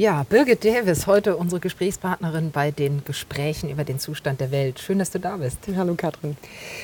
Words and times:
Ja, 0.00 0.22
Birgit 0.22 0.64
Davis, 0.64 1.06
heute 1.06 1.36
unsere 1.36 1.60
Gesprächspartnerin 1.60 2.52
bei 2.52 2.70
den 2.70 3.04
Gesprächen 3.04 3.68
über 3.68 3.84
den 3.84 3.98
Zustand 3.98 4.40
der 4.40 4.50
Welt. 4.50 4.80
Schön, 4.80 4.98
dass 4.98 5.10
du 5.10 5.20
da 5.20 5.36
bist. 5.36 5.58
Hallo 5.76 5.94
Katrin. 5.94 6.38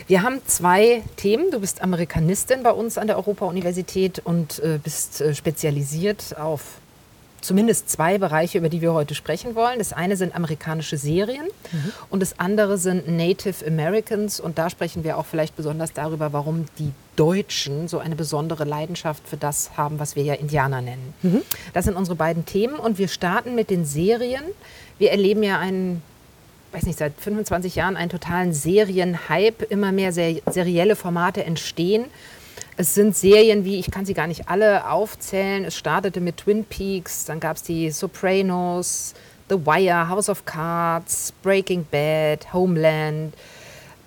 Wir 0.06 0.21
haben 0.21 0.42
zwei 0.45 1.03
Themen. 1.16 1.50
Du 1.50 1.60
bist 1.60 1.80
Amerikanistin 1.80 2.62
bei 2.62 2.72
uns 2.72 2.98
an 2.98 3.06
der 3.06 3.16
Europa-Universität 3.16 4.21
und 4.22 4.58
äh, 4.58 4.79
bist 4.84 5.22
äh, 5.22 5.34
spezialisiert 5.34 6.37
auf 6.38 6.74
zumindest 7.46 7.88
zwei 7.88 8.19
Bereiche, 8.19 8.58
über 8.58 8.69
die 8.69 8.81
wir 8.81 8.92
heute 8.92 9.15
sprechen 9.15 9.54
wollen. 9.54 9.78
Das 9.78 9.92
eine 9.92 10.17
sind 10.17 10.35
amerikanische 10.35 10.96
Serien 10.96 11.46
mhm. 11.72 11.92
und 12.10 12.21
das 12.21 12.38
andere 12.38 12.76
sind 12.76 13.08
Native 13.08 13.65
Americans. 13.67 14.40
Und 14.40 14.58
da 14.58 14.69
sprechen 14.69 15.04
wir 15.04 15.17
auch 15.17 15.26
vielleicht 15.26 15.56
besonders 15.56 15.92
darüber, 15.92 16.32
warum 16.32 16.66
die 16.78 16.92
Deutschen 17.14 17.88
so 17.88 17.98
eine 17.98 18.16
besondere 18.16 18.64
Leidenschaft 18.64 19.27
für 19.27 19.37
das 19.37 19.70
haben, 19.77 19.98
was 19.98 20.16
wir 20.16 20.24
ja 20.24 20.34
Indianer 20.34 20.82
nennen. 20.82 21.14
Mhm. 21.23 21.42
Das 21.73 21.84
sind 21.84 21.96
unsere 21.96 22.16
beiden 22.16 22.45
Themen 22.45 22.74
und 22.74 22.98
wir 22.98 23.09
starten 23.09 23.55
mit 23.55 23.70
den 23.70 23.84
Serien. 23.84 24.42
Wir 24.98 25.10
erleben 25.10 25.42
ja 25.42 25.58
einen 25.58 26.02
weiß 26.72 26.83
nicht, 26.83 26.98
seit 26.98 27.14
25 27.19 27.77
Jahren 27.77 27.97
einen 27.97 28.10
totalen 28.10 28.52
Serienhype. 28.52 29.64
Immer 29.64 29.92
mehr 29.92 30.12
serielle 30.12 30.94
Formate 30.94 31.44
entstehen. 31.44 32.05
Es 32.78 32.94
sind 32.94 33.16
Serien 33.16 33.64
wie, 33.64 33.78
ich 33.78 33.90
kann 33.90 34.04
sie 34.04 34.12
gar 34.12 34.26
nicht 34.26 34.48
alle 34.48 34.90
aufzählen. 34.90 35.64
Es 35.64 35.76
startete 35.76 36.20
mit 36.20 36.36
Twin 36.36 36.64
Peaks, 36.64 37.24
dann 37.24 37.40
gab 37.40 37.56
es 37.56 37.62
die 37.62 37.90
Sopranos, 37.90 39.14
The 39.48 39.54
Wire, 39.64 40.08
House 40.08 40.28
of 40.28 40.44
Cards, 40.44 41.32
Breaking 41.42 41.86
Bad, 41.90 42.52
Homeland, 42.52 43.34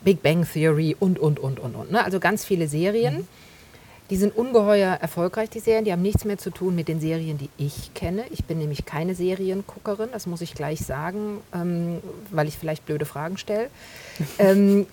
Big 0.03 0.21
Bang 0.21 0.47
Theory 0.47 0.95
und, 0.99 1.17
und, 1.17 1.39
und, 1.39 1.59
und, 1.59 1.75
und. 1.75 1.91
Ne? 1.91 2.03
Also 2.03 2.19
ganz 2.19 2.45
viele 2.45 2.67
Serien. 2.67 3.19
Mhm. 3.19 3.27
Die 4.09 4.17
sind 4.17 4.35
ungeheuer 4.35 4.93
erfolgreich, 4.93 5.49
die 5.51 5.59
Serien. 5.59 5.85
Die 5.85 5.91
haben 5.91 6.01
nichts 6.01 6.25
mehr 6.25 6.37
zu 6.37 6.49
tun 6.49 6.75
mit 6.75 6.87
den 6.87 6.99
Serien, 6.99 7.37
die 7.37 7.49
ich 7.57 7.93
kenne. 7.93 8.23
Ich 8.31 8.45
bin 8.45 8.57
nämlich 8.57 8.85
keine 8.85 9.13
Serienguckerin, 9.13 10.09
das 10.11 10.25
muss 10.25 10.41
ich 10.41 10.55
gleich 10.55 10.79
sagen, 10.79 11.41
ähm, 11.53 12.01
weil 12.31 12.47
ich 12.47 12.57
vielleicht 12.57 12.85
blöde 12.85 13.05
Fragen 13.05 13.37
stelle. 13.37 13.69
ähm, 14.39 14.87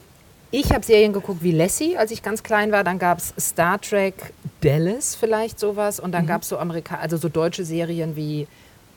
ich 0.58 0.72
habe 0.72 0.82
Serien 0.82 1.12
geguckt 1.12 1.42
wie 1.42 1.52
Lassie, 1.52 1.98
als 1.98 2.10
ich 2.10 2.22
ganz 2.22 2.42
klein 2.42 2.72
war. 2.72 2.82
Dann 2.82 2.98
gab 2.98 3.18
es 3.18 3.34
Star 3.38 3.78
Trek 3.78 4.14
Dallas 4.62 5.14
vielleicht 5.14 5.60
sowas. 5.60 6.00
Und 6.00 6.12
dann 6.12 6.24
mhm. 6.24 6.28
gab 6.28 6.42
es 6.42 6.48
so 6.48 6.56
Amerika 6.56 6.96
also 6.96 7.18
so 7.18 7.28
deutsche 7.28 7.64
Serien 7.64 8.16
wie 8.16 8.46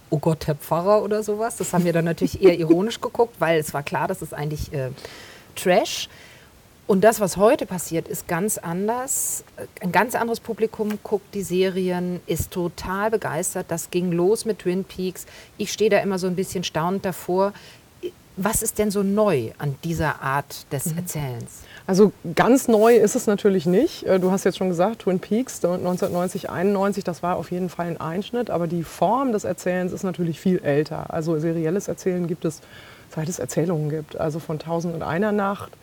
Oh 0.09 0.19
Gott, 0.19 0.47
Herr 0.47 0.55
Pfarrer 0.55 1.03
oder 1.03 1.21
sowas. 1.21 1.57
Das 1.57 1.73
haben 1.73 1.83
wir 1.83 1.91
dann 1.91 2.05
natürlich 2.05 2.41
eher 2.41 2.57
ironisch 2.57 3.01
geguckt, 3.01 3.35
weil 3.39 3.59
es 3.59 3.73
war 3.73 3.83
klar, 3.83 4.07
das 4.07 4.21
ist 4.21 4.33
eigentlich 4.33 4.71
äh, 4.71 4.89
Trash. 5.55 6.07
Und 6.87 7.01
das, 7.01 7.19
was 7.19 7.37
heute 7.37 7.65
passiert, 7.67 8.07
ist 8.07 8.27
ganz 8.27 8.57
anders. 8.57 9.43
Ein 9.81 9.91
ganz 9.91 10.15
anderes 10.15 10.39
Publikum 10.39 10.97
guckt 11.03 11.35
die 11.35 11.43
Serien, 11.43 12.21
ist 12.25 12.51
total 12.51 13.11
begeistert. 13.11 13.65
Das 13.69 13.91
ging 13.91 14.11
los 14.11 14.45
mit 14.45 14.59
Twin 14.59 14.85
Peaks. 14.85 15.27
Ich 15.57 15.71
stehe 15.71 15.91
da 15.91 15.99
immer 15.99 16.17
so 16.17 16.25
ein 16.25 16.35
bisschen 16.35 16.63
staunend 16.63 17.05
davor. 17.05 17.53
Was 18.41 18.61
ist 18.61 18.79
denn 18.79 18.89
so 18.89 19.03
neu 19.03 19.51
an 19.57 19.75
dieser 19.83 20.21
Art 20.21 20.71
des 20.71 20.85
mhm. 20.85 20.99
Erzählens? 20.99 21.63
Also 21.85 22.13
ganz 22.35 22.69
neu 22.69 22.95
ist 22.95 23.15
es 23.15 23.27
natürlich 23.27 23.65
nicht. 23.65 24.03
Äh, 24.05 24.17
du 24.17 24.31
hast 24.31 24.45
jetzt 24.45 24.57
schon 24.57 24.69
gesagt, 24.69 24.99
Twin 24.99 25.19
Peaks 25.19 25.55
1990, 25.55 26.49
91, 26.49 27.03
das 27.03 27.21
war 27.21 27.35
auf 27.35 27.51
jeden 27.51 27.67
Fall 27.67 27.87
ein 27.87 27.99
Einschnitt, 27.99 28.49
aber 28.49 28.67
die 28.67 28.83
Form 28.83 29.33
des 29.33 29.43
Erzählens 29.43 29.91
ist 29.91 30.03
natürlich 30.03 30.39
viel 30.39 30.59
älter. 30.59 31.13
Also 31.13 31.37
serielles 31.37 31.89
Erzählen 31.89 32.27
gibt 32.27 32.45
es, 32.45 32.61
seit 33.13 33.27
es 33.27 33.39
Erzählungen 33.39 33.89
gibt. 33.89 34.17
Also 34.17 34.39
von 34.39 34.57
Tausend 34.57 34.95
und 34.95 35.03
einer 35.03 35.33
Nacht 35.33 35.73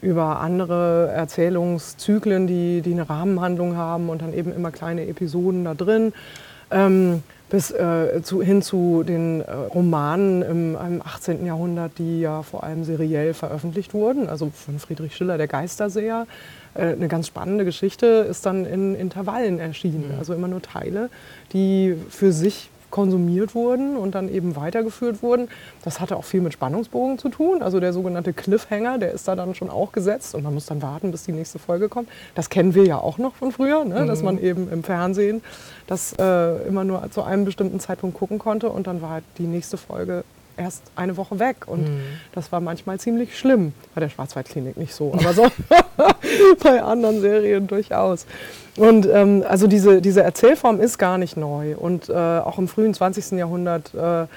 über 0.00 0.40
andere 0.40 1.08
Erzählungszyklen, 1.08 2.46
die, 2.46 2.80
die 2.80 2.92
eine 2.92 3.10
Rahmenhandlung 3.10 3.76
haben 3.76 4.08
und 4.08 4.22
dann 4.22 4.32
eben 4.32 4.54
immer 4.54 4.70
kleine 4.70 5.06
Episoden 5.06 5.64
da 5.64 5.74
drin. 5.74 6.14
Ähm, 6.70 7.22
bis 7.50 7.70
äh, 7.70 8.20
zu, 8.22 8.42
hin 8.42 8.62
zu 8.62 9.02
den 9.02 9.40
äh, 9.40 9.52
Romanen 9.52 10.42
im, 10.42 10.76
im, 10.76 11.02
18. 11.02 11.46
Jahrhundert, 11.46 11.92
die 11.98 12.20
ja 12.20 12.42
vor 12.42 12.62
allem 12.62 12.84
seriell 12.84 13.34
veröffentlicht 13.34 13.94
wurden. 13.94 14.28
Also 14.28 14.50
von 14.50 14.78
Friedrich 14.78 15.16
Schiller, 15.16 15.38
der 15.38 15.48
Geisterseher. 15.48 16.26
Äh, 16.74 16.92
eine 16.92 17.08
ganz 17.08 17.26
spannende 17.26 17.64
Geschichte 17.64 18.06
ist 18.28 18.44
dann 18.44 18.66
in 18.66 18.94
Intervallen 18.94 19.58
erschienen. 19.58 20.12
Mhm. 20.12 20.18
Also 20.18 20.34
immer 20.34 20.48
nur 20.48 20.62
Teile, 20.62 21.08
die 21.52 21.94
für 22.10 22.32
sich 22.32 22.70
konsumiert 22.90 23.54
wurden 23.54 23.96
und 23.96 24.14
dann 24.14 24.28
eben 24.28 24.56
weitergeführt 24.56 25.22
wurden. 25.22 25.48
Das 25.84 26.00
hatte 26.00 26.16
auch 26.16 26.24
viel 26.24 26.40
mit 26.40 26.52
Spannungsbogen 26.52 27.18
zu 27.18 27.28
tun. 27.28 27.62
Also 27.62 27.80
der 27.80 27.92
sogenannte 27.92 28.32
Cliffhanger, 28.32 28.98
der 28.98 29.12
ist 29.12 29.28
da 29.28 29.36
dann 29.36 29.54
schon 29.54 29.70
auch 29.70 29.92
gesetzt 29.92 30.34
und 30.34 30.42
man 30.42 30.54
muss 30.54 30.66
dann 30.66 30.82
warten, 30.82 31.10
bis 31.10 31.24
die 31.24 31.32
nächste 31.32 31.58
Folge 31.58 31.88
kommt. 31.88 32.08
Das 32.34 32.50
kennen 32.50 32.74
wir 32.74 32.84
ja 32.84 32.98
auch 32.98 33.18
noch 33.18 33.34
von 33.34 33.52
früher, 33.52 33.84
ne? 33.84 34.06
dass 34.06 34.20
mhm. 34.20 34.24
man 34.24 34.38
eben 34.38 34.70
im 34.70 34.82
Fernsehen 34.82 35.42
das 35.86 36.14
äh, 36.18 36.66
immer 36.66 36.84
nur 36.84 37.10
zu 37.10 37.22
einem 37.22 37.44
bestimmten 37.44 37.80
Zeitpunkt 37.80 38.16
gucken 38.16 38.38
konnte 38.38 38.70
und 38.70 38.86
dann 38.86 39.02
war 39.02 39.10
halt 39.10 39.24
die 39.38 39.46
nächste 39.46 39.76
Folge 39.76 40.24
erst 40.58 40.82
eine 40.96 41.16
Woche 41.16 41.38
weg. 41.38 41.66
Und 41.66 41.82
mhm. 41.82 42.00
das 42.32 42.50
war 42.52 42.60
manchmal 42.60 42.98
ziemlich 42.98 43.38
schlimm. 43.38 43.72
Bei 43.94 44.00
der 44.00 44.08
Schwarzwaldklinik 44.08 44.76
nicht 44.76 44.94
so, 44.94 45.12
aber 45.12 45.32
so 45.32 45.46
bei 46.62 46.82
anderen 46.82 47.20
Serien 47.20 47.66
durchaus. 47.66 48.26
Und 48.76 49.06
ähm, 49.06 49.44
also 49.48 49.66
diese, 49.66 50.00
diese 50.00 50.22
Erzählform 50.22 50.80
ist 50.80 50.98
gar 50.98 51.18
nicht 51.18 51.36
neu. 51.36 51.76
Und 51.76 52.08
äh, 52.08 52.12
auch 52.12 52.58
im 52.58 52.68
frühen 52.68 52.94
20. 52.94 53.32
Jahrhundert, 53.32 53.94
äh, 53.94 53.98
ne, 53.98 54.28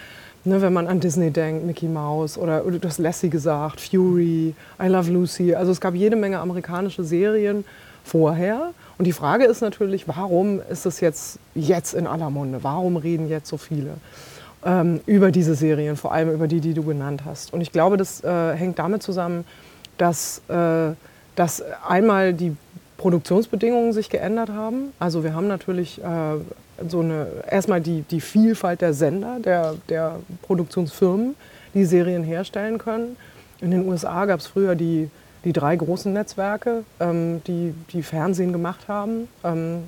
wenn 0.44 0.74
man 0.74 0.88
an 0.88 1.00
Disney 1.00 1.32
denkt, 1.32 1.66
Mickey 1.66 1.88
Mouse 1.88 2.38
oder, 2.38 2.66
oder 2.66 2.80
du 2.80 2.88
hast 2.88 2.98
Lassie 2.98 3.30
gesagt, 3.30 3.82
Fury, 3.82 4.54
I 4.82 4.88
Love 4.88 5.12
Lucy. 5.12 5.54
Also 5.56 5.72
es 5.72 5.82
gab 5.82 5.96
jede 5.96 6.16
Menge 6.16 6.40
amerikanische 6.40 7.04
Serien 7.04 7.66
vorher. 8.04 8.72
Und 8.98 9.06
die 9.06 9.14
Frage 9.14 9.46
ist 9.46 9.62
natürlich, 9.62 10.08
warum 10.08 10.62
ist 10.70 10.86
es 10.86 11.00
jetzt, 11.00 11.40
jetzt 11.56 11.94
in 11.94 12.08
aller 12.08 12.30
Munde? 12.30 12.60
Warum 12.64 12.98
reden 12.98 13.30
jetzt 13.30 13.50
so 13.50 13.58
viele? 13.58 13.92
Ähm, 14.66 15.02
über 15.06 15.32
diese 15.32 15.56
Serien, 15.56 15.98
vor 15.98 16.12
allem 16.12 16.32
über 16.32 16.48
die, 16.48 16.60
die 16.60 16.74
du 16.74 16.84
genannt 16.84 17.24
hast. 17.26 17.54
Und 17.54 17.62
ich 17.62 17.72
glaube, 17.72 17.98
das 17.98 18.24
äh, 18.24 18.54
hängt 18.54 18.80
damit 18.80 19.04
zusammen, 19.04 19.46
dass, 19.98 20.42
äh, 20.48 20.94
dass 21.36 21.64
einmal 21.88 22.34
die 22.34 22.56
Produktionsbedingungen 22.98 23.94
sich 23.94 24.10
geändert 24.10 24.50
haben. 24.50 24.94
Also 25.00 25.24
wir 25.24 25.34
haben 25.34 25.48
natürlich 25.48 26.02
äh, 26.04 26.88
so 26.88 27.00
eine, 27.00 27.28
erstmal 27.50 27.82
die, 27.82 28.04
die 28.04 28.22
Vielfalt 28.22 28.82
der 28.82 28.94
Sender, 28.94 29.40
der, 29.40 29.76
der 29.90 30.20
Produktionsfirmen, 30.44 31.36
die 31.74 31.86
Serien 31.86 32.24
herstellen 32.24 32.78
können. 32.78 33.18
In 33.60 33.72
den 33.72 33.88
USA 33.88 34.26
gab 34.26 34.40
es 34.40 34.48
früher 34.48 34.76
die, 34.76 35.10
die 35.46 35.54
drei 35.54 35.76
großen 35.76 36.14
Netzwerke, 36.14 36.84
ähm, 37.00 37.42
die, 37.48 37.74
die 37.92 38.04
Fernsehen 38.04 38.52
gemacht 38.52 38.88
haben. 38.88 39.28
Ähm, 39.44 39.84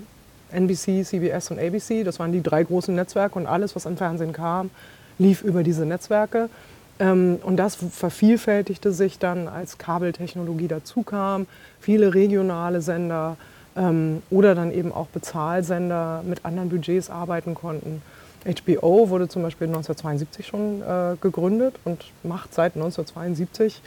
NBC, 0.53 1.03
CBS 1.03 1.51
und 1.51 1.59
ABC. 1.59 2.03
Das 2.03 2.19
waren 2.19 2.31
die 2.31 2.41
drei 2.41 2.63
großen 2.63 2.93
Netzwerke 2.93 3.37
und 3.37 3.47
alles, 3.47 3.75
was 3.75 3.85
an 3.85 3.97
Fernsehen 3.97 4.33
kam, 4.33 4.69
lief 5.17 5.43
über 5.43 5.63
diese 5.63 5.85
Netzwerke. 5.85 6.49
Ähm, 6.99 7.39
und 7.43 7.57
das 7.57 7.75
vervielfältigte 7.75 8.91
sich 8.91 9.19
dann, 9.19 9.47
als 9.47 9.77
Kabeltechnologie 9.77 10.67
dazukam. 10.67 11.47
Viele 11.79 12.13
regionale 12.13 12.81
Sender 12.81 13.37
ähm, 13.75 14.21
oder 14.29 14.55
dann 14.55 14.71
eben 14.71 14.91
auch 14.91 15.07
Bezahlsender 15.07 16.23
mit 16.25 16.45
anderen 16.45 16.69
Budgets 16.69 17.09
arbeiten 17.09 17.55
konnten. 17.55 18.01
HBO 18.45 19.09
wurde 19.09 19.27
zum 19.29 19.41
Beispiel 19.41 19.67
1972 19.67 20.45
schon 20.45 20.81
äh, 20.81 21.15
gegründet 21.21 21.75
und 21.85 22.05
macht 22.23 22.53
seit 22.53 22.75
1972 22.75 23.81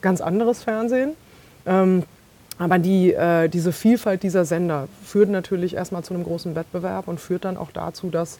ganz 0.00 0.20
anderes 0.20 0.62
Fernsehen. 0.62 1.12
Aber 2.58 2.78
die, 2.78 3.12
äh, 3.12 3.48
diese 3.48 3.72
Vielfalt 3.72 4.22
dieser 4.22 4.44
Sender 4.44 4.88
führt 5.04 5.28
natürlich 5.28 5.74
erstmal 5.74 6.04
zu 6.04 6.14
einem 6.14 6.24
großen 6.24 6.54
Wettbewerb 6.54 7.08
und 7.08 7.18
führt 7.18 7.44
dann 7.44 7.56
auch 7.56 7.72
dazu, 7.72 8.10
dass 8.10 8.38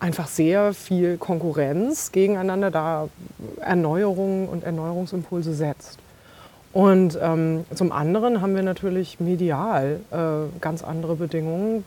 einfach 0.00 0.26
sehr 0.26 0.74
viel 0.74 1.16
Konkurrenz 1.16 2.10
gegeneinander 2.10 2.72
da 2.72 3.08
Erneuerungen 3.60 4.48
und 4.48 4.64
Erneuerungsimpulse 4.64 5.54
setzt. 5.54 5.98
Und 6.72 7.18
ähm, 7.22 7.64
zum 7.72 7.92
anderen 7.92 8.40
haben 8.40 8.56
wir 8.56 8.62
natürlich 8.62 9.20
medial 9.20 10.00
äh, 10.10 10.58
ganz 10.60 10.82
andere 10.82 11.16
Bedingungen. 11.16 11.84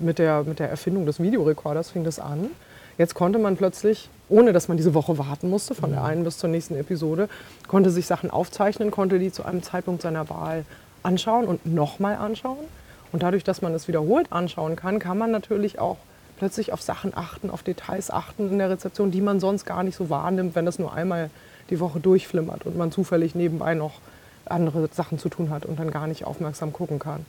Mit 0.00 0.18
der, 0.18 0.42
mit 0.42 0.58
der 0.58 0.68
Erfindung 0.68 1.06
des 1.06 1.20
Videorekorders 1.20 1.90
fing 1.90 2.02
das 2.02 2.18
an. 2.18 2.50
Jetzt 2.98 3.14
konnte 3.14 3.38
man 3.38 3.56
plötzlich, 3.56 4.08
ohne 4.28 4.52
dass 4.52 4.68
man 4.68 4.76
diese 4.76 4.94
Woche 4.94 5.18
warten 5.18 5.50
musste, 5.50 5.74
von 5.74 5.90
der 5.90 6.00
mhm. 6.00 6.06
einen 6.06 6.24
bis 6.24 6.38
zur 6.38 6.50
nächsten 6.50 6.76
Episode, 6.76 7.28
konnte 7.68 7.90
sich 7.90 8.06
Sachen 8.06 8.30
aufzeichnen, 8.30 8.90
konnte 8.90 9.18
die 9.18 9.32
zu 9.32 9.44
einem 9.44 9.62
Zeitpunkt 9.62 10.02
seiner 10.02 10.28
Wahl 10.30 10.64
anschauen 11.02 11.46
und 11.46 11.66
nochmal 11.66 12.16
anschauen. 12.16 12.64
Und 13.12 13.22
dadurch, 13.22 13.44
dass 13.44 13.62
man 13.62 13.74
es 13.74 13.86
wiederholt 13.86 14.32
anschauen 14.32 14.76
kann, 14.76 14.98
kann 14.98 15.18
man 15.18 15.30
natürlich 15.30 15.78
auch 15.78 15.98
plötzlich 16.38 16.72
auf 16.72 16.82
Sachen 16.82 17.12
achten, 17.14 17.50
auf 17.50 17.62
Details 17.62 18.10
achten 18.10 18.50
in 18.50 18.58
der 18.58 18.70
Rezeption, 18.70 19.10
die 19.10 19.20
man 19.20 19.38
sonst 19.38 19.64
gar 19.64 19.82
nicht 19.82 19.96
so 19.96 20.10
wahrnimmt, 20.10 20.54
wenn 20.54 20.66
das 20.66 20.78
nur 20.78 20.92
einmal 20.92 21.30
die 21.70 21.80
Woche 21.80 22.00
durchflimmert 22.00 22.66
und 22.66 22.76
man 22.76 22.90
zufällig 22.90 23.34
nebenbei 23.34 23.74
noch 23.74 24.00
andere 24.46 24.88
Sachen 24.92 25.18
zu 25.18 25.28
tun 25.28 25.50
hat 25.50 25.64
und 25.64 25.78
dann 25.78 25.90
gar 25.90 26.06
nicht 26.06 26.26
aufmerksam 26.26 26.72
gucken 26.72 26.98
kann. 26.98 27.24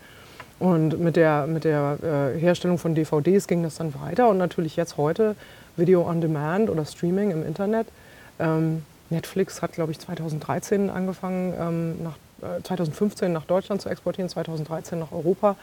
Und 0.57 0.99
mit 0.99 1.15
der, 1.17 1.47
mit 1.47 1.65
der 1.65 1.97
äh, 2.01 2.39
Herstellung 2.39 2.77
von 2.77 2.95
DVDs 2.95 3.47
ging 3.47 3.63
das 3.63 3.75
dann 3.75 3.93
weiter 3.93 4.29
und 4.29 4.37
natürlich 4.37 4.75
jetzt 4.75 4.97
heute 4.97 5.35
Video 5.77 6.07
on 6.07 6.21
Demand 6.21 6.69
oder 6.69 6.85
Streaming 6.85 7.31
im 7.31 7.45
Internet. 7.45 7.87
Ähm, 8.39 8.83
Netflix 9.09 9.61
hat, 9.61 9.73
glaube 9.73 9.91
ich, 9.91 9.99
2013 9.99 10.89
angefangen, 10.89 11.53
ähm, 11.59 12.03
nach, 12.03 12.17
äh, 12.41 12.61
2015 12.63 13.31
nach 13.31 13.45
Deutschland 13.45 13.81
zu 13.81 13.89
exportieren, 13.89 14.29
2013 14.29 14.99
nach 14.99 15.11
Europa. 15.11 15.55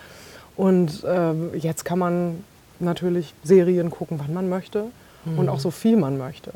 Und 0.56 1.02
äh, 1.04 1.56
jetzt 1.56 1.84
kann 1.84 1.98
man 1.98 2.44
natürlich 2.78 3.34
Serien 3.42 3.90
gucken, 3.90 4.20
wann 4.20 4.34
man 4.34 4.48
möchte 4.48 4.86
mhm. 5.24 5.38
und 5.38 5.48
auch 5.48 5.60
so 5.60 5.70
viel 5.70 5.96
man 5.96 6.18
möchte. 6.18 6.52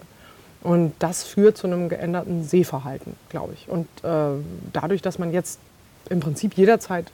Und 0.62 0.94
das 0.98 1.22
führt 1.22 1.56
zu 1.56 1.66
einem 1.66 1.88
geänderten 1.88 2.44
Sehverhalten, 2.44 3.14
glaube 3.28 3.54
ich. 3.54 3.68
Und 3.68 3.86
äh, 4.02 4.42
dadurch, 4.72 5.02
dass 5.02 5.18
man 5.18 5.32
jetzt 5.32 5.60
im 6.08 6.20
Prinzip 6.20 6.54
jederzeit 6.54 7.06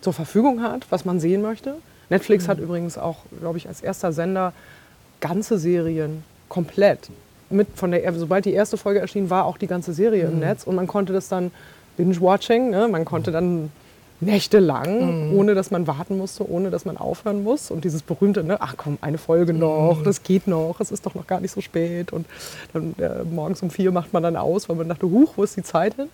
zur 0.00 0.12
Verfügung 0.12 0.62
hat, 0.62 0.86
was 0.90 1.04
man 1.04 1.20
sehen 1.20 1.42
möchte. 1.42 1.76
Netflix 2.08 2.44
mhm. 2.44 2.48
hat 2.48 2.58
übrigens 2.58 2.98
auch, 2.98 3.18
glaube 3.38 3.58
ich, 3.58 3.68
als 3.68 3.80
erster 3.80 4.12
Sender 4.12 4.52
ganze 5.20 5.58
Serien 5.58 6.24
komplett. 6.48 7.10
Mit 7.50 7.68
von 7.74 7.90
der, 7.90 8.12
sobald 8.14 8.44
die 8.44 8.52
erste 8.52 8.76
Folge 8.76 9.00
erschien, 9.00 9.30
war 9.30 9.44
auch 9.44 9.58
die 9.58 9.66
ganze 9.66 9.92
Serie 9.92 10.26
mhm. 10.26 10.32
im 10.32 10.38
Netz 10.40 10.64
und 10.64 10.74
man 10.76 10.86
konnte 10.86 11.12
das 11.12 11.28
dann 11.28 11.50
Binge-Watching, 11.96 12.70
ne? 12.70 12.88
man 12.88 13.04
konnte 13.04 13.32
dann 13.32 13.70
nächtelang, 14.20 15.30
mhm. 15.30 15.38
ohne 15.38 15.54
dass 15.54 15.70
man 15.70 15.86
warten 15.86 16.18
musste, 16.18 16.48
ohne 16.48 16.70
dass 16.70 16.84
man 16.84 16.96
aufhören 16.96 17.42
muss. 17.42 17.70
Und 17.70 17.84
dieses 17.84 18.02
berühmte, 18.02 18.44
ne, 18.44 18.60
ach 18.60 18.74
komm, 18.76 18.98
eine 19.00 19.18
Folge 19.18 19.54
noch, 19.54 19.98
mhm. 20.00 20.04
das 20.04 20.22
geht 20.22 20.46
noch, 20.46 20.76
es 20.80 20.90
ist 20.90 21.06
doch 21.06 21.14
noch 21.14 21.26
gar 21.26 21.40
nicht 21.40 21.52
so 21.52 21.60
spät. 21.60 22.12
Und 22.12 22.26
dann 22.72 22.94
äh, 22.98 23.24
morgens 23.24 23.62
um 23.62 23.70
vier 23.70 23.92
macht 23.92 24.12
man 24.12 24.22
dann 24.22 24.36
aus, 24.36 24.68
weil 24.68 24.76
man 24.76 24.88
dachte, 24.88 25.06
huch, 25.06 25.32
wo 25.36 25.42
ist 25.42 25.56
die 25.56 25.62
Zeit 25.62 25.94
hin? 25.94 26.08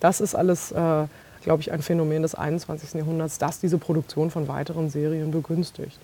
Das 0.00 0.20
ist 0.20 0.34
alles, 0.34 0.72
äh, 0.72 1.04
glaube 1.44 1.60
ich, 1.60 1.70
ein 1.72 1.82
Phänomen 1.82 2.22
des 2.22 2.34
21. 2.34 2.94
Jahrhunderts, 2.94 3.38
das 3.38 3.60
diese 3.60 3.78
Produktion 3.78 4.30
von 4.30 4.48
weiteren 4.48 4.90
Serien 4.90 5.30
begünstigt. 5.30 5.98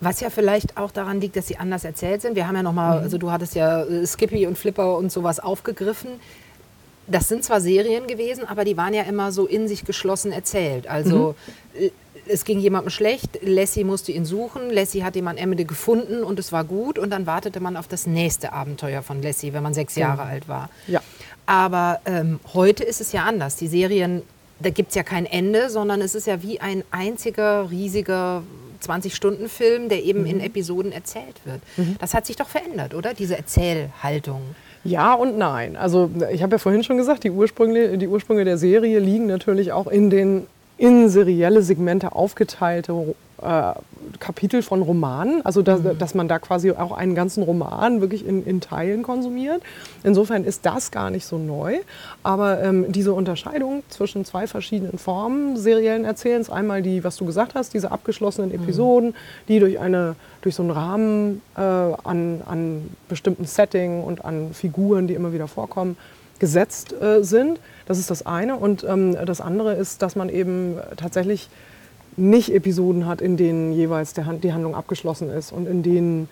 Was 0.00 0.20
ja 0.20 0.28
vielleicht 0.28 0.76
auch 0.76 0.90
daran 0.90 1.20
liegt, 1.20 1.36
dass 1.36 1.46
sie 1.46 1.56
anders 1.56 1.84
erzählt 1.84 2.20
sind. 2.20 2.36
Wir 2.36 2.46
haben 2.46 2.56
ja 2.56 2.62
nochmal, 2.62 2.98
mhm. 2.98 3.04
also 3.04 3.18
du 3.18 3.30
hattest 3.30 3.54
ja 3.54 3.82
äh, 3.82 4.06
Skippy 4.06 4.46
und 4.46 4.58
Flipper 4.58 4.96
und 4.96 5.10
sowas 5.10 5.40
aufgegriffen 5.40 6.20
das 7.06 7.28
sind 7.28 7.44
zwar 7.44 7.60
Serien 7.60 8.06
gewesen, 8.06 8.44
aber 8.46 8.64
die 8.64 8.76
waren 8.76 8.94
ja 8.94 9.02
immer 9.02 9.32
so 9.32 9.46
in 9.46 9.68
sich 9.68 9.84
geschlossen 9.84 10.32
erzählt. 10.32 10.88
Also 10.88 11.34
mhm. 11.78 11.90
es 12.26 12.44
ging 12.44 12.58
jemandem 12.58 12.90
schlecht, 12.90 13.38
Lassie 13.42 13.84
musste 13.84 14.12
ihn 14.12 14.24
suchen, 14.24 14.70
Lassie 14.70 15.04
hat 15.04 15.14
jemand 15.14 15.40
Emmede 15.40 15.64
gefunden 15.64 16.24
und 16.24 16.38
es 16.38 16.52
war 16.52 16.64
gut 16.64 16.98
und 16.98 17.10
dann 17.10 17.26
wartete 17.26 17.60
man 17.60 17.76
auf 17.76 17.88
das 17.88 18.06
nächste 18.06 18.52
Abenteuer 18.52 19.02
von 19.02 19.22
Lassie, 19.22 19.52
wenn 19.52 19.62
man 19.62 19.74
sechs 19.74 19.94
genau. 19.94 20.08
Jahre 20.08 20.22
alt 20.22 20.48
war. 20.48 20.68
Ja. 20.88 21.00
Aber 21.46 22.00
ähm, 22.06 22.40
heute 22.54 22.82
ist 22.82 23.00
es 23.00 23.12
ja 23.12 23.24
anders. 23.24 23.54
Die 23.56 23.68
Serien, 23.68 24.22
da 24.58 24.70
gibt 24.70 24.88
es 24.88 24.96
ja 24.96 25.04
kein 25.04 25.26
Ende, 25.26 25.70
sondern 25.70 26.00
es 26.00 26.16
ist 26.16 26.26
ja 26.26 26.42
wie 26.42 26.60
ein 26.60 26.82
einziger 26.90 27.70
riesiger 27.70 28.42
20-Stunden-Film, 28.76 29.88
der 29.88 30.02
eben 30.04 30.20
mhm. 30.20 30.26
in 30.26 30.40
Episoden 30.40 30.92
erzählt 30.92 31.40
wird. 31.44 31.60
Mhm. 31.76 31.96
Das 31.98 32.14
hat 32.14 32.26
sich 32.26 32.36
doch 32.36 32.48
verändert, 32.48 32.94
oder? 32.94 33.14
Diese 33.14 33.36
Erzählhaltung. 33.36 34.42
Ja 34.84 35.14
und 35.14 35.36
nein. 35.36 35.76
Also 35.76 36.10
ich 36.32 36.42
habe 36.42 36.52
ja 36.52 36.58
vorhin 36.58 36.84
schon 36.84 36.96
gesagt, 36.96 37.24
die 37.24 37.30
Ursprünge, 37.30 37.98
die 37.98 38.08
Ursprünge 38.08 38.44
der 38.44 38.56
Serie 38.56 39.00
liegen 39.00 39.26
natürlich 39.26 39.72
auch 39.72 39.88
in 39.88 40.10
den 40.10 40.46
in 40.78 41.08
serielle 41.08 41.62
Segmente 41.62 42.12
aufgeteilte 42.12 42.92
äh, 43.42 43.72
Kapitel 44.18 44.62
von 44.62 44.82
Romanen, 44.82 45.44
also 45.44 45.62
da, 45.62 45.76
mhm. 45.76 45.98
dass 45.98 46.14
man 46.14 46.28
da 46.28 46.38
quasi 46.38 46.70
auch 46.70 46.92
einen 46.92 47.14
ganzen 47.14 47.42
Roman 47.42 48.00
wirklich 48.00 48.26
in, 48.26 48.44
in, 48.46 48.60
Teilen 48.60 49.02
konsumiert. 49.02 49.62
Insofern 50.04 50.44
ist 50.44 50.64
das 50.64 50.90
gar 50.90 51.10
nicht 51.10 51.26
so 51.26 51.36
neu. 51.36 51.78
Aber 52.22 52.62
ähm, 52.62 52.92
diese 52.92 53.12
Unterscheidung 53.12 53.82
zwischen 53.88 54.24
zwei 54.24 54.46
verschiedenen 54.46 54.98
Formen 54.98 55.56
seriellen 55.56 56.04
Erzählens, 56.04 56.50
einmal 56.50 56.82
die, 56.82 57.04
was 57.04 57.16
du 57.16 57.26
gesagt 57.26 57.54
hast, 57.54 57.74
diese 57.74 57.90
abgeschlossenen 57.90 58.50
mhm. 58.50 58.62
Episoden, 58.62 59.10
mhm. 59.10 59.14
die 59.48 59.58
durch, 59.58 59.78
eine, 59.78 60.14
durch 60.40 60.54
so 60.54 60.62
einen 60.62 60.70
Rahmen 60.70 61.42
äh, 61.56 61.60
an, 61.60 62.42
an 62.46 62.90
bestimmten 63.08 63.44
Setting 63.44 64.02
und 64.02 64.24
an 64.24 64.54
Figuren, 64.54 65.08
die 65.08 65.14
immer 65.14 65.32
wieder 65.32 65.48
vorkommen, 65.48 65.96
gesetzt 66.38 66.94
äh, 67.00 67.22
sind. 67.22 67.60
Das 67.86 67.98
ist 67.98 68.10
das 68.10 68.24
eine. 68.24 68.56
Und 68.56 68.84
ähm, 68.84 69.16
das 69.26 69.40
andere 69.40 69.74
ist, 69.74 70.02
dass 70.02 70.16
man 70.16 70.28
eben 70.28 70.76
tatsächlich 70.96 71.48
nicht 72.16 72.52
Episoden 72.54 73.06
hat, 73.06 73.20
in 73.20 73.36
denen 73.36 73.72
jeweils 73.72 74.14
der, 74.14 74.24
die 74.42 74.52
Handlung 74.52 74.74
abgeschlossen 74.74 75.30
ist 75.30 75.52
und 75.52 75.66
in 75.66 75.82
denen 75.82 76.28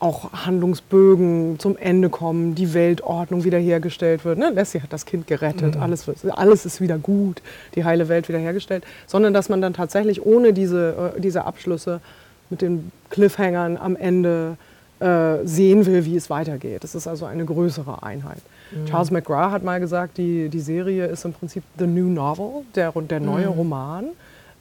auch 0.00 0.32
Handlungsbögen 0.32 1.58
zum 1.58 1.76
Ende 1.76 2.08
kommen, 2.08 2.54
die 2.54 2.72
Weltordnung 2.72 3.44
wiederhergestellt 3.44 4.24
wird. 4.24 4.38
Ne? 4.38 4.50
Lassie 4.54 4.80
hat 4.80 4.92
das 4.92 5.04
Kind 5.04 5.26
gerettet, 5.26 5.76
mhm. 5.76 5.82
alles, 5.82 6.06
alles 6.30 6.64
ist 6.64 6.80
wieder 6.80 6.96
gut, 6.96 7.42
die 7.74 7.84
heile 7.84 8.08
Welt 8.08 8.28
wiederhergestellt, 8.28 8.84
sondern 9.06 9.34
dass 9.34 9.48
man 9.48 9.60
dann 9.60 9.74
tatsächlich 9.74 10.24
ohne 10.24 10.52
diese, 10.52 11.12
äh, 11.16 11.20
diese 11.20 11.44
Abschlüsse 11.44 12.00
mit 12.48 12.62
den 12.62 12.90
Cliffhangern 13.10 13.76
am 13.76 13.94
Ende 13.94 14.56
äh, 15.00 15.44
sehen 15.44 15.86
will, 15.86 16.04
wie 16.04 16.16
es 16.16 16.30
weitergeht. 16.30 16.82
Das 16.82 16.94
ist 16.94 17.06
also 17.06 17.26
eine 17.26 17.44
größere 17.44 18.02
Einheit. 18.02 18.40
Mhm. 18.70 18.86
Charles 18.86 19.10
McGrath 19.10 19.52
hat 19.52 19.64
mal 19.64 19.80
gesagt, 19.80 20.16
die, 20.16 20.48
die 20.48 20.60
Serie 20.60 21.06
ist 21.06 21.24
im 21.24 21.32
Prinzip 21.32 21.62
the 21.78 21.86
new 21.86 22.08
novel, 22.08 22.64
der, 22.74 22.92
der 22.92 23.20
neue 23.20 23.46
mhm. 23.46 23.52
Roman. 23.52 24.04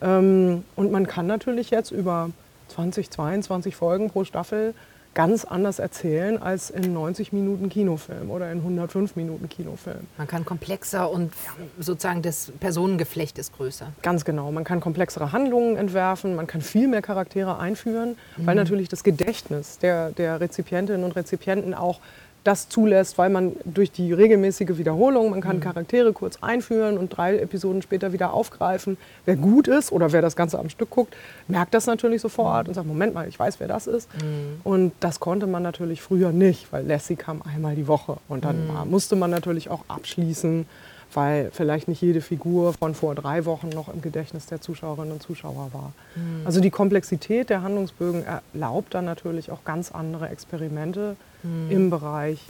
Ähm, 0.02 0.64
und 0.76 0.92
man 0.92 1.08
kann 1.08 1.28
natürlich 1.28 1.70
jetzt 1.70 1.92
über 1.92 2.30
20, 2.70 3.10
22 3.10 3.76
Folgen 3.76 4.10
pro 4.10 4.24
Staffel 4.24 4.74
ganz 5.16 5.44
anders 5.44 5.80
erzählen 5.80 6.42
als 6.42 6.70
in 6.70 6.94
90 6.94 7.34
Minuten 7.34 7.70
Kinofilm 7.70 8.30
oder 8.30 8.52
in 8.52 8.60
105 8.60 9.16
Minuten 9.16 9.50
Kinofilm. 9.50 10.08
Man 10.18 10.28
kann 10.28 10.46
komplexer 10.46 11.10
und 11.10 11.34
sozusagen 11.80 12.22
das 12.22 12.52
Personengeflecht 12.60 13.38
ist 13.40 13.54
größer. 13.54 13.92
Ganz 14.02 14.24
genau. 14.24 14.52
Man 14.52 14.64
kann 14.64 14.80
komplexere 14.80 15.32
Handlungen 15.32 15.78
entwerfen, 15.78 16.36
man 16.36 16.48
kann 16.48 16.62
viel 16.62 16.88
mehr 16.88 17.02
Charaktere 17.02 17.58
einführen, 17.58 18.16
mhm. 18.38 18.46
weil 18.46 18.56
natürlich 18.56 18.88
das 18.88 19.04
Gedächtnis 19.04 19.80
der, 19.80 20.12
der 20.12 20.40
Rezipientinnen 20.40 21.04
und 21.04 21.16
Rezipienten 21.16 21.74
auch 21.74 22.00
das 22.44 22.70
zulässt, 22.70 23.18
weil 23.18 23.30
man 23.30 23.54
durch 23.66 23.92
die 23.92 24.14
regelmäßige 24.14 24.78
Wiederholung, 24.78 25.30
man 25.30 25.42
kann 25.42 25.58
mhm. 25.58 25.62
Charaktere 25.62 26.14
kurz 26.14 26.38
einführen 26.42 26.98
und 26.98 27.10
drei 27.10 27.38
Episoden 27.38 27.82
später 27.82 28.14
wieder 28.14 28.34
aufgreifen. 28.34 28.98
Wer 29.26 29.36
gut 29.36 29.68
ist 29.68 29.92
oder 29.92 30.12
wer 30.12 30.22
das 30.22 30.36
Ganze 30.36 30.58
am 30.58 30.70
Stück 30.70 30.90
guckt, 30.90 31.16
merkt 31.48 31.74
das 31.74 31.86
natürlich 31.86 32.22
sofort 32.22 32.66
mhm. 32.66 32.70
und 32.70 32.74
sagt, 32.76 32.88
Moment 32.88 33.14
mal, 33.14 33.28
ich 33.28 33.38
weiß, 33.38 33.60
wer 33.60 33.68
das 33.68 33.88
ist. 33.88 34.10
Mhm. 34.16 34.62
Und 34.64 34.94
das 35.00 35.20
konnte 35.20 35.48
man 35.48 35.64
natürlich 35.64 36.02
früher 36.02 36.32
nicht, 36.32 36.72
weil 36.72 36.86
Lassie 36.86 37.16
kam 37.16 37.42
einmal 37.42 37.76
die 37.76 37.88
Woche 37.88 38.18
und 38.28 38.46
dann 38.46 38.68
mhm. 38.68 38.90
musste 38.90 39.16
man 39.16 39.32
natürlich 39.32 39.70
auch 39.70 39.84
abschließen 39.88 40.66
weil 41.14 41.50
vielleicht 41.52 41.88
nicht 41.88 42.02
jede 42.02 42.22
Figur 42.22 42.74
von 42.74 42.94
vor 42.94 43.16
drei 43.16 43.46
Wochen 43.46 43.70
noch 43.70 43.92
im 43.92 44.02
Gedächtnis 44.02 44.46
der 44.46 44.62
Zuschauerinnen 44.62 45.14
und 45.14 45.24
Zuschauer 45.24 45.70
war. 45.74 45.94
Mhm. 46.16 46.46
Also 46.46 46.60
die 46.60 46.70
Komplexität 46.70 47.50
der 47.50 47.64
Handlungsbögen 47.64 48.24
erlaubt 48.24 48.94
dann 48.94 49.06
natürlich 49.06 49.52
auch 49.52 49.64
ganz 49.64 49.92
andere 49.92 50.30
Experimente 50.30 51.16
mhm. 51.44 51.72
im 51.72 51.90
Bereich 51.90 52.46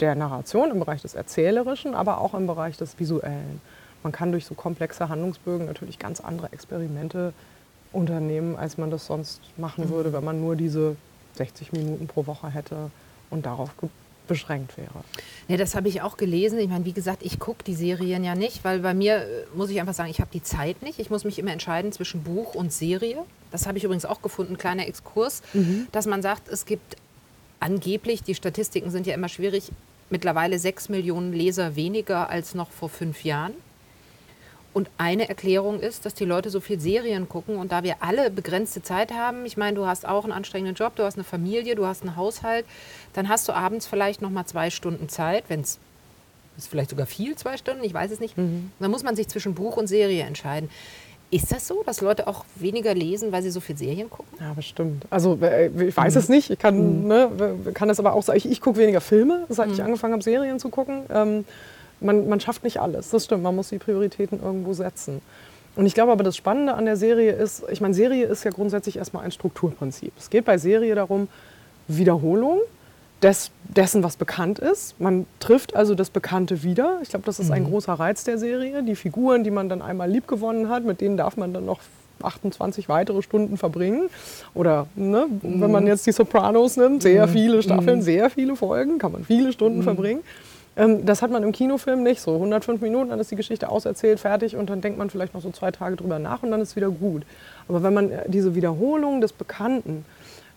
der 0.00 0.14
Narration, 0.14 0.70
im 0.70 0.80
Bereich 0.80 1.02
des 1.02 1.14
Erzählerischen, 1.14 1.94
aber 1.94 2.20
auch 2.20 2.34
im 2.34 2.46
Bereich 2.46 2.76
des 2.76 2.98
Visuellen. 2.98 3.60
Man 4.02 4.12
kann 4.12 4.32
durch 4.32 4.46
so 4.46 4.54
komplexe 4.54 5.08
Handlungsbögen 5.08 5.66
natürlich 5.66 5.98
ganz 5.98 6.20
andere 6.20 6.52
Experimente 6.52 7.32
unternehmen, 7.92 8.56
als 8.56 8.78
man 8.78 8.90
das 8.90 9.06
sonst 9.06 9.40
machen 9.56 9.86
mhm. 9.86 9.90
würde, 9.90 10.12
wenn 10.12 10.24
man 10.24 10.40
nur 10.40 10.56
diese 10.56 10.96
60 11.34 11.72
Minuten 11.72 12.06
pro 12.06 12.26
Woche 12.26 12.48
hätte 12.48 12.90
und 13.30 13.46
darauf 13.46 13.70
beschränkt 14.30 14.78
wäre. 14.78 15.04
Nee, 15.48 15.56
das 15.56 15.74
habe 15.74 15.88
ich 15.88 16.02
auch 16.02 16.16
gelesen. 16.16 16.60
Ich 16.60 16.68
meine, 16.68 16.84
wie 16.84 16.92
gesagt, 16.92 17.24
ich 17.24 17.40
gucke 17.40 17.64
die 17.64 17.74
Serien 17.74 18.22
ja 18.22 18.36
nicht, 18.36 18.62
weil 18.62 18.78
bei 18.78 18.94
mir, 18.94 19.16
äh, 19.16 19.26
muss 19.54 19.70
ich 19.70 19.80
einfach 19.80 19.92
sagen, 19.92 20.08
ich 20.08 20.20
habe 20.20 20.30
die 20.32 20.42
Zeit 20.42 20.82
nicht. 20.82 21.00
Ich 21.00 21.10
muss 21.10 21.24
mich 21.24 21.40
immer 21.40 21.50
entscheiden 21.50 21.90
zwischen 21.90 22.22
Buch 22.22 22.54
und 22.54 22.72
Serie. 22.72 23.24
Das 23.50 23.66
habe 23.66 23.76
ich 23.76 23.84
übrigens 23.84 24.04
auch 24.04 24.22
gefunden, 24.22 24.56
kleiner 24.56 24.86
Exkurs, 24.86 25.42
mhm. 25.52 25.88
dass 25.90 26.06
man 26.06 26.22
sagt, 26.22 26.48
es 26.48 26.64
gibt 26.64 26.96
angeblich, 27.58 28.22
die 28.22 28.36
Statistiken 28.36 28.90
sind 28.90 29.08
ja 29.08 29.14
immer 29.14 29.28
schwierig, 29.28 29.72
mittlerweile 30.08 30.60
sechs 30.60 30.88
Millionen 30.88 31.32
Leser 31.32 31.74
weniger 31.74 32.30
als 32.30 32.54
noch 32.54 32.70
vor 32.70 32.88
fünf 32.88 33.24
Jahren. 33.24 33.54
Und 34.72 34.88
eine 34.98 35.28
Erklärung 35.28 35.80
ist, 35.80 36.06
dass 36.06 36.14
die 36.14 36.24
Leute 36.24 36.48
so 36.48 36.60
viel 36.60 36.78
Serien 36.78 37.28
gucken 37.28 37.56
und 37.56 37.72
da 37.72 37.82
wir 37.82 37.96
alle 38.00 38.30
begrenzte 38.30 38.82
Zeit 38.82 39.12
haben, 39.12 39.44
ich 39.44 39.56
meine, 39.56 39.76
du 39.76 39.86
hast 39.86 40.06
auch 40.06 40.22
einen 40.22 40.32
anstrengenden 40.32 40.76
Job, 40.76 40.94
du 40.94 41.02
hast 41.02 41.16
eine 41.16 41.24
Familie, 41.24 41.74
du 41.74 41.86
hast 41.86 42.02
einen 42.02 42.14
Haushalt, 42.14 42.64
dann 43.12 43.28
hast 43.28 43.48
du 43.48 43.52
abends 43.52 43.86
vielleicht 43.86 44.22
noch 44.22 44.30
mal 44.30 44.46
zwei 44.46 44.70
Stunden 44.70 45.08
Zeit, 45.08 45.44
wenn 45.48 45.60
es 45.60 45.80
ist 46.56 46.68
vielleicht 46.68 46.90
sogar 46.90 47.06
viel, 47.06 47.36
zwei 47.36 47.56
Stunden, 47.56 47.82
ich 47.84 47.94
weiß 47.94 48.10
es 48.10 48.20
nicht. 48.20 48.36
Mhm. 48.36 48.70
Dann 48.78 48.90
muss 48.90 49.02
man 49.02 49.16
sich 49.16 49.28
zwischen 49.28 49.54
Buch 49.54 49.76
und 49.76 49.86
Serie 49.86 50.24
entscheiden. 50.24 50.68
Ist 51.32 51.52
das 51.52 51.68
so, 51.68 51.82
dass 51.84 52.00
Leute 52.00 52.26
auch 52.26 52.44
weniger 52.56 52.92
lesen, 52.92 53.30
weil 53.30 53.42
sie 53.42 53.50
so 53.50 53.60
viel 53.60 53.76
Serien 53.76 54.10
gucken? 54.10 54.36
Ja, 54.40 54.52
bestimmt. 54.52 55.04
Also 55.10 55.38
äh, 55.40 55.68
ich 55.68 55.96
weiß 55.96 56.14
mhm. 56.14 56.20
es 56.20 56.28
nicht. 56.28 56.50
Ich 56.50 56.58
kann, 56.58 57.02
mhm. 57.02 57.08
ne, 57.08 57.30
kann 57.72 57.88
das 57.88 58.00
aber 58.00 58.14
auch 58.14 58.22
sagen. 58.22 58.36
Ich, 58.36 58.50
ich 58.50 58.60
gucke 58.60 58.78
weniger 58.78 59.00
Filme, 59.00 59.46
seit 59.48 59.68
mhm. 59.68 59.74
ich 59.74 59.82
angefangen 59.82 60.12
habe, 60.12 60.24
Serien 60.24 60.58
zu 60.58 60.70
gucken. 60.70 61.04
Ähm, 61.08 61.44
man, 62.00 62.28
man 62.28 62.40
schafft 62.40 62.64
nicht 62.64 62.80
alles. 62.80 63.10
Das 63.10 63.24
stimmt. 63.24 63.42
Man 63.42 63.54
muss 63.54 63.68
die 63.68 63.78
Prioritäten 63.78 64.40
irgendwo 64.42 64.72
setzen. 64.72 65.20
Und 65.76 65.86
ich 65.86 65.94
glaube 65.94 66.12
aber, 66.12 66.24
das 66.24 66.36
Spannende 66.36 66.74
an 66.74 66.84
der 66.84 66.96
Serie 66.96 67.32
ist, 67.32 67.62
ich 67.70 67.80
meine, 67.80 67.94
Serie 67.94 68.26
ist 68.26 68.44
ja 68.44 68.50
grundsätzlich 68.50 68.96
erstmal 68.96 69.24
ein 69.24 69.32
Strukturprinzip. 69.32 70.12
Es 70.18 70.30
geht 70.30 70.44
bei 70.44 70.58
Serie 70.58 70.94
darum, 70.94 71.28
Wiederholung 71.86 72.60
des, 73.22 73.50
dessen, 73.64 74.02
was 74.02 74.16
bekannt 74.16 74.58
ist. 74.58 75.00
Man 75.00 75.26
trifft 75.38 75.76
also 75.76 75.94
das 75.94 76.10
Bekannte 76.10 76.62
wieder. 76.62 76.98
Ich 77.02 77.10
glaube, 77.10 77.24
das 77.24 77.38
ist 77.38 77.50
ein 77.50 77.64
mhm. 77.64 77.68
großer 77.68 77.94
Reiz 77.94 78.24
der 78.24 78.38
Serie. 78.38 78.82
Die 78.82 78.96
Figuren, 78.96 79.44
die 79.44 79.50
man 79.50 79.68
dann 79.68 79.82
einmal 79.82 80.10
liebgewonnen 80.10 80.68
hat, 80.68 80.84
mit 80.84 81.00
denen 81.00 81.16
darf 81.16 81.36
man 81.36 81.52
dann 81.52 81.66
noch 81.66 81.80
28 82.22 82.88
weitere 82.88 83.22
Stunden 83.22 83.56
verbringen. 83.56 84.08
Oder 84.54 84.86
ne, 84.94 85.26
mhm. 85.28 85.60
wenn 85.60 85.70
man 85.70 85.86
jetzt 85.86 86.06
die 86.06 86.12
Sopranos 86.12 86.76
nimmt, 86.76 87.02
sehr 87.02 87.26
mhm. 87.26 87.30
viele 87.30 87.62
Staffeln, 87.62 87.98
mhm. 87.98 88.02
sehr 88.02 88.30
viele 88.30 88.56
Folgen, 88.56 88.98
kann 88.98 89.12
man 89.12 89.24
viele 89.24 89.52
Stunden 89.52 89.78
mhm. 89.78 89.84
verbringen. 89.84 90.20
Ähm, 90.76 91.04
das 91.04 91.22
hat 91.22 91.30
man 91.30 91.42
im 91.42 91.52
Kinofilm 91.52 92.02
nicht 92.02 92.20
so. 92.20 92.34
105 92.34 92.80
Minuten, 92.80 93.10
dann 93.10 93.20
ist 93.20 93.30
die 93.30 93.36
Geschichte 93.36 93.68
auserzählt, 93.68 94.20
fertig 94.20 94.56
und 94.56 94.70
dann 94.70 94.80
denkt 94.80 94.98
man 94.98 95.10
vielleicht 95.10 95.34
noch 95.34 95.42
so 95.42 95.50
zwei 95.50 95.70
Tage 95.70 95.96
drüber 95.96 96.18
nach 96.18 96.42
und 96.42 96.50
dann 96.50 96.60
ist 96.60 96.76
wieder 96.76 96.90
gut. 96.90 97.22
Aber 97.68 97.82
wenn 97.82 97.94
man 97.94 98.10
äh, 98.10 98.24
diese 98.28 98.54
Wiederholung 98.54 99.20
des 99.20 99.32
Bekannten 99.32 100.04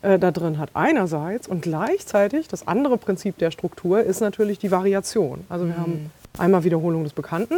äh, 0.01 0.19
da 0.19 0.31
drin 0.31 0.57
hat, 0.57 0.69
einerseits 0.73 1.47
und 1.47 1.61
gleichzeitig 1.61 2.47
das 2.47 2.67
andere 2.67 2.97
Prinzip 2.97 3.37
der 3.37 3.51
Struktur 3.51 4.01
ist 4.01 4.21
natürlich 4.21 4.59
die 4.59 4.71
Variation. 4.71 5.45
Also 5.49 5.65
wir 5.65 5.73
mhm. 5.73 5.79
haben 5.79 6.11
einmal 6.37 6.63
Wiederholung 6.63 7.03
des 7.03 7.13
Bekannten 7.13 7.55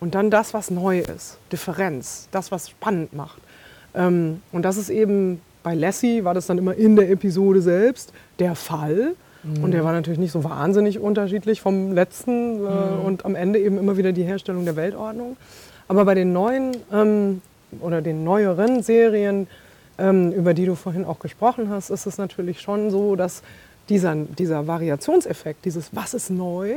und 0.00 0.14
dann 0.14 0.30
das, 0.30 0.54
was 0.54 0.70
neu 0.70 1.00
ist, 1.00 1.38
Differenz, 1.52 2.28
das, 2.30 2.50
was 2.50 2.70
spannend 2.70 3.12
macht. 3.12 3.38
Ähm, 3.94 4.42
und 4.52 4.62
das 4.62 4.76
ist 4.76 4.90
eben 4.90 5.40
bei 5.64 5.74
Lassie 5.74 6.24
war 6.24 6.34
das 6.34 6.46
dann 6.46 6.58
immer 6.58 6.74
in 6.74 6.94
der 6.94 7.10
Episode 7.10 7.62
selbst 7.62 8.12
der 8.38 8.54
Fall. 8.54 9.14
Mhm. 9.44 9.64
Und 9.64 9.70
der 9.72 9.84
war 9.84 9.92
natürlich 9.92 10.18
nicht 10.18 10.32
so 10.32 10.44
wahnsinnig 10.44 10.98
unterschiedlich 10.98 11.60
vom 11.60 11.92
letzten 11.92 12.32
äh, 12.32 12.68
mhm. 12.68 13.04
und 13.04 13.24
am 13.24 13.34
Ende 13.34 13.58
eben 13.58 13.78
immer 13.78 13.96
wieder 13.96 14.12
die 14.12 14.24
Herstellung 14.24 14.64
der 14.64 14.76
Weltordnung. 14.76 15.36
Aber 15.88 16.04
bei 16.04 16.14
den 16.14 16.32
neuen 16.32 16.76
ähm, 16.92 17.42
oder 17.80 18.02
den 18.02 18.24
neueren 18.24 18.82
Serien, 18.82 19.46
ähm, 19.98 20.32
über 20.32 20.54
die 20.54 20.66
du 20.66 20.74
vorhin 20.74 21.04
auch 21.04 21.18
gesprochen 21.18 21.68
hast, 21.68 21.90
ist 21.90 22.06
es 22.06 22.18
natürlich 22.18 22.60
schon 22.60 22.90
so, 22.90 23.16
dass 23.16 23.42
dieser, 23.88 24.14
dieser 24.14 24.66
Variationseffekt, 24.66 25.64
dieses 25.64 25.94
Was 25.94 26.14
ist 26.14 26.30
neu, 26.30 26.74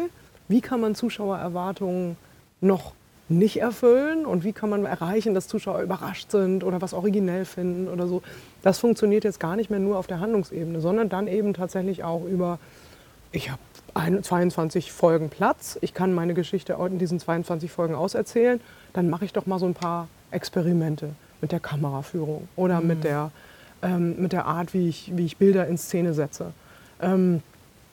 wie 0.47 0.61
kann 0.61 0.81
man 0.81 0.95
Zuschauererwartungen 0.95 2.17
noch 2.61 2.93
nicht 3.29 3.59
erfüllen 3.59 4.25
und 4.25 4.43
wie 4.43 4.53
kann 4.53 4.69
man 4.69 4.85
erreichen, 4.85 5.33
dass 5.33 5.47
Zuschauer 5.47 5.81
überrascht 5.81 6.31
sind 6.31 6.63
oder 6.63 6.81
was 6.81 6.93
originell 6.93 7.43
finden 7.43 7.89
oder 7.89 8.07
so. 8.07 8.21
Das 8.67 8.79
funktioniert 8.79 9.23
jetzt 9.23 9.39
gar 9.39 9.55
nicht 9.55 9.69
mehr 9.69 9.79
nur 9.79 9.97
auf 9.97 10.07
der 10.07 10.19
Handlungsebene, 10.19 10.81
sondern 10.81 11.07
dann 11.07 11.29
eben 11.29 11.53
tatsächlich 11.53 12.03
auch 12.03 12.25
über, 12.25 12.59
ich 13.31 13.49
habe 13.49 14.21
22 14.21 14.91
Folgen 14.91 15.29
Platz, 15.29 15.77
ich 15.79 15.93
kann 15.93 16.13
meine 16.13 16.33
Geschichte 16.33 16.73
in 16.73 16.99
diesen 16.99 17.17
22 17.17 17.71
Folgen 17.71 17.95
auserzählen, 17.95 18.59
dann 18.91 19.09
mache 19.09 19.23
ich 19.23 19.31
doch 19.31 19.45
mal 19.45 19.57
so 19.57 19.67
ein 19.67 19.73
paar 19.73 20.09
Experimente 20.31 21.11
mit 21.39 21.53
der 21.53 21.61
Kameraführung 21.61 22.49
oder 22.57 22.81
mhm. 22.81 22.87
mit, 22.87 23.05
der, 23.05 23.31
ähm, 23.81 24.21
mit 24.21 24.33
der 24.33 24.47
Art, 24.47 24.73
wie 24.73 24.89
ich, 24.89 25.13
wie 25.15 25.25
ich 25.25 25.37
Bilder 25.37 25.65
in 25.65 25.77
Szene 25.77 26.13
setze, 26.13 26.51
ähm, 27.01 27.41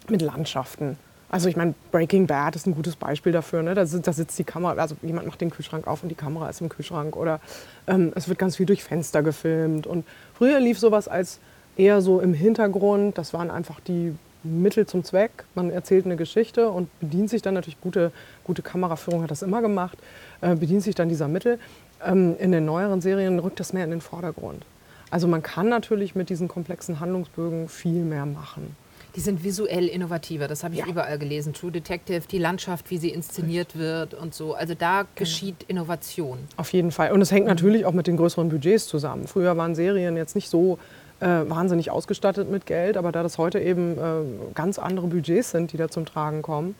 mit 0.09 0.23
Landschaften. 0.23 0.99
Also 1.35 1.49
ich 1.49 1.57
meine, 1.57 1.75
Breaking 1.91 2.29
Bad 2.29 2.55
ist 2.55 2.65
ein 2.69 2.77
gutes 2.77 2.95
Beispiel 2.95 3.33
dafür. 3.33 3.65
Ne? 3.65 3.75
Da, 3.75 3.85
da, 3.85 4.13
sitzt 4.13 4.39
die 4.39 4.45
Kamera, 4.45 4.81
also 4.81 4.95
jemand 5.03 5.27
macht 5.27 5.41
den 5.41 5.51
Kühlschrank 5.51 5.89
auf 5.89 6.05
und 6.05 6.09
die 6.09 6.15
Kamera 6.15 6.49
ist 6.49 6.61
im 6.61 6.69
Kühlschrank. 6.69 7.17
Oder 7.17 7.41
ähm, 7.89 8.13
es 8.15 8.29
wird 8.29 8.39
ganz 8.39 8.55
viel 8.55 8.67
durch 8.67 8.85
Fenster 8.85 9.25
gefilmt. 9.25 9.89
Und 9.89 10.07
früher 10.35 10.61
lief 10.61 10.79
sowas 10.79 11.09
als 11.09 11.41
eher 11.77 12.03
so 12.03 12.21
im 12.21 12.35
Hintergrund. 12.35 13.19
Das 13.19 13.35
waren 13.35 13.51
einfach 13.51 13.81
die 13.81 14.15
Mittel 14.45 14.87
zum 14.87 15.03
Zweck. 15.03 15.43
Man 15.57 15.71
erzählt 15.71 16.05
eine 16.05 16.15
Geschichte 16.15 16.69
und 16.69 16.89
bedient 17.01 17.31
sich 17.31 17.43
dann 17.43 17.55
natürlich, 17.55 17.81
gute, 17.81 18.13
gute 18.45 18.63
Kameraführung 18.63 19.25
hat 19.25 19.33
das 19.33 19.43
immer 19.43 19.61
gemacht, 19.61 19.99
äh, 20.41 20.55
bedient 20.55 20.85
sich 20.85 20.95
dann 20.95 21.09
dieser 21.09 21.27
Mittel. 21.27 21.59
Ähm, 22.07 22.37
in 22.39 22.53
den 22.53 22.65
neueren 22.65 23.01
Serien 23.01 23.41
rückt 23.41 23.59
das 23.59 23.73
mehr 23.73 23.83
in 23.83 23.91
den 23.91 24.03
Vordergrund. 24.03 24.65
Also 25.11 25.27
man 25.27 25.43
kann 25.43 25.69
natürlich 25.69 26.15
mit 26.15 26.31
diesen 26.31 26.47
komplexen 26.47 27.01
Handlungsbögen 27.01 27.69
viel 27.69 28.05
mehr 28.05 28.25
machen. 28.25 28.77
Die 29.17 29.21
sind 29.21 29.45
visuell 29.45 29.87
innovativer, 29.87 30.49
das 30.49 30.65
habe 30.65 30.75
ich 30.75 30.81
ja. 30.81 30.87
überall 30.87 31.19
gelesen. 31.19 31.53
True 31.53 31.71
Detective, 31.71 32.23
die 32.29 32.39
Landschaft, 32.39 32.91
wie 32.91 32.99
sie 32.99 33.11
inszeniert 33.11 33.79
wird 33.79 34.15
und 34.15 34.35
so. 34.35 34.55
Also 34.55 34.75
da 34.75 35.03
genau. 35.03 35.09
geschieht 35.15 35.65
Innovation. 35.69 36.39
Auf 36.57 36.73
jeden 36.73 36.91
Fall. 36.91 37.13
Und 37.13 37.23
es 37.23 37.31
hängt 37.31 37.47
natürlich 37.47 37.87
auch 37.87 37.93
mit 37.93 38.07
den 38.07 38.17
größeren 38.17 38.49
Budgets 38.49 38.87
zusammen. 38.89 39.29
Früher 39.29 39.57
waren 39.57 39.75
Serien 39.75 40.17
jetzt 40.17 40.35
nicht 40.35 40.49
so 40.49 40.79
äh, 41.21 41.27
wahnsinnig 41.27 41.91
ausgestattet 41.91 42.51
mit 42.51 42.67
Geld, 42.67 42.97
aber 42.97 43.13
da 43.13 43.23
das 43.23 43.39
heute 43.39 43.61
eben 43.61 43.97
äh, 43.99 44.53
ganz 44.55 44.79
andere 44.79 45.07
Budgets 45.07 45.53
sind, 45.53 45.73
die 45.73 45.77
da 45.77 45.89
zum 45.89 46.07
Tragen 46.07 46.43
kommen, 46.43 46.75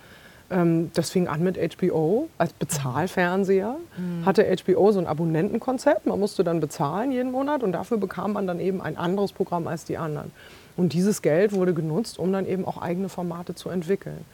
ähm, 0.51 0.91
das 0.95 1.11
fing 1.11 1.29
an 1.29 1.43
mit 1.43 1.57
HBO 1.57 2.29
als 2.37 2.53
Bezahlfernseher. 2.53 3.77
Mhm. 3.97 4.27
Hatte 4.27 4.45
HBO 4.45 4.93
so 4.93 4.99
ein 4.99 5.07
Abonnentenkonzept. 5.07 6.07
Man 6.07 6.21
musste 6.21 6.45
dann 6.45 6.61
bezahlen 6.61 7.13
jeden 7.13 7.33
Monat 7.33 7.63
und 7.63 7.73
dafür 7.73 7.97
bekam 7.97 8.33
man 8.33 8.47
dann 8.47 8.61
eben 8.61 8.83
ein 8.83 8.97
anderes 8.97 9.33
Programm 9.33 9.67
als 9.67 9.85
die 9.85 9.97
anderen. 9.97 10.33
Und 10.77 10.93
dieses 10.93 11.23
Geld 11.23 11.53
wurde 11.53 11.75
genutzt, 11.75 12.19
um 12.19 12.33
dann 12.33 12.47
eben 12.47 12.65
auch 12.65 12.79
eigene 12.79 13.09
Formate 13.09 13.55
zu 13.55 13.69
entwickeln. 13.69 14.25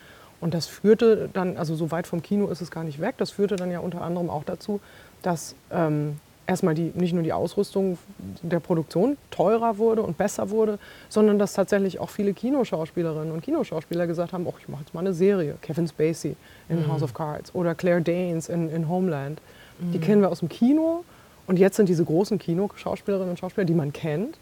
Und 0.40 0.54
das 0.54 0.66
führte 0.66 1.28
dann, 1.32 1.56
also 1.56 1.74
so 1.74 1.90
weit 1.90 2.06
vom 2.06 2.22
Kino 2.22 2.48
ist 2.48 2.62
es 2.62 2.70
gar 2.70 2.84
nicht 2.84 3.00
weg, 3.00 3.16
das 3.18 3.30
führte 3.30 3.56
dann 3.56 3.70
ja 3.70 3.80
unter 3.80 4.00
anderem 4.00 4.30
auch 4.30 4.44
dazu, 4.44 4.80
dass 5.22 5.54
ähm, 5.70 6.16
erstmal 6.46 6.74
die, 6.74 6.92
nicht 6.94 7.12
nur 7.12 7.22
die 7.22 7.32
Ausrüstung 7.32 7.98
der 8.42 8.58
Produktion 8.58 9.16
teurer 9.30 9.78
wurde 9.78 10.02
und 10.02 10.18
besser 10.18 10.50
wurde, 10.50 10.78
sondern 11.08 11.38
dass 11.38 11.52
tatsächlich 11.52 12.00
auch 12.00 12.10
viele 12.10 12.32
Kinoschauspielerinnen 12.32 13.32
und 13.32 13.42
Kinoschauspieler 13.42 14.06
gesagt 14.06 14.32
haben, 14.32 14.46
oh, 14.46 14.54
ich 14.58 14.68
mache 14.68 14.82
jetzt 14.82 14.94
mal 14.94 15.00
eine 15.00 15.12
Serie. 15.12 15.56
Kevin 15.62 15.86
Spacey 15.86 16.36
in 16.68 16.80
mhm. 16.80 16.88
House 16.88 17.02
of 17.02 17.14
Cards 17.14 17.54
oder 17.54 17.74
Claire 17.74 18.00
Danes 18.00 18.48
in, 18.48 18.68
in 18.68 18.88
Homeland. 18.88 19.40
Mhm. 19.78 19.92
Die 19.92 19.98
kennen 20.00 20.22
wir 20.22 20.30
aus 20.30 20.40
dem 20.40 20.48
Kino 20.48 21.04
und 21.46 21.58
jetzt 21.58 21.76
sind 21.76 21.88
diese 21.88 22.04
großen 22.04 22.38
Kinoschauspielerinnen 22.38 23.30
und 23.30 23.38
Schauspieler, 23.38 23.66
die 23.66 23.74
man 23.74 23.92
kennt, 23.92 24.38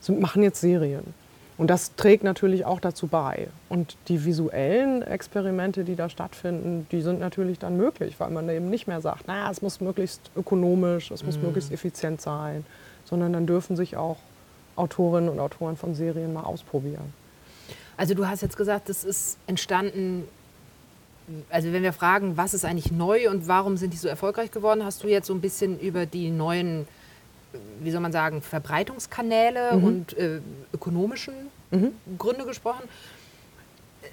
sind, 0.00 0.20
machen 0.20 0.42
jetzt 0.42 0.60
Serien. 0.60 1.14
Und 1.58 1.68
das 1.68 1.94
trägt 1.96 2.24
natürlich 2.24 2.64
auch 2.64 2.80
dazu 2.80 3.06
bei. 3.06 3.48
Und 3.68 3.96
die 4.08 4.24
visuellen 4.24 5.02
Experimente, 5.02 5.84
die 5.84 5.96
da 5.96 6.08
stattfinden, 6.08 6.86
die 6.90 7.02
sind 7.02 7.20
natürlich 7.20 7.58
dann 7.58 7.76
möglich, 7.76 8.14
weil 8.18 8.30
man 8.30 8.48
eben 8.48 8.70
nicht 8.70 8.86
mehr 8.86 9.00
sagt, 9.00 9.28
naja, 9.28 9.50
es 9.50 9.62
muss 9.62 9.80
möglichst 9.80 10.30
ökonomisch, 10.34 11.10
es 11.10 11.24
muss 11.24 11.36
mm. 11.36 11.42
möglichst 11.42 11.72
effizient 11.72 12.20
sein, 12.20 12.64
sondern 13.04 13.32
dann 13.32 13.46
dürfen 13.46 13.76
sich 13.76 13.96
auch 13.96 14.16
Autorinnen 14.76 15.28
und 15.28 15.38
Autoren 15.40 15.76
von 15.76 15.94
Serien 15.94 16.32
mal 16.32 16.44
ausprobieren. 16.44 17.12
Also 17.96 18.14
du 18.14 18.26
hast 18.26 18.40
jetzt 18.40 18.56
gesagt, 18.56 18.88
das 18.88 19.04
ist 19.04 19.36
entstanden, 19.46 20.24
also 21.50 21.72
wenn 21.72 21.82
wir 21.82 21.92
fragen, 21.92 22.36
was 22.36 22.54
ist 22.54 22.64
eigentlich 22.64 22.90
neu 22.90 23.30
und 23.30 23.46
warum 23.48 23.76
sind 23.76 23.92
die 23.92 23.98
so 23.98 24.08
erfolgreich 24.08 24.50
geworden, 24.50 24.84
hast 24.84 25.04
du 25.04 25.08
jetzt 25.08 25.26
so 25.26 25.34
ein 25.34 25.40
bisschen 25.40 25.78
über 25.78 26.06
die 26.06 26.30
neuen 26.30 26.86
wie 27.80 27.90
soll 27.90 28.00
man 28.00 28.12
sagen, 28.12 28.42
Verbreitungskanäle 28.42 29.76
mhm. 29.76 29.84
und 29.84 30.18
äh, 30.18 30.40
ökonomischen 30.72 31.34
mhm. 31.70 31.92
Gründe 32.18 32.44
gesprochen. 32.44 32.82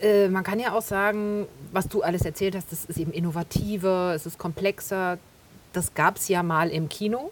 Äh, 0.01 0.29
man 0.29 0.43
kann 0.43 0.59
ja 0.59 0.73
auch 0.73 0.81
sagen, 0.81 1.47
was 1.71 1.87
du 1.87 2.01
alles 2.01 2.23
erzählt 2.23 2.55
hast, 2.55 2.71
das 2.71 2.85
ist 2.85 2.97
eben 2.97 3.11
innovativer, 3.11 4.13
es 4.15 4.25
ist 4.25 4.37
komplexer. 4.37 5.17
Das 5.73 5.93
gab 5.93 6.17
es 6.17 6.27
ja 6.27 6.43
mal 6.43 6.69
im 6.69 6.89
Kino. 6.89 7.31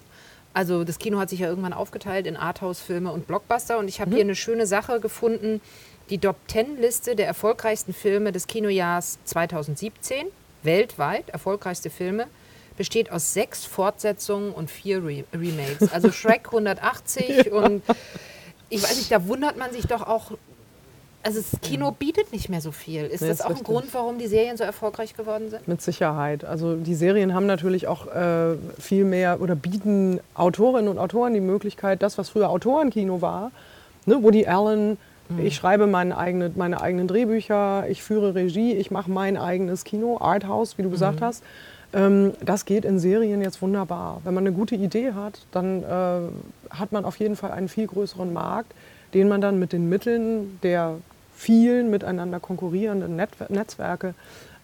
Also 0.53 0.83
das 0.83 0.99
Kino 0.99 1.19
hat 1.19 1.29
sich 1.29 1.39
ja 1.39 1.47
irgendwann 1.47 1.73
aufgeteilt 1.73 2.25
in 2.27 2.35
Arthouse-Filme 2.35 3.11
und 3.11 3.27
Blockbuster. 3.27 3.77
Und 3.77 3.87
ich 3.87 4.01
habe 4.01 4.11
mhm. 4.11 4.15
hier 4.15 4.23
eine 4.23 4.35
schöne 4.35 4.65
Sache 4.65 4.99
gefunden, 4.99 5.61
die 6.09 6.19
Top-10-Liste 6.19 7.15
der 7.15 7.27
erfolgreichsten 7.27 7.93
Filme 7.93 8.31
des 8.31 8.47
Kinojahrs 8.47 9.19
2017, 9.25 10.27
weltweit 10.63 11.29
erfolgreichste 11.29 11.89
Filme 11.89 12.27
besteht 12.77 13.11
aus 13.11 13.33
sechs 13.33 13.65
Fortsetzungen 13.65 14.51
und 14.51 14.69
vier 14.69 15.03
Re 15.03 15.23
Remakes. 15.33 15.91
Also 15.91 16.11
Shrek 16.11 16.45
180 16.45 17.45
ja. 17.45 17.53
und 17.53 17.83
ich 18.69 18.81
weiß 18.83 18.97
nicht, 18.97 19.11
da 19.11 19.27
wundert 19.27 19.57
man 19.57 19.71
sich 19.71 19.87
doch 19.87 20.07
auch. 20.07 20.31
Also 21.23 21.41
das 21.41 21.59
Kino 21.61 21.91
bietet 21.91 22.31
nicht 22.31 22.47
mehr 22.47 22.61
so 22.61 22.71
viel. 22.71 23.03
Ist 23.05 23.21
nee, 23.21 23.27
das 23.27 23.41
auch 23.41 23.49
ein 23.49 23.63
Grund, 23.63 23.93
warum 23.93 24.17
die 24.17 24.27
Serien 24.27 24.55
so 24.55 24.63
erfolgreich 24.63 25.13
geworden 25.13 25.49
sind? 25.49 25.67
Mit 25.67 25.81
Sicherheit. 25.81 26.45
Also 26.45 26.75
die 26.75 26.95
Serien 26.95 27.33
haben 27.33 27.47
natürlich 27.47 27.87
auch 27.87 28.07
äh, 28.07 28.55
viel 28.79 29.03
mehr 29.03 29.41
oder 29.41 29.55
bieten 29.55 30.21
Autorinnen 30.35 30.87
und 30.87 30.99
Autoren 30.99 31.33
die 31.33 31.41
Möglichkeit, 31.41 32.01
das, 32.01 32.17
was 32.17 32.29
früher 32.29 32.49
Autorenkino 32.49 33.21
war, 33.21 33.51
ne, 34.05 34.23
Woody 34.23 34.47
Allen, 34.47 34.97
mhm. 35.27 35.45
ich 35.45 35.55
schreibe 35.55 35.85
meine, 35.87 36.17
eigene, 36.17 36.51
meine 36.55 36.79
eigenen 36.79 37.07
Drehbücher, 37.07 37.89
ich 37.89 38.03
führe 38.03 38.33
Regie, 38.33 38.73
ich 38.73 38.89
mache 38.89 39.11
mein 39.11 39.35
eigenes 39.35 39.83
Kino, 39.83 40.19
Arthouse, 40.21 40.77
wie 40.77 40.83
du 40.83 40.89
gesagt 40.89 41.19
mhm. 41.19 41.25
hast. 41.25 41.43
Ähm, 41.93 42.33
das 42.43 42.65
geht 42.65 42.85
in 42.85 42.99
Serien 42.99 43.41
jetzt 43.41 43.61
wunderbar. 43.61 44.21
Wenn 44.23 44.33
man 44.33 44.45
eine 44.45 44.55
gute 44.55 44.75
Idee 44.75 45.13
hat, 45.13 45.39
dann 45.51 45.83
äh, 45.83 46.19
hat 46.69 46.91
man 46.91 47.05
auf 47.05 47.17
jeden 47.17 47.35
Fall 47.35 47.51
einen 47.51 47.69
viel 47.69 47.87
größeren 47.87 48.31
Markt, 48.33 48.73
den 49.13 49.27
man 49.27 49.41
dann 49.41 49.59
mit 49.59 49.73
den 49.73 49.89
Mitteln 49.89 50.59
der 50.63 50.95
vielen 51.35 51.89
miteinander 51.89 52.39
konkurrierenden 52.39 53.15
Net 53.15 53.29
Netzwerke 53.49 54.15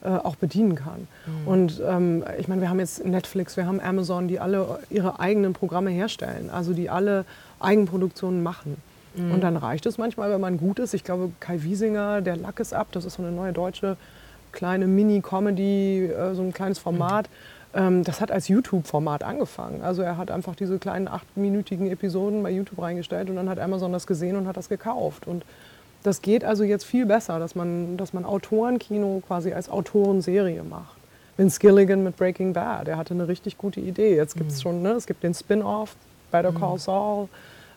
äh, 0.03 0.09
auch 0.09 0.35
bedienen 0.35 0.75
kann. 0.75 1.07
Mhm. 1.25 1.47
Und 1.47 1.81
ähm, 1.87 2.23
ich 2.37 2.47
meine, 2.47 2.61
wir 2.61 2.69
haben 2.69 2.79
jetzt 2.79 3.05
Netflix, 3.05 3.55
wir 3.55 3.65
haben 3.65 3.79
Amazon, 3.79 4.27
die 4.27 4.39
alle 4.39 4.79
ihre 4.89 5.19
eigenen 5.19 5.53
Programme 5.53 5.91
herstellen, 5.91 6.49
also 6.49 6.73
die 6.73 6.89
alle 6.89 7.25
Eigenproduktionen 7.59 8.43
machen. 8.43 8.75
Mhm. 9.15 9.31
Und 9.31 9.41
dann 9.41 9.55
reicht 9.55 9.85
es 9.85 9.97
manchmal, 9.97 10.29
wenn 10.31 10.41
man 10.41 10.57
gut 10.57 10.79
ist. 10.79 10.93
Ich 10.93 11.03
glaube, 11.03 11.31
Kai 11.39 11.63
Wiesinger, 11.63 12.21
der 12.21 12.35
Lack 12.35 12.59
ist 12.59 12.73
ab, 12.73 12.87
das 12.91 13.05
ist 13.05 13.13
so 13.13 13.23
eine 13.23 13.31
neue 13.31 13.53
deutsche 13.53 13.95
kleine 14.53 14.87
Mini-Comedy, 14.87 16.05
äh, 16.05 16.33
so 16.33 16.41
ein 16.41 16.53
kleines 16.53 16.79
Format. 16.79 17.29
Mhm. 17.75 18.03
das 18.03 18.21
hat 18.21 18.31
als 18.31 18.49
YouTube-Format 18.49 19.23
angefangen. 19.23 19.81
Also 19.81 20.03
er 20.03 20.15
hat 20.17 20.29
einfach 20.29 20.55
diese 20.55 20.77
kleinen 20.77 21.07
achtminütigen 21.07 21.89
Episoden 21.89 22.43
bei 22.43 22.51
YouTube 22.51 22.79
reingestellt 22.79 23.31
und 23.31 23.35
dann 23.35 23.49
hat 23.49 23.57
Amazon 23.57 23.91
das 23.91 24.05
gesehen 24.05 24.35
und 24.35 24.45
hat 24.45 24.57
das 24.57 24.69
gekauft. 24.69 25.25
Und 25.25 25.43
das 26.03 26.21
geht 26.21 26.43
also 26.43 26.63
jetzt 26.63 26.83
viel 26.83 27.07
besser, 27.07 27.39
dass 27.39 27.55
man, 27.55 27.97
dass 27.97 28.13
man 28.13 28.25
Autorenkino 28.25 29.23
quasi 29.25 29.53
als 29.53 29.69
Autorenserie 29.69 30.61
macht. 30.61 30.97
Vince 31.37 31.59
Gilligan 31.59 32.03
mit 32.03 32.15
Breaking 32.15 32.53
Bad, 32.53 32.87
der 32.87 32.97
hatte 32.97 33.13
eine 33.13 33.27
richtig 33.27 33.57
gute 33.57 33.79
Idee. 33.79 34.15
Jetzt 34.15 34.35
gibt 34.35 34.51
es 34.51 34.57
mhm. 34.57 34.61
schon, 34.61 34.81
ne, 34.83 34.91
es 34.91 35.07
gibt 35.07 35.23
den 35.23 35.33
Spin-off, 35.33 35.95
Better 36.31 36.51
mhm. 36.51 36.59
Call 36.59 36.77
Saul. 36.77 37.27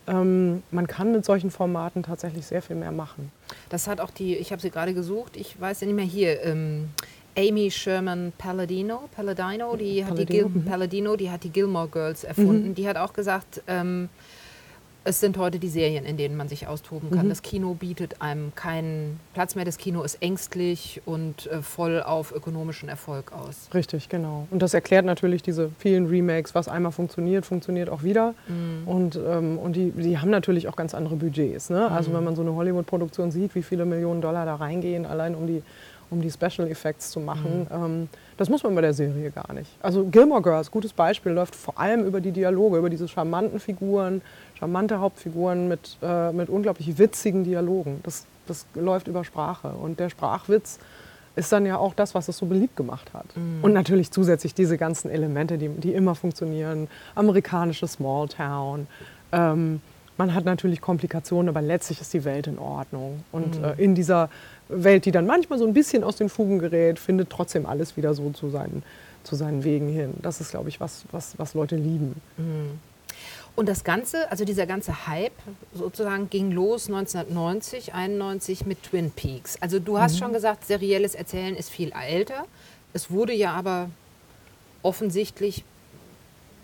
Ähm, 0.08 0.62
man 0.70 0.86
kann 0.86 1.12
mit 1.12 1.24
solchen 1.24 1.50
Formaten 1.50 2.02
tatsächlich 2.02 2.46
sehr 2.46 2.62
viel 2.62 2.76
mehr 2.76 2.92
machen. 2.92 3.32
Das 3.68 3.88
hat 3.88 4.00
auch 4.00 4.10
die, 4.10 4.36
ich 4.36 4.52
habe 4.52 4.62
sie 4.62 4.70
gerade 4.70 4.94
gesucht, 4.94 5.36
ich 5.36 5.60
weiß 5.60 5.80
ja 5.80 5.86
nicht 5.86 5.96
mehr 5.96 6.04
hier, 6.04 6.42
ähm, 6.44 6.90
Amy 7.38 7.70
Sherman 7.70 8.32
Palladino, 8.38 9.08
Palladino, 9.14 9.76
die 9.76 10.04
hat 10.04 10.16
die 10.16 10.24
Gil 10.24 10.44
Palladino, 10.44 10.48
mhm. 10.48 10.64
Palladino, 10.64 11.16
die 11.16 11.30
hat 11.30 11.44
die 11.44 11.50
Gilmore 11.50 11.88
Girls 11.88 12.24
erfunden. 12.24 12.68
Mhm. 12.68 12.74
Die 12.74 12.88
hat 12.88 12.96
auch 12.96 13.12
gesagt, 13.12 13.62
ähm, 13.66 14.08
es 15.06 15.20
sind 15.20 15.38
heute 15.38 15.60
die 15.60 15.68
Serien, 15.68 16.04
in 16.04 16.16
denen 16.16 16.36
man 16.36 16.48
sich 16.48 16.66
austoben 16.66 17.10
kann. 17.10 17.26
Mhm. 17.26 17.28
Das 17.28 17.42
Kino 17.42 17.74
bietet 17.74 18.20
einem 18.20 18.54
keinen 18.56 19.20
Platz 19.34 19.54
mehr. 19.54 19.64
Das 19.64 19.78
Kino 19.78 20.02
ist 20.02 20.20
ängstlich 20.20 21.00
und 21.06 21.46
äh, 21.46 21.62
voll 21.62 22.02
auf 22.02 22.32
ökonomischen 22.32 22.88
Erfolg 22.88 23.32
aus. 23.32 23.68
Richtig, 23.72 24.08
genau. 24.08 24.48
Und 24.50 24.62
das 24.62 24.74
erklärt 24.74 25.04
natürlich 25.04 25.42
diese 25.42 25.70
vielen 25.78 26.06
Remakes, 26.06 26.56
was 26.56 26.66
einmal 26.66 26.90
funktioniert, 26.90 27.46
funktioniert 27.46 27.88
auch 27.88 28.02
wieder. 28.02 28.34
Mhm. 28.48 28.88
Und, 28.88 29.16
ähm, 29.16 29.58
und 29.58 29.76
die, 29.76 29.92
die 29.92 30.18
haben 30.18 30.30
natürlich 30.30 30.66
auch 30.66 30.76
ganz 30.76 30.92
andere 30.92 31.14
Budgets. 31.14 31.70
Ne? 31.70 31.88
Also 31.88 32.12
wenn 32.12 32.24
man 32.24 32.34
so 32.34 32.42
eine 32.42 32.54
Hollywood-Produktion 32.54 33.30
sieht, 33.30 33.54
wie 33.54 33.62
viele 33.62 33.84
Millionen 33.84 34.20
Dollar 34.20 34.44
da 34.44 34.56
reingehen, 34.56 35.06
allein 35.06 35.36
um 35.36 35.46
die, 35.46 35.62
um 36.10 36.20
die 36.20 36.30
Special 36.30 36.68
Effects 36.68 37.10
zu 37.10 37.20
machen, 37.20 37.66
ähm, 37.70 38.08
das 38.36 38.48
muss 38.48 38.62
man 38.62 38.74
bei 38.74 38.80
der 38.80 38.94
Serie 38.94 39.30
gar 39.30 39.52
nicht. 39.52 39.70
Also 39.80 40.04
Gilmore 40.04 40.42
Girls, 40.42 40.70
gutes 40.70 40.92
Beispiel, 40.92 41.32
läuft 41.32 41.54
vor 41.54 41.78
allem 41.78 42.04
über 42.04 42.20
die 42.20 42.32
Dialoge, 42.32 42.78
über 42.78 42.90
diese 42.90 43.08
charmanten 43.08 43.60
Figuren, 43.60 44.22
charmante 44.58 45.00
Hauptfiguren 45.00 45.68
mit, 45.68 45.96
äh, 46.02 46.32
mit 46.32 46.48
unglaublich 46.48 46.98
witzigen 46.98 47.44
Dialogen. 47.44 48.00
Das, 48.02 48.26
das 48.46 48.66
läuft 48.74 49.08
über 49.08 49.24
Sprache. 49.24 49.68
Und 49.68 49.98
der 50.00 50.10
Sprachwitz 50.10 50.78
ist 51.34 51.52
dann 51.52 51.66
ja 51.66 51.76
auch 51.76 51.94
das, 51.94 52.14
was 52.14 52.28
es 52.28 52.38
so 52.38 52.46
beliebt 52.46 52.76
gemacht 52.76 53.12
hat. 53.12 53.26
Und 53.62 53.72
natürlich 53.74 54.10
zusätzlich 54.10 54.54
diese 54.54 54.78
ganzen 54.78 55.10
Elemente, 55.10 55.58
die, 55.58 55.68
die 55.68 55.92
immer 55.92 56.14
funktionieren. 56.14 56.88
Amerikanische 57.14 57.86
Smalltown. 57.86 58.86
Ähm, 59.32 59.80
man 60.16 60.34
hat 60.34 60.46
natürlich 60.46 60.80
Komplikationen, 60.80 61.50
aber 61.50 61.60
letztlich 61.60 62.00
ist 62.00 62.14
die 62.14 62.24
Welt 62.24 62.46
in 62.46 62.58
Ordnung. 62.58 63.22
Und 63.32 63.62
äh, 63.62 63.74
in 63.76 63.94
dieser 63.94 64.30
Welt, 64.68 65.04
die 65.04 65.12
dann 65.12 65.26
manchmal 65.26 65.58
so 65.58 65.66
ein 65.66 65.74
bisschen 65.74 66.04
aus 66.04 66.16
den 66.16 66.28
Fugen 66.28 66.58
gerät, 66.58 66.98
findet 66.98 67.30
trotzdem 67.30 67.66
alles 67.66 67.96
wieder 67.96 68.14
so 68.14 68.30
zu 68.30 68.50
seinen, 68.50 68.82
zu 69.22 69.36
seinen 69.36 69.64
Wegen 69.64 69.88
hin. 69.88 70.14
Das 70.22 70.40
ist, 70.40 70.50
glaube 70.50 70.68
ich, 70.68 70.80
was, 70.80 71.04
was, 71.12 71.38
was 71.38 71.54
Leute 71.54 71.76
lieben. 71.76 72.20
Und 73.56 73.68
das 73.68 73.84
Ganze, 73.84 74.30
also 74.30 74.44
dieser 74.44 74.66
ganze 74.66 75.06
Hype 75.06 75.32
sozusagen 75.72 76.28
ging 76.28 76.52
los 76.52 76.88
1990, 76.88 77.94
91 77.94 78.66
mit 78.66 78.82
Twin 78.82 79.10
Peaks. 79.10 79.56
Also 79.62 79.78
du 79.78 79.98
hast 79.98 80.18
schon 80.18 80.34
gesagt, 80.34 80.66
serielles 80.66 81.14
Erzählen 81.14 81.56
ist 81.56 81.70
viel 81.70 81.92
älter. 81.92 82.44
Es 82.92 83.10
wurde 83.10 83.32
ja 83.32 83.52
aber 83.54 83.88
offensichtlich, 84.82 85.64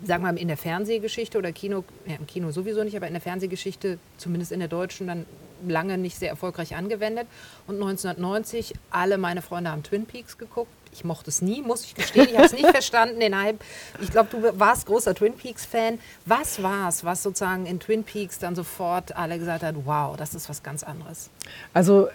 sagen 0.03 0.23
wir 0.23 0.33
mal 0.33 0.37
in 0.37 0.47
der 0.47 0.57
Fernsehgeschichte 0.57 1.37
oder 1.37 1.51
Kino, 1.51 1.83
ja, 2.05 2.15
im 2.15 2.27
Kino 2.27 2.51
sowieso 2.51 2.83
nicht, 2.83 2.95
aber 2.95 3.07
in 3.07 3.13
der 3.13 3.21
Fernsehgeschichte, 3.21 3.97
zumindest 4.17 4.51
in 4.51 4.59
der 4.59 4.69
deutschen, 4.69 5.07
dann 5.07 5.25
lange 5.69 5.97
nicht 5.97 6.17
sehr 6.17 6.29
erfolgreich 6.29 6.75
angewendet. 6.75 7.27
Und 7.67 7.75
1990, 7.75 8.73
alle 8.91 9.17
meine 9.17 9.41
Freunde 9.41 9.71
haben 9.71 9.83
Twin 9.83 10.05
Peaks 10.05 10.37
geguckt. 10.37 10.71
Ich 10.91 11.03
mochte 11.03 11.29
es 11.31 11.41
nie, 11.41 11.61
muss 11.61 11.85
ich 11.85 11.95
gestehen. 11.95 12.27
Ich 12.29 12.35
habe 12.35 12.45
es 12.45 12.53
nicht 12.53 12.67
verstanden, 12.71 13.19
den 13.19 13.37
Hype. 13.37 13.59
Ich 13.99 14.11
glaube, 14.11 14.29
du 14.29 14.59
warst 14.59 14.85
großer 14.85 15.15
Twin 15.15 15.33
Peaks-Fan. 15.33 15.99
Was 16.25 16.61
war 16.61 16.89
es, 16.89 17.03
was 17.03 17.23
sozusagen 17.23 17.65
in 17.65 17.79
Twin 17.79 18.03
Peaks 18.03 18.37
dann 18.37 18.55
sofort 18.55 19.15
alle 19.15 19.39
gesagt 19.39 19.63
hat, 19.63 19.75
wow, 19.85 20.15
das 20.15 20.35
ist 20.35 20.49
was 20.49 20.61
ganz 20.61 20.83
anderes? 20.83 21.29
Also 21.73 22.09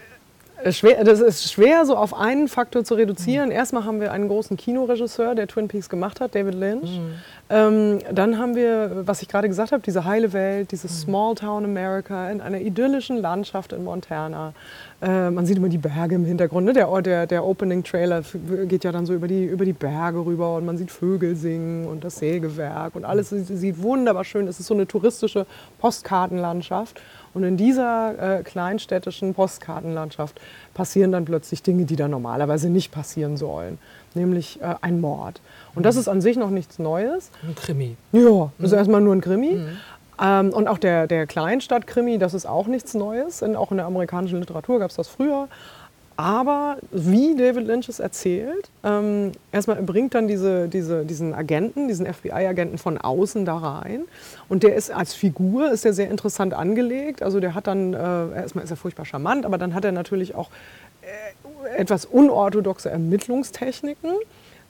schwer, 0.71 1.05
das 1.05 1.21
ist 1.21 1.53
schwer 1.53 1.87
so 1.87 1.97
auf 1.97 2.15
einen 2.15 2.49
Faktor 2.49 2.85
zu 2.85 2.95
reduzieren. 2.95 3.51
Erstmal 3.51 3.85
haben 3.85 4.01
wir 4.01 4.13
einen 4.13 4.29
großen 4.29 4.57
Kinoregisseur, 4.57 5.35
der 5.35 5.47
Twin 5.47 5.69
Peaks 5.69 5.89
gemacht 5.89 6.21
hat, 6.21 6.35
David 6.35 6.55
Lynch. 6.55 7.01
Ähm, 7.51 8.01
dann 8.13 8.39
haben 8.39 8.55
wir, 8.55 9.07
was 9.07 9.23
ich 9.23 9.29
gerade 9.29 9.49
gesagt 9.49 9.73
habe, 9.73 9.83
diese 9.83 10.05
heile 10.05 10.33
Welt, 10.33 10.71
dieses 10.71 11.01
Small 11.01 11.35
Town 11.35 11.65
America 11.65 12.31
in 12.31 12.41
einer 12.41 12.61
idyllischen 12.61 13.17
Landschaft 13.17 13.73
in 13.73 13.85
Montana. 13.85 14.53
Äh, 15.01 15.31
man 15.31 15.47
sieht 15.47 15.57
immer 15.57 15.69
die 15.69 15.79
Berge 15.79 16.17
im 16.17 16.27
Hintergrund. 16.27 16.67
Ne? 16.67 16.73
Der, 16.75 17.03
der, 17.03 17.27
der 17.27 17.45
Opening-Trailer 17.45 18.23
geht 18.67 18.85
ja 18.85 18.93
dann 18.93 19.07
so 19.07 19.15
über 19.15 19.29
die, 19.29 19.45
über 19.45 19.65
die 19.65 19.73
Berge 19.73 20.27
rüber 20.27 20.57
und 20.57 20.67
man 20.67 20.77
sieht 20.77 20.91
Vögel 20.91 21.37
singen 21.37 21.87
und 21.87 22.05
das 22.05 22.17
Sägewerk 22.17 22.95
und 22.97 23.05
alles 23.05 23.31
sieht, 23.31 23.47
sieht 23.47 23.81
wunderbar 23.81 24.25
schön. 24.25 24.47
Es 24.47 24.61
ist 24.61 24.67
so 24.67 24.75
eine 24.75 24.87
touristische 24.87 25.47
Postkartenlandschaft. 25.79 27.01
Und 27.39 27.45
in 27.45 27.57
dieser 27.57 28.39
äh, 28.41 28.43
kleinstädtischen 28.43 29.33
Postkartenlandschaft 29.33 30.41
passieren 30.75 31.13
dann 31.13 31.25
plötzlich 31.25 31.63
Dinge, 31.63 31.85
die 31.85 31.95
da 31.95 32.09
normalerweise 32.09 32.69
nicht 32.69 32.91
passieren 32.91 33.37
sollen, 33.37 33.79
nämlich 34.15 34.61
äh, 34.61 34.75
ein 34.81 35.01
Mord. 35.01 35.41
Und 35.77 35.87
das 35.87 35.95
ist 35.95 36.09
an 36.09 36.21
sich 36.21 36.37
noch 36.37 36.51
nichts 36.51 36.81
Neues. 36.81 37.31
Ein 37.47 37.55
Krimi. 37.55 37.97
Ja, 38.11 38.51
das 38.59 38.73
ist 38.73 38.77
erstmal 38.77 39.01
nur 39.03 39.15
ein 39.15 39.21
Krimi. 39.21 39.61
Ähm, 40.21 40.53
und 40.53 40.67
auch 40.67 40.79
der, 40.79 41.07
der 41.07 41.29
Kleinstadt-Krimi, 41.29 42.19
das 42.19 42.35
ist 42.35 42.45
auch 42.45 42.67
nichts 42.67 42.95
Neues. 42.95 43.41
In, 43.41 43.55
auch 43.55 43.71
in 43.71 43.77
der 43.77 43.87
amerikanischen 43.87 44.41
Literatur 44.41 44.81
gab 44.81 44.91
es 44.91 44.97
das 44.97 45.07
früher. 45.07 45.47
Aber 46.19 46.79
wie 46.91 47.37
David 47.37 47.69
Lynch 47.69 47.89
es 47.89 48.01
erzählt, 48.01 48.71
ähm, 48.83 49.31
erstmal 49.53 49.77
er 49.77 49.85
bringt 49.85 50.17
dann 50.17 50.27
diese, 50.27 50.67
diese, 50.67 51.05
diesen 51.05 51.33
Agenten, 51.33 51.87
diesen 51.87 52.13
FBI-Agenten 52.13 52.77
von 52.77 52.99
außen 52.99 53.45
da 53.45 53.57
rein. 53.57 54.03
Und 54.49 54.65
der 54.65 54.75
ist 54.75 54.91
als 54.91 55.15
Figur 55.15 55.71
ist 55.71 55.87
er 55.87 55.93
sehr 55.93 56.11
interessant 56.11 56.55
angelegt. 56.55 57.23
Also 57.23 57.39
der 57.39 57.55
hat 57.55 57.69
dann, 57.69 57.95
äh, 57.95 57.97
erstmal 58.35 58.65
ist 58.65 58.71
er 58.73 58.77
furchtbar 58.77 59.05
charmant, 59.05 59.47
aber 59.47 59.59
dann 59.59 59.75
hat 59.75 59.85
er 59.85 59.93
natürlich 59.93 60.35
auch 60.35 60.51
äh, 61.03 61.77
etwas 61.77 62.05
unorthodoxe 62.05 62.91
Ermittlungstechniken. 62.91 64.11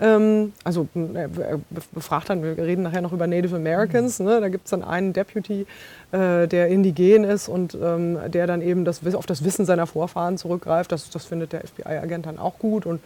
Ähm, 0.00 0.52
also 0.62 0.86
er 0.94 1.28
er 1.38 1.60
befragt 1.92 2.30
dann, 2.30 2.42
wir 2.42 2.56
reden 2.56 2.82
nachher 2.82 3.00
noch 3.00 3.12
über 3.12 3.26
Native 3.26 3.56
Americans, 3.56 4.20
ne? 4.20 4.40
da 4.40 4.48
gibt 4.48 4.66
es 4.66 4.70
dann 4.70 4.84
einen 4.84 5.12
Deputy, 5.12 5.66
äh, 6.12 6.46
der 6.46 6.68
indigen 6.68 7.24
ist 7.24 7.48
und 7.48 7.76
ähm, 7.82 8.16
der 8.28 8.46
dann 8.46 8.62
eben 8.62 8.84
das, 8.84 9.00
auf 9.14 9.26
das 9.26 9.42
Wissen 9.44 9.66
seiner 9.66 9.86
Vorfahren 9.88 10.38
zurückgreift. 10.38 10.92
Das, 10.92 11.10
das 11.10 11.24
findet 11.24 11.52
der 11.52 11.62
FBI-Agent 11.66 12.26
dann 12.26 12.38
auch 12.38 12.58
gut 12.60 12.86
und 12.86 13.00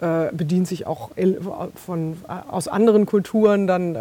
äh, 0.00 0.32
bedient 0.32 0.66
sich 0.66 0.84
auch 0.86 1.10
el- 1.14 1.40
von, 1.76 2.16
aus 2.48 2.66
anderen 2.66 3.06
Kulturen 3.06 3.68
dann 3.68 3.94
äh, 3.94 3.98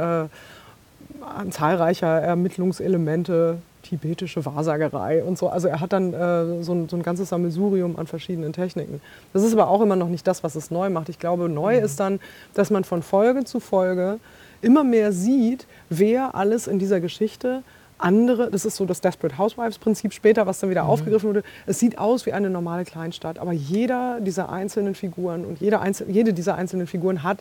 an 1.37 1.51
zahlreicher 1.51 2.07
Ermittlungselemente, 2.21 3.57
tibetische 3.81 4.45
Wahrsagerei 4.45 5.23
und 5.23 5.37
so. 5.37 5.49
Also 5.49 5.67
er 5.67 5.79
hat 5.79 5.93
dann 5.93 6.13
äh, 6.13 6.63
so, 6.63 6.73
ein, 6.73 6.89
so 6.89 6.95
ein 6.95 7.03
ganzes 7.03 7.29
Sammelsurium 7.29 7.97
an 7.97 8.07
verschiedenen 8.07 8.53
Techniken. 8.53 9.01
Das 9.33 9.43
ist 9.43 9.53
aber 9.53 9.67
auch 9.69 9.81
immer 9.81 9.95
noch 9.95 10.09
nicht 10.09 10.25
das, 10.27 10.43
was 10.43 10.55
es 10.55 10.71
neu 10.71 10.89
macht. 10.89 11.09
Ich 11.09 11.19
glaube, 11.19 11.49
neu 11.49 11.77
ist 11.77 11.99
dann, 11.99 12.19
dass 12.53 12.69
man 12.69 12.83
von 12.83 13.03
Folge 13.03 13.43
zu 13.43 13.59
Folge 13.59 14.19
immer 14.61 14.83
mehr 14.83 15.11
sieht, 15.11 15.67
wer 15.89 16.35
alles 16.35 16.67
in 16.67 16.79
dieser 16.79 16.99
Geschichte 16.99 17.63
andere, 18.01 18.49
das 18.49 18.65
ist 18.65 18.75
so 18.75 18.85
das 18.85 19.01
Desperate 19.01 19.37
Housewives-Prinzip 19.37 20.13
später, 20.13 20.47
was 20.47 20.59
dann 20.59 20.69
wieder 20.69 20.85
aufgegriffen 20.85 21.29
wurde. 21.29 21.43
Es 21.65 21.79
sieht 21.79 21.97
aus 21.97 22.25
wie 22.25 22.33
eine 22.33 22.49
normale 22.49 22.83
Kleinstadt, 22.83 23.39
aber 23.39 23.51
jeder 23.51 24.19
dieser 24.21 24.51
einzelnen 24.51 24.95
Figuren 24.95 25.45
und 25.45 25.61
jede, 25.61 25.79
einzel 25.79 26.09
jede 26.09 26.33
dieser 26.33 26.55
einzelnen 26.55 26.87
Figuren 26.87 27.23
hat 27.23 27.39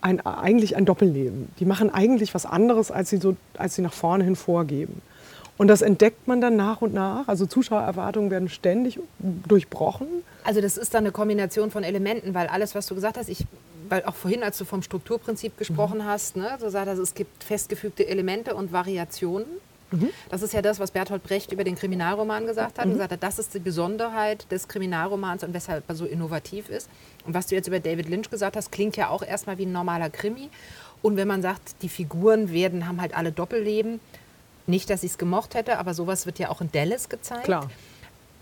ein, 0.00 0.24
eigentlich 0.24 0.76
ein 0.76 0.84
Doppelleben. 0.84 1.48
Die 1.58 1.64
machen 1.64 1.92
eigentlich 1.92 2.34
was 2.34 2.46
anderes, 2.46 2.90
als 2.90 3.10
sie, 3.10 3.16
so, 3.18 3.36
als 3.56 3.74
sie 3.74 3.82
nach 3.82 3.92
vorne 3.92 4.24
hin 4.24 4.36
vorgeben. 4.36 5.02
Und 5.58 5.68
das 5.68 5.82
entdeckt 5.82 6.28
man 6.28 6.40
dann 6.40 6.56
nach 6.56 6.80
und 6.80 6.94
nach. 6.94 7.28
Also 7.28 7.44
Zuschauererwartungen 7.44 8.30
werden 8.30 8.48
ständig 8.48 9.00
durchbrochen. 9.18 10.06
Also 10.44 10.60
das 10.60 10.78
ist 10.78 10.94
dann 10.94 11.04
eine 11.04 11.12
Kombination 11.12 11.70
von 11.70 11.82
Elementen, 11.82 12.32
weil 12.32 12.46
alles, 12.46 12.74
was 12.74 12.86
du 12.86 12.94
gesagt 12.94 13.18
hast, 13.18 13.28
ich, 13.28 13.44
weil 13.88 14.04
auch 14.04 14.14
vorhin, 14.14 14.42
als 14.42 14.56
du 14.56 14.64
vom 14.64 14.82
Strukturprinzip 14.82 15.58
gesprochen 15.58 16.06
hast, 16.06 16.36
ne, 16.36 16.56
so 16.60 16.68
sagt 16.70 16.88
also, 16.88 17.02
es 17.02 17.14
gibt 17.14 17.42
festgefügte 17.44 18.06
Elemente 18.06 18.54
und 18.54 18.72
Variationen. 18.72 19.46
Das 20.30 20.42
ist 20.42 20.52
ja 20.52 20.60
das, 20.60 20.78
was 20.78 20.90
Bertolt 20.90 21.22
Brecht 21.22 21.50
über 21.50 21.64
den 21.64 21.74
Kriminalroman 21.74 22.46
gesagt 22.46 22.78
hat. 22.78 22.84
Er 22.84 22.92
gesagt 22.92 23.12
hat, 23.12 23.22
das 23.22 23.38
ist 23.38 23.54
die 23.54 23.58
Besonderheit 23.58 24.46
des 24.52 24.68
Kriminalromans 24.68 25.44
und 25.44 25.54
weshalb 25.54 25.82
er 25.88 25.94
so 25.94 26.04
innovativ 26.04 26.68
ist. 26.68 26.90
Und 27.24 27.32
was 27.32 27.46
du 27.46 27.54
jetzt 27.54 27.68
über 27.68 27.80
David 27.80 28.06
Lynch 28.06 28.28
gesagt 28.28 28.56
hast, 28.56 28.70
klingt 28.70 28.98
ja 28.98 29.08
auch 29.08 29.22
erstmal 29.22 29.56
wie 29.56 29.64
ein 29.64 29.72
normaler 29.72 30.10
Krimi. 30.10 30.50
Und 31.00 31.16
wenn 31.16 31.26
man 31.26 31.40
sagt, 31.40 31.76
die 31.80 31.88
Figuren 31.88 32.52
werden, 32.52 32.86
haben 32.86 33.00
halt 33.00 33.16
alle 33.16 33.32
Doppelleben, 33.32 34.00
nicht, 34.68 34.90
dass 34.90 35.02
ich 35.02 35.12
es 35.12 35.18
gemocht 35.18 35.54
hätte, 35.54 35.78
aber 35.78 35.94
sowas 35.94 36.26
wird 36.26 36.38
ja 36.38 36.50
auch 36.50 36.60
in 36.60 36.70
Dallas 36.72 37.08
gezeigt. 37.08 37.44
Klar. 37.44 37.70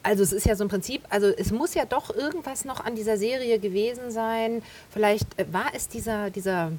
Also 0.02 0.22
es 0.22 0.32
ist 0.32 0.46
ja 0.46 0.54
so 0.54 0.64
ein 0.64 0.68
Prinzip, 0.68 1.02
also 1.10 1.26
es 1.26 1.50
muss 1.50 1.74
ja 1.74 1.84
doch 1.84 2.14
irgendwas 2.14 2.64
noch 2.64 2.84
an 2.84 2.94
dieser 2.94 3.16
Serie 3.16 3.58
gewesen 3.58 4.10
sein. 4.10 4.62
Vielleicht 4.90 5.38
äh, 5.38 5.46
war 5.52 5.72
es 5.74 5.88
dieser, 5.88 6.30
dieser 6.30 6.70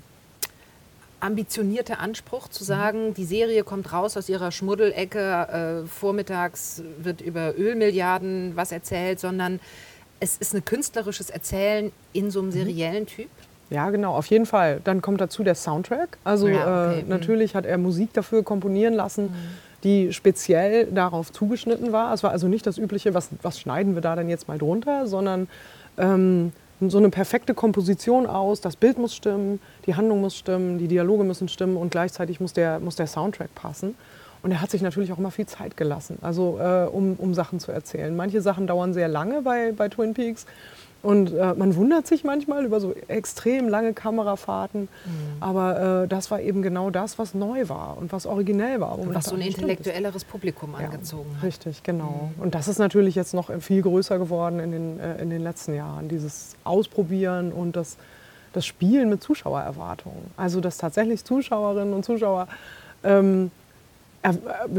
ambitionierte 1.20 2.00
Anspruch 2.00 2.48
zu 2.48 2.64
sagen, 2.64 3.14
die 3.14 3.26
Serie 3.26 3.64
kommt 3.64 3.92
raus 3.92 4.16
aus 4.18 4.30
ihrer 4.30 4.52
Schmuddelecke, 4.52 5.84
äh, 5.84 5.88
vormittags 5.88 6.84
wird 7.00 7.22
über 7.22 7.58
Ölmilliarden 7.58 8.56
was 8.56 8.72
erzählt, 8.72 9.20
sondern 9.20 9.60
es 10.20 10.38
ist 10.38 10.56
ein 10.56 10.64
künstlerisches 10.64 11.30
Erzählen 11.30 11.92
in 12.14 12.32
so 12.32 12.40
einem 12.40 12.52
seriellen 12.52 13.06
Typ. 13.06 13.30
Ja, 13.69 13.89
genau, 13.89 14.13
auf 14.13 14.27
jeden 14.27 14.45
Fall. 14.45 14.80
Dann 14.84 15.01
kommt 15.01 15.19
dazu 15.19 15.43
der 15.43 15.56
Soundtrack. 15.56 16.17
Also 16.23 16.47
Ja, 16.47 16.88
okay, 16.88 16.99
äh, 16.99 17.03
mhm. 17.03 17.10
natürlich 17.10 17.56
hat 17.56 17.65
er 17.65 17.77
Musik 17.77 18.13
dafür 18.13 18.43
komponieren 18.43 18.93
lassen, 18.93 19.34
die 19.84 20.13
speziell 20.13 20.86
darauf 20.88 21.32
zugeschnitten 21.32 21.91
war. 21.91 22.13
Es 22.13 22.23
war 22.23 22.32
also 22.32 22.47
nicht 22.47 22.65
das 22.65 22.77
übliche, 22.77 23.13
was, 23.13 23.30
was 23.41 23.60
schneiden 23.60 23.95
wir 23.95 24.01
da 24.01 24.15
denn 24.15 24.30
jetzt 24.30 24.47
mal 24.47 24.58
drunter, 24.58 25.06
sondern 25.08 25.47
ähm, 25.97 26.51
so 26.80 26.97
eine 26.97 27.10
perfekte 27.10 27.53
Komposition 27.53 28.25
aus. 28.27 28.62
Das 28.62 28.75
Bild 28.75 28.97
muss 28.97 29.15
stimmen, 29.15 29.60
die 29.86 29.95
Handlung 29.95 30.21
muss 30.21 30.36
stimmen, 30.36 30.77
die 30.77 30.88
Dialoge 30.88 31.23
müssen 31.23 31.47
stimmen 31.47 31.77
und 31.77 31.89
gleichzeitig 31.89 32.39
muss 32.39 32.53
der, 32.53 32.80
muss 32.80 32.95
der 32.95 33.08
Soundtrack 33.08 33.53
passen. 33.56 33.95
Und 34.43 34.51
er 34.51 34.62
hat 34.62 34.69
sich 34.69 34.82
natürlich 34.82 35.12
auch 35.12 35.17
immer 35.17 35.32
viel 35.32 35.47
Zeit 35.47 35.75
gelassen, 35.77 36.19
also 36.21 36.60
äh, 36.60 36.86
um, 36.86 37.15
um 37.17 37.34
Sachen 37.34 37.60
zu 37.60 37.71
erzählen. 37.71 38.15
Manche 38.15 38.39
Sachen 38.41 38.67
dauern 38.67 38.93
sehr 38.93 39.08
lange 39.08 39.41
bei, 39.41 39.71
bei 39.71 39.89
Twin 39.89 40.13
Peaks. 40.13 40.45
Und 41.04 41.34
äh, 41.34 41.54
man 41.54 41.76
wundert 41.76 42.08
sich 42.08 42.24
manchmal 42.24 42.66
über 42.66 42.80
so 42.80 42.94
extrem 43.08 43.70
lange 43.70 43.94
Kamerafahrten. 43.94 44.82
Mhm. 44.82 44.88
Aber 45.40 46.04
äh, 46.04 46.08
das 46.08 46.32
war 46.32 46.42
eben 46.42 46.62
genau 46.62 46.90
das, 46.90 47.20
was 47.20 47.34
neu 47.34 47.70
war 47.70 47.98
und 47.98 48.12
was 48.12 48.26
originell 48.26 48.80
war. 48.82 48.98
Und 48.98 49.14
was 49.14 49.26
so 49.26 49.36
ein 49.36 49.42
intellektuelleres 49.42 50.26
Publikum 50.26 50.74
ja, 50.74 50.86
angezogen 50.86 51.30
hat. 51.38 51.44
Richtig, 51.44 51.84
genau. 51.84 52.32
Mhm. 52.36 52.44
Und 52.44 52.56
das 52.56 52.68
ist 52.68 52.80
natürlich 52.80 53.16
jetzt 53.16 53.34
noch 53.34 53.52
viel 53.62 53.82
größer 53.82 54.18
geworden 54.18 54.60
in 54.60 54.72
den, 54.72 55.00
äh, 55.00 55.22
in 55.22 55.30
den 55.30 55.44
letzten 55.44 55.76
Jahren. 55.76 56.10
Dieses 56.10 56.56
Ausprobieren 56.64 57.52
und 57.52 57.76
das, 57.76 57.98
das 58.54 58.66
Spielen 58.66 59.10
mit 59.10 59.22
Zuschauererwartungen. 59.22 60.32
Also, 60.36 60.62
dass 60.62 60.78
tatsächlich 60.78 61.24
Zuschauerinnen 61.24 61.94
und 61.94 62.06
Zuschauer 62.06 62.48
ähm, 63.04 63.52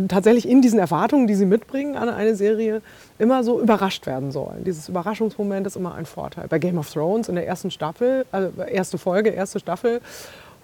tatsächlich 0.08 0.48
in 0.48 0.62
diesen 0.62 0.78
Erwartungen, 0.78 1.26
die 1.26 1.34
sie 1.34 1.46
mitbringen 1.46 1.96
an 1.96 2.08
eine 2.08 2.34
Serie, 2.34 2.82
immer 3.18 3.44
so 3.44 3.60
überrascht 3.60 4.06
werden 4.06 4.32
sollen. 4.32 4.64
Dieses 4.64 4.88
Überraschungsmoment 4.88 5.66
ist 5.66 5.76
immer 5.76 5.94
ein 5.94 6.06
Vorteil. 6.06 6.48
Bei 6.48 6.58
Game 6.58 6.78
of 6.78 6.90
Thrones 6.90 7.28
in 7.28 7.34
der 7.34 7.46
ersten 7.46 7.70
Staffel, 7.70 8.26
also 8.32 8.50
erste 8.62 8.98
Folge, 8.98 9.30
erste 9.30 9.58
Staffel, 9.58 10.00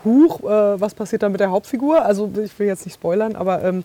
Huch, 0.05 0.41
äh, 0.41 0.81
was 0.81 0.95
passiert 0.95 1.23
da 1.23 1.29
mit 1.31 1.41
der 1.41 1.51
Hauptfigur? 1.51 2.05
Also 2.05 2.31
ich 2.43 2.59
will 2.59 2.67
jetzt 2.67 2.85
nicht 2.85 2.95
spoilern, 2.95 3.37
aber 3.37 3.65
ähm, 3.65 3.85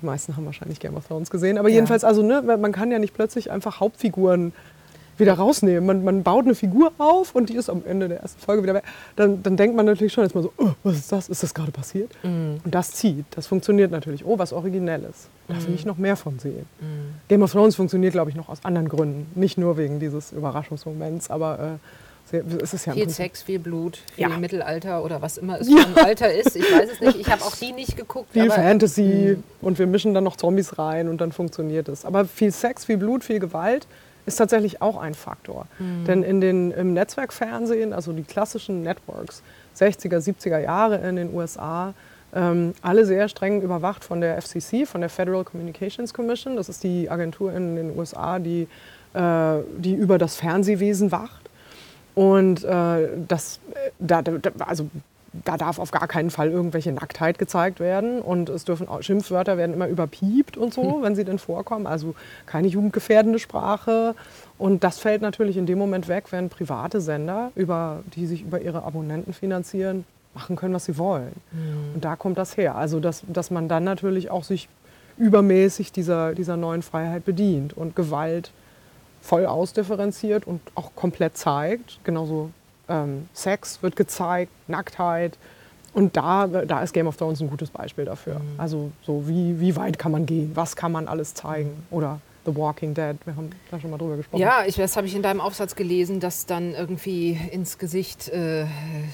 die 0.00 0.06
meisten 0.06 0.36
haben 0.36 0.46
wahrscheinlich 0.46 0.78
Game 0.78 0.96
of 0.96 1.06
Thrones 1.06 1.30
gesehen. 1.30 1.58
Aber 1.58 1.68
ja. 1.68 1.76
jedenfalls, 1.76 2.04
also 2.04 2.22
ne, 2.22 2.42
man 2.42 2.70
kann 2.70 2.92
ja 2.92 2.98
nicht 3.00 3.14
plötzlich 3.14 3.50
einfach 3.50 3.80
Hauptfiguren 3.80 4.52
wieder 5.18 5.34
rausnehmen. 5.34 5.84
Man, 5.84 6.04
man 6.04 6.22
baut 6.22 6.44
eine 6.44 6.54
Figur 6.54 6.92
auf 6.98 7.34
und 7.34 7.48
die 7.48 7.54
ist 7.54 7.68
am 7.68 7.82
Ende 7.86 8.08
der 8.08 8.20
ersten 8.20 8.40
Folge 8.40 8.62
wieder 8.62 8.74
weg. 8.74 8.84
Dann, 9.16 9.42
dann 9.42 9.56
denkt 9.56 9.76
man 9.76 9.86
natürlich 9.86 10.12
schon 10.12 10.24
erstmal 10.24 10.44
so, 10.44 10.52
oh, 10.56 10.70
was 10.82 10.96
ist 10.96 11.12
das? 11.12 11.28
Ist 11.28 11.42
das 11.42 11.54
gerade 11.54 11.72
passiert? 11.72 12.10
Mm. 12.22 12.56
Und 12.64 12.74
das 12.74 12.92
zieht. 12.92 13.26
Das 13.32 13.46
funktioniert 13.46 13.90
natürlich. 13.90 14.24
Oh, 14.24 14.38
was 14.38 14.52
Originelles. 14.52 15.28
Da 15.48 15.54
will 15.66 15.74
ich 15.74 15.86
noch 15.86 15.96
mehr 15.96 16.16
von 16.16 16.38
sehen. 16.38 16.66
Mm. 16.80 17.28
Game 17.28 17.42
of 17.42 17.52
Thrones 17.52 17.76
funktioniert, 17.76 18.12
glaube 18.12 18.30
ich, 18.30 18.36
noch 18.36 18.48
aus 18.48 18.64
anderen 18.64 18.88
Gründen. 18.88 19.26
Nicht 19.34 19.58
nur 19.58 19.76
wegen 19.76 19.98
dieses 19.98 20.32
Überraschungsmoments, 20.32 21.30
aber 21.30 21.58
äh, 21.58 22.36
es 22.62 22.74
ist 22.74 22.84
ja 22.84 22.92
viel 22.92 23.08
Sex, 23.08 23.42
viel 23.42 23.58
Blut, 23.58 23.98
viel 24.14 24.28
ja. 24.28 24.36
Mittelalter 24.36 25.02
oder 25.02 25.22
was 25.22 25.38
immer 25.38 25.60
es 25.60 25.68
ja. 25.68 25.78
für 25.78 26.00
ein 26.00 26.06
Alter 26.06 26.32
ist. 26.32 26.54
Ich 26.56 26.62
weiß 26.62 26.90
es 26.92 27.00
nicht. 27.00 27.20
Ich 27.20 27.30
habe 27.30 27.42
auch 27.42 27.56
die 27.60 27.72
nicht 27.72 27.96
geguckt. 27.96 28.30
Viel 28.32 28.50
Fantasy 28.50 29.38
mm. 29.38 29.64
und 29.64 29.78
wir 29.78 29.86
mischen 29.86 30.12
dann 30.12 30.24
noch 30.24 30.36
Zombies 30.36 30.78
rein 30.78 31.08
und 31.08 31.20
dann 31.20 31.32
funktioniert 31.32 31.88
es. 31.88 32.04
Aber 32.04 32.26
viel 32.26 32.52
Sex, 32.52 32.84
viel 32.84 32.98
Blut, 32.98 33.24
viel 33.24 33.38
Gewalt 33.38 33.86
ist 34.28 34.36
tatsächlich 34.36 34.80
auch 34.80 34.96
ein 34.96 35.14
Faktor. 35.14 35.66
Mhm. 35.78 36.04
Denn 36.04 36.22
in 36.22 36.40
den, 36.40 36.70
im 36.70 36.92
Netzwerkfernsehen, 36.92 37.92
also 37.92 38.12
die 38.12 38.22
klassischen 38.22 38.82
Networks, 38.82 39.42
60er, 39.76 40.18
70er 40.18 40.58
Jahre 40.58 40.96
in 40.98 41.16
den 41.16 41.34
USA, 41.34 41.94
ähm, 42.34 42.74
alle 42.82 43.06
sehr 43.06 43.28
streng 43.28 43.62
überwacht 43.62 44.04
von 44.04 44.20
der 44.20 44.40
FCC, 44.40 44.86
von 44.86 45.00
der 45.00 45.10
Federal 45.10 45.44
Communications 45.44 46.12
Commission. 46.12 46.56
Das 46.56 46.68
ist 46.68 46.84
die 46.84 47.10
Agentur 47.10 47.52
in 47.52 47.74
den 47.74 47.98
USA, 47.98 48.38
die, 48.38 48.68
äh, 49.14 49.58
die 49.78 49.94
über 49.94 50.18
das 50.18 50.36
Fernsehwesen 50.36 51.10
wacht. 51.10 51.48
Und 52.14 52.64
äh, 52.64 53.08
das, 53.26 53.60
äh, 53.72 53.90
da, 53.98 54.22
da, 54.22 54.50
also 54.58 54.88
da 55.32 55.56
darf 55.56 55.78
auf 55.78 55.90
gar 55.90 56.08
keinen 56.08 56.30
Fall 56.30 56.48
irgendwelche 56.48 56.92
Nacktheit 56.92 57.38
gezeigt 57.38 57.80
werden 57.80 58.20
und 58.20 58.48
es 58.48 58.64
dürfen 58.64 58.88
auch, 58.88 59.02
Schimpfwörter 59.02 59.56
werden 59.56 59.74
immer 59.74 59.88
überpiept 59.88 60.56
und 60.56 60.72
so, 60.72 60.96
hm. 60.96 61.02
wenn 61.02 61.16
sie 61.16 61.24
denn 61.24 61.38
vorkommen. 61.38 61.86
Also 61.86 62.14
keine 62.46 62.68
jugendgefährdende 62.68 63.38
Sprache. 63.38 64.14
Und 64.56 64.84
das 64.84 64.98
fällt 64.98 65.22
natürlich 65.22 65.56
in 65.56 65.66
dem 65.66 65.78
Moment 65.78 66.08
weg, 66.08 66.26
wenn 66.30 66.48
private 66.48 67.00
Sender, 67.00 67.52
über, 67.54 68.00
die 68.14 68.26
sich 68.26 68.42
über 68.42 68.60
ihre 68.60 68.82
Abonnenten 68.84 69.32
finanzieren, 69.32 70.04
machen 70.34 70.56
können, 70.56 70.74
was 70.74 70.86
sie 70.86 70.98
wollen. 70.98 71.32
Mhm. 71.52 71.94
Und 71.94 72.04
da 72.04 72.16
kommt 72.16 72.38
das 72.38 72.56
her. 72.56 72.76
Also 72.76 73.00
dass, 73.00 73.22
dass 73.28 73.50
man 73.50 73.68
dann 73.68 73.84
natürlich 73.84 74.30
auch 74.30 74.44
sich 74.44 74.68
übermäßig 75.18 75.92
dieser, 75.92 76.34
dieser 76.34 76.56
neuen 76.56 76.82
Freiheit 76.82 77.24
bedient 77.24 77.76
und 77.76 77.96
Gewalt 77.96 78.52
voll 79.20 79.46
ausdifferenziert 79.46 80.46
und 80.46 80.60
auch 80.74 80.94
komplett 80.94 81.36
zeigt, 81.36 81.98
genauso 82.04 82.50
ähm, 82.88 83.28
Sex 83.32 83.82
wird 83.82 83.96
gezeigt, 83.96 84.52
Nacktheit. 84.68 85.38
Und 85.94 86.16
da, 86.16 86.46
da 86.46 86.82
ist 86.82 86.92
Game 86.92 87.06
of 87.06 87.16
Thrones 87.16 87.40
ein 87.40 87.50
gutes 87.50 87.70
Beispiel 87.70 88.04
dafür. 88.04 88.34
Mhm. 88.34 88.58
Also 88.58 88.90
so 89.02 89.26
wie, 89.26 89.58
wie 89.60 89.74
weit 89.76 89.98
kann 89.98 90.12
man 90.12 90.26
gehen, 90.26 90.52
was 90.54 90.76
kann 90.76 90.92
man 90.92 91.08
alles 91.08 91.34
zeigen 91.34 91.84
oder 91.90 92.20
The 92.48 92.56
Walking 92.56 92.94
Dead, 92.94 93.16
wir 93.24 93.36
haben 93.36 93.50
da 93.70 93.78
schon 93.78 93.90
mal 93.90 93.98
drüber 93.98 94.16
gesprochen. 94.16 94.40
Ja, 94.40 94.64
ich, 94.66 94.76
das 94.76 94.96
habe 94.96 95.06
ich 95.06 95.14
in 95.14 95.22
deinem 95.22 95.40
Aufsatz 95.40 95.74
gelesen, 95.74 96.18
dass 96.18 96.46
dann 96.46 96.72
irgendwie 96.72 97.38
ins 97.50 97.78
Gesicht 97.78 98.28
äh, 98.28 98.64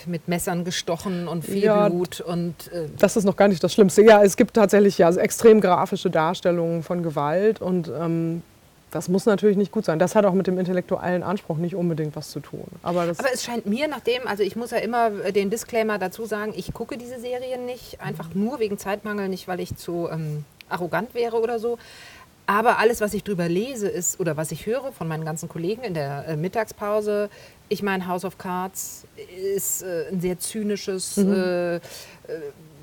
mit 0.06 0.28
Messern 0.28 0.64
gestochen 0.64 1.26
und 1.26 1.44
viel 1.44 1.64
ja, 1.64 1.88
Blut 1.88 2.20
und... 2.20 2.70
Äh 2.72 2.88
das 2.98 3.16
ist 3.16 3.24
noch 3.24 3.36
gar 3.36 3.48
nicht 3.48 3.62
das 3.64 3.72
Schlimmste. 3.72 4.02
Ja, 4.02 4.22
es 4.22 4.36
gibt 4.36 4.54
tatsächlich 4.54 4.98
ja 4.98 5.10
extrem 5.16 5.60
grafische 5.60 6.10
Darstellungen 6.10 6.82
von 6.82 7.02
Gewalt 7.02 7.60
und 7.60 7.90
ähm, 7.98 8.42
das 8.94 9.08
muss 9.08 9.26
natürlich 9.26 9.56
nicht 9.56 9.72
gut 9.72 9.84
sein. 9.84 9.98
Das 9.98 10.14
hat 10.14 10.24
auch 10.24 10.34
mit 10.34 10.46
dem 10.46 10.56
intellektuellen 10.56 11.24
Anspruch 11.24 11.56
nicht 11.56 11.74
unbedingt 11.74 12.14
was 12.14 12.30
zu 12.30 12.38
tun. 12.38 12.64
Aber, 12.82 13.02
Aber 13.02 13.32
es 13.32 13.42
scheint 13.42 13.66
mir 13.66 13.88
nachdem, 13.88 14.26
also 14.28 14.44
ich 14.44 14.54
muss 14.54 14.70
ja 14.70 14.78
immer 14.78 15.10
den 15.32 15.50
Disclaimer 15.50 15.98
dazu 15.98 16.26
sagen, 16.26 16.52
ich 16.56 16.72
gucke 16.72 16.96
diese 16.96 17.18
Serien 17.18 17.66
nicht, 17.66 18.00
einfach 18.00 18.34
nur 18.34 18.60
wegen 18.60 18.78
Zeitmangel, 18.78 19.28
nicht 19.28 19.48
weil 19.48 19.58
ich 19.58 19.76
zu 19.76 20.08
ähm, 20.12 20.44
arrogant 20.68 21.12
wäre 21.12 21.40
oder 21.40 21.58
so. 21.58 21.76
Aber 22.46 22.78
alles, 22.78 23.00
was 23.00 23.14
ich 23.14 23.24
drüber 23.24 23.48
lese, 23.48 23.88
ist, 23.88 24.20
oder 24.20 24.36
was 24.36 24.52
ich 24.52 24.66
höre 24.66 24.92
von 24.92 25.08
meinen 25.08 25.24
ganzen 25.24 25.48
Kollegen 25.48 25.82
in 25.82 25.94
der 25.94 26.28
äh, 26.28 26.36
Mittagspause, 26.36 27.30
ich 27.68 27.82
meine, 27.82 28.06
House 28.06 28.24
of 28.24 28.38
Cards 28.38 29.06
ist 29.56 29.82
äh, 29.82 30.06
ein 30.12 30.20
sehr 30.20 30.38
zynisches 30.38 31.16
mhm. 31.16 31.32
äh, 31.32 31.76
äh 31.76 31.80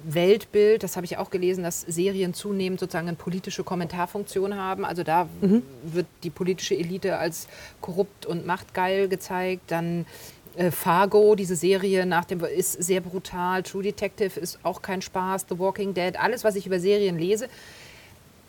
Weltbild, 0.03 0.83
das 0.83 0.95
habe 0.95 1.05
ich 1.05 1.17
auch 1.17 1.29
gelesen, 1.29 1.63
dass 1.63 1.81
Serien 1.81 2.33
zunehmend 2.33 2.79
sozusagen 2.79 3.07
eine 3.07 3.17
politische 3.17 3.63
Kommentarfunktion 3.63 4.55
haben. 4.55 4.85
Also 4.85 5.03
da 5.03 5.27
mhm. 5.41 5.63
wird 5.83 6.07
die 6.23 6.29
politische 6.29 6.75
Elite 6.75 7.17
als 7.17 7.47
korrupt 7.81 8.25
und 8.25 8.45
machtgeil 8.45 9.07
gezeigt. 9.07 9.63
Dann 9.67 10.05
äh, 10.55 10.71
Fargo, 10.71 11.35
diese 11.35 11.55
Serie 11.55 12.05
nach 12.05 12.25
dem 12.25 12.43
ist 12.43 12.73
sehr 12.83 13.01
brutal. 13.01 13.63
True 13.63 13.83
Detective 13.83 14.39
ist 14.39 14.59
auch 14.63 14.81
kein 14.81 15.01
Spaß. 15.01 15.45
The 15.49 15.59
Walking 15.59 15.93
Dead, 15.93 16.19
alles, 16.19 16.43
was 16.43 16.55
ich 16.55 16.65
über 16.65 16.79
Serien 16.79 17.17
lese, 17.17 17.47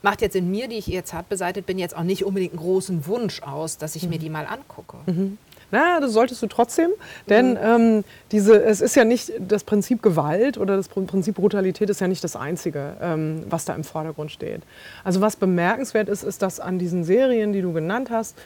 macht 0.03 0.21
jetzt 0.21 0.37
in 0.37 0.51
mir, 0.51 0.69
die 0.69 0.77
ich 0.77 0.93
eher 0.93 1.05
zart 1.05 1.29
beseitigt 1.29 1.67
bin, 1.67 1.79
jetzt 1.79 1.97
auch 1.97 2.03
nicht 2.03 2.25
unbedingt 2.25 2.53
einen 2.53 2.61
großen 2.61 3.07
Wunsch 3.07 3.43
aus, 3.43 3.79
dass 3.79 3.95
ich 3.97 4.05
mhm. 4.05 4.11
mir 4.11 4.19
die 4.19 4.31
mal 4.31 4.47
angucke. 4.47 4.99
Mhm. 5.07 5.39
Na, 5.73 6.01
das 6.01 6.13
solltest 6.13 6.43
du 6.43 6.49
trotzdem, 6.49 6.91
denn 7.31 7.53
mhm. 7.53 7.59
ähm, 7.63 8.05
diese, 8.31 8.63
es 8.63 8.83
ist 8.83 8.95
ja 8.95 9.05
nicht 9.05 9.33
das 9.41 9.65
Prinzip 9.65 10.03
Gewalt 10.03 10.59
oder 10.59 10.77
das 10.77 10.89
Prinzip 10.89 11.37
Brutalität 11.37 11.89
ist 11.89 12.01
ja 12.01 12.09
nicht 12.09 12.23
das 12.23 12.37
Einzige, 12.37 12.93
ähm, 13.01 13.45
was 13.49 13.65
da 13.65 13.75
im 13.75 13.83
Vordergrund 13.83 14.31
steht. 14.31 14.61
Also 15.03 15.23
was 15.23 15.35
bemerkenswert 15.35 16.11
ist, 16.11 16.25
ist, 16.25 16.43
dass 16.43 16.61
an 16.61 16.79
diesen 16.79 17.05
Serien, 17.05 17.55
die 17.55 17.63
du 17.63 17.73
genannt 17.73 18.11
hast, 18.11 18.37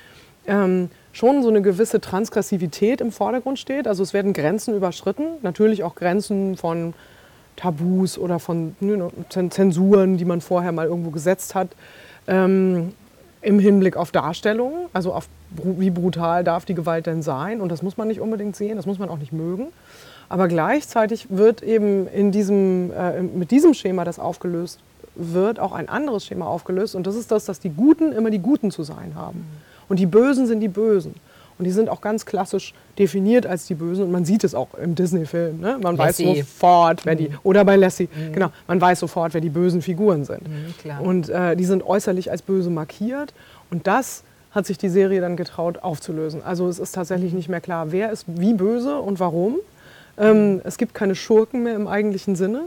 ähm, 0.47 0.89
schon 1.13 1.43
so 1.43 1.49
eine 1.49 1.63
gewisse 1.63 2.01
Transgressivität 2.01 3.01
im 3.01 3.11
Vordergrund 3.11 3.59
steht. 3.59 3.89
Also 3.89 4.05
es 4.05 4.15
werden 4.15 4.33
Grenzen 4.33 4.77
überschritten, 4.77 5.25
natürlich 5.43 5.83
auch 5.83 5.97
Grenzen 5.97 6.57
von 6.57 6.95
Tabus 7.57 8.19
oder 8.19 8.39
von 8.39 8.77
ne, 8.79 9.11
Zensuren, 9.29 10.17
die 10.17 10.25
man 10.25 10.41
vorher 10.41 10.71
mal 10.71 10.87
irgendwo 10.87 11.11
gesetzt 11.11 11.57
hat. 11.57 11.71
Ähm, 12.29 12.93
im 13.47 13.61
Hinblick 13.61 13.97
auf 13.97 14.11
Darstellung, 14.11 14.89
also 14.93 15.15
auf 15.15 15.29
wie 15.51 15.91
brutal 15.91 16.43
darf 16.43 16.65
die 16.65 16.75
Gewalt 16.75 17.07
denn 17.07 17.23
sein. 17.23 17.61
Und 17.61 17.71
das 17.71 17.81
muss 17.81 17.97
man 17.97 18.09
nicht 18.09 18.21
unbedingt 18.21 18.57
sehen, 18.57 18.75
das 18.75 18.87
muss 18.87 18.99
man 18.99 19.09
auch 19.09 19.19
nicht 19.19 19.33
mögen. 19.33 19.69
Aber 20.29 20.49
gleichzeitig 20.49 21.29
wird 21.31 21.63
eben 21.63 22.09
in 22.09 22.33
diesem, 22.33 22.91
äh, 22.91 23.23
mit 23.23 23.53
diesem 23.53 23.73
Schema, 23.73 24.03
das 24.03 24.19
aufgelöst 24.19 24.81
wird, 25.15 25.61
auch 25.61 25.71
ein 25.71 25.89
anderes 25.89 26.27
Schema 26.27 26.47
aufgelöst. 26.47 26.97
Und 26.97 27.07
das 27.07 27.15
ist 27.15 27.31
das, 27.31 27.45
dass 27.45 27.61
die 27.61 27.71
Guten 27.71 28.11
immer 28.11 28.31
die 28.31 28.41
Guten 28.41 28.73
zu 28.73 28.83
sein 28.83 29.13
haben. 29.15 29.47
Und 29.89 30.01
die 30.01 30.07
Bösen 30.07 30.49
sind 30.49 30.59
die 30.59 30.69
Bösen. 30.69 31.15
Und 31.59 31.65
die 31.65 31.71
sind 31.71 31.89
auch 31.89 32.01
ganz 32.01 32.27
klassisch 32.27 32.75
definiert 32.99 33.47
als 33.47 33.67
die 33.67 33.75
Bösen. 33.75 34.05
Und 34.05 34.13
man 34.13 34.25
sieht 34.25 34.45
es 34.45 34.55
auch 34.55 34.75
im 34.75 34.95
Disney-Film. 34.95 35.61
Ne? 35.61 35.79
Man 35.83 35.97
Lassie. 35.97 36.27
weiß 36.27 36.39
sofort, 36.39 37.07
wer 37.07 37.15
die, 37.15 37.29
mhm. 37.29 37.39
oder 37.45 37.65
bei 37.65 37.77
Lassie, 37.77 38.09
mhm. 38.15 38.33
genau, 38.33 38.49
man 38.67 38.81
weiß 38.81 39.01
sofort, 39.01 39.33
wer 39.33 39.41
die 39.41 39.49
bösen 39.49 39.81
Figuren 39.81 40.25
sind. 40.25 40.43
Mhm, 40.47 41.01
und 41.01 41.29
äh, 41.29 41.57
die 41.57 41.65
sind 41.65 41.83
äußerlich 41.83 42.31
als 42.31 42.43
böse 42.43 42.71
markiert. 42.71 43.33
Und 43.71 43.87
das 43.87 44.23
hat 44.51 44.67
sich 44.67 44.79
die 44.79 44.89
Serie 44.89 45.21
dann 45.21 45.37
getraut 45.37 45.79
aufzulösen. 45.83 46.43
Also 46.43 46.69
es 46.69 46.79
ist 46.79 46.93
tatsächlich 46.93 47.33
nicht 47.33 47.49
mehr 47.49 47.61
klar, 47.61 47.93
wer 47.93 48.11
ist 48.11 48.25
wie 48.27 48.55
böse 48.55 48.99
und 48.99 49.21
warum. 49.21 49.57
Ähm, 50.19 50.61
es 50.65 50.79
gibt 50.79 50.95
keine 50.95 51.15
Schurken 51.15 51.63
mehr 51.63 51.75
im 51.75 51.87
eigentlichen 51.89 52.37
Sinne 52.37 52.63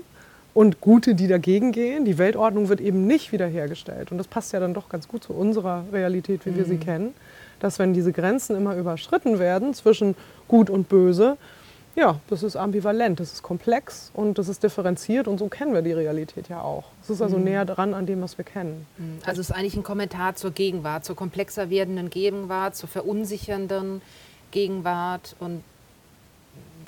und 0.53 0.81
Gute, 0.81 1.15
die 1.15 1.27
dagegen 1.27 1.71
gehen. 1.71 2.05
Die 2.05 2.17
Weltordnung 2.17 2.69
wird 2.69 2.79
eben 2.79 3.07
nicht 3.07 3.31
wiederhergestellt. 3.31 4.11
Und 4.11 4.17
das 4.17 4.27
passt 4.27 4.53
ja 4.53 4.59
dann 4.59 4.73
doch 4.73 4.89
ganz 4.89 5.07
gut 5.07 5.23
zu 5.23 5.33
unserer 5.33 5.85
Realität, 5.91 6.45
wie 6.45 6.55
wir 6.55 6.65
sie 6.65 6.77
kennen 6.77 7.13
dass 7.59 7.79
wenn 7.79 7.93
diese 7.93 8.11
Grenzen 8.11 8.55
immer 8.55 8.75
überschritten 8.75 9.39
werden 9.39 9.73
zwischen 9.73 10.15
Gut 10.47 10.69
und 10.69 10.89
Böse, 10.89 11.37
ja, 11.95 12.19
das 12.27 12.43
ist 12.43 12.55
ambivalent, 12.55 13.19
das 13.19 13.33
ist 13.33 13.43
komplex 13.43 14.11
und 14.13 14.37
das 14.37 14.47
ist 14.47 14.63
differenziert 14.63 15.27
und 15.27 15.37
so 15.37 15.47
kennen 15.47 15.73
wir 15.73 15.81
die 15.81 15.91
Realität 15.91 16.47
ja 16.47 16.61
auch. 16.61 16.85
Es 17.03 17.09
ist 17.09 17.21
also 17.21 17.37
mhm. 17.37 17.43
näher 17.45 17.65
dran 17.65 17.93
an 17.93 18.05
dem, 18.05 18.21
was 18.21 18.37
wir 18.37 18.45
kennen. 18.45 18.85
Mhm. 18.97 19.19
Also 19.25 19.41
es 19.41 19.49
ist 19.49 19.55
eigentlich 19.55 19.75
ein 19.75 19.83
Kommentar 19.83 20.35
zur 20.35 20.51
Gegenwart, 20.51 21.03
zur 21.03 21.15
komplexer 21.15 21.69
werdenden 21.69 22.09
Gegenwart, 22.09 22.75
zur 22.75 22.89
verunsichernden 22.89 24.01
Gegenwart 24.51 25.35
und 25.39 25.63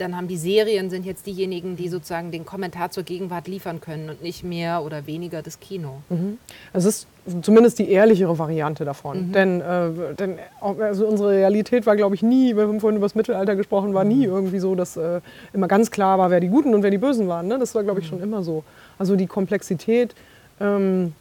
dann 0.01 0.17
haben 0.17 0.27
die 0.27 0.37
Serien 0.37 0.89
sind 0.89 1.05
jetzt 1.05 1.25
diejenigen, 1.27 1.75
die 1.75 1.87
sozusagen 1.87 2.31
den 2.31 2.45
Kommentar 2.45 2.89
zur 2.89 3.03
Gegenwart 3.03 3.47
liefern 3.47 3.79
können 3.79 4.09
und 4.09 4.21
nicht 4.21 4.43
mehr 4.43 4.83
oder 4.83 5.05
weniger 5.07 5.41
das 5.41 5.59
Kino. 5.59 6.01
Mhm. 6.09 6.37
Es 6.73 6.85
ist 6.85 7.07
zumindest 7.41 7.79
die 7.79 7.89
ehrlichere 7.89 8.37
Variante 8.37 8.83
davon. 8.83 9.27
Mhm. 9.27 9.31
Denn, 9.31 9.61
äh, 9.61 10.15
denn 10.17 10.39
also 10.59 11.07
unsere 11.07 11.31
Realität 11.31 11.85
war, 11.85 11.95
glaube 11.95 12.15
ich, 12.15 12.23
nie, 12.23 12.55
wir 12.55 12.63
haben 12.63 12.79
vorhin 12.79 12.97
über 12.97 13.05
das 13.05 13.15
Mittelalter 13.15 13.55
gesprochen, 13.55 13.93
war 13.93 14.03
nie 14.03 14.27
mhm. 14.27 14.33
irgendwie 14.33 14.59
so, 14.59 14.75
dass 14.75 14.97
äh, 14.97 15.21
immer 15.53 15.67
ganz 15.67 15.91
klar 15.91 16.17
war, 16.17 16.31
wer 16.31 16.39
die 16.39 16.49
Guten 16.49 16.73
und 16.73 16.83
wer 16.83 16.91
die 16.91 16.97
Bösen 16.97 17.27
waren. 17.27 17.47
Ne? 17.47 17.59
Das 17.59 17.75
war, 17.75 17.83
glaube 17.83 17.99
ich, 17.99 18.07
mhm. 18.07 18.09
schon 18.09 18.23
immer 18.23 18.43
so. 18.43 18.63
Also 18.97 19.15
die 19.15 19.27
Komplexität 19.27 20.15
ähm, 20.59 21.13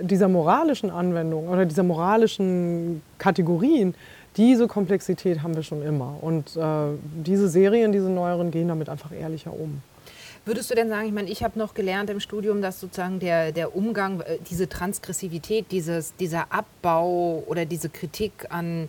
dieser 0.00 0.28
moralischen 0.28 0.90
Anwendung 0.90 1.48
oder 1.48 1.64
dieser 1.64 1.82
moralischen 1.82 3.02
Kategorien, 3.18 3.94
diese 4.36 4.68
Komplexität 4.68 5.42
haben 5.42 5.54
wir 5.54 5.62
schon 5.62 5.82
immer. 5.82 6.18
Und 6.20 6.56
äh, 6.56 6.96
diese 7.24 7.48
Serien, 7.48 7.92
diese 7.92 8.10
neueren, 8.10 8.50
gehen 8.50 8.68
damit 8.68 8.88
einfach 8.88 9.12
ehrlicher 9.12 9.52
um. 9.52 9.82
Würdest 10.44 10.70
du 10.70 10.74
denn 10.74 10.88
sagen, 10.88 11.06
ich 11.06 11.12
meine, 11.12 11.28
ich 11.28 11.42
habe 11.42 11.58
noch 11.58 11.74
gelernt 11.74 12.08
im 12.08 12.20
Studium, 12.20 12.62
dass 12.62 12.80
sozusagen 12.80 13.20
der, 13.20 13.52
der 13.52 13.76
Umgang, 13.76 14.20
äh, 14.20 14.38
diese 14.48 14.68
Transgressivität, 14.68 15.66
dieses, 15.70 16.14
dieser 16.16 16.52
Abbau 16.52 17.42
oder 17.46 17.66
diese 17.66 17.88
Kritik 17.88 18.46
an 18.48 18.88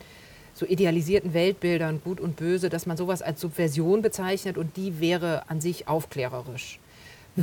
so 0.54 0.66
idealisierten 0.66 1.34
Weltbildern, 1.34 2.02
gut 2.04 2.20
und 2.20 2.36
böse, 2.36 2.70
dass 2.70 2.86
man 2.86 2.98
sowas 2.98 3.22
als 3.22 3.42
Subversion 3.42 4.02
bezeichnet 4.02 4.58
und 4.58 4.76
die 4.78 5.00
wäre 5.00 5.44
an 5.50 5.62
sich 5.62 5.88
aufklärerisch. 5.88 6.80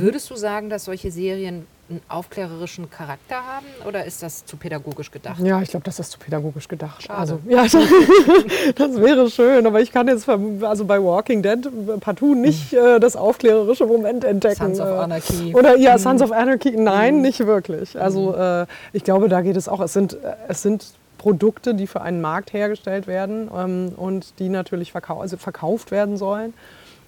Würdest 0.01 0.29
du 0.29 0.35
sagen, 0.35 0.69
dass 0.69 0.85
solche 0.85 1.11
Serien 1.11 1.65
einen 1.89 2.01
aufklärerischen 2.09 2.89
Charakter 2.89 3.35
haben 3.35 3.65
oder 3.87 4.03
ist 4.03 4.21
das 4.21 4.45
zu 4.45 4.57
pädagogisch 4.57 5.09
gedacht? 5.09 5.39
Ja, 5.41 5.61
ich 5.61 5.69
glaube, 5.69 5.85
das 5.85 5.99
ist 5.99 6.11
zu 6.11 6.19
pädagogisch 6.19 6.67
gedacht. 6.67 7.03
Schade. 7.03 7.19
Also, 7.19 7.39
ja, 7.47 7.63
das 8.75 8.99
wäre 8.99 9.29
schön, 9.29 9.65
aber 9.65 9.79
ich 9.79 9.91
kann 9.91 10.07
jetzt 10.07 10.27
also 10.27 10.85
bei 10.85 11.01
Walking 11.01 11.41
Dead 11.41 11.59
partout 12.01 12.35
nicht 12.35 12.73
äh, 12.73 12.99
das 12.99 13.15
aufklärerische 13.15 13.85
Moment 13.85 14.25
entdecken. 14.25 14.75
Sons 14.75 14.79
of 14.79 14.87
äh, 14.89 14.91
Anarchy. 14.91 15.55
Oder 15.55 15.77
ja, 15.77 15.93
mhm. 15.93 15.99
Sons 15.99 16.21
of 16.21 16.31
Anarchy, 16.31 16.71
nein, 16.71 17.17
mhm. 17.17 17.21
nicht 17.21 17.45
wirklich. 17.45 17.99
Also 17.99 18.31
mhm. 18.31 18.41
äh, 18.41 18.65
ich 18.91 19.03
glaube, 19.03 19.29
da 19.29 19.41
geht 19.41 19.55
es 19.55 19.69
auch, 19.69 19.79
es 19.79 19.93
sind, 19.93 20.13
äh, 20.13 20.35
es 20.49 20.61
sind 20.61 20.85
Produkte, 21.17 21.73
die 21.73 21.87
für 21.87 22.01
einen 22.01 22.21
Markt 22.21 22.53
hergestellt 22.53 23.07
werden 23.07 23.49
ähm, 23.55 23.93
und 23.95 24.39
die 24.39 24.49
natürlich 24.49 24.91
verkau 24.91 25.21
also 25.21 25.37
verkauft 25.37 25.91
werden 25.91 26.17
sollen. 26.17 26.53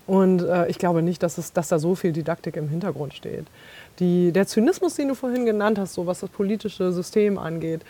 Und 0.10 0.42
äh, 0.42 0.68
ich 0.70 0.80
glaube 0.80 1.04
nicht, 1.04 1.22
dass, 1.22 1.38
es, 1.38 1.54
dass 1.54 1.68
da 1.68 1.78
so 1.78 1.94
viel 1.94 2.12
Didaktik 2.12 2.58
im 2.58 2.68
Hintergrund 2.68 3.14
steht. 3.14 3.46
Die, 4.00 4.32
der 4.32 4.48
Zynismus, 4.48 4.96
den 4.96 5.10
du 5.10 5.14
vorhin 5.14 5.46
genannt 5.46 5.78
hast, 5.78 5.94
so 5.94 6.08
was 6.08 6.22
das 6.22 6.32
politische 6.32 6.92
System 6.92 7.38
angeht, 7.38 7.82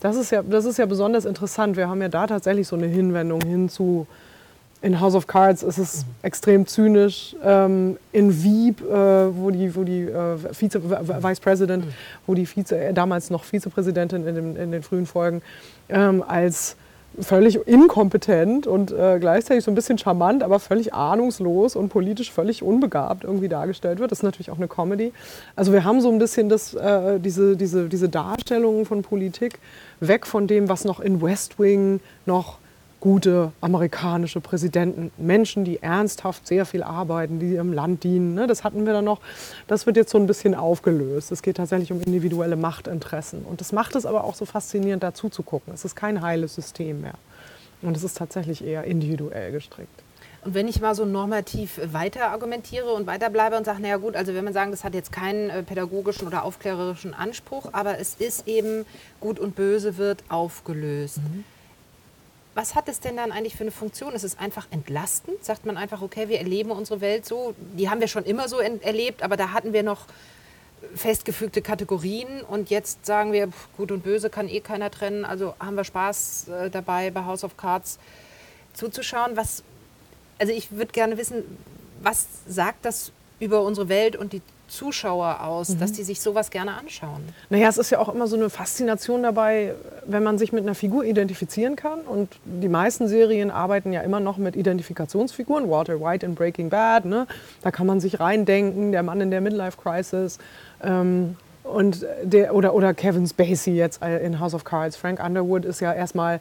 das 0.00 0.16
ist, 0.16 0.32
ja, 0.32 0.42
das 0.42 0.64
ist 0.64 0.78
ja 0.78 0.86
besonders 0.86 1.24
interessant. 1.24 1.76
Wir 1.76 1.88
haben 1.88 2.02
ja 2.02 2.08
da 2.08 2.26
tatsächlich 2.26 2.66
so 2.66 2.74
eine 2.74 2.88
Hinwendung 2.88 3.42
hin 3.42 3.68
zu, 3.68 4.08
in 4.82 4.98
House 4.98 5.14
of 5.14 5.28
Cards 5.28 5.62
ist 5.62 5.78
es 5.78 6.04
mhm. 6.04 6.10
extrem 6.22 6.66
zynisch. 6.66 7.36
Ähm, 7.44 7.96
in 8.10 8.42
Wieb, 8.42 8.80
äh, 8.80 9.36
wo 9.36 9.50
die, 9.50 9.76
wo 9.76 9.84
die 9.84 10.02
äh, 10.02 10.36
Vize, 10.52 10.82
Vice 10.82 11.38
President, 11.38 11.86
mhm. 11.86 11.90
wo 12.26 12.34
die 12.34 12.46
Vize, 12.46 12.76
äh, 12.76 12.92
damals 12.92 13.30
noch 13.30 13.44
Vizepräsidentin 13.44 14.26
in, 14.26 14.34
dem, 14.34 14.56
in 14.56 14.72
den 14.72 14.82
frühen 14.82 15.06
Folgen, 15.06 15.42
ähm, 15.88 16.24
als 16.26 16.74
völlig 17.20 17.66
inkompetent 17.66 18.66
und 18.66 18.92
äh, 18.92 19.18
gleichzeitig 19.20 19.64
so 19.64 19.70
ein 19.70 19.74
bisschen 19.74 19.98
charmant, 19.98 20.42
aber 20.42 20.60
völlig 20.60 20.94
ahnungslos 20.94 21.76
und 21.76 21.88
politisch 21.88 22.32
völlig 22.32 22.62
unbegabt 22.62 23.24
irgendwie 23.24 23.48
dargestellt 23.48 23.98
wird. 23.98 24.10
Das 24.10 24.20
ist 24.20 24.22
natürlich 24.22 24.50
auch 24.50 24.56
eine 24.56 24.68
Comedy. 24.68 25.12
Also 25.56 25.72
wir 25.72 25.84
haben 25.84 26.00
so 26.00 26.10
ein 26.10 26.18
bisschen 26.18 26.48
das, 26.48 26.74
äh, 26.74 27.18
diese, 27.18 27.56
diese, 27.56 27.88
diese 27.88 28.08
Darstellungen 28.08 28.84
von 28.84 29.02
Politik 29.02 29.58
weg 30.00 30.26
von 30.26 30.46
dem, 30.46 30.68
was 30.68 30.84
noch 30.84 31.00
in 31.00 31.20
West 31.20 31.58
Wing 31.58 32.00
noch 32.26 32.58
gute 33.00 33.52
amerikanische 33.60 34.40
Präsidenten, 34.40 35.12
Menschen, 35.16 35.64
die 35.64 35.82
ernsthaft 35.82 36.46
sehr 36.46 36.66
viel 36.66 36.82
arbeiten, 36.82 37.38
die 37.38 37.54
ihrem 37.54 37.72
Land 37.72 38.04
dienen. 38.04 38.34
Ne? 38.34 38.46
Das 38.46 38.64
hatten 38.64 38.86
wir 38.86 38.92
dann 38.92 39.04
noch. 39.04 39.20
Das 39.66 39.86
wird 39.86 39.96
jetzt 39.96 40.10
so 40.10 40.18
ein 40.18 40.26
bisschen 40.26 40.54
aufgelöst. 40.54 41.30
Es 41.30 41.42
geht 41.42 41.58
tatsächlich 41.58 41.92
um 41.92 42.00
individuelle 42.00 42.56
Machtinteressen. 42.56 43.42
Und 43.42 43.60
das 43.60 43.72
macht 43.72 43.94
es 43.94 44.04
aber 44.04 44.24
auch 44.24 44.34
so 44.34 44.44
faszinierend, 44.44 45.02
dazu 45.02 45.28
zu 45.28 45.42
gucken. 45.42 45.72
Es 45.74 45.84
ist 45.84 45.94
kein 45.94 46.22
heiles 46.22 46.54
System 46.54 47.00
mehr. 47.00 47.14
Und 47.82 47.96
es 47.96 48.02
ist 48.02 48.16
tatsächlich 48.16 48.64
eher 48.64 48.84
individuell 48.84 49.52
gestrickt. 49.52 50.02
Und 50.44 50.54
wenn 50.54 50.66
ich 50.66 50.80
mal 50.80 50.94
so 50.94 51.04
normativ 51.04 51.80
weiter 51.92 52.30
argumentiere 52.30 52.92
und 52.92 53.06
weiterbleibe 53.06 53.56
und 53.56 53.64
sage, 53.64 53.82
naja 53.82 53.96
gut, 53.98 54.16
also 54.16 54.34
wenn 54.34 54.44
man 54.44 54.52
sagen, 54.52 54.70
das 54.70 54.82
hat 54.82 54.94
jetzt 54.94 55.12
keinen 55.12 55.50
äh, 55.50 55.62
pädagogischen 55.62 56.26
oder 56.26 56.44
aufklärerischen 56.44 57.12
Anspruch, 57.12 57.70
aber 57.72 57.98
es 57.98 58.14
ist 58.14 58.48
eben 58.48 58.86
gut 59.20 59.38
und 59.38 59.54
böse 59.56 59.96
wird 59.98 60.24
aufgelöst. 60.28 61.18
Mhm 61.18 61.44
was 62.54 62.74
hat 62.74 62.88
es 62.88 63.00
denn 63.00 63.16
dann 63.16 63.30
eigentlich 63.30 63.54
für 63.54 63.62
eine 63.62 63.70
Funktion? 63.70 64.14
Ist 64.14 64.24
es 64.24 64.38
einfach 64.38 64.66
entlastend? 64.70 65.44
Sagt 65.44 65.64
man 65.66 65.76
einfach, 65.76 66.02
okay, 66.02 66.28
wir 66.28 66.38
erleben 66.38 66.70
unsere 66.70 67.00
Welt 67.00 67.24
so, 67.24 67.54
die 67.76 67.88
haben 67.88 68.00
wir 68.00 68.08
schon 68.08 68.24
immer 68.24 68.48
so 68.48 68.58
erlebt, 68.58 69.22
aber 69.22 69.36
da 69.36 69.52
hatten 69.52 69.72
wir 69.72 69.82
noch 69.82 70.06
festgefügte 70.94 71.62
Kategorien 71.62 72.42
und 72.42 72.70
jetzt 72.70 73.04
sagen 73.04 73.32
wir, 73.32 73.48
gut 73.76 73.90
und 73.92 74.02
böse 74.02 74.30
kann 74.30 74.48
eh 74.48 74.60
keiner 74.60 74.90
trennen, 74.90 75.24
also 75.24 75.54
haben 75.58 75.76
wir 75.76 75.84
Spaß 75.84 76.48
äh, 76.48 76.70
dabei 76.70 77.10
bei 77.10 77.24
House 77.24 77.44
of 77.44 77.56
Cards 77.56 77.98
zuzuschauen. 78.74 79.36
Was, 79.36 79.62
also 80.38 80.52
ich 80.52 80.70
würde 80.70 80.92
gerne 80.92 81.18
wissen, 81.18 81.44
was 82.02 82.26
sagt 82.46 82.84
das 82.84 83.12
über 83.40 83.62
unsere 83.62 83.88
Welt 83.88 84.16
und 84.16 84.32
die 84.32 84.42
Zuschauer 84.68 85.42
aus, 85.42 85.70
mhm. 85.70 85.80
dass 85.80 85.92
die 85.92 86.02
sich 86.02 86.20
sowas 86.20 86.50
gerne 86.50 86.74
anschauen? 86.74 87.22
Naja, 87.50 87.68
es 87.68 87.78
ist 87.78 87.90
ja 87.90 87.98
auch 87.98 88.08
immer 88.08 88.26
so 88.26 88.36
eine 88.36 88.50
Faszination 88.50 89.22
dabei, 89.22 89.74
wenn 90.06 90.22
man 90.22 90.38
sich 90.38 90.52
mit 90.52 90.62
einer 90.62 90.74
Figur 90.74 91.04
identifizieren 91.04 91.76
kann. 91.76 92.00
Und 92.00 92.28
die 92.44 92.68
meisten 92.68 93.08
Serien 93.08 93.50
arbeiten 93.50 93.92
ja 93.92 94.02
immer 94.02 94.20
noch 94.20 94.36
mit 94.36 94.56
Identifikationsfiguren. 94.56 95.68
Walter 95.68 96.00
White 96.00 96.24
in 96.24 96.34
Breaking 96.34 96.68
Bad, 96.68 97.04
ne? 97.04 97.26
da 97.62 97.70
kann 97.70 97.86
man 97.86 98.00
sich 98.00 98.20
reindenken, 98.20 98.92
der 98.92 99.02
Mann 99.02 99.20
in 99.20 99.30
der 99.30 99.40
Midlife 99.40 99.76
Crisis. 99.76 100.38
Ähm, 100.82 101.36
und 101.64 102.06
der, 102.22 102.54
oder, 102.54 102.74
oder 102.74 102.94
Kevin 102.94 103.26
Spacey 103.26 103.74
jetzt 103.74 104.02
in 104.02 104.40
House 104.40 104.54
of 104.54 104.64
Cards. 104.64 104.96
Frank 104.96 105.22
Underwood 105.22 105.64
ist 105.64 105.80
ja 105.80 105.92
erstmal 105.92 106.40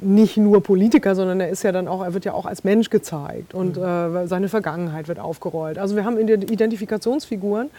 nicht 0.00 0.36
nur 0.36 0.62
Politiker, 0.62 1.14
sondern 1.14 1.40
er 1.40 1.48
ist 1.48 1.62
ja 1.62 1.72
dann 1.72 1.88
auch, 1.88 2.02
er 2.02 2.14
wird 2.14 2.24
ja 2.24 2.32
auch 2.32 2.46
als 2.46 2.64
Mensch 2.64 2.90
gezeigt 2.90 3.54
und 3.54 3.76
mhm. 3.76 3.82
äh, 3.82 4.26
seine 4.26 4.48
Vergangenheit 4.48 5.08
wird 5.08 5.18
aufgerollt. 5.18 5.78
Also 5.78 5.96
wir 5.96 6.04
haben 6.04 6.18
Identifikationsfiguren, 6.18 7.70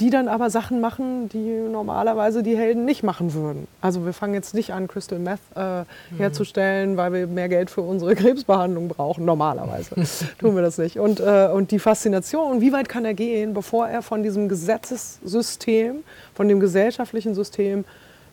die 0.00 0.08
dann 0.08 0.28
aber 0.28 0.48
Sachen 0.48 0.80
machen, 0.80 1.28
die 1.28 1.68
normalerweise 1.70 2.42
die 2.42 2.56
Helden 2.56 2.86
nicht 2.86 3.02
machen 3.02 3.34
würden. 3.34 3.68
Also 3.82 4.06
wir 4.06 4.14
fangen 4.14 4.32
jetzt 4.32 4.54
nicht 4.54 4.72
an, 4.72 4.88
Crystal 4.88 5.18
Meth 5.18 5.40
äh, 5.54 5.80
mhm. 5.80 5.84
herzustellen, 6.16 6.96
weil 6.96 7.12
wir 7.12 7.26
mehr 7.26 7.50
Geld 7.50 7.68
für 7.68 7.82
unsere 7.82 8.14
Krebsbehandlung 8.16 8.88
brauchen. 8.88 9.26
Normalerweise 9.26 9.96
tun 10.38 10.54
wir 10.54 10.62
das 10.62 10.78
nicht. 10.78 10.98
Und, 10.98 11.20
äh, 11.20 11.48
und 11.52 11.70
die 11.70 11.78
Faszination, 11.78 12.62
wie 12.62 12.72
weit 12.72 12.88
kann 12.88 13.04
er 13.04 13.14
gehen, 13.14 13.52
bevor 13.52 13.88
er 13.88 14.00
von 14.00 14.22
diesem 14.22 14.48
Gesetzessystem, 14.48 15.96
von 16.34 16.48
dem 16.48 16.60
gesellschaftlichen 16.60 17.34
System 17.34 17.84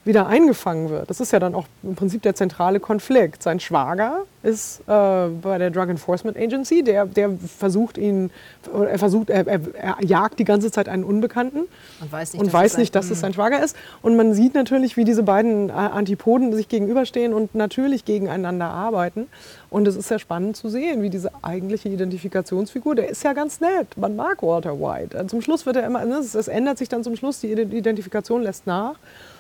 wieder 0.08 0.28
eingefangen 0.28 0.90
wird. 0.90 1.10
Das 1.10 1.20
ist 1.20 1.32
ja 1.32 1.40
dann 1.40 1.54
auch 1.54 1.66
im 1.84 1.96
Prinzip 1.96 2.22
der 2.24 2.34
zentrale 2.34 2.80
Konflikt. 2.80 3.44
Sein 3.44 3.60
Schwager 3.60 4.24
ist 4.42 4.80
äh, 4.82 4.84
bei 4.88 5.58
der 5.58 5.70
Drug 5.70 5.90
Enforcement 5.90 6.38
Agency, 6.38 6.84
der, 6.84 7.06
der 7.06 7.32
versucht 7.58 7.98
ihn, 7.98 8.32
er 8.74 8.98
versucht, 8.98 9.30
er, 9.30 9.46
er, 9.46 9.60
er 9.76 9.98
jagt 10.04 10.40
die 10.40 10.46
ganze 10.46 10.72
Zeit 10.72 10.90
einen 10.90 11.04
Unbekannten 11.04 11.66
und 12.00 12.12
weiß 12.12 12.34
nicht, 12.34 12.40
und 12.40 12.48
dass, 12.48 12.54
weiß 12.54 12.72
es, 12.74 12.78
nicht, 12.78 12.96
dass 12.96 13.12
es 13.12 13.20
sein 13.20 13.34
Schwager 13.34 13.64
ist. 13.64 13.76
Und 14.02 14.16
man 14.16 14.34
sieht 14.34 14.56
natürlich, 14.56 14.98
wie 14.98 15.04
diese 15.04 15.24
beiden 15.24 15.70
äh, 15.70 15.74
Antipoden 15.74 16.54
sich 16.54 16.70
gegenüberstehen 16.70 17.34
und 17.34 17.54
natürlich 17.54 18.06
gegeneinander 18.06 18.70
arbeiten. 18.70 19.28
Und 19.70 19.88
es 19.88 19.98
ist 19.98 20.08
sehr 20.08 20.20
spannend 20.20 20.56
zu 20.56 20.70
sehen, 20.70 21.02
wie 21.02 21.10
diese 21.10 21.32
eigentliche 21.42 21.90
Identifikationsfigur, 21.90 22.96
der 22.96 23.10
ist 23.10 23.24
ja 23.24 23.34
ganz 23.34 23.60
nett. 23.60 23.98
Man 23.98 24.16
mag 24.16 24.42
Walter 24.42 24.80
White. 24.80 25.28
Zum 25.28 25.42
Schluss 25.42 25.66
wird 25.66 25.76
er 25.76 25.86
immer, 25.86 26.06
ne, 26.06 26.20
es 26.20 26.48
ändert 26.48 26.78
sich 26.78 26.88
dann 26.88 27.04
zum 27.04 27.18
Schluss, 27.18 27.42
die 27.42 27.52
Identifikation 27.52 28.44
lässt 28.44 28.66
nach. 28.66 28.96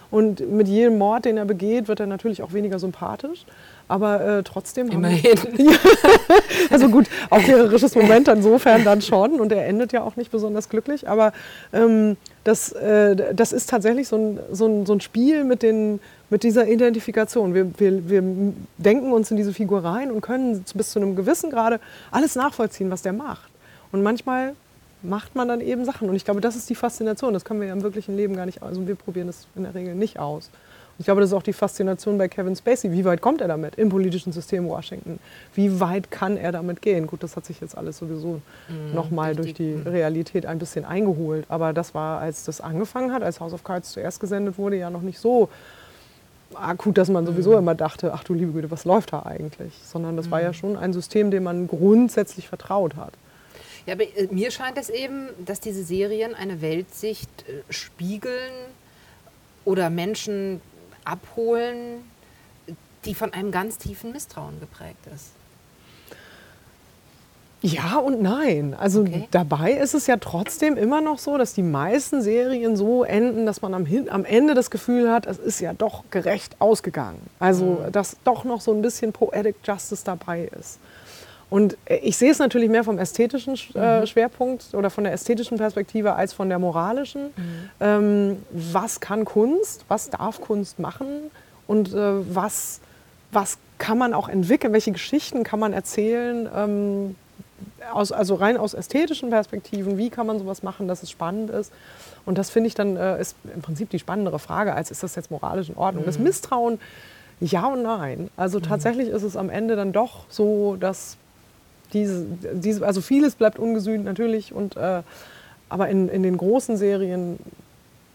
Und 0.09 0.39
mit 0.49 0.67
jedem 0.67 0.97
Mord, 0.97 1.25
den 1.25 1.37
er 1.37 1.45
begeht, 1.45 1.87
wird 1.87 1.99
er 1.99 2.07
natürlich 2.07 2.41
auch 2.41 2.53
weniger 2.53 2.79
sympathisch. 2.79 3.45
Aber 3.89 4.21
äh, 4.21 4.43
trotzdem. 4.43 4.89
Immerhin. 4.89 5.37
also 6.69 6.89
gut, 6.89 7.07
aufklärerisches 7.29 7.95
Moment 7.95 8.27
insofern 8.27 8.83
dann 8.83 9.01
schon. 9.01 9.39
Und 9.39 9.51
er 9.51 9.65
endet 9.65 9.93
ja 9.93 10.03
auch 10.03 10.15
nicht 10.15 10.31
besonders 10.31 10.69
glücklich. 10.69 11.07
Aber 11.07 11.33
ähm, 11.73 12.17
das, 12.43 12.71
äh, 12.73 13.33
das 13.33 13.51
ist 13.51 13.69
tatsächlich 13.69 14.07
so 14.07 14.17
ein, 14.17 14.39
so 14.51 14.67
ein, 14.67 14.85
so 14.85 14.93
ein 14.93 15.01
Spiel 15.01 15.43
mit, 15.43 15.63
den, 15.63 15.99
mit 16.29 16.43
dieser 16.43 16.67
Identifikation. 16.67 17.53
Wir, 17.53 17.71
wir, 17.77 18.09
wir 18.09 18.23
denken 18.77 19.11
uns 19.11 19.31
in 19.31 19.37
diese 19.37 19.53
Figur 19.53 19.83
rein 19.83 20.11
und 20.11 20.21
können 20.21 20.63
bis 20.73 20.91
zu 20.91 20.99
einem 20.99 21.15
gewissen 21.15 21.49
Grade 21.49 21.79
alles 22.11 22.35
nachvollziehen, 22.35 22.91
was 22.91 23.01
der 23.01 23.13
macht. 23.13 23.49
Und 23.91 24.03
manchmal 24.03 24.53
macht 25.01 25.35
man 25.35 25.47
dann 25.47 25.61
eben 25.61 25.85
Sachen. 25.85 26.09
Und 26.09 26.15
ich 26.15 26.25
glaube, 26.25 26.41
das 26.41 26.55
ist 26.55 26.69
die 26.69 26.75
Faszination. 26.75 27.33
Das 27.33 27.45
können 27.45 27.59
wir 27.59 27.67
ja 27.67 27.73
im 27.73 27.83
wirklichen 27.83 28.15
Leben 28.15 28.35
gar 28.35 28.45
nicht, 28.45 28.63
also 28.63 28.87
wir 28.87 28.95
probieren 28.95 29.27
das 29.27 29.47
in 29.55 29.63
der 29.63 29.75
Regel 29.75 29.95
nicht 29.95 30.19
aus. 30.19 30.49
Und 30.97 31.01
ich 31.01 31.05
glaube, 31.05 31.21
das 31.21 31.29
ist 31.29 31.35
auch 31.35 31.43
die 31.43 31.53
Faszination 31.53 32.17
bei 32.17 32.27
Kevin 32.27 32.55
Spacey. 32.55 32.91
Wie 32.91 33.05
weit 33.05 33.21
kommt 33.21 33.39
er 33.41 33.47
damit 33.47 33.75
im 33.75 33.89
politischen 33.89 34.33
System 34.33 34.67
Washington? 34.67 35.19
Wie 35.53 35.79
weit 35.79 36.09
kann 36.09 36.37
er 36.37 36.51
damit 36.51 36.81
gehen? 36.81 37.05
Gut, 37.05 37.21
das 37.21 37.35
hat 37.35 37.45
sich 37.45 37.61
jetzt 37.61 37.77
alles 37.77 37.99
sowieso 37.99 38.41
mhm, 38.67 38.95
nochmal 38.95 39.35
durch 39.35 39.53
die 39.53 39.75
mhm. 39.75 39.83
Realität 39.83 40.47
ein 40.47 40.57
bisschen 40.57 40.85
eingeholt. 40.85 41.45
Aber 41.49 41.71
das 41.71 41.93
war, 41.93 42.19
als 42.19 42.45
das 42.45 42.61
angefangen 42.61 43.13
hat, 43.13 43.21
als 43.21 43.39
House 43.39 43.53
of 43.53 43.63
Cards 43.63 43.91
zuerst 43.91 44.19
gesendet 44.19 44.57
wurde, 44.57 44.77
ja 44.77 44.89
noch 44.89 45.03
nicht 45.03 45.19
so 45.19 45.49
akut, 46.55 46.97
dass 46.97 47.09
man 47.09 47.27
sowieso 47.27 47.51
mhm. 47.51 47.57
immer 47.59 47.75
dachte, 47.75 48.11
ach 48.13 48.23
du 48.23 48.33
liebe 48.33 48.51
Güte, 48.51 48.71
was 48.71 48.83
läuft 48.83 49.13
da 49.13 49.21
eigentlich? 49.23 49.73
Sondern 49.83 50.17
das 50.17 50.25
mhm. 50.27 50.31
war 50.31 50.41
ja 50.41 50.49
mhm. 50.49 50.53
schon 50.53 50.77
ein 50.77 50.93
System, 50.93 51.29
dem 51.29 51.43
man 51.43 51.67
grundsätzlich 51.67 52.47
vertraut 52.47 52.95
hat. 52.95 53.13
Ja, 53.87 53.93
aber 53.93 54.03
äh, 54.03 54.27
mir 54.29 54.51
scheint 54.51 54.77
es 54.77 54.89
eben, 54.89 55.29
dass 55.45 55.59
diese 55.59 55.83
Serien 55.83 56.35
eine 56.35 56.61
Weltsicht 56.61 57.29
äh, 57.47 57.63
spiegeln 57.73 58.53
oder 59.65 59.89
Menschen 59.89 60.61
abholen, 61.05 62.03
die 63.05 63.15
von 63.15 63.33
einem 63.33 63.51
ganz 63.51 63.77
tiefen 63.77 64.11
Misstrauen 64.11 64.59
geprägt 64.59 65.07
ist. 65.15 65.31
Ja 67.61 67.97
und 67.97 68.21
nein. 68.21 68.75
Also 68.77 69.01
Okay. 69.01 69.27
dabei 69.31 69.71
ist 69.71 69.95
es 69.95 70.05
ja 70.05 70.17
trotzdem 70.17 70.77
immer 70.77 71.01
noch 71.01 71.17
so, 71.17 71.37
dass 71.37 71.53
die 71.53 71.63
meisten 71.63 72.21
Serien 72.21 72.75
so 72.75 73.03
enden, 73.03 73.45
dass 73.47 73.61
man 73.61 73.73
am, 73.73 73.87
am 74.09 74.25
Ende 74.25 74.53
das 74.53 74.69
Gefühl 74.69 75.11
hat, 75.11 75.25
es 75.25 75.39
ist 75.39 75.59
ja 75.59 75.73
doch 75.73 76.03
gerecht 76.11 76.55
ausgegangen. 76.59 77.19
Also 77.39 77.85
dass 77.91 78.17
doch 78.25 78.43
noch 78.43 78.61
so 78.61 78.73
ein 78.73 78.81
bisschen 78.81 79.11
Poetic 79.11 79.55
Justice 79.63 80.03
dabei 80.05 80.49
ist. 80.59 80.77
Und 81.49 81.77
äh, 81.85 81.97
ich 81.97 82.17
sehe 82.17 82.31
es 82.31 82.39
natürlich 82.39 82.69
mehr 82.69 82.83
vom 82.83 82.99
ästhetischen 82.99 83.55
äh, 83.75 84.05
Schwerpunkt 84.05 84.73
oder 84.73 84.89
von 84.89 85.03
der 85.03 85.13
ästhetischen 85.13 85.57
Perspektive 85.57 86.13
als 86.13 86.33
von 86.33 86.49
der 86.49 86.59
moralischen. 86.59 87.29
Ähm, 87.79 88.37
was 88.51 88.99
kann 88.99 89.25
Kunst? 89.25 89.85
Was 89.87 90.09
darf 90.09 90.41
Kunst 90.41 90.79
machen? 90.79 91.07
Und 91.67 91.93
äh, 91.93 92.35
was, 92.35 92.79
was 93.31 93.57
kann 93.77 93.97
man 93.97 94.13
auch 94.13 94.29
entwickeln? 94.29 94.73
Welche 94.73 94.91
Geschichten 94.91 95.43
kann 95.43 95.59
man 95.59 95.73
erzählen? 95.73 96.49
Ähm, 96.53 97.15
aus, 97.91 98.11
also 98.11 98.35
rein 98.35 98.57
aus 98.57 98.73
ästhetischen 98.73 99.29
Perspektiven, 99.29 99.97
wie 99.97 100.09
kann 100.09 100.27
man 100.27 100.39
sowas 100.39 100.63
machen, 100.63 100.87
dass 100.87 101.03
es 101.03 101.09
spannend 101.09 101.49
ist. 101.49 101.71
Und 102.25 102.37
das 102.37 102.49
finde 102.49 102.67
ich 102.67 102.75
dann 102.75 102.97
äh, 102.97 103.19
ist 103.19 103.35
im 103.53 103.61
Prinzip 103.61 103.89
die 103.89 103.99
spannendere 103.99 104.39
Frage, 104.39 104.75
als 104.75 104.91
ist 104.91 105.03
das 105.03 105.15
jetzt 105.15 105.31
moralisch 105.31 105.69
in 105.69 105.77
Ordnung. 105.77 106.05
Das 106.05 106.19
Misstrauen, 106.19 106.79
ja 107.39 107.65
und 107.67 107.83
nein. 107.83 108.29
Also 108.35 108.59
tatsächlich 108.59 109.07
ist 109.07 109.23
es 109.23 109.37
am 109.37 109.49
Ende 109.49 109.75
dann 109.75 109.93
doch 109.93 110.25
so, 110.29 110.75
dass 110.79 111.17
diese, 111.93 112.25
diese 112.53 112.85
also 112.85 113.01
vieles 113.01 113.35
bleibt 113.35 113.59
ungesühnt 113.59 114.05
natürlich, 114.05 114.53
und, 114.53 114.75
äh, 114.75 115.01
aber 115.69 115.89
in, 115.89 116.09
in 116.09 116.23
den 116.23 116.37
großen 116.37 116.77
Serien, 116.77 117.39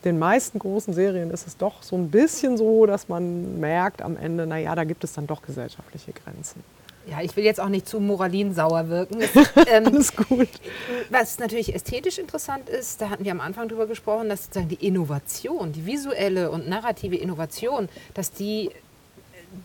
den 0.05 0.19
meisten 0.19 0.59
großen 0.59 0.95
Serien 0.95 1.31
ist 1.31 1.47
es 1.47 1.57
doch 1.57 1.83
so 1.83 1.97
ein 1.97 2.11
bisschen 2.11 2.57
so, 2.57 2.87
dass 2.87 3.09
man 3.09 3.61
merkt 3.61 4.03
am 4.03 4.17
Ende, 4.17 4.47
naja, 4.47 4.75
da 4.75 4.85
gibt 4.85 5.05
es 5.05 5.13
dann 5.13 5.27
doch 5.27 5.43
gesellschaftliche 5.43 6.13
Grenzen. 6.13 6.63
Ja, 7.07 7.21
ich 7.21 7.35
will 7.37 7.45
jetzt 7.45 7.61
auch 7.61 7.69
nicht 7.69 7.89
zu 7.89 8.01
moralinsauer 8.01 8.89
wirken. 8.89 9.19
Ähm, 9.67 9.87
Alles 9.87 10.15
gut. 10.15 10.49
Was 11.11 11.39
natürlich 11.39 11.75
ästhetisch 11.75 12.19
interessant 12.19 12.69
ist, 12.69 13.01
da 13.01 13.11
hatten 13.11 13.25
wir 13.25 13.33
am 13.33 13.41
Anfang 13.41 13.69
drüber 13.69 13.87
gesprochen, 13.87 14.29
dass 14.29 14.45
sozusagen 14.45 14.69
die 14.69 14.87
Innovation, 14.87 15.73
die 15.73 15.87
visuelle 15.87 16.51
und 16.51 16.69
narrative 16.69 17.17
Innovation, 17.17 17.89
dass 18.15 18.33
die 18.33 18.71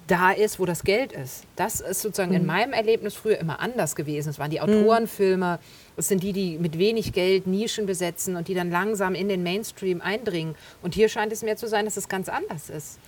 da 0.07 0.31
ist, 0.31 0.59
wo 0.59 0.65
das 0.65 0.83
Geld 0.83 1.11
ist. 1.11 1.43
Das 1.55 1.81
ist 1.81 2.01
sozusagen 2.01 2.33
in 2.33 2.45
meinem 2.45 2.73
Erlebnis 2.73 3.13
früher 3.13 3.37
immer 3.37 3.59
anders 3.59 3.95
gewesen. 3.95 4.29
Es 4.29 4.39
waren 4.39 4.51
die 4.51 4.61
Autorenfilme, 4.61 5.59
es 5.95 6.07
sind 6.07 6.23
die, 6.23 6.33
die 6.33 6.57
mit 6.57 6.77
wenig 6.77 7.13
Geld 7.13 7.47
Nischen 7.47 7.85
besetzen 7.85 8.35
und 8.35 8.47
die 8.47 8.53
dann 8.53 8.69
langsam 8.69 9.15
in 9.15 9.27
den 9.29 9.43
Mainstream 9.43 10.01
eindringen. 10.01 10.55
Und 10.81 10.93
hier 10.93 11.09
scheint 11.09 11.31
es 11.31 11.43
mir 11.43 11.57
zu 11.57 11.67
sein, 11.67 11.85
dass 11.85 11.97
es 11.97 12.07
ganz 12.07 12.29
anders 12.29 12.69
ist. 12.69 12.99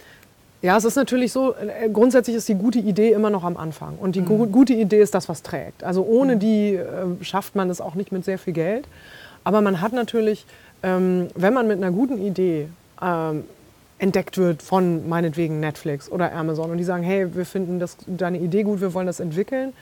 Ja, 0.61 0.75
es 0.75 0.83
ist 0.83 0.95
natürlich 0.95 1.31
so, 1.31 1.55
äh, 1.55 1.89
grundsätzlich 1.89 2.35
ist 2.35 2.49
die 2.49 2.55
gute 2.55 2.79
Idee 2.79 3.13
immer 3.13 3.29
noch 3.29 3.45
am 3.45 3.55
Anfang. 3.55 3.97
Und 3.97 4.15
die 4.15 4.21
gu 4.21 4.45
gute 4.47 4.73
Idee 4.73 5.01
ist 5.01 5.13
das, 5.13 5.29
was 5.29 5.41
trägt. 5.41 5.83
Also 5.83 6.03
ohne 6.03 6.35
die 6.35 6.75
äh, 6.75 6.85
schafft 7.21 7.55
man 7.55 7.69
es 7.69 7.79
auch 7.79 7.95
nicht 7.95 8.11
mit 8.11 8.25
sehr 8.25 8.37
viel 8.37 8.53
Geld. 8.53 8.85
Aber 9.45 9.61
man 9.61 9.79
hat 9.79 9.93
natürlich, 9.93 10.45
ähm, 10.83 11.27
wenn 11.35 11.53
man 11.53 11.67
mit 11.67 11.77
einer 11.77 11.91
guten 11.91 12.17
Idee 12.17 12.67
ähm, 13.01 13.45
entdeckt 13.99 14.37
wird 14.37 14.61
von 14.61 15.07
meinetwegen 15.07 15.59
Netflix 15.59 16.09
oder 16.09 16.33
Amazon 16.33 16.71
und 16.71 16.77
die 16.77 16.83
sagen, 16.83 17.03
hey, 17.03 17.35
wir 17.35 17.45
finden 17.45 17.79
das, 17.79 17.97
deine 18.07 18.39
Idee 18.39 18.63
gut, 18.63 18.81
wir 18.81 18.93
wollen 18.93 19.07
das 19.07 19.19
entwickeln, 19.19 19.73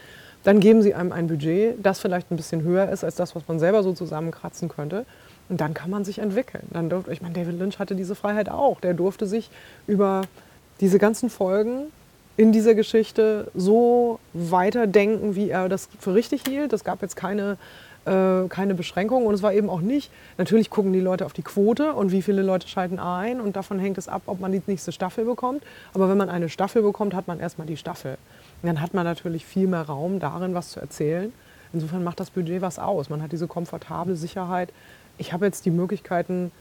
dann 0.43 0.59
geben 0.59 0.81
sie 0.81 0.93
einem 0.93 1.11
ein 1.11 1.27
Budget, 1.27 1.75
das 1.83 1.99
vielleicht 1.99 2.31
ein 2.31 2.37
bisschen 2.37 2.63
höher 2.63 2.89
ist 2.89 3.03
als 3.03 3.15
das, 3.15 3.35
was 3.35 3.47
man 3.47 3.59
selber 3.59 3.83
so 3.83 3.93
zusammenkratzen 3.93 4.69
könnte. 4.69 5.05
Und 5.49 5.61
dann 5.61 5.73
kann 5.73 5.89
man 5.89 6.03
sich 6.03 6.19
entwickeln. 6.19 6.63
Dann 6.71 6.89
durfte, 6.89 7.11
ich 7.11 7.21
meine, 7.21 7.33
David 7.33 7.57
Lynch 7.57 7.79
hatte 7.79 7.95
diese 7.95 8.15
Freiheit 8.15 8.49
auch. 8.49 8.81
Der 8.81 8.93
durfte 8.93 9.27
sich 9.27 9.49
über 9.87 10.23
diese 10.81 10.99
ganzen 10.99 11.29
Folgen 11.29 11.87
in 12.37 12.51
dieser 12.51 12.75
Geschichte 12.75 13.49
so 13.55 14.19
weiterdenken, 14.33 15.35
wie 15.35 15.49
er 15.49 15.69
das 15.69 15.89
für 15.99 16.13
richtig 16.13 16.43
hielt. 16.47 16.71
Es 16.73 16.83
gab 16.83 17.01
jetzt 17.01 17.15
keine, 17.15 17.57
äh, 18.07 18.47
keine 18.47 18.73
Beschränkungen 18.73 19.27
und 19.27 19.33
es 19.33 19.43
war 19.43 19.53
eben 19.53 19.69
auch 19.69 19.81
nicht, 19.81 20.11
natürlich 20.37 20.69
gucken 20.69 20.93
die 20.93 20.99
Leute 20.99 21.25
auf 21.25 21.33
die 21.33 21.41
Quote 21.43 21.93
und 21.93 22.11
wie 22.11 22.21
viele 22.21 22.41
Leute 22.41 22.67
schalten 22.67 22.99
ein 22.99 23.41
und 23.41 23.55
davon 23.55 23.79
hängt 23.79 23.97
es 23.97 24.07
ab, 24.07 24.23
ob 24.25 24.39
man 24.39 24.51
die 24.51 24.61
nächste 24.65 24.91
Staffel 24.91 25.25
bekommt. 25.25 25.63
Aber 25.93 26.09
wenn 26.09 26.17
man 26.17 26.29
eine 26.29 26.49
Staffel 26.49 26.81
bekommt, 26.81 27.13
hat 27.13 27.27
man 27.27 27.39
erstmal 27.39 27.67
die 27.67 27.77
Staffel. 27.77 28.17
Und 28.61 28.67
dann 28.67 28.81
hat 28.81 28.93
man 28.93 29.03
natürlich 29.03 29.45
viel 29.45 29.67
mehr 29.67 29.83
Raum 29.83 30.19
darin, 30.19 30.53
was 30.53 30.69
zu 30.69 30.79
erzählen. 30.79 31.33
Insofern 31.73 32.03
macht 32.03 32.19
das 32.19 32.29
Budget 32.29 32.61
was 32.61 32.79
aus. 32.79 33.09
Man 33.09 33.21
hat 33.21 33.31
diese 33.31 33.47
komfortable 33.47 34.15
Sicherheit. 34.15 34.69
Ich 35.17 35.33
habe 35.33 35.45
jetzt 35.45 35.65
die 35.65 35.71
Möglichkeiten, 35.71 36.51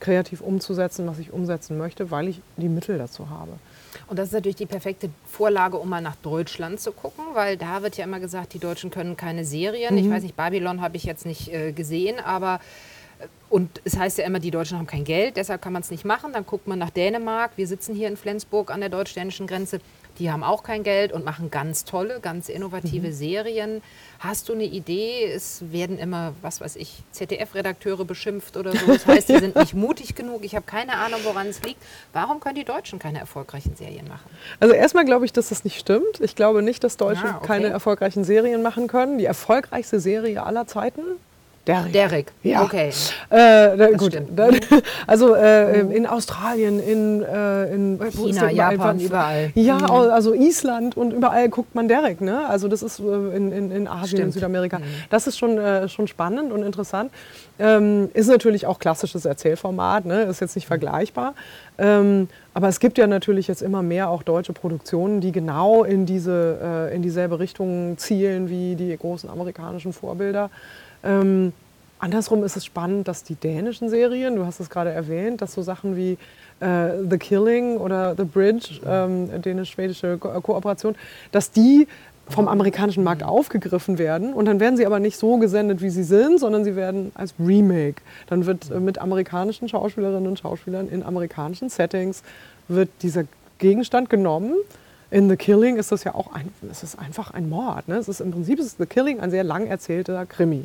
kreativ 0.00 0.40
umzusetzen, 0.40 1.06
was 1.06 1.18
ich 1.18 1.32
umsetzen 1.32 1.78
möchte, 1.78 2.10
weil 2.10 2.28
ich 2.28 2.40
die 2.56 2.68
Mittel 2.68 2.98
dazu 2.98 3.30
habe. 3.30 3.52
Und 4.06 4.18
das 4.18 4.28
ist 4.28 4.32
natürlich 4.34 4.56
die 4.56 4.66
perfekte 4.66 5.10
Vorlage, 5.26 5.76
um 5.78 5.88
mal 5.88 6.00
nach 6.00 6.16
Deutschland 6.16 6.80
zu 6.80 6.92
gucken, 6.92 7.24
weil 7.34 7.56
da 7.56 7.82
wird 7.82 7.96
ja 7.96 8.04
immer 8.04 8.20
gesagt, 8.20 8.54
die 8.54 8.58
Deutschen 8.58 8.90
können 8.90 9.16
keine 9.16 9.44
Serien. 9.44 9.96
Ich 9.96 10.10
weiß 10.10 10.22
nicht, 10.22 10.36
Babylon 10.36 10.80
habe 10.80 10.96
ich 10.96 11.04
jetzt 11.04 11.26
nicht 11.26 11.52
äh, 11.52 11.72
gesehen, 11.72 12.18
aber 12.20 12.60
äh, 13.18 13.26
und 13.48 13.80
es 13.84 13.98
heißt 13.98 14.18
ja 14.18 14.24
immer, 14.24 14.38
die 14.38 14.50
Deutschen 14.50 14.78
haben 14.78 14.86
kein 14.86 15.04
Geld, 15.04 15.36
deshalb 15.36 15.60
kann 15.60 15.72
man 15.72 15.82
es 15.82 15.90
nicht 15.90 16.04
machen. 16.04 16.32
Dann 16.32 16.46
guckt 16.46 16.66
man 16.66 16.78
nach 16.78 16.90
Dänemark. 16.90 17.52
Wir 17.56 17.66
sitzen 17.66 17.94
hier 17.94 18.08
in 18.08 18.16
Flensburg 18.16 18.70
an 18.70 18.80
der 18.80 18.88
deutsch-dänischen 18.88 19.46
Grenze. 19.46 19.80
Die 20.18 20.30
haben 20.30 20.42
auch 20.44 20.62
kein 20.62 20.82
Geld 20.82 21.12
und 21.12 21.24
machen 21.24 21.50
ganz 21.50 21.84
tolle, 21.84 22.20
ganz 22.20 22.48
innovative 22.48 23.12
Serien. 23.12 23.82
Hast 24.18 24.48
du 24.48 24.52
eine 24.52 24.64
Idee? 24.64 25.24
Es 25.24 25.62
werden 25.72 25.98
immer, 25.98 26.34
was 26.42 26.60
weiß 26.60 26.76
ich, 26.76 27.02
ZDF-Redakteure 27.12 28.04
beschimpft 28.04 28.56
oder 28.56 28.72
so. 28.72 28.86
Das 28.86 29.06
heißt, 29.06 29.28
die 29.30 29.38
sind 29.38 29.56
nicht 29.56 29.74
mutig 29.74 30.14
genug. 30.14 30.44
Ich 30.44 30.54
habe 30.54 30.66
keine 30.66 30.94
Ahnung, 30.96 31.20
woran 31.24 31.46
es 31.48 31.62
liegt. 31.62 31.82
Warum 32.12 32.40
können 32.40 32.56
die 32.56 32.64
Deutschen 32.64 32.98
keine 32.98 33.18
erfolgreichen 33.20 33.74
Serien 33.74 34.06
machen? 34.06 34.28
Also 34.60 34.74
erstmal 34.74 35.04
glaube 35.04 35.24
ich, 35.24 35.32
dass 35.32 35.48
das 35.48 35.64
nicht 35.64 35.78
stimmt. 35.78 36.20
Ich 36.20 36.36
glaube 36.36 36.62
nicht, 36.62 36.84
dass 36.84 36.96
Deutsche 36.96 37.24
Ah, 37.26 37.36
okay. 37.38 37.46
keine 37.46 37.68
erfolgreichen 37.68 38.24
Serien 38.24 38.62
machen 38.62 38.86
können. 38.88 39.18
Die 39.18 39.24
erfolgreichste 39.24 39.98
Serie 39.98 40.42
aller 40.44 40.66
Zeiten? 40.66 41.02
Derrick. 41.66 41.92
Derek. 41.92 42.32
Ja. 42.42 42.62
Okay. 42.62 42.88
Äh, 43.30 43.76
da, 43.76 43.90
gut. 43.96 44.20
Da, 44.34 44.48
also 45.06 45.36
äh, 45.36 45.80
in 45.80 46.06
Australien, 46.08 46.80
in, 46.80 47.22
äh, 47.22 47.72
in 47.72 48.00
China, 48.10 48.50
Japan, 48.50 48.98
überall. 48.98 49.52
Ja, 49.54 49.76
Mhm. 49.78 49.84
also 50.10 50.34
Island 50.34 50.96
und 50.96 51.12
überall 51.12 51.48
guckt 51.48 51.74
man 51.76 51.86
Derek. 51.86 52.20
Ne? 52.20 52.46
Also 52.48 52.66
das 52.66 52.82
ist 52.82 52.98
äh, 52.98 53.04
in, 53.36 53.52
in, 53.52 53.70
in 53.70 53.86
Asien, 53.86 54.02
in 54.02 54.06
Stimmt. 54.06 54.26
Mhm. 54.26 54.32
Südamerika. 54.32 54.80
Das 55.08 55.28
ist 55.28 55.38
schon, 55.38 55.56
äh, 55.56 55.88
schon 55.88 56.08
spannend 56.08 56.50
und 56.52 56.64
interessant. 56.64 57.12
Ähm, 57.60 58.10
ist 58.12 58.26
natürlich 58.28 58.66
auch 58.66 58.80
klassisches 58.80 59.24
Erzählformat, 59.24 60.04
ne? 60.04 60.22
ist 60.22 60.40
jetzt 60.40 60.56
nicht 60.56 60.66
vergleichbar. 60.66 61.34
Ähm, 61.78 62.28
aber 62.54 62.68
es 62.68 62.80
gibt 62.80 62.98
ja 62.98 63.06
natürlich 63.06 63.46
jetzt 63.46 63.62
immer 63.62 63.82
mehr 63.82 64.08
auch 64.08 64.24
deutsche 64.24 64.52
Produktionen, 64.52 65.20
die 65.20 65.30
genau 65.30 65.84
in, 65.84 66.06
diese, 66.06 66.58
äh, 66.90 66.94
in 66.96 67.02
dieselbe 67.02 67.38
Richtung 67.38 67.96
zielen 67.98 68.50
wie 68.50 68.74
die 68.74 68.96
großen 68.96 69.30
amerikanischen 69.30 69.92
Vorbilder. 69.92 70.50
Ähm, 71.04 71.52
andersrum 71.98 72.44
ist 72.44 72.56
es 72.56 72.64
spannend, 72.64 73.08
dass 73.08 73.24
die 73.24 73.34
dänischen 73.34 73.88
Serien, 73.88 74.36
du 74.36 74.44
hast 74.44 74.60
es 74.60 74.70
gerade 74.70 74.90
erwähnt, 74.90 75.40
dass 75.40 75.54
so 75.54 75.62
Sachen 75.62 75.96
wie 75.96 76.18
äh, 76.60 76.90
The 77.08 77.18
Killing 77.18 77.76
oder 77.76 78.14
The 78.16 78.24
Bridge, 78.24 78.80
ähm, 78.86 79.42
dänisch-schwedische 79.42 80.18
Ko 80.18 80.40
Kooperation, 80.40 80.94
dass 81.30 81.50
die 81.50 81.86
vom 82.28 82.48
amerikanischen 82.48 83.04
Markt 83.04 83.22
aufgegriffen 83.22 83.98
werden 83.98 84.32
und 84.32 84.46
dann 84.46 84.60
werden 84.60 84.76
sie 84.76 84.86
aber 84.86 85.00
nicht 85.00 85.16
so 85.16 85.38
gesendet, 85.38 85.82
wie 85.82 85.90
sie 85.90 86.04
sind, 86.04 86.38
sondern 86.38 86.64
sie 86.64 86.76
werden 86.76 87.12
als 87.14 87.34
Remake. 87.38 88.02
Dann 88.28 88.46
wird 88.46 88.70
äh, 88.70 88.80
mit 88.80 88.98
amerikanischen 88.98 89.68
Schauspielerinnen 89.68 90.28
und 90.28 90.38
Schauspielern 90.38 90.88
in 90.88 91.02
amerikanischen 91.02 91.68
Settings 91.68 92.22
wird 92.68 92.88
dieser 93.02 93.24
Gegenstand 93.58 94.08
genommen. 94.08 94.54
In 95.12 95.28
The 95.28 95.36
Killing 95.36 95.76
ist 95.76 95.92
das 95.92 96.04
ja 96.04 96.14
auch 96.14 96.32
ein, 96.32 96.48
es 96.70 96.82
ist 96.82 96.98
einfach 96.98 97.32
ein 97.32 97.50
Mord. 97.50 97.86
Ne? 97.86 97.96
Es 97.96 98.08
ist 98.08 98.20
im 98.20 98.30
Prinzip 98.30 98.58
ist 98.58 98.78
The 98.78 98.86
Killing 98.86 99.20
ein 99.20 99.30
sehr 99.30 99.44
lang 99.44 99.66
erzählter 99.66 100.24
Krimi. 100.24 100.64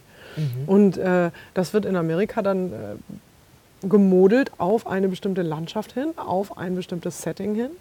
Und 0.68 0.98
äh, 0.98 1.32
das 1.54 1.74
wird 1.74 1.84
in 1.84 1.98
Amerika 1.98 2.42
dann 2.42 2.72
äh, 2.72 3.88
gemodelt 3.88 4.52
auf 4.58 4.88
eine 4.88 5.10
bestimmte 5.10 5.42
Landschaft 5.42 5.92
hin, 5.92 6.14
auf 6.16 6.58
ein 6.58 6.76
bestimmtes 6.76 7.22
Setting 7.22 7.56
hin 7.56 7.72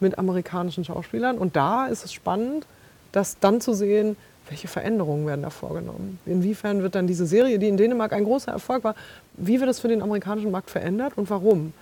mit 0.00 0.18
amerikanischen 0.18 0.84
Schauspielern. 0.84 1.38
Und 1.38 1.54
da 1.54 1.86
ist 1.86 2.04
es 2.04 2.12
spannend, 2.12 2.66
das 3.12 3.38
dann 3.38 3.60
zu 3.60 3.72
sehen, 3.72 4.16
welche 4.48 4.66
Veränderungen 4.66 5.28
werden 5.28 5.42
da 5.42 5.50
vorgenommen. 5.50 6.18
Inwiefern 6.26 6.82
wird 6.82 6.96
dann 6.96 7.06
diese 7.06 7.26
Serie, 7.26 7.60
die 7.60 7.68
in 7.68 7.76
Dänemark 7.76 8.12
ein 8.12 8.24
großer 8.24 8.50
Erfolg 8.50 8.82
war, 8.82 8.96
wie 9.34 9.60
wird 9.60 9.68
das 9.68 9.78
für 9.78 9.88
den 9.88 10.02
amerikanischen 10.02 10.50
Markt 10.50 10.70
verändert 10.70 11.12
und 11.16 11.30
warum? 11.30 11.72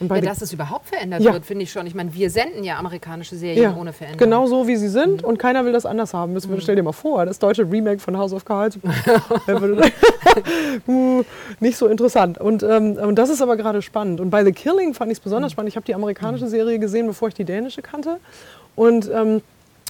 Ja, 0.00 0.20
dass 0.20 0.42
es 0.42 0.52
überhaupt 0.52 0.86
verändert 0.86 1.22
Ja. 1.22 1.32
wird, 1.32 1.46
finde 1.46 1.62
ich 1.62 1.72
schon. 1.72 1.86
Ich 1.86 1.94
meine, 1.94 2.12
wir 2.12 2.28
senden 2.30 2.64
ja 2.64 2.76
amerikanische 2.78 3.34
Serien 3.36 3.62
ja, 3.62 3.76
ohne 3.76 3.92
Veränderung. 3.92 4.18
genau 4.18 4.46
so, 4.46 4.66
wie 4.68 4.76
sie 4.76 4.88
sind 4.88 5.24
und 5.24 5.38
keiner 5.38 5.64
will 5.64 5.72
das 5.72 5.86
anders 5.86 6.12
haben. 6.12 6.32
Müssen 6.34 6.50
wir- 6.52 6.60
Stell 6.60 6.76
dir 6.76 6.82
mal 6.82 6.92
vor, 6.92 7.24
das 7.26 7.38
deutsche 7.38 7.62
Remake 7.70 7.98
von 8.00 8.16
House 8.16 8.32
of 8.32 8.44
Cards. 8.44 8.78
Nicht 11.60 11.76
so 11.76 11.86
interessant. 11.86 12.38
Und, 12.38 12.62
ähm, 12.62 12.92
und 12.96 13.16
das 13.16 13.30
ist 13.30 13.42
aber 13.42 13.56
gerade 13.56 13.82
spannend. 13.82 14.20
Und 14.20 14.30
bei 14.30 14.44
The 14.44 14.52
Killing 14.52 14.94
fand 14.94 15.10
ich 15.10 15.18
es 15.18 15.22
besonders 15.22 15.52
spannend. 15.52 15.70
Ich 15.70 15.76
habe 15.76 15.86
die 15.86 15.94
amerikanische 15.94 16.46
Serie 16.48 16.78
gesehen, 16.78 17.06
bevor 17.06 17.28
ich 17.28 17.34
die 17.34 17.44
dänische 17.44 17.82
kannte. 17.82 18.18
Und 18.74 19.10
ähm, 19.12 19.40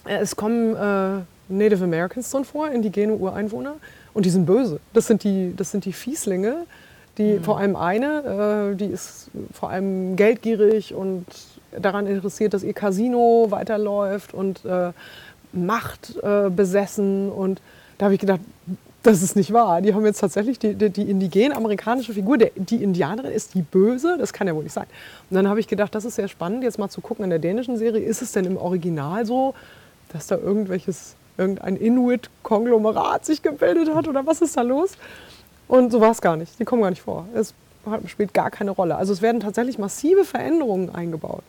es 0.05 0.37
kommen 0.37 0.75
äh, 0.77 1.23
Native 1.49 1.85
Americans 1.85 2.31
drin 2.31 2.45
vor, 2.45 2.71
indigene 2.71 3.15
Ureinwohner. 3.15 3.75
Und 4.15 4.25
die 4.25 4.31
sind 4.31 4.47
böse. 4.47 4.81
Das 4.93 5.07
sind 5.07 5.25
die, 5.25 5.53
das 5.57 5.71
sind 5.71 5.85
die 5.85 5.93
Fieslinge, 5.93 6.65
die 7.19 7.35
mhm. 7.35 7.45
vor 7.45 7.59
allem 7.59 7.77
eine, 7.77 8.73
äh, 8.73 8.77
die 8.77 8.87
ist 8.87 9.31
vor 9.53 9.71
allem 9.71 10.17
geldgierig 10.17 10.95
und 10.95 11.25
daran 11.79 12.07
interessiert, 12.07 12.55
dass 12.55 12.63
ihr 12.63 12.73
Casino 12.73 13.47
weiterläuft 13.51 14.35
und 14.35 14.65
äh, 14.65 14.93
Macht 15.53 16.17
äh, 16.23 16.51
besessen. 16.51 17.31
Und 17.31 17.61
da 17.99 18.07
habe 18.07 18.15
ich 18.15 18.21
gedacht, 18.21 18.41
das 19.03 19.23
ist 19.23 19.37
nicht 19.37 19.53
wahr. 19.53 19.81
Die 19.81 19.95
haben 19.95 20.05
jetzt 20.05 20.21
tatsächlich 20.21 20.59
die, 20.59 20.75
die, 20.75 20.91
die 20.91 21.09
indigene 21.09 21.55
amerikanische 21.55 22.13
Figur, 22.13 22.39
der, 22.39 22.51
die 22.57 22.83
Indianerin 22.83 23.31
ist 23.31 23.55
die 23.55 23.63
Böse, 23.63 24.17
das 24.19 24.33
kann 24.33 24.47
ja 24.47 24.55
wohl 24.55 24.65
nicht 24.65 24.73
sein. 24.73 24.87
Und 25.31 25.37
dann 25.37 25.49
habe 25.49 25.61
ich 25.61 25.69
gedacht, 25.69 25.95
das 25.95 26.05
ist 26.05 26.17
sehr 26.17 26.29
spannend, 26.29 26.65
jetzt 26.65 26.79
mal 26.79 26.89
zu 26.89 27.01
gucken 27.01 27.25
in 27.25 27.31
der 27.31 27.39
dänischen 27.39 27.77
Serie, 27.77 28.03
ist 28.03 28.21
es 28.21 28.33
denn 28.33 28.45
im 28.45 28.57
Original 28.57 29.25
so, 29.25 29.55
dass 30.13 30.27
da 30.27 30.37
irgendwelches, 30.37 31.15
irgendein 31.39 31.77
Inuit-Konglomerat 31.77 33.25
sich 33.25 33.43
gebildet 33.43 33.95
hat 33.95 34.09
oder 34.09 34.27
was 34.27 34.43
ist 34.43 34.57
da 34.57 34.63
los? 34.63 34.93
Und 35.69 35.91
so 35.91 36.01
war 36.01 36.11
es 36.11 36.21
gar 36.21 36.37
nicht. 36.37 36.59
Die 36.59 36.65
kommen 36.65 36.83
gar 36.83 36.91
nicht 36.91 37.03
vor. 37.03 37.27
Es 37.35 37.55
spielt 38.07 38.35
gar 38.35 38.51
keine 38.51 38.71
Rolle. 38.71 38.97
Also 38.97 39.13
es 39.13 39.23
werden 39.23 39.41
tatsächlich 39.41 39.79
massive 39.79 40.25
Veränderungen 40.25 40.95
eingebaut. 40.95 41.43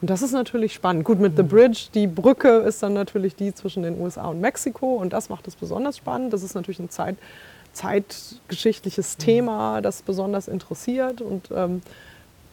Und 0.00 0.10
das 0.10 0.22
ist 0.22 0.32
natürlich 0.32 0.74
spannend. 0.74 1.04
Gut, 1.04 1.20
mit 1.20 1.36
The 1.36 1.42
Bridge, 1.42 1.86
die 1.94 2.06
Brücke 2.06 2.58
ist 2.58 2.82
dann 2.82 2.92
natürlich 2.92 3.36
die 3.36 3.54
zwischen 3.54 3.82
den 3.82 4.00
USA 4.00 4.26
und 4.28 4.40
Mexiko 4.40 4.96
und 4.96 5.12
das 5.12 5.28
macht 5.28 5.46
es 5.46 5.54
besonders 5.54 5.96
spannend. 5.96 6.32
Das 6.32 6.42
ist 6.42 6.54
natürlich 6.54 6.80
ein 6.80 6.90
Zeit, 6.90 7.16
zeitgeschichtliches 7.72 9.16
mhm. 9.16 9.22
Thema, 9.22 9.80
das 9.80 10.02
besonders 10.02 10.48
interessiert 10.48 11.20
und 11.20 11.50
ähm, 11.54 11.82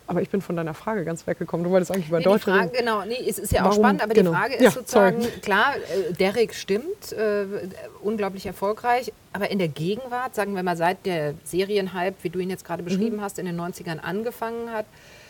aber 0.09 0.23
ich 0.23 0.29
bin 0.31 0.41
von 0.41 0.55
deiner 0.55 0.73
Frage 0.73 1.05
ganz 1.05 1.27
weggekommen. 1.27 1.63
Du 1.63 1.69
wolltest 1.69 1.91
eigentlich 1.91 2.07
über 2.07 2.17
nee, 2.17 2.23
Deutschland. 2.23 2.71
Frage, 2.71 2.77
genau, 2.79 3.05
nee, 3.05 3.23
es 3.27 3.37
ist 3.37 3.51
ja 3.51 3.59
Warum? 3.59 3.71
auch 3.71 3.75
spannend, 3.75 4.03
aber 4.03 4.15
genau. 4.15 4.31
die 4.31 4.37
Frage 4.37 4.53
ist 4.55 4.63
ja, 4.63 4.71
sozusagen, 4.71 5.21
sorry. 5.21 5.39
klar, 5.39 5.75
äh, 5.75 6.13
Derek 6.13 6.55
stimmt, 6.55 7.11
äh, 7.11 7.45
unglaublich 8.01 8.47
erfolgreich, 8.47 9.13
aber 9.33 9.51
in 9.51 9.59
der 9.59 9.67
Gegenwart, 9.67 10.33
sagen 10.33 10.55
wir 10.55 10.63
mal, 10.63 10.75
seit 10.75 11.05
der 11.05 11.35
Serienhype, 11.43 12.15
wie 12.23 12.29
du 12.31 12.39
ihn 12.39 12.49
jetzt 12.49 12.65
gerade 12.65 12.81
beschrieben 12.81 13.17
mhm. 13.17 13.21
hast, 13.21 13.37
in 13.37 13.45
den 13.45 13.59
90ern 13.61 13.99
angefangen 13.99 14.71
hat, 14.71 14.87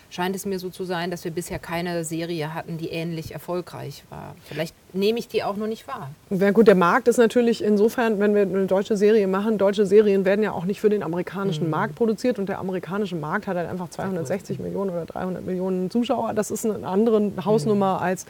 scheint 0.09 0.35
es 0.35 0.45
mir 0.45 0.59
so 0.59 0.69
zu 0.69 0.83
sein, 0.83 1.11
dass 1.11 1.23
wir 1.23 1.31
bisher 1.31 1.59
keine 1.59 2.03
Serie 2.03 2.53
hatten, 2.53 2.77
die 2.77 2.89
ähnlich 2.89 3.31
erfolgreich 3.31 4.03
war. 4.09 4.35
Vielleicht 4.45 4.73
nehme 4.93 5.19
ich 5.19 5.27
die 5.27 5.43
auch 5.43 5.55
noch 5.55 5.67
nicht 5.67 5.87
wahr. 5.87 6.09
Ja 6.29 6.51
gut, 6.51 6.67
der 6.67 6.75
Markt 6.75 7.07
ist 7.07 7.17
natürlich 7.17 7.63
insofern, 7.63 8.19
wenn 8.19 8.33
wir 8.33 8.41
eine 8.41 8.65
deutsche 8.65 8.97
Serie 8.97 9.27
machen, 9.27 9.57
deutsche 9.57 9.85
Serien 9.85 10.25
werden 10.25 10.43
ja 10.43 10.51
auch 10.51 10.65
nicht 10.65 10.81
für 10.81 10.89
den 10.89 11.03
amerikanischen 11.03 11.65
mhm. 11.65 11.71
Markt 11.71 11.95
produziert 11.95 12.39
und 12.39 12.49
der 12.49 12.59
amerikanische 12.59 13.15
Markt 13.15 13.47
hat 13.47 13.57
halt 13.57 13.69
einfach 13.69 13.89
260 13.89 14.59
Millionen 14.59 14.89
oder 14.89 15.05
300 15.05 15.45
Millionen 15.45 15.91
Zuschauer. 15.91 16.33
Das 16.33 16.49
ist 16.51 16.65
eine 16.65 16.87
andere 16.87 17.31
Hausnummer 17.45 17.95
mhm. 17.95 18.03
als 18.03 18.25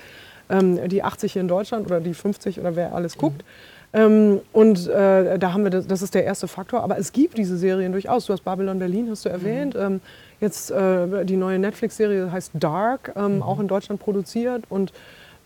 ähm, 0.50 0.90
die 0.90 1.04
80 1.04 1.34
hier 1.34 1.42
in 1.42 1.48
Deutschland 1.48 1.86
oder 1.86 2.02
die 2.02 2.14
50 2.14 2.60
oder 2.60 2.76
wer 2.76 2.94
alles 2.94 3.18
guckt. 3.18 3.38
Mhm. 3.38 3.44
Ähm, 3.92 4.42
und 4.54 4.88
äh, 4.88 5.40
da 5.40 5.54
haben 5.54 5.64
wir 5.64 5.72
das, 5.72 5.88
das 5.88 6.02
ist 6.02 6.14
der 6.14 6.24
erste 6.24 6.48
Faktor. 6.48 6.84
Aber 6.84 6.98
es 6.98 7.12
gibt 7.12 7.38
diese 7.38 7.58
Serien 7.58 7.92
durchaus. 7.92 8.26
Du 8.26 8.34
hast 8.34 8.44
Babylon 8.44 8.80
Berlin, 8.80 9.08
hast 9.10 9.26
du 9.26 9.30
erwähnt. 9.30 9.74
Mhm. 9.74 9.82
Ähm, 9.82 10.02
Jetzt 10.42 10.72
äh, 10.72 11.26
die 11.26 11.38
neue 11.38 11.60
Netflix-Serie 11.60 12.32
heißt 12.32 12.52
Dark, 12.54 13.14
ähm, 13.16 13.38
mhm. 13.38 13.44
auch 13.44 13.60
in 13.60 13.68
Deutschland 13.68 14.00
produziert 14.00 14.64
und 14.70 14.94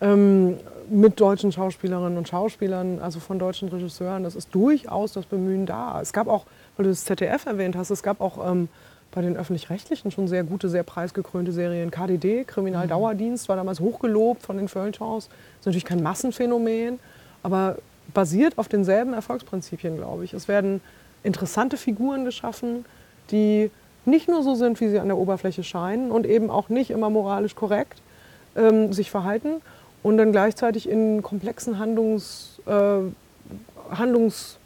ähm, 0.02 0.58
mit 0.90 1.20
deutschen 1.20 1.52
Schauspielerinnen 1.52 2.18
und 2.18 2.28
Schauspielern, 2.28 3.00
also 3.00 3.20
von 3.20 3.40
deutschen 3.40 3.70
Regisseuren. 3.70 4.24
Das 4.24 4.36
ist 4.36 4.54
durchaus 4.54 5.14
das 5.14 5.26
Bemühen 5.26 5.66
da. 5.66 6.00
Es 6.02 6.14
gab 6.14 6.28
auch, 6.28 6.46
weil 6.76 6.84
du 6.84 6.90
das 6.90 7.06
ZDF 7.06 7.46
erwähnt 7.46 7.76
hast, 7.76 7.90
es 7.90 8.04
gab 8.04 8.22
auch 8.22 8.52
ähm, 8.52 8.68
bei 9.12 9.22
den 9.22 9.38
öffentlich-rechtlichen 9.38 10.12
schon 10.12 10.28
sehr 10.28 10.44
gute, 10.44 10.70
sehr 10.70 10.84
preisgekrönte 10.84 11.52
Serien. 11.52 11.92
KDD, 11.92 12.44
Kriminaldauerdienst, 12.46 13.48
war 13.48 13.56
damals 13.56 13.80
hochgelobt 13.80 14.42
von 14.44 14.58
den 14.58 14.68
Feuilletons. 14.68 15.26
Ist 15.60 15.66
natürlich 15.66 15.86
kein 15.86 16.02
Massenphänomen, 16.02 17.00
aber 17.44 17.78
basiert 18.14 18.58
auf 18.58 18.68
denselben 18.68 19.14
Erfolgsprinzipien, 19.14 19.98
glaube 19.98 20.26
ich. 20.26 20.34
Es 20.34 20.48
werden 20.48 20.82
interessante 21.24 21.78
Figuren 21.78 22.26
geschaffen, 22.26 22.86
die 23.32 23.72
nicht 24.06 24.28
nur 24.28 24.44
so 24.44 24.56
sind, 24.56 24.80
wie 24.82 24.90
sie 24.90 25.00
an 25.00 25.08
der 25.08 25.18
Oberfläche 25.18 25.64
scheinen 25.64 26.12
und 26.12 26.26
eben 26.26 26.50
auch 26.50 26.70
nicht 26.70 26.92
immer 26.92 27.10
moralisch 27.10 27.56
korrekt 27.56 28.02
ähm, 28.56 28.94
sich 28.94 29.10
verhalten 29.12 29.62
und 30.04 30.18
dann 30.18 30.32
gleichzeitig 30.32 30.88
in 30.90 31.22
komplexen 31.24 31.80
Handlungs, 31.80 32.60
äh, 32.66 33.96
Handlungs 33.96 34.58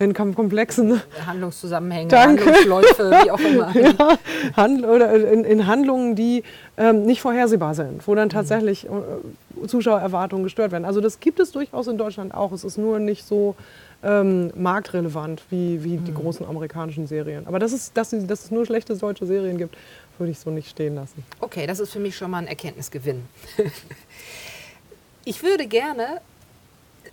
in 0.00 0.14
komplexen 0.14 1.00
Handlungszusammenhängen, 1.26 2.08
Danke. 2.08 2.46
Handlungsläufe, 2.46 3.10
wie 3.22 3.30
auch 3.30 3.40
immer. 3.40 3.70
ja, 3.76 4.18
Hand, 4.56 4.84
oder 4.84 5.12
in, 5.12 5.44
in, 5.44 5.66
Handlungen, 5.66 6.14
die 6.14 6.42
ähm, 6.78 7.04
nicht 7.04 7.20
vorhersehbar 7.20 7.74
sind, 7.74 8.06
wo 8.08 8.14
dann 8.14 8.28
mhm. 8.28 8.32
tatsächlich 8.32 8.86
äh, 8.86 9.66
Zuschauererwartungen 9.66 10.42
gestört 10.44 10.72
werden. 10.72 10.86
Also 10.86 11.02
das 11.02 11.20
gibt 11.20 11.38
es 11.38 11.52
durchaus 11.52 11.86
in 11.86 11.98
Deutschland 11.98 12.32
auch. 12.32 12.52
Es 12.52 12.64
ist 12.64 12.78
nur 12.78 12.98
nicht 12.98 13.26
so 13.26 13.56
ähm, 14.02 14.52
marktrelevant 14.56 15.42
wie, 15.50 15.84
wie 15.84 15.98
die 15.98 16.10
mhm. 16.10 16.16
großen 16.16 16.46
amerikanischen 16.46 17.06
Serien. 17.06 17.46
Aber 17.46 17.58
dass 17.58 17.72
es, 17.72 17.92
dass, 17.92 18.10
dass 18.10 18.44
es 18.44 18.50
nur 18.50 18.64
schlechte 18.66 18.96
deutsche 18.96 19.26
Serien 19.26 19.58
gibt, 19.58 19.76
würde 20.18 20.32
ich 20.32 20.38
so 20.38 20.50
nicht 20.50 20.70
stehen 20.70 20.94
lassen. 20.94 21.24
Okay, 21.40 21.66
das 21.66 21.80
ist 21.80 21.92
für 21.92 22.00
mich 22.00 22.16
schon 22.16 22.30
mal 22.30 22.38
ein 22.38 22.46
Erkenntnisgewinn. 22.46 23.22
ich 25.24 25.42
würde 25.42 25.66
gerne 25.66 26.20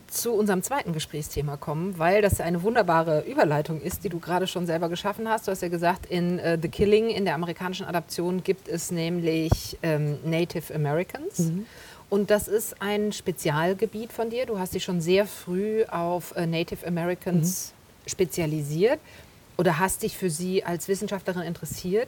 zu 0.07 0.33
unserem 0.33 0.63
zweiten 0.63 0.93
Gesprächsthema 0.93 1.57
kommen, 1.57 1.99
weil 1.99 2.21
das 2.21 2.39
eine 2.39 2.63
wunderbare 2.63 3.21
Überleitung 3.21 3.81
ist, 3.81 4.03
die 4.03 4.09
du 4.09 4.19
gerade 4.19 4.47
schon 4.47 4.65
selber 4.65 4.89
geschaffen 4.89 5.27
hast. 5.27 5.47
Du 5.47 5.51
hast 5.51 5.61
ja 5.61 5.67
gesagt, 5.67 6.05
in 6.05 6.39
uh, 6.39 6.57
The 6.61 6.69
Killing, 6.69 7.09
in 7.09 7.25
der 7.25 7.35
amerikanischen 7.35 7.85
Adaption, 7.85 8.43
gibt 8.43 8.67
es 8.67 8.91
nämlich 8.91 9.77
ähm, 9.83 10.17
Native 10.23 10.73
Americans. 10.73 11.39
Mhm. 11.39 11.65
Und 12.09 12.31
das 12.31 12.47
ist 12.47 12.81
ein 12.81 13.11
Spezialgebiet 13.11 14.13
von 14.13 14.29
dir. 14.29 14.45
Du 14.45 14.59
hast 14.59 14.73
dich 14.73 14.83
schon 14.83 15.01
sehr 15.01 15.25
früh 15.25 15.83
auf 15.85 16.35
äh, 16.35 16.45
Native 16.45 16.87
Americans 16.87 17.73
mhm. 17.73 18.09
spezialisiert 18.09 18.99
oder 19.57 19.79
hast 19.79 20.03
dich 20.03 20.17
für 20.17 20.29
sie 20.29 20.63
als 20.63 20.87
Wissenschaftlerin 20.87 21.41
interessiert. 21.41 22.07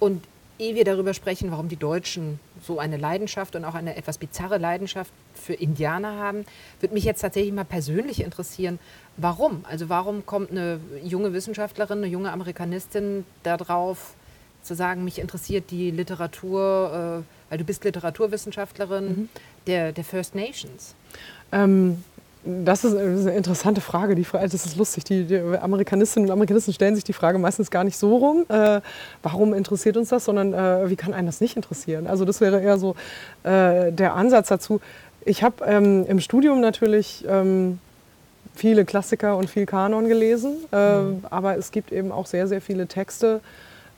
Und 0.00 0.24
ehe 0.58 0.74
wir 0.74 0.84
darüber 0.84 1.14
sprechen, 1.14 1.52
warum 1.52 1.68
die 1.68 1.76
Deutschen 1.76 2.40
so 2.66 2.78
eine 2.78 2.96
Leidenschaft 2.96 3.54
und 3.54 3.64
auch 3.64 3.74
eine 3.74 3.96
etwas 3.96 4.18
bizarre 4.18 4.58
Leidenschaft 4.58 5.12
für 5.34 5.54
Indianer 5.54 6.16
haben, 6.16 6.44
würde 6.80 6.94
mich 6.94 7.04
jetzt 7.04 7.20
tatsächlich 7.20 7.52
mal 7.52 7.64
persönlich 7.64 8.22
interessieren, 8.22 8.80
warum? 9.16 9.64
Also 9.68 9.88
warum 9.88 10.26
kommt 10.26 10.50
eine 10.50 10.80
junge 11.04 11.32
Wissenschaftlerin, 11.32 11.98
eine 11.98 12.08
junge 12.08 12.32
Amerikanistin 12.32 13.24
darauf 13.44 14.14
zu 14.62 14.74
sagen, 14.74 15.04
mich 15.04 15.20
interessiert 15.20 15.70
die 15.70 15.92
Literatur, 15.92 17.22
äh, 17.22 17.37
weil 17.48 17.58
du 17.58 17.64
bist 17.64 17.84
Literaturwissenschaftlerin 17.84 19.06
mhm. 19.06 19.28
der, 19.66 19.92
der 19.92 20.04
First 20.04 20.34
Nations. 20.34 20.94
Ähm, 21.52 22.02
das 22.44 22.84
ist 22.84 22.96
eine 22.96 23.32
interessante 23.32 23.80
Frage. 23.80 24.14
Die 24.14 24.24
Frage, 24.24 24.48
das 24.48 24.64
ist 24.64 24.76
lustig. 24.76 25.04
Die, 25.04 25.24
die, 25.24 25.38
Amerikanistinnen 25.38 26.28
und 26.28 26.32
Amerikanisten 26.32 26.72
stellen 26.72 26.94
sich 26.94 27.04
die 27.04 27.12
Frage 27.12 27.38
meistens 27.38 27.70
gar 27.70 27.84
nicht 27.84 27.96
so 27.96 28.16
rum, 28.16 28.46
äh, 28.48 28.80
warum 29.22 29.52
interessiert 29.54 29.96
uns 29.96 30.08
das, 30.08 30.24
sondern 30.24 30.54
äh, 30.54 30.88
wie 30.88 30.96
kann 30.96 31.12
einen 31.12 31.26
das 31.26 31.40
nicht 31.40 31.56
interessieren? 31.56 32.06
Also 32.06 32.24
das 32.24 32.40
wäre 32.40 32.60
eher 32.60 32.78
so 32.78 32.94
äh, 33.42 33.92
der 33.92 34.14
Ansatz 34.14 34.48
dazu. 34.48 34.80
Ich 35.24 35.42
habe 35.42 35.64
ähm, 35.66 36.06
im 36.06 36.20
Studium 36.20 36.60
natürlich 36.60 37.24
ähm, 37.28 37.80
viele 38.54 38.84
Klassiker 38.84 39.36
und 39.36 39.50
viel 39.50 39.66
Kanon 39.66 40.08
gelesen, 40.08 40.56
äh, 40.72 41.00
mhm. 41.00 41.24
aber 41.30 41.58
es 41.58 41.70
gibt 41.70 41.92
eben 41.92 42.12
auch 42.12 42.26
sehr, 42.26 42.46
sehr 42.46 42.60
viele 42.60 42.86
Texte 42.86 43.40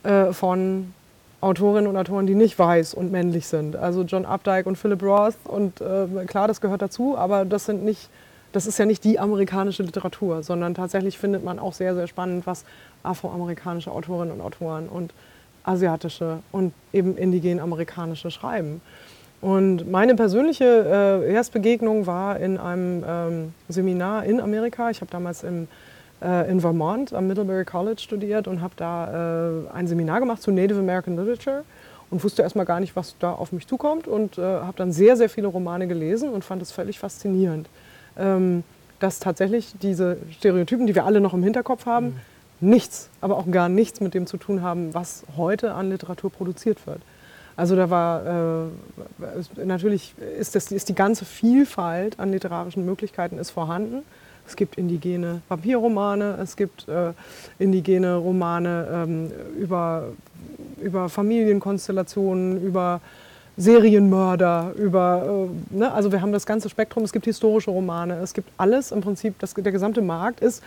äh, 0.03 0.33
von 0.33 0.93
Autorinnen 1.41 1.87
und 1.87 1.97
Autoren, 1.97 2.27
die 2.27 2.35
nicht 2.35 2.57
weiß 2.57 2.93
und 2.93 3.11
männlich 3.11 3.47
sind. 3.47 3.75
Also 3.75 4.03
John 4.03 4.25
Updike 4.25 4.67
und 4.67 4.77
Philip 4.77 5.01
Roth 5.01 5.35
und 5.43 5.81
äh, 5.81 6.07
klar, 6.27 6.47
das 6.47 6.61
gehört 6.61 6.81
dazu, 6.81 7.17
aber 7.17 7.45
das 7.45 7.65
sind 7.65 7.83
nicht, 7.83 8.09
das 8.51 8.67
ist 8.67 8.77
ja 8.77 8.85
nicht 8.85 9.03
die 9.03 9.19
amerikanische 9.19 9.81
Literatur, 9.81 10.43
sondern 10.43 10.75
tatsächlich 10.75 11.17
findet 11.17 11.43
man 11.43 11.57
auch 11.57 11.73
sehr, 11.73 11.95
sehr 11.95 12.07
spannend, 12.07 12.45
was 12.45 12.63
afroamerikanische 13.01 13.91
Autorinnen 13.91 14.33
und 14.35 14.41
Autoren 14.41 14.87
und 14.87 15.13
asiatische 15.63 16.39
und 16.51 16.73
eben 16.93 17.17
indigen 17.17 17.59
amerikanische 17.59 18.29
schreiben. 18.29 18.81
Und 19.41 19.89
meine 19.89 20.13
persönliche 20.13 21.23
äh, 21.25 21.33
Erstbegegnung 21.33 22.05
war 22.05 22.39
in 22.39 22.59
einem 22.59 23.03
ähm, 23.07 23.53
Seminar 23.67 24.23
in 24.25 24.39
Amerika. 24.39 24.91
Ich 24.91 25.01
habe 25.01 25.09
damals 25.09 25.43
im 25.43 25.67
in 26.21 26.61
Vermont 26.61 27.13
am 27.13 27.27
Middlebury 27.27 27.65
College 27.65 27.99
studiert 27.99 28.47
und 28.47 28.61
habe 28.61 28.73
da 28.75 29.65
äh, 29.67 29.69
ein 29.73 29.87
Seminar 29.87 30.19
gemacht 30.19 30.41
zu 30.41 30.51
Native 30.51 30.79
American 30.79 31.15
Literature 31.15 31.63
und 32.11 32.23
wusste 32.23 32.43
erstmal 32.43 32.65
gar 32.65 32.79
nicht, 32.79 32.95
was 32.95 33.15
da 33.19 33.31
auf 33.31 33.51
mich 33.51 33.65
zukommt 33.67 34.07
und 34.07 34.37
äh, 34.37 34.41
habe 34.41 34.77
dann 34.77 34.91
sehr, 34.91 35.17
sehr 35.17 35.29
viele 35.29 35.47
Romane 35.47 35.87
gelesen 35.87 36.29
und 36.29 36.43
fand 36.43 36.61
es 36.61 36.71
völlig 36.71 36.99
faszinierend, 36.99 37.67
ähm, 38.17 38.63
dass 38.99 39.19
tatsächlich 39.19 39.73
diese 39.81 40.17
Stereotypen, 40.31 40.85
die 40.85 40.93
wir 40.93 41.05
alle 41.05 41.21
noch 41.21 41.33
im 41.33 41.41
Hinterkopf 41.41 41.85
haben, 41.85 42.07
mhm. 42.59 42.69
nichts, 42.69 43.09
aber 43.21 43.37
auch 43.37 43.49
gar 43.49 43.69
nichts 43.69 44.01
mit 44.01 44.13
dem 44.13 44.27
zu 44.27 44.37
tun 44.37 44.61
haben, 44.61 44.93
was 44.93 45.23
heute 45.37 45.73
an 45.73 45.89
Literatur 45.89 46.29
produziert 46.29 46.85
wird. 46.85 47.01
Also 47.55 47.75
da 47.75 47.89
war 47.89 48.67
äh, 48.67 49.63
natürlich 49.65 50.15
ist, 50.39 50.55
das, 50.55 50.71
ist 50.71 50.89
die 50.89 50.95
ganze 50.95 51.25
Vielfalt 51.25 52.19
an 52.19 52.31
literarischen 52.31 52.85
Möglichkeiten 52.85 53.37
ist 53.37 53.51
vorhanden. 53.51 54.03
Es 54.51 54.57
gibt 54.57 54.75
indigene 54.75 55.41
Vampirromane, 55.47 56.37
es 56.41 56.57
gibt 56.57 56.85
äh, 56.89 57.13
indigene 57.57 58.17
Romane 58.17 58.85
ähm, 58.91 59.31
über, 59.57 60.09
über 60.81 61.07
Familienkonstellationen, 61.07 62.61
über 62.61 62.99
Serienmörder, 63.55 64.73
über, 64.77 65.47
äh, 65.71 65.77
ne? 65.77 65.93
also 65.93 66.11
wir 66.11 66.21
haben 66.21 66.33
das 66.33 66.45
ganze 66.45 66.67
Spektrum, 66.67 67.05
es 67.05 67.13
gibt 67.13 67.23
historische 67.23 67.71
Romane, 67.71 68.15
es 68.15 68.33
gibt 68.33 68.49
alles 68.57 68.91
im 68.91 68.99
Prinzip, 68.99 69.39
das, 69.39 69.53
der 69.53 69.71
gesamte 69.71 70.01
Markt 70.01 70.41
ist 70.41 70.61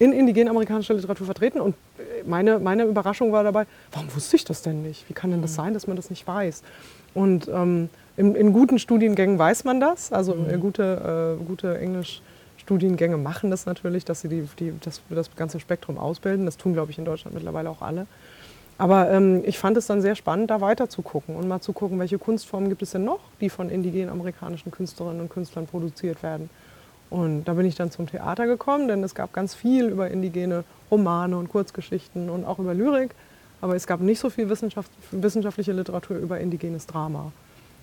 in 0.00 0.12
indigen 0.12 0.48
amerikanischer 0.48 0.94
Literatur 0.94 1.26
vertreten 1.26 1.60
und 1.60 1.76
äh, 1.98 2.24
meine, 2.26 2.58
meine 2.58 2.86
Überraschung 2.86 3.30
war 3.30 3.44
dabei, 3.44 3.66
warum 3.92 4.12
wusste 4.16 4.34
ich 4.34 4.46
das 4.46 4.62
denn 4.62 4.82
nicht? 4.82 5.08
Wie 5.08 5.14
kann 5.14 5.30
denn 5.30 5.42
das 5.42 5.52
mhm. 5.52 5.56
sein, 5.56 5.74
dass 5.74 5.86
man 5.86 5.94
das 5.94 6.10
nicht 6.10 6.26
weiß? 6.26 6.64
Und 7.14 7.46
ähm, 7.46 7.88
in, 8.16 8.34
in, 8.34 8.52
guten 8.52 8.80
Studiengängen 8.80 9.38
weiß 9.38 9.62
man 9.62 9.78
das, 9.78 10.12
also 10.12 10.34
mhm. 10.34 10.58
gute, 10.58 11.36
äh, 11.38 11.44
gute 11.44 11.78
Englisch-Studiengänge 12.68 13.16
machen 13.16 13.50
das 13.50 13.66
natürlich, 13.66 14.04
dass 14.04 14.20
sie 14.20 14.28
die, 14.28 14.48
die, 14.58 14.72
das, 14.80 15.00
das 15.08 15.34
ganze 15.34 15.58
Spektrum 15.58 15.98
ausbilden. 15.98 16.44
Das 16.46 16.56
tun, 16.56 16.74
glaube 16.74 16.90
ich, 16.90 16.98
in 16.98 17.04
Deutschland 17.04 17.34
mittlerweile 17.34 17.70
auch 17.70 17.82
alle. 17.82 18.06
Aber 18.76 19.10
ähm, 19.10 19.42
ich 19.44 19.58
fand 19.58 19.76
es 19.76 19.86
dann 19.86 20.02
sehr 20.02 20.14
spannend, 20.14 20.50
da 20.50 20.60
weiter 20.60 20.88
zu 20.88 21.02
gucken 21.02 21.34
und 21.34 21.48
mal 21.48 21.60
zu 21.60 21.72
gucken, 21.72 21.98
welche 21.98 22.18
Kunstformen 22.18 22.68
gibt 22.68 22.82
es 22.82 22.92
denn 22.92 23.04
noch, 23.04 23.20
die 23.40 23.50
von 23.50 23.70
indigenen 23.70 24.10
amerikanischen 24.10 24.70
Künstlerinnen 24.70 25.20
und 25.20 25.30
Künstlern 25.30 25.66
produziert 25.66 26.22
werden. 26.22 26.48
Und 27.10 27.44
da 27.44 27.54
bin 27.54 27.66
ich 27.66 27.74
dann 27.74 27.90
zum 27.90 28.06
Theater 28.06 28.46
gekommen, 28.46 28.86
denn 28.86 29.02
es 29.02 29.14
gab 29.14 29.32
ganz 29.32 29.54
viel 29.54 29.86
über 29.86 30.10
indigene 30.10 30.64
Romane 30.90 31.36
und 31.38 31.48
Kurzgeschichten 31.48 32.28
und 32.28 32.44
auch 32.44 32.58
über 32.58 32.74
Lyrik. 32.74 33.14
Aber 33.60 33.74
es 33.74 33.86
gab 33.86 34.00
nicht 34.00 34.20
so 34.20 34.30
viel 34.30 34.48
Wissenschaft, 34.48 34.92
wissenschaftliche 35.10 35.72
Literatur 35.72 36.18
über 36.18 36.38
indigenes 36.38 36.86
Drama. 36.86 37.32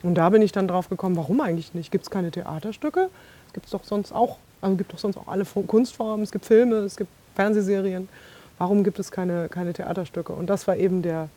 Und 0.04 0.16
da 0.16 0.30
bin 0.30 0.42
ich 0.42 0.52
dann 0.52 0.68
drauf 0.68 0.88
gekommen, 0.88 1.18
warum 1.18 1.42
eigentlich 1.42 1.74
nicht? 1.74 1.92
Gibt 1.92 2.06
es 2.06 2.12
keine 2.12 2.32
Theaterstücke? 2.32 3.10
Es 3.48 3.54
gibt 3.54 3.74
doch 3.74 3.84
sonst 3.84 4.14
auch, 4.14 4.38
also 4.66 4.78
gibt 4.78 4.94
doch 4.94 5.00
sonst 5.00 5.18
auch 5.18 5.28
alle 5.28 5.46
Kunstformen, 5.46 6.24
es 6.24 6.32
gibt 6.32 6.46
Filme, 6.46 6.78
es 6.78 6.98
gibt 6.98 7.10
Fernsehserien 7.36 8.08
warum 8.58 8.84
gibt 8.84 9.00
es 9.00 9.12
keine, 9.12 9.50
keine 9.50 9.74
Theaterstücke? 9.74 10.34
Und 10.34 10.48
das 10.50 10.68
war 10.68 10.78
eben 10.78 11.02
der, 11.02 11.30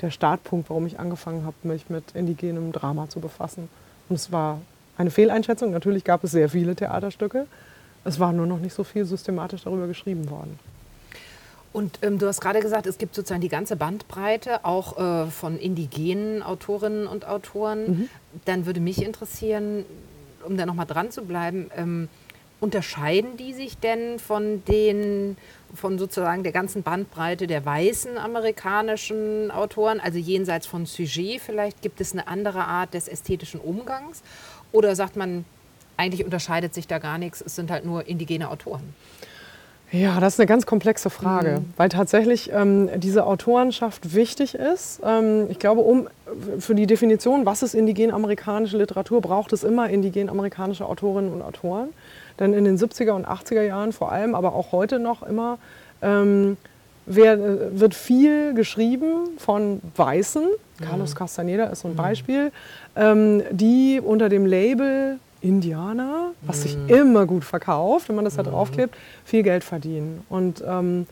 der 0.00 0.10
Startpunkt, 0.10 0.70
warum 0.70 0.86
ich 0.86 0.98
angefangen 0.98 1.44
habe, 1.44 1.56
mich 1.62 1.88
mit 1.90 2.04
indigenem 2.14 2.72
Drama 2.72 3.08
zu 3.08 3.20
befassen. 3.20 3.68
Und 4.08 4.16
es 4.16 4.32
war 4.32 4.60
eine 4.96 5.10
Fehleinschätzung. 5.10 5.70
Natürlich 5.70 6.04
gab 6.04 6.24
es 6.24 6.32
sehr 6.32 6.48
viele 6.48 6.74
Theaterstücke. 6.74 7.46
Es 8.04 8.20
war 8.20 8.32
nur 8.32 8.46
noch 8.46 8.58
nicht 8.58 8.74
so 8.74 8.84
viel 8.84 9.04
systematisch 9.04 9.64
darüber 9.64 9.86
geschrieben 9.86 10.30
worden. 10.30 10.58
Und 11.72 11.98
ähm, 12.02 12.18
du 12.18 12.28
hast 12.28 12.40
gerade 12.40 12.60
gesagt, 12.60 12.86
es 12.86 12.98
gibt 12.98 13.16
sozusagen 13.16 13.40
die 13.40 13.48
ganze 13.48 13.74
Bandbreite 13.74 14.64
auch 14.64 14.96
äh, 14.96 15.26
von 15.26 15.58
indigenen 15.58 16.42
Autorinnen 16.42 17.08
und 17.08 17.26
Autoren. 17.26 17.86
Mhm. 17.86 18.08
Dann 18.44 18.66
würde 18.66 18.78
mich 18.78 19.02
interessieren, 19.02 19.84
um 20.46 20.56
da 20.56 20.66
nochmal 20.66 20.86
dran 20.86 21.10
zu 21.10 21.24
bleiben, 21.24 21.70
ähm, 21.76 22.08
unterscheiden 22.64 23.36
die 23.36 23.52
sich 23.52 23.76
denn 23.78 24.18
von 24.18 24.64
den 24.64 25.36
von 25.74 25.98
sozusagen 25.98 26.44
der 26.44 26.52
ganzen 26.52 26.82
Bandbreite 26.82 27.46
der 27.46 27.64
weißen 27.64 28.16
amerikanischen 28.16 29.50
Autoren, 29.50 30.00
also 30.00 30.18
jenseits 30.18 30.66
von 30.66 30.86
Sujet 30.86 31.40
vielleicht, 31.40 31.82
gibt 31.82 32.00
es 32.00 32.12
eine 32.12 32.28
andere 32.28 32.64
Art 32.64 32.94
des 32.94 33.08
ästhetischen 33.08 33.60
Umgangs? 33.60 34.22
Oder 34.72 34.94
sagt 34.94 35.16
man, 35.16 35.44
eigentlich 35.96 36.24
unterscheidet 36.24 36.74
sich 36.74 36.86
da 36.86 36.98
gar 36.98 37.18
nichts, 37.18 37.42
es 37.44 37.56
sind 37.56 37.70
halt 37.70 37.84
nur 37.84 38.06
indigene 38.06 38.50
Autoren? 38.50 38.94
Ja, 39.90 40.18
das 40.18 40.34
ist 40.34 40.40
eine 40.40 40.46
ganz 40.46 40.66
komplexe 40.66 41.08
Frage, 41.08 41.60
mhm. 41.60 41.72
weil 41.76 41.88
tatsächlich 41.88 42.50
ähm, 42.52 42.88
diese 42.96 43.26
Autorenschaft 43.26 44.14
wichtig 44.14 44.54
ist. 44.54 45.00
Ähm, 45.04 45.46
ich 45.50 45.58
glaube, 45.60 45.82
um 45.82 46.08
für 46.58 46.74
die 46.74 46.86
Definition, 46.86 47.46
was 47.46 47.62
ist 47.62 47.74
indigen-amerikanische 47.74 48.76
Literatur, 48.76 49.20
braucht 49.20 49.52
es 49.52 49.62
immer 49.62 49.88
indigen-amerikanische 49.88 50.84
Autorinnen 50.84 51.32
und 51.32 51.42
Autoren. 51.42 51.90
Denn 52.38 52.52
in 52.52 52.64
den 52.64 52.78
70er 52.78 53.12
und 53.12 53.26
80er 53.26 53.62
Jahren 53.62 53.92
vor 53.92 54.12
allem, 54.12 54.34
aber 54.34 54.54
auch 54.54 54.72
heute 54.72 54.98
noch 54.98 55.22
immer, 55.22 55.58
ähm, 56.02 56.56
wer, 57.06 57.34
äh, 57.34 57.78
wird 57.78 57.94
viel 57.94 58.54
geschrieben 58.54 59.28
von 59.38 59.80
Weißen. 59.96 60.42
Mhm. 60.42 60.84
Carlos 60.84 61.14
Castaneda 61.14 61.66
ist 61.66 61.80
so 61.80 61.88
ein 61.88 61.92
mhm. 61.92 61.98
Beispiel, 61.98 62.52
ähm, 62.96 63.42
die 63.50 64.00
unter 64.04 64.28
dem 64.28 64.46
Label 64.46 65.18
Indianer, 65.40 66.32
was 66.42 66.62
sich 66.62 66.76
mhm. 66.76 66.88
immer 66.88 67.26
gut 67.26 67.44
verkauft, 67.44 68.08
wenn 68.08 68.16
man 68.16 68.24
das 68.24 68.36
da 68.36 68.42
draufklebt, 68.42 68.96
viel 69.24 69.42
Geld 69.42 69.62
verdienen. 69.62 70.22
Und 70.30 70.64
ähm, 70.66 71.06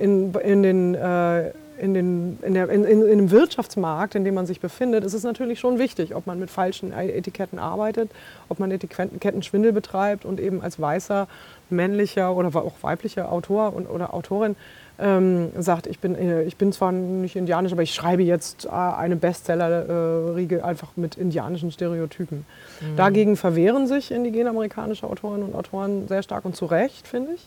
in, 0.00 0.34
in 0.34 0.62
den 0.62 0.94
äh, 0.96 1.52
in, 1.80 1.94
den, 1.94 2.38
in, 2.42 2.54
der, 2.54 2.68
in, 2.68 2.84
in, 2.84 3.02
in 3.02 3.18
dem 3.18 3.30
Wirtschaftsmarkt, 3.30 4.14
in 4.14 4.24
dem 4.24 4.34
man 4.34 4.46
sich 4.46 4.60
befindet, 4.60 5.04
ist 5.04 5.14
es 5.14 5.22
natürlich 5.22 5.60
schon 5.60 5.78
wichtig, 5.78 6.14
ob 6.14 6.26
man 6.26 6.38
mit 6.38 6.50
falschen 6.50 6.92
Etiketten 6.92 7.58
arbeitet, 7.58 8.10
ob 8.48 8.58
man 8.58 8.70
Etikettenschwindel 8.70 9.72
betreibt 9.72 10.24
und 10.24 10.40
eben 10.40 10.62
als 10.62 10.80
weißer, 10.80 11.28
männlicher 11.70 12.34
oder 12.34 12.54
auch 12.56 12.74
weiblicher 12.82 13.30
Autor 13.30 13.74
und, 13.74 13.86
oder 13.86 14.14
Autorin 14.14 14.56
ähm, 14.98 15.50
sagt, 15.56 15.86
ich 15.86 16.00
bin, 16.00 16.14
äh, 16.16 16.42
ich 16.42 16.56
bin 16.56 16.72
zwar 16.72 16.90
nicht 16.92 17.36
indianisch, 17.36 17.72
aber 17.72 17.82
ich 17.82 17.94
schreibe 17.94 18.22
jetzt 18.22 18.66
äh, 18.66 18.70
eine 18.70 19.16
Bestseller-Riege 19.16 20.64
einfach 20.64 20.90
mit 20.96 21.16
indianischen 21.16 21.70
Stereotypen. 21.70 22.44
Mhm. 22.80 22.96
Dagegen 22.96 23.36
verwehren 23.36 23.86
sich 23.86 24.10
indigene 24.10 24.50
amerikanische 24.50 25.06
Autorinnen 25.06 25.48
und 25.48 25.54
Autoren 25.54 26.08
sehr 26.08 26.22
stark 26.22 26.44
und 26.44 26.56
zu 26.56 26.66
Recht, 26.66 27.06
finde 27.06 27.32
ich. 27.34 27.46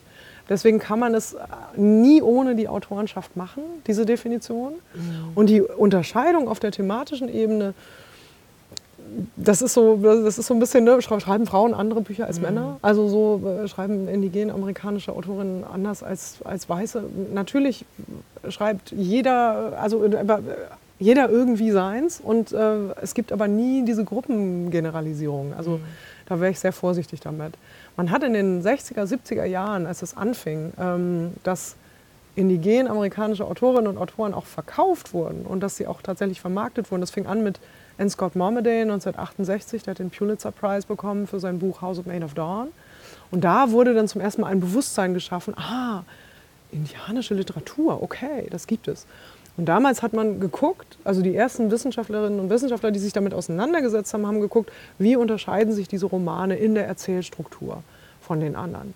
Deswegen 0.49 0.79
kann 0.79 0.99
man 0.99 1.13
es 1.13 1.35
nie 1.75 2.21
ohne 2.21 2.55
die 2.55 2.67
Autorenschaft 2.67 3.35
machen, 3.37 3.63
diese 3.87 4.05
Definition. 4.05 4.73
Und 5.35 5.49
die 5.49 5.61
Unterscheidung 5.61 6.47
auf 6.47 6.59
der 6.59 6.71
thematischen 6.71 7.29
Ebene, 7.29 7.73
das 9.35 9.61
ist 9.61 9.73
so, 9.73 9.97
das 9.97 10.37
ist 10.37 10.47
so 10.47 10.53
ein 10.53 10.59
bisschen, 10.59 10.83
ne, 10.83 11.01
schreiben 11.01 11.45
Frauen 11.45 11.73
andere 11.73 12.01
Bücher 12.01 12.27
als 12.27 12.37
mhm. 12.37 12.43
Männer? 12.43 12.77
Also 12.81 13.07
so 13.07 13.41
äh, 13.45 13.67
schreiben 13.67 14.07
indigene 14.07 14.53
amerikanische 14.53 15.13
Autorinnen 15.13 15.63
anders 15.63 16.03
als, 16.03 16.37
als 16.43 16.69
Weiße. 16.69 17.03
Natürlich 17.33 17.85
schreibt 18.49 18.91
jeder, 18.91 19.77
also 19.79 20.03
äh, 20.03 20.25
jeder 20.99 21.29
irgendwie 21.29 21.71
seins 21.71 22.21
und 22.21 22.51
äh, 22.51 22.75
es 23.01 23.13
gibt 23.13 23.31
aber 23.31 23.47
nie 23.47 23.83
diese 23.83 24.05
Gruppengeneralisierung. 24.05 25.53
Also 25.57 25.71
mhm. 25.71 25.83
da 26.27 26.39
wäre 26.39 26.51
ich 26.51 26.59
sehr 26.59 26.73
vorsichtig 26.73 27.19
damit. 27.19 27.55
Man 27.97 28.11
hat 28.11 28.23
in 28.23 28.33
den 28.33 28.63
60er, 28.63 29.03
70er 29.03 29.45
Jahren, 29.45 29.85
als 29.85 30.01
es 30.01 30.15
anfing, 30.15 30.73
ähm, 30.79 31.33
dass 31.43 31.75
indigen 32.35 32.87
amerikanische 32.87 33.45
Autorinnen 33.45 33.87
und 33.87 33.97
Autoren 33.97 34.33
auch 34.33 34.45
verkauft 34.45 35.13
wurden 35.13 35.45
und 35.45 35.59
dass 35.59 35.75
sie 35.75 35.87
auch 35.87 36.01
tatsächlich 36.01 36.39
vermarktet 36.39 36.89
wurden. 36.89 37.01
Das 37.01 37.11
fing 37.11 37.25
an 37.25 37.43
mit 37.43 37.59
N. 37.97 38.09
Scott 38.09 38.35
Mormaday 38.35 38.81
1968, 38.81 39.83
der 39.83 39.91
hat 39.91 39.99
den 39.99 40.09
Pulitzer 40.09 40.51
Prize 40.51 40.87
bekommen 40.87 41.27
für 41.27 41.39
sein 41.39 41.59
Buch 41.59 41.81
House 41.81 41.99
of 41.99 42.05
Made 42.05 42.23
of 42.23 42.33
Dawn. 42.33 42.69
Und 43.31 43.43
da 43.43 43.71
wurde 43.71 43.93
dann 43.93 44.07
zum 44.07 44.21
ersten 44.21 44.41
Mal 44.41 44.47
ein 44.47 44.61
Bewusstsein 44.61 45.13
geschaffen, 45.13 45.53
ah, 45.57 46.03
indianische 46.71 47.33
Literatur, 47.33 48.01
okay, 48.01 48.47
das 48.49 48.65
gibt 48.65 48.87
es. 48.87 49.05
Und 49.57 49.65
damals 49.65 50.01
hat 50.01 50.13
man 50.13 50.39
geguckt, 50.39 50.97
also 51.03 51.21
die 51.21 51.35
ersten 51.35 51.71
Wissenschaftlerinnen 51.71 52.39
und 52.39 52.49
Wissenschaftler, 52.49 52.91
die 52.91 52.99
sich 52.99 53.13
damit 53.13 53.33
auseinandergesetzt 53.33 54.13
haben, 54.13 54.25
haben 54.25 54.41
geguckt, 54.41 54.71
wie 54.97 55.15
unterscheiden 55.15 55.73
sich 55.73 55.87
diese 55.87 56.05
Romane 56.05 56.55
in 56.55 56.73
der 56.73 56.87
Erzählstruktur 56.87 57.83
von 58.21 58.39
den 58.39 58.55
anderen. 58.55 58.93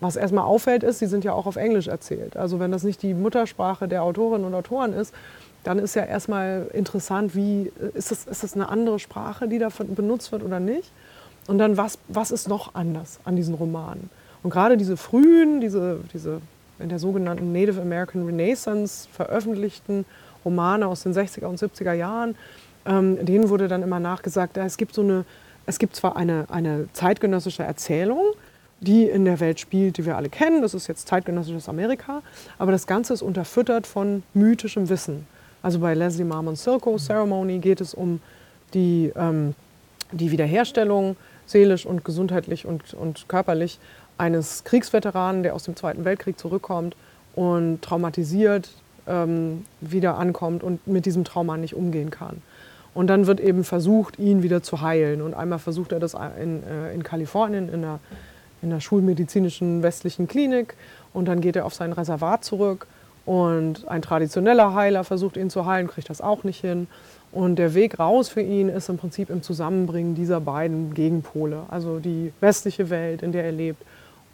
Was 0.00 0.16
erstmal 0.16 0.44
auffällt, 0.44 0.82
ist, 0.82 0.98
sie 0.98 1.06
sind 1.06 1.22
ja 1.22 1.32
auch 1.32 1.46
auf 1.46 1.54
Englisch 1.54 1.86
erzählt. 1.86 2.36
Also 2.36 2.58
wenn 2.58 2.72
das 2.72 2.82
nicht 2.82 3.02
die 3.02 3.14
Muttersprache 3.14 3.86
der 3.86 4.02
Autorinnen 4.02 4.44
und 4.44 4.54
Autoren 4.54 4.92
ist, 4.92 5.14
dann 5.62 5.78
ist 5.78 5.94
ja 5.94 6.02
erstmal 6.02 6.68
interessant, 6.72 7.36
wie 7.36 7.70
ist 7.94 8.10
es, 8.10 8.24
ist 8.24 8.42
es 8.42 8.54
eine 8.54 8.68
andere 8.68 8.98
Sprache, 8.98 9.46
die 9.46 9.60
da 9.60 9.68
benutzt 9.68 10.32
wird 10.32 10.42
oder 10.42 10.58
nicht? 10.58 10.90
Und 11.46 11.58
dann, 11.58 11.76
was, 11.76 11.98
was 12.08 12.32
ist 12.32 12.48
noch 12.48 12.74
anders 12.74 13.20
an 13.24 13.36
diesen 13.36 13.54
Romanen? 13.54 14.10
Und 14.42 14.50
gerade 14.50 14.76
diese 14.76 14.96
frühen, 14.96 15.60
diese, 15.60 16.00
diese 16.12 16.40
in 16.82 16.88
der 16.88 16.98
sogenannten 16.98 17.52
Native 17.52 17.80
American 17.80 18.26
Renaissance 18.26 19.08
veröffentlichten 19.12 20.04
Romane 20.44 20.86
aus 20.86 21.02
den 21.02 21.12
60er 21.12 21.46
und 21.46 21.58
70er 21.58 21.92
Jahren, 21.92 22.34
ähm, 22.84 23.24
denen 23.24 23.48
wurde 23.48 23.68
dann 23.68 23.82
immer 23.82 24.00
nachgesagt, 24.00 24.56
es 24.56 24.76
gibt, 24.76 24.94
so 24.94 25.02
eine, 25.02 25.24
es 25.66 25.78
gibt 25.78 25.96
zwar 25.96 26.16
eine, 26.16 26.46
eine 26.48 26.88
zeitgenössische 26.92 27.62
Erzählung, 27.62 28.20
die 28.80 29.04
in 29.04 29.24
der 29.24 29.38
Welt 29.38 29.60
spielt, 29.60 29.96
die 29.96 30.04
wir 30.04 30.16
alle 30.16 30.28
kennen, 30.28 30.60
das 30.60 30.74
ist 30.74 30.88
jetzt 30.88 31.06
zeitgenössisches 31.06 31.68
Amerika, 31.68 32.22
aber 32.58 32.72
das 32.72 32.86
Ganze 32.86 33.14
ist 33.14 33.22
unterfüttert 33.22 33.86
von 33.86 34.24
mythischem 34.34 34.88
Wissen. 34.88 35.26
Also 35.62 35.78
bei 35.78 35.94
Leslie 35.94 36.24
Marmon 36.24 36.56
Silko 36.56 36.96
Ceremony 36.96 37.58
geht 37.58 37.80
es 37.80 37.94
um 37.94 38.20
die, 38.74 39.12
ähm, 39.14 39.54
die 40.10 40.32
Wiederherstellung 40.32 41.16
seelisch 41.46 41.86
und 41.86 42.04
gesundheitlich 42.04 42.66
und, 42.66 42.94
und 42.94 43.28
körperlich 43.28 43.78
eines 44.18 44.64
Kriegsveteranen, 44.64 45.42
der 45.42 45.54
aus 45.54 45.64
dem 45.64 45.76
Zweiten 45.76 46.04
Weltkrieg 46.04 46.38
zurückkommt 46.38 46.96
und 47.34 47.82
traumatisiert 47.82 48.70
ähm, 49.06 49.64
wieder 49.80 50.18
ankommt 50.18 50.62
und 50.62 50.86
mit 50.86 51.06
diesem 51.06 51.24
Trauma 51.24 51.56
nicht 51.56 51.74
umgehen 51.74 52.10
kann. 52.10 52.42
Und 52.94 53.06
dann 53.06 53.26
wird 53.26 53.40
eben 53.40 53.64
versucht, 53.64 54.18
ihn 54.18 54.42
wieder 54.42 54.62
zu 54.62 54.82
heilen. 54.82 55.22
Und 55.22 55.34
einmal 55.34 55.58
versucht 55.58 55.92
er 55.92 56.00
das 56.00 56.14
in, 56.14 56.62
äh, 56.64 56.92
in 56.92 57.02
Kalifornien 57.02 57.68
in 57.68 57.84
einer, 57.84 58.00
in 58.60 58.70
einer 58.70 58.80
schulmedizinischen 58.80 59.82
westlichen 59.82 60.28
Klinik. 60.28 60.74
Und 61.12 61.26
dann 61.26 61.40
geht 61.40 61.56
er 61.56 61.64
auf 61.64 61.74
sein 61.74 61.92
Reservat 61.92 62.44
zurück. 62.44 62.86
Und 63.24 63.88
ein 63.88 64.02
traditioneller 64.02 64.74
Heiler 64.74 65.04
versucht 65.04 65.36
ihn 65.36 65.48
zu 65.48 65.64
heilen, 65.64 65.86
kriegt 65.86 66.10
das 66.10 66.20
auch 66.20 66.44
nicht 66.44 66.60
hin. 66.60 66.86
Und 67.30 67.56
der 67.56 67.72
Weg 67.72 67.98
raus 67.98 68.28
für 68.28 68.42
ihn 68.42 68.68
ist 68.68 68.88
im 68.90 68.98
Prinzip 68.98 69.30
im 69.30 69.42
Zusammenbringen 69.42 70.14
dieser 70.14 70.40
beiden 70.40 70.92
Gegenpole. 70.92 71.62
Also 71.70 71.98
die 71.98 72.32
westliche 72.40 72.90
Welt, 72.90 73.22
in 73.22 73.32
der 73.32 73.44
er 73.44 73.52
lebt, 73.52 73.82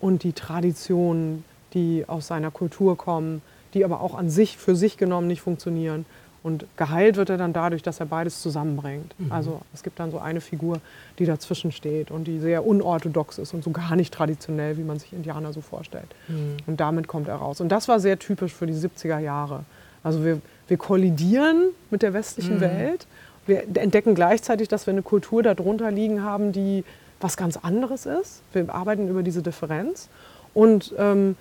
und 0.00 0.22
die 0.22 0.32
Traditionen, 0.32 1.44
die 1.74 2.04
aus 2.06 2.26
seiner 2.26 2.50
Kultur 2.50 2.96
kommen, 2.96 3.42
die 3.74 3.84
aber 3.84 4.00
auch 4.00 4.14
an 4.14 4.30
sich 4.30 4.56
für 4.56 4.74
sich 4.74 4.96
genommen 4.96 5.26
nicht 5.26 5.42
funktionieren. 5.42 6.06
Und 6.42 6.66
geheilt 6.76 7.16
wird 7.16 7.30
er 7.30 7.36
dann 7.36 7.52
dadurch, 7.52 7.82
dass 7.82 8.00
er 8.00 8.06
beides 8.06 8.40
zusammenbringt. 8.40 9.12
Mhm. 9.18 9.32
Also 9.32 9.60
es 9.74 9.82
gibt 9.82 9.98
dann 9.98 10.10
so 10.10 10.18
eine 10.18 10.40
Figur, 10.40 10.80
die 11.18 11.26
dazwischen 11.26 11.72
steht 11.72 12.10
und 12.10 12.24
die 12.24 12.38
sehr 12.38 12.64
unorthodox 12.64 13.38
ist 13.38 13.52
und 13.54 13.64
so 13.64 13.70
gar 13.70 13.96
nicht 13.96 14.14
traditionell, 14.14 14.78
wie 14.78 14.84
man 14.84 14.98
sich 14.98 15.12
Indianer 15.12 15.52
so 15.52 15.60
vorstellt. 15.60 16.06
Mhm. 16.28 16.56
Und 16.66 16.80
damit 16.80 17.08
kommt 17.08 17.28
er 17.28 17.34
raus. 17.36 17.60
Und 17.60 17.70
das 17.70 17.88
war 17.88 17.98
sehr 18.00 18.18
typisch 18.18 18.52
für 18.54 18.66
die 18.66 18.72
70er 18.72 19.18
Jahre. 19.18 19.64
Also 20.04 20.24
wir, 20.24 20.40
wir 20.68 20.76
kollidieren 20.76 21.70
mit 21.90 22.02
der 22.02 22.14
westlichen 22.14 22.56
Mhm. 22.56 22.60
Welt. 22.60 23.06
Wir 23.46 23.64
entdecken 23.76 24.14
gleichzeitig, 24.14 24.68
dass 24.68 24.86
wir 24.86 24.92
eine 24.92 25.02
Kultur 25.02 25.42
darunter 25.42 25.90
liegen 25.90 26.22
haben, 26.22 26.52
die 26.52 26.84
was 27.20 27.36
ganz 27.36 27.56
anderes 27.56 28.06
ist. 28.06 28.42
Wir 28.52 28.72
arbeiten 28.72 29.08
über 29.08 29.22
diese 29.22 29.42
Differenz. 29.42 30.08
Und 30.54 30.94
ähm, 30.98 31.36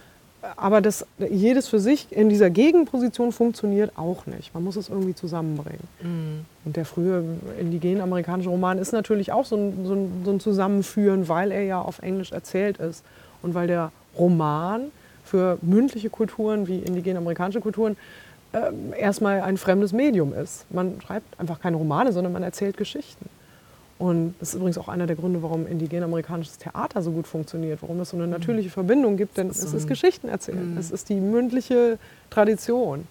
aber 0.56 0.82
das, 0.82 1.06
jedes 1.18 1.68
für 1.68 1.80
sich 1.80 2.12
in 2.12 2.30
dieser 2.30 2.50
Gegenposition 2.50 3.32
funktioniert 3.32 3.98
auch 3.98 4.26
nicht. 4.28 4.54
Man 4.54 4.64
muss 4.64 4.76
es 4.76 4.88
irgendwie 4.88 5.16
zusammenbringen. 5.16 5.88
Mhm. 6.02 6.46
Und 6.64 6.76
der 6.76 6.86
frühe 6.86 7.24
indigen-amerikanische 7.60 8.50
Roman 8.50 8.78
ist 8.78 8.94
natürlich 8.94 9.32
auch 9.32 9.46
so 9.46 9.56
ein, 9.56 9.86
so, 9.86 9.94
ein, 9.94 10.22
so 10.24 10.32
ein 10.32 10.40
Zusammenführen, 10.40 11.28
weil 11.28 11.52
er 11.52 11.64
ja 11.64 11.82
auf 11.82 12.00
Englisch 12.00 12.32
erzählt 12.32 12.78
ist 12.78 13.04
und 13.42 13.56
weil 13.56 13.68
der 13.68 13.92
Roman 14.18 14.92
für 15.26 15.58
mündliche 15.62 16.10
Kulturen 16.10 16.68
wie 16.68 16.80
indigen-amerikanische 16.80 17.60
Kulturen 17.60 17.98
ähm, 18.54 18.94
erstmal 18.98 19.42
ein 19.42 19.58
fremdes 19.58 19.92
Medium 19.92 20.34
ist. 20.34 20.66
Man 20.72 21.02
schreibt 21.02 21.40
einfach 21.40 21.60
keine 21.60 21.78
Romane, 21.78 22.14
sondern 22.14 22.32
man 22.32 22.44
erzählt 22.44 22.78
Geschichten. 22.78 23.28
Und 24.00 24.36
das 24.40 24.50
ist 24.50 24.56
übrigens 24.56 24.78
auch 24.78 24.90
einer 24.90 25.08
der 25.08 25.16
Gründe, 25.16 25.42
warum 25.42 25.66
indigen-amerikanisches 25.66 26.60
Theater 26.60 27.02
so 27.02 27.12
gut 27.12 27.26
funktioniert, 27.26 27.82
warum 27.82 28.00
es 28.00 28.12
so 28.12 28.18
eine 28.18 28.28
natürliche 28.28 28.70
Verbindung 28.70 29.18
gibt, 29.18 29.38
denn 29.38 29.50
es 29.50 29.64
ist 29.64 29.88
Geschichten 29.88 30.30
erzählen, 30.30 30.78
es 30.78 30.92
ist 30.92 31.10
die 31.10 31.16
mündliche 31.16 31.98
Tradition. 32.30 33.08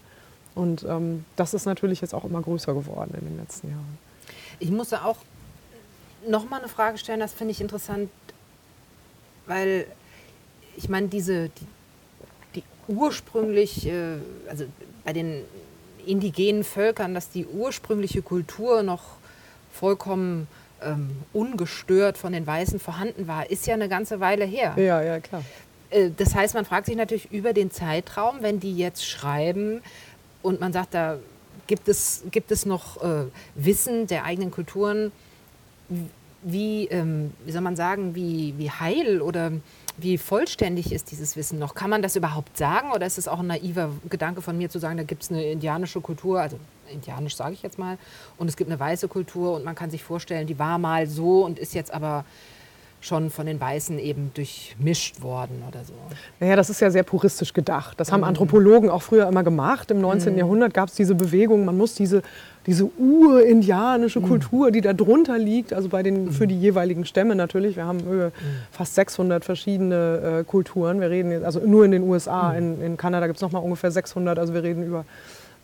Und 0.55 0.85
ähm, 0.89 1.25
das 1.35 1.55
ist 1.55 1.67
natürlich 1.67 2.01
jetzt 2.01 2.15
auch 2.15 2.25
immer 2.25 2.41
größer 2.41 2.73
geworden 2.73 3.15
in 3.19 3.27
den 3.27 3.37
letzten 3.37 3.69
Jahren. 3.69 3.99
Ich 4.59 4.71
musste 4.71 5.05
auch 5.05 5.19
noch 6.29 6.49
mal 6.49 6.61
eine 6.61 6.69
Frage 6.69 6.99
stellen, 6.99 7.21
das 7.21 7.33
finde 7.33 7.53
ich 7.53 7.61
interessant, 7.61 8.09
weil 9.47 9.87
ich 10.77 10.89
meine, 10.89 11.09
diese, 11.09 11.49
die, 11.49 11.67
die 12.55 12.63
ursprünglich, 12.89 13.87
äh, 13.87 14.19
also 14.49 14.65
bei 15.05 15.13
den 15.13 15.43
indigenen 16.07 16.65
Völkern, 16.65 17.13
dass 17.13 17.29
die 17.29 17.47
ursprüngliche 17.47 18.23
Kultur 18.23 18.83
noch 18.83 19.03
vollkommen 19.73 20.47
ähm, 20.83 21.11
ungestört 21.33 22.19
von 22.19 22.33
den 22.33 22.47
Weißen 22.47 22.79
vorhanden 22.81 23.27
war, 23.27 23.51
ist 23.51 23.67
ja 23.67 23.75
eine 23.75 23.89
ganze 23.89 24.21
Weile 24.21 24.45
her. 24.45 24.75
Ja, 24.77 25.03
ja, 25.03 25.21
klar. 25.21 25.43
Äh, 25.91 26.11
Das 26.17 26.35
heißt, 26.35 26.55
man 26.55 26.65
fragt 26.65 26.87
sich 26.87 26.97
natürlich 26.97 27.31
über 27.33 27.53
den 27.53 27.71
Zeitraum, 27.71 28.37
wenn 28.41 28.61
die 28.61 28.77
jetzt 28.77 29.07
schreiben 29.07 29.81
und 30.43 30.61
man 30.61 30.73
sagt, 30.73 30.95
da 30.95 31.19
gibt 31.67 31.89
es, 31.89 32.23
gibt 32.31 32.51
es 32.53 32.67
noch 32.67 33.03
äh, 33.03 33.25
Wissen 33.55 34.07
der 34.07 34.25
eigenen 34.25 34.51
Kulturen, 34.51 35.13
wie, 36.43 36.85
ähm, 36.89 37.33
wie 37.45 37.53
soll 37.53 37.63
man 37.63 37.77
sagen, 37.77 38.15
wie, 38.15 38.55
wie 38.57 38.71
heil 38.71 39.21
oder 39.21 39.53
wie 39.99 40.19
vollständig 40.19 40.93
ist 40.93 41.11
dieses 41.11 41.37
Wissen 41.37 41.59
noch? 41.59 41.75
Kann 41.75 41.91
man 41.91 42.03
das 42.03 42.17
überhaupt 42.17 42.57
sagen 42.57 42.93
oder 42.93 43.07
ist 43.07 43.19
es 43.19 43.29
auch 43.29 43.41
ein 43.41 43.47
naiver 43.47 43.91
Gedanke 44.09 44.43
von 44.43 44.57
mir 44.57 44.69
zu 44.69 44.79
sagen, 44.79 44.97
da 44.97 45.03
gibt 45.03 45.23
es 45.23 45.31
eine 45.31 45.45
indianische 45.45 46.01
Kultur, 46.01 46.41
also 46.41 46.59
indianisch 46.91 47.37
sage 47.37 47.55
ich 47.55 47.63
jetzt 47.63 47.79
mal, 47.79 47.99
und 48.37 48.49
es 48.49 48.57
gibt 48.57 48.71
eine 48.71 48.79
weiße 48.79 49.09
Kultur 49.09 49.55
und 49.55 49.65
man 49.65 49.75
kann 49.75 49.91
sich 49.91 50.05
vorstellen, 50.05 50.47
die 50.47 50.59
war 50.59 50.79
mal 50.79 51.07
so 51.07 51.45
und 51.45 51.59
ist 51.59 51.75
jetzt 51.75 51.93
aber 51.93 52.25
schon 53.07 53.31
von 53.31 53.47
den 53.47 53.61
Weißen 53.61 53.99
eben 53.99 54.33
durchmischt 54.35 55.23
worden 55.23 55.63
oder 55.69 55.85
so. 55.85 55.93
Naja, 56.41 56.57
das 56.57 56.71
ist 56.71 56.81
ja 56.81 56.91
sehr 56.91 57.05
puristisch 57.05 57.53
gedacht. 57.53 57.99
Das 58.01 58.11
haben 58.11 58.25
Anthropologen 58.25 58.91
auch 58.91 59.03
früher 59.03 59.29
immer 59.29 59.45
gemacht. 59.45 59.91
Im 59.91 60.01
19. 60.01 60.37
Jahrhundert 60.37 60.75
gab 60.75 60.89
es 60.89 60.95
diese 60.95 61.15
Bewegung, 61.15 61.65
man 61.65 61.77
muss 61.77 61.95
diese, 61.95 62.23
diese 62.67 62.85
urindianische 62.99 64.21
Kultur, 64.21 64.73
die 64.73 64.81
da 64.81 64.93
drunter 64.93 65.39
liegt, 65.39 65.73
also 65.73 65.89
bei 65.89 66.03
den, 66.03 66.33
für 66.33 66.49
die 66.49 66.59
jeweiligen 66.59 67.05
Stämme 67.05 67.37
natürlich, 67.37 67.77
wir 67.77 67.85
haben 67.85 68.01
äh, 68.01 68.31
fast 68.73 68.97
600 68.97 69.45
verschiedene 69.45 70.41
äh, 70.41 70.45
Kulturen. 70.45 71.01
Wir 71.01 71.11
reden 71.11 71.31
jetzt, 71.31 71.45
also 71.45 71.61
nur 71.61 71.85
in 71.85 71.93
den 71.93 72.03
USA, 72.03 72.53
in, 72.55 72.83
in 72.83 72.97
Kanada 72.97 73.29
gibt 73.29 73.37
es 73.37 73.43
nochmal 73.43 73.63
ungefähr 73.63 73.93
600, 73.93 74.39
also 74.39 74.53
wir 74.53 74.65
reden 74.65 74.83
über 74.83 75.05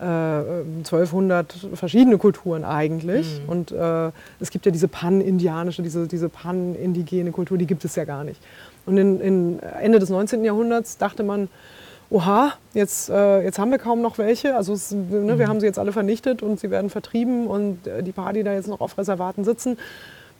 äh, 0.03 0.65
1200 0.79 1.55
verschiedene 1.75 2.19
Kulturen 2.19 2.65
eigentlich. 2.65 3.41
Und 3.47 3.71
äh, 3.71 4.11
es 4.41 4.51
gibt 4.51 4.67
ja 4.67 4.73
diese 4.73 4.89
pan-indianische, 4.89 5.83
diese, 5.83 6.07
diese 6.09 6.29
pan-indigene 6.29 7.31
Kultur, 7.31 7.57
die 7.57 7.67
gibt 7.67 7.85
es 7.85 7.95
ja 7.97 8.05
gar 8.05 8.25
nicht. 8.25 8.41
Und 8.85 8.99
in, 8.99 9.21
in 9.21 9.61
Ende 9.61 9.99
des 9.99 10.11
19. 10.11 10.45
Jahrhunderts 10.45 10.99
dachte 10.99 11.23
man, 11.23 11.49
oha, 12.11 12.53
jetzt, 12.75 13.09
äh, 13.09 13.43
jetzt 13.43 13.59
haben 13.59 13.71
wir 13.71 13.79
kaum 13.79 14.03
noch 14.03 14.19
welche. 14.19 14.57
Also 14.57 14.73
es, 14.73 14.91
ne, 14.93 15.39
wir 15.39 15.49
haben 15.49 15.61
sie 15.61 15.67
jetzt 15.67 15.79
alle 15.79 15.93
vernichtet 15.93 16.43
und 16.43 16.61
sie 16.61 16.71
werden 16.71 16.91
vertrieben 16.91 17.47
und 17.47 17.87
äh, 17.87 18.03
die 18.03 18.13
paar, 18.13 18.33
die 18.33 18.43
da 18.43 18.53
jetzt 18.53 18.69
noch 18.69 18.81
auf 18.81 18.99
Reservaten 18.99 19.45
sitzen, 19.45 19.79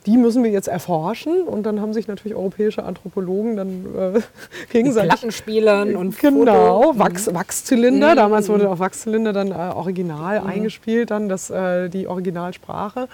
die 0.05 0.17
müssen 0.17 0.43
wir 0.43 0.51
jetzt 0.51 0.67
erforschen. 0.67 1.43
Und 1.43 1.63
dann 1.63 1.81
haben 1.81 1.93
sich 1.93 2.07
natürlich 2.07 2.35
europäische 2.35 2.83
Anthropologen 2.83 3.55
dann 3.55 3.85
äh, 3.97 4.19
gegenseitig 4.71 5.09
Plattenspielern 5.09 5.95
und 5.95 6.17
Genau, 6.19 6.83
Foto. 6.83 6.99
Wachs, 6.99 7.33
Wachszylinder. 7.33 8.11
Mhm. 8.11 8.15
Damals 8.15 8.49
wurde 8.49 8.69
auf 8.69 8.79
Wachszylinder 8.79 9.33
dann 9.33 9.51
äh, 9.51 9.73
original 9.75 10.39
eingespielt, 10.39 11.11
dann 11.11 11.29
das, 11.29 11.49
äh, 11.49 11.89
die 11.89 12.07
Originalsprache. 12.07 13.07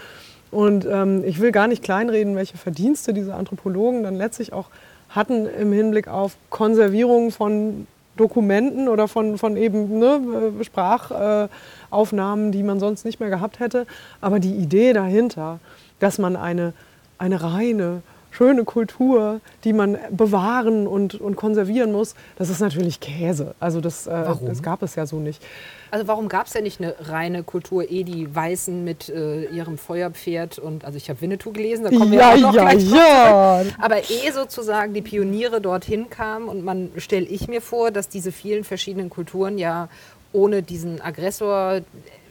Und 0.52 0.86
ähm, 0.86 1.24
ich 1.26 1.40
will 1.40 1.52
gar 1.52 1.68
nicht 1.68 1.84
kleinreden, 1.84 2.36
welche 2.36 2.58
Verdienste 2.58 3.14
diese 3.14 3.36
Anthropologen 3.36 4.04
dann 4.04 4.16
letztlich 4.16 4.52
auch 4.54 4.66
hatten 5.10 5.48
im 5.48 5.72
Hinblick 5.72 6.08
auf 6.08 6.38
Konservierung 6.50 7.32
von 7.32 7.88
Dokumenten 8.18 8.90
oder 8.90 9.08
von, 9.08 9.38
von 9.38 9.58
eben 9.58 9.98
ne, 9.98 10.52
äh, 10.60 10.64
Sprachaufnahmen, 10.64 12.52
die 12.52 12.64
man 12.64 12.80
sonst 12.80 13.06
nicht 13.06 13.20
mehr 13.20 13.30
gehabt 13.30 13.60
hätte. 13.60 13.88
Aber 14.22 14.40
die 14.40 14.54
Idee 14.54 14.94
dahinter, 14.94 15.60
dass 16.00 16.18
man 16.18 16.36
eine, 16.36 16.74
eine 17.18 17.42
reine, 17.42 18.02
schöne 18.32 18.64
Kultur, 18.64 19.42
die 19.64 19.74
man 19.74 19.98
bewahren 20.12 20.88
und, 20.88 21.16
und 21.16 21.36
konservieren 21.36 21.92
muss, 21.92 22.16
das 22.38 22.50
ist 22.50 22.60
natürlich 22.60 23.00
Käse. 23.00 23.56
Also 23.60 23.82
das, 23.82 24.08
äh, 24.08 24.24
das 24.46 24.62
gab 24.62 24.84
es 24.84 24.96
ja 24.96 25.06
so 25.06 25.20
nicht. 25.20 25.42
Also 25.92 26.08
warum 26.08 26.30
gab 26.30 26.46
es 26.46 26.54
denn 26.54 26.64
nicht 26.64 26.80
eine 26.80 26.96
reine 27.00 27.44
Kultur, 27.44 27.90
eh 27.90 28.04
die 28.04 28.34
Weißen 28.34 28.84
mit 28.84 29.10
äh, 29.10 29.46
ihrem 29.46 29.80
Feuerpferd 29.80 30.60
und, 30.60 30.86
also 30.86 30.98
ich 30.98 31.10
habe 31.10 31.20
Winnetou 31.22 31.52
gelesen, 31.52 31.84
da 31.86 31.90
kommen 31.90 32.12
wir 32.12 32.20
Ja, 32.20 32.34
auch 32.34 32.38
noch 32.38 32.54
ja, 32.54 32.62
gleich 32.62 32.88
drauf 32.88 33.00
ja. 33.00 33.62
zurück. 33.64 33.76
Aber 33.80 33.98
eh 33.98 34.32
sozusagen 34.32 34.94
die 34.94 35.02
Pioniere 35.02 35.62
dorthin 35.62 36.10
kamen 36.12 36.48
und 36.48 36.64
man 36.64 36.92
stelle 36.98 37.26
ich 37.26 37.48
mir 37.48 37.62
vor, 37.62 37.90
dass 37.90 38.08
diese 38.08 38.32
vielen 38.32 38.64
verschiedenen 38.64 39.10
Kulturen 39.10 39.58
ja 39.58 39.90
ohne 40.32 40.62
diesen 40.62 41.02
Aggressor, 41.02 41.82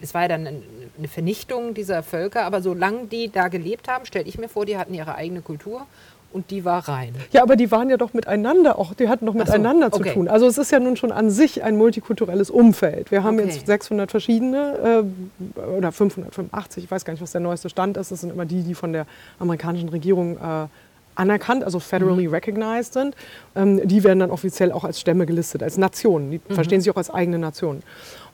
es 0.03 0.15
war 0.15 0.23
ja 0.23 0.29
dann 0.29 0.47
ein- 0.47 0.63
eine 0.99 1.09
Vernichtung 1.09 1.75
dieser 1.75 2.03
Völker, 2.03 2.45
aber 2.45 2.61
solange 2.63 3.07
die 3.07 3.31
da 3.31 3.49
gelebt 3.49 3.89
haben, 3.89 4.05
stelle 4.07 4.25
ich 4.27 4.39
mir 4.39 4.49
vor, 4.49 4.67
die 4.67 4.77
hatten 4.77 4.95
ihre 4.95 5.15
eigene 5.15 5.41
Kultur 5.43 5.83
und 6.33 6.51
die 6.51 6.65
war 6.65 6.87
rein. 6.89 7.15
Ja, 7.33 7.43
aber 7.43 7.57
die 7.57 7.71
waren 7.71 7.89
ja 7.89 7.97
doch 7.97 8.13
miteinander, 8.13 8.79
auch 8.79 8.93
die 8.95 9.09
hatten 9.09 9.25
doch 9.27 9.33
so, 9.33 9.39
miteinander 9.39 9.87
okay. 9.93 10.09
zu 10.09 10.15
tun. 10.15 10.29
Also 10.29 10.47
es 10.47 10.59
ist 10.59 10.71
ja 10.73 10.79
nun 10.81 10.97
schon 10.97 11.11
an 11.13 11.31
sich 11.31 11.63
ein 11.63 11.77
multikulturelles 11.79 12.51
Umfeld. 12.51 13.11
Wir 13.11 13.23
haben 13.23 13.39
Okay. 13.39 13.49
jetzt 13.49 13.67
600 13.67 14.11
verschiedene 14.11 15.05
äh, 15.55 15.61
oder 15.77 15.93
585, 15.93 16.85
ich 16.85 16.91
weiß 16.91 17.05
gar 17.05 17.13
nicht, 17.13 17.23
was 17.23 17.33
der 17.33 17.41
neueste 17.41 17.69
Stand 17.71 17.97
ist. 17.97 18.11
Das 18.11 18.21
sind 18.21 18.31
immer 18.33 18.45
die, 18.45 18.63
die 18.63 18.75
von 18.75 18.93
der 18.93 19.07
amerikanischen 19.39 19.89
Regierung 19.89 20.37
äh, 20.37 20.67
anerkannt, 21.15 21.65
also 21.65 21.81
federally 21.81 22.29
Mhm. 22.29 22.35
recognized 22.35 22.93
sind. 22.93 23.17
Ähm, 23.57 23.81
die 23.89 24.05
werden 24.05 24.21
dann 24.21 24.31
offiziell 24.31 24.71
auch 24.71 24.85
als 24.85 25.01
Stämme 25.01 25.27
gelistet, 25.27 25.63
als 25.65 25.77
Nationen. 25.79 26.31
Die 26.31 26.41
Mhm. 26.49 26.55
verstehen 26.55 26.81
sich 26.81 26.91
auch 26.93 26.97
als 26.97 27.11
eigene 27.11 27.39
Nationen. 27.39 27.83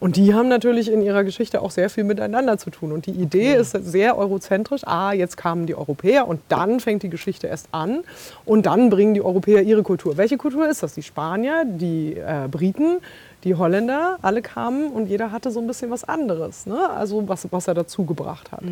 Und 0.01 0.17
die 0.17 0.35
haben 0.35 0.49
natürlich 0.49 0.91
in 0.91 1.03
ihrer 1.03 1.25
Geschichte 1.25 1.63
auch 1.63 1.71
sehr 1.71 1.91
viel 1.91 2.05
miteinander 2.05 2.59
zu 2.59 2.71
tun. 2.71 2.93
Und 2.93 3.07
die 3.07 3.13
Idee 3.13 3.55
ist 3.55 3.73
sehr 3.73 4.19
eurozentrisch. 4.19 4.83
Ah, 4.87 5.13
jetzt 5.13 5.37
kamen 5.37 5.67
die 5.67 5.75
Europäer 5.75 6.29
und 6.29 6.41
dann 6.49 6.81
fängt 6.81 7.03
die 7.03 7.11
Geschichte 7.11 7.47
erst 7.47 7.69
an. 7.73 8.05
Und 8.45 8.67
dann 8.67 8.91
bringen 8.91 9.15
die 9.15 9.23
Europäer 9.23 9.63
ihre 9.63 9.83
Kultur. 9.83 10.17
Welche 10.17 10.37
Kultur 10.37 10.69
ist 10.69 10.83
das? 10.83 10.95
Die 10.95 11.03
Spanier, 11.03 11.65
die 11.67 12.15
äh, 12.15 12.49
Briten, 12.51 12.99
die 13.45 13.55
Holländer, 13.55 14.19
alle 14.23 14.43
kamen 14.43 14.91
und 14.91 15.07
jeder 15.07 15.31
hatte 15.31 15.51
so 15.51 15.61
ein 15.61 15.67
bisschen 15.67 15.91
was 15.91 16.05
anderes. 16.05 16.67
Ne? 16.67 16.91
Also 16.91 17.29
was, 17.29 17.47
was 17.51 17.69
er 17.69 17.75
dazu 17.75 18.05
gebracht 18.05 18.53
hat. 18.53 18.63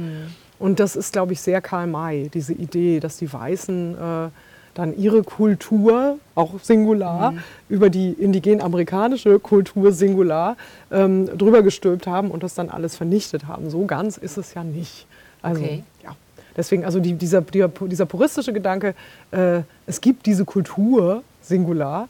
Und 0.59 0.81
das 0.81 0.97
ist, 0.97 1.13
glaube 1.13 1.35
ich, 1.35 1.41
sehr 1.41 1.61
Karl 1.61 1.87
May, 1.87 2.31
diese 2.33 2.55
Idee, 2.55 3.01
dass 3.01 3.19
die 3.19 3.31
Weißen 3.31 3.95
äh, 3.95 4.29
dann 4.75 4.97
ihre 4.97 5.23
Kultur, 5.23 6.19
auch 6.35 6.61
singular, 6.61 7.35
über 7.69 7.91
die 7.91 8.13
indigen-amerikanische 8.13 9.39
Kultur 9.39 9.93
singular 9.93 10.57
ähm, 10.91 11.27
drüber 11.37 11.63
gestülpt 11.63 12.07
haben 12.07 12.31
und 12.31 12.43
das 12.43 12.55
dann 12.55 12.71
alles 12.71 12.97
vernichtet 12.97 13.47
haben. 13.47 13.71
So 13.71 13.85
ganz 13.85 14.17
ist 14.17 14.39
es 14.39 14.55
ja 14.55 14.65
nicht. 14.65 15.07
Also, 15.43 15.63
Okay. 15.63 15.83
ja. 16.03 16.17
Deswegen, 16.57 16.85
also 16.85 17.01
die, 17.01 17.15
dieser, 17.15 17.41
dieser, 17.41 17.69
dieser 17.69 18.07
puristische 18.07 18.53
Gedanke, 18.53 18.95
äh, 19.31 19.63
es 19.87 20.01
gibt 20.01 20.27
diese 20.27 20.45
Kultur 20.45 21.23
singular, 21.41 22.09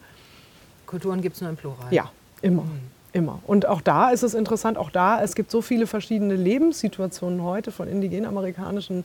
Kulturen 0.86 1.22
gibt 1.22 1.36
es 1.36 1.40
nur 1.40 1.50
im 1.50 1.56
Plural. 1.56 1.86
ja, 1.90 2.10
immer. 2.42 2.64
Immer. 3.14 3.40
Und 3.46 3.66
auch 3.66 3.82
da 3.82 4.08
ist 4.10 4.22
es 4.22 4.32
interessant, 4.32 4.78
auch 4.78 4.88
da, 4.88 5.22
es 5.22 5.34
gibt 5.34 5.50
so 5.50 5.60
viele 5.60 5.86
verschiedene 5.86 6.34
Lebenssituationen 6.34 7.42
heute 7.42 7.70
von 7.70 7.86
indigenamerikanischen 7.86 9.04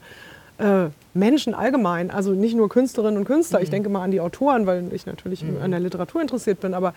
äh, 0.60 0.90
Menschen 1.14 1.54
allgemein, 1.54 2.12
also 2.12 2.32
nicht 2.32 2.56
nur 2.56 2.70
Künstlerinnen 2.70 3.18
und 3.18 3.26
Künstler, 3.26 3.62
ich 3.62 3.70
denke 3.70 3.90
mal 3.90 4.04
an 4.04 4.12
die 4.12 4.22
Autoren, 4.22 4.66
weil 4.66 4.92
ich 4.94 5.06
natürlich 5.06 5.44
an 5.62 5.72
der 5.72 5.80
Literatur 5.80 6.22
interessiert 6.22 6.60
bin, 6.62 6.74
aber 6.74 6.94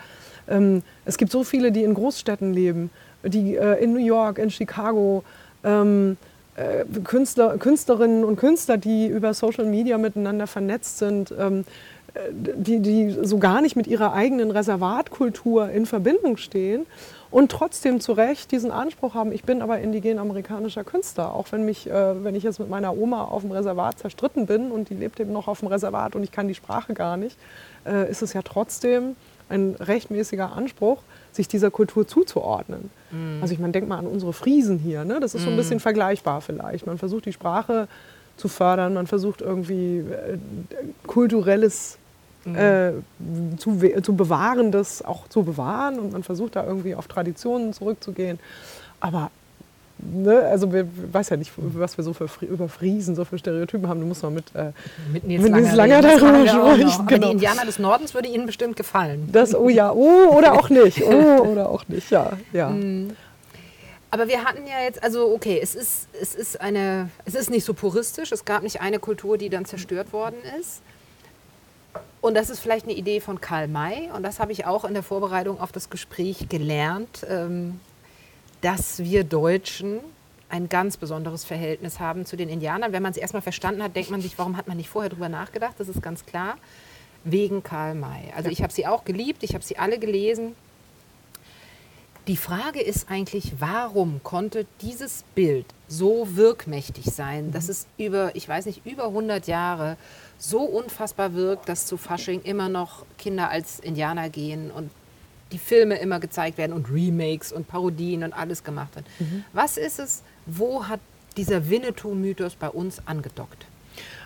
ähm, 0.47 0.83
es 1.05 1.17
gibt 1.17 1.31
so 1.31 1.43
viele, 1.43 1.71
die 1.71 1.83
in 1.83 1.93
Großstädten 1.93 2.53
leben, 2.53 2.89
die 3.23 3.55
äh, 3.55 3.83
in 3.83 3.93
New 3.93 4.03
York, 4.03 4.37
in 4.37 4.51
Chicago, 4.51 5.23
ähm, 5.63 6.17
äh, 6.55 6.85
Künstler, 7.03 7.57
Künstlerinnen 7.57 8.23
und 8.23 8.35
Künstler, 8.35 8.77
die 8.77 9.07
über 9.07 9.33
Social 9.33 9.65
Media 9.65 9.97
miteinander 9.97 10.47
vernetzt 10.47 10.97
sind, 10.97 11.33
ähm, 11.37 11.63
äh, 12.13 12.19
die, 12.31 12.79
die 12.79 13.15
so 13.23 13.37
gar 13.37 13.61
nicht 13.61 13.75
mit 13.75 13.87
ihrer 13.87 14.13
eigenen 14.13 14.51
Reservatkultur 14.51 15.69
in 15.69 15.85
Verbindung 15.85 16.37
stehen 16.37 16.85
und 17.31 17.49
trotzdem 17.49 18.01
zu 18.01 18.11
Recht 18.11 18.51
diesen 18.51 18.71
Anspruch 18.71 19.15
haben, 19.15 19.31
ich 19.31 19.43
bin 19.43 19.61
aber 19.61 19.79
indigen 19.79 20.19
amerikanischer 20.19 20.83
Künstler. 20.83 21.33
Auch 21.33 21.47
wenn, 21.51 21.63
mich, 21.63 21.89
äh, 21.89 22.23
wenn 22.23 22.35
ich 22.35 22.43
jetzt 22.43 22.59
mit 22.59 22.69
meiner 22.69 22.95
Oma 22.95 23.23
auf 23.23 23.41
dem 23.41 23.51
Reservat 23.51 23.99
zerstritten 23.99 24.45
bin 24.45 24.69
und 24.69 24.89
die 24.89 24.95
lebt 24.95 25.19
eben 25.19 25.31
noch 25.31 25.47
auf 25.47 25.59
dem 25.59 25.69
Reservat 25.69 26.15
und 26.15 26.23
ich 26.23 26.31
kann 26.33 26.49
die 26.49 26.55
Sprache 26.55 26.93
gar 26.93 27.15
nicht, 27.15 27.37
äh, 27.85 28.11
ist 28.11 28.21
es 28.21 28.33
ja 28.33 28.41
trotzdem 28.41 29.15
ein 29.47 29.75
rechtmäßiger 29.79 30.51
Anspruch, 30.53 31.01
sich 31.31 31.47
dieser 31.47 31.71
Kultur 31.71 32.05
zuzuordnen. 32.05 32.89
Mhm. 33.11 33.39
Also 33.41 33.53
ich 33.53 33.59
meine, 33.59 33.71
denk 33.71 33.87
mal 33.87 33.97
an 33.97 34.07
unsere 34.07 34.33
Friesen 34.33 34.77
hier. 34.77 35.05
Ne? 35.05 35.19
Das 35.21 35.33
ist 35.33 35.43
so 35.43 35.47
ein 35.47 35.53
mhm. 35.53 35.57
bisschen 35.57 35.79
vergleichbar 35.79 36.41
vielleicht. 36.41 36.85
Man 36.85 36.97
versucht 36.97 37.25
die 37.25 37.33
Sprache 37.33 37.87
zu 38.35 38.49
fördern, 38.49 38.93
man 38.93 39.07
versucht 39.07 39.41
irgendwie 39.41 39.99
äh, 39.99 40.37
kulturelles 41.07 41.97
mhm. 42.45 42.55
äh, 42.55 42.91
zu, 43.57 43.77
zu 44.01 44.15
bewahren, 44.15 44.71
das 44.71 45.03
auch 45.03 45.27
zu 45.27 45.43
bewahren 45.43 45.99
und 45.99 46.13
man 46.13 46.23
versucht 46.23 46.55
da 46.55 46.65
irgendwie 46.65 46.95
auf 46.95 47.07
Traditionen 47.07 47.73
zurückzugehen. 47.73 48.39
Aber 48.99 49.31
Ne, 50.03 50.39
also 50.45 50.73
wir 50.73 50.87
weiß 51.11 51.29
ja 51.29 51.37
nicht, 51.37 51.51
was 51.55 51.97
wir 51.97 52.03
so 52.03 52.13
für 52.13 52.27
über 52.45 52.67
Friesen, 52.67 53.15
so 53.15 53.23
für 53.23 53.37
Stereotypen 53.37 53.87
haben. 53.87 53.99
Du 53.99 54.07
musst 54.07 54.23
mal 54.23 54.31
mit, 54.31 54.45
äh, 54.55 54.71
mit 55.13 55.23
Nils, 55.25 55.43
mit 55.43 55.53
Nils 55.53 55.73
Langer, 55.73 56.01
Langer 56.01 56.19
darüber 56.19 56.75
sprechen. 56.89 57.07
Genau. 57.07 57.27
die 57.27 57.31
Indianer 57.33 57.65
des 57.65 57.77
Nordens 57.77 58.13
würde 58.13 58.27
Ihnen 58.27 58.47
bestimmt 58.47 58.75
gefallen. 58.75 59.29
Das, 59.31 59.53
oh 59.53 59.69
ja, 59.69 59.91
oh 59.91 60.35
oder 60.35 60.53
auch 60.53 60.69
nicht, 60.69 61.03
oh 61.03 61.41
oder 61.51 61.69
auch 61.69 61.87
nicht, 61.87 62.09
ja. 62.09 62.31
ja. 62.51 62.69
Mhm. 62.69 63.15
Aber 64.09 64.27
wir 64.27 64.43
hatten 64.43 64.65
ja 64.65 64.83
jetzt, 64.83 65.03
also 65.03 65.31
okay, 65.33 65.59
es 65.61 65.75
ist, 65.75 66.07
es 66.19 66.35
ist 66.35 66.59
eine, 66.59 67.09
es 67.25 67.35
ist 67.35 67.49
nicht 67.49 67.63
so 67.63 67.73
puristisch. 67.73 68.31
Es 68.31 68.43
gab 68.43 68.63
nicht 68.63 68.81
eine 68.81 68.99
Kultur, 68.99 69.37
die 69.37 69.49
dann 69.49 69.65
zerstört 69.65 70.11
worden 70.13 70.37
ist. 70.59 70.81
Und 72.21 72.35
das 72.35 72.49
ist 72.49 72.59
vielleicht 72.59 72.85
eine 72.85 72.95
Idee 72.95 73.19
von 73.19 73.41
Karl 73.41 73.67
May. 73.67 74.09
Und 74.15 74.23
das 74.23 74.39
habe 74.39 74.51
ich 74.51 74.65
auch 74.65 74.85
in 74.85 74.93
der 74.93 75.03
Vorbereitung 75.03 75.59
auf 75.59 75.71
das 75.71 75.89
Gespräch 75.89 76.47
gelernt. 76.49 77.25
Ähm, 77.27 77.79
dass 78.61 78.99
wir 78.99 79.23
Deutschen 79.23 79.99
ein 80.49 80.69
ganz 80.69 80.97
besonderes 80.97 81.43
Verhältnis 81.43 81.99
haben 81.99 82.25
zu 82.25 82.35
den 82.35 82.49
Indianern. 82.49 82.93
Wenn 82.93 83.03
man 83.03 83.11
es 83.11 83.17
erstmal 83.17 83.41
verstanden 83.41 83.81
hat, 83.81 83.95
denkt 83.95 84.11
man 84.11 84.21
sich, 84.21 84.37
warum 84.37 84.57
hat 84.57 84.67
man 84.67 84.77
nicht 84.77 84.89
vorher 84.89 85.09
darüber 85.09 85.29
nachgedacht? 85.29 85.75
Das 85.77 85.87
ist 85.87 86.01
ganz 86.01 86.25
klar. 86.25 86.57
Wegen 87.23 87.63
Karl 87.63 87.95
May. 87.95 88.31
Also 88.35 88.49
ich 88.49 88.61
habe 88.61 88.73
sie 88.73 88.85
auch 88.85 89.05
geliebt, 89.05 89.43
ich 89.43 89.53
habe 89.53 89.63
sie 89.63 89.77
alle 89.77 89.99
gelesen. 89.99 90.55
Die 92.27 92.37
Frage 92.37 92.81
ist 92.81 93.09
eigentlich, 93.09 93.53
warum 93.57 94.21
konnte 94.21 94.67
dieses 94.81 95.23
Bild 95.33 95.65
so 95.87 96.27
wirkmächtig 96.35 97.05
sein, 97.05 97.51
dass 97.51 97.67
es 97.67 97.87
über, 97.97 98.35
ich 98.35 98.47
weiß 98.47 98.67
nicht, 98.67 98.85
über 98.85 99.05
100 99.05 99.47
Jahre 99.47 99.97
so 100.37 100.59
unfassbar 100.59 101.33
wirkt, 101.33 101.67
dass 101.67 101.87
zu 101.87 101.97
Fasching 101.97 102.41
immer 102.43 102.69
noch 102.69 103.05
Kinder 103.17 103.49
als 103.49 103.79
Indianer 103.79 104.29
gehen 104.29 104.69
und 104.69 104.91
die 105.51 105.57
Filme 105.57 105.97
immer 105.97 106.19
gezeigt 106.19 106.59
werden 106.59 106.73
und 106.73 106.91
Remakes 106.91 107.51
und 107.51 107.67
Parodien 107.67 108.23
und 108.23 108.33
alles 108.33 108.63
gemacht 108.63 108.95
wird. 108.95 109.05
Mhm. 109.19 109.43
Was 109.53 109.77
ist 109.77 109.99
es, 109.99 110.21
wo 110.45 110.87
hat 110.87 110.99
dieser 111.37 111.69
Winnetou-Mythos 111.69 112.55
bei 112.55 112.69
uns 112.69 113.05
angedockt? 113.07 113.65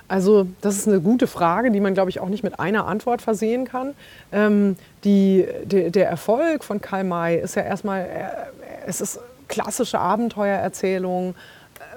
Also 0.08 0.48
das 0.62 0.78
ist 0.78 0.88
eine 0.88 1.02
gute 1.02 1.28
Frage, 1.28 1.72
die 1.72 1.80
man, 1.80 1.94
glaube 1.94 2.10
ich, 2.10 2.20
auch 2.20 2.30
nicht 2.30 2.44
mit 2.44 2.60
einer 2.60 2.86
Antwort 2.86 3.22
versehen 3.22 3.66
kann. 3.66 3.94
Ähm, 4.32 4.76
die, 5.04 5.48
de, 5.64 5.90
der 5.90 6.10
Erfolg 6.10 6.64
von 6.64 6.82
Karl 6.82 7.04
May 7.04 7.40
ist 7.40 7.56
ja 7.56 7.64
erstmal, 7.64 8.02
äh, 8.02 8.86
es 8.86 9.02
ist 9.02 9.20
klassische 9.48 10.00
Abenteuererzählung. 10.00 11.36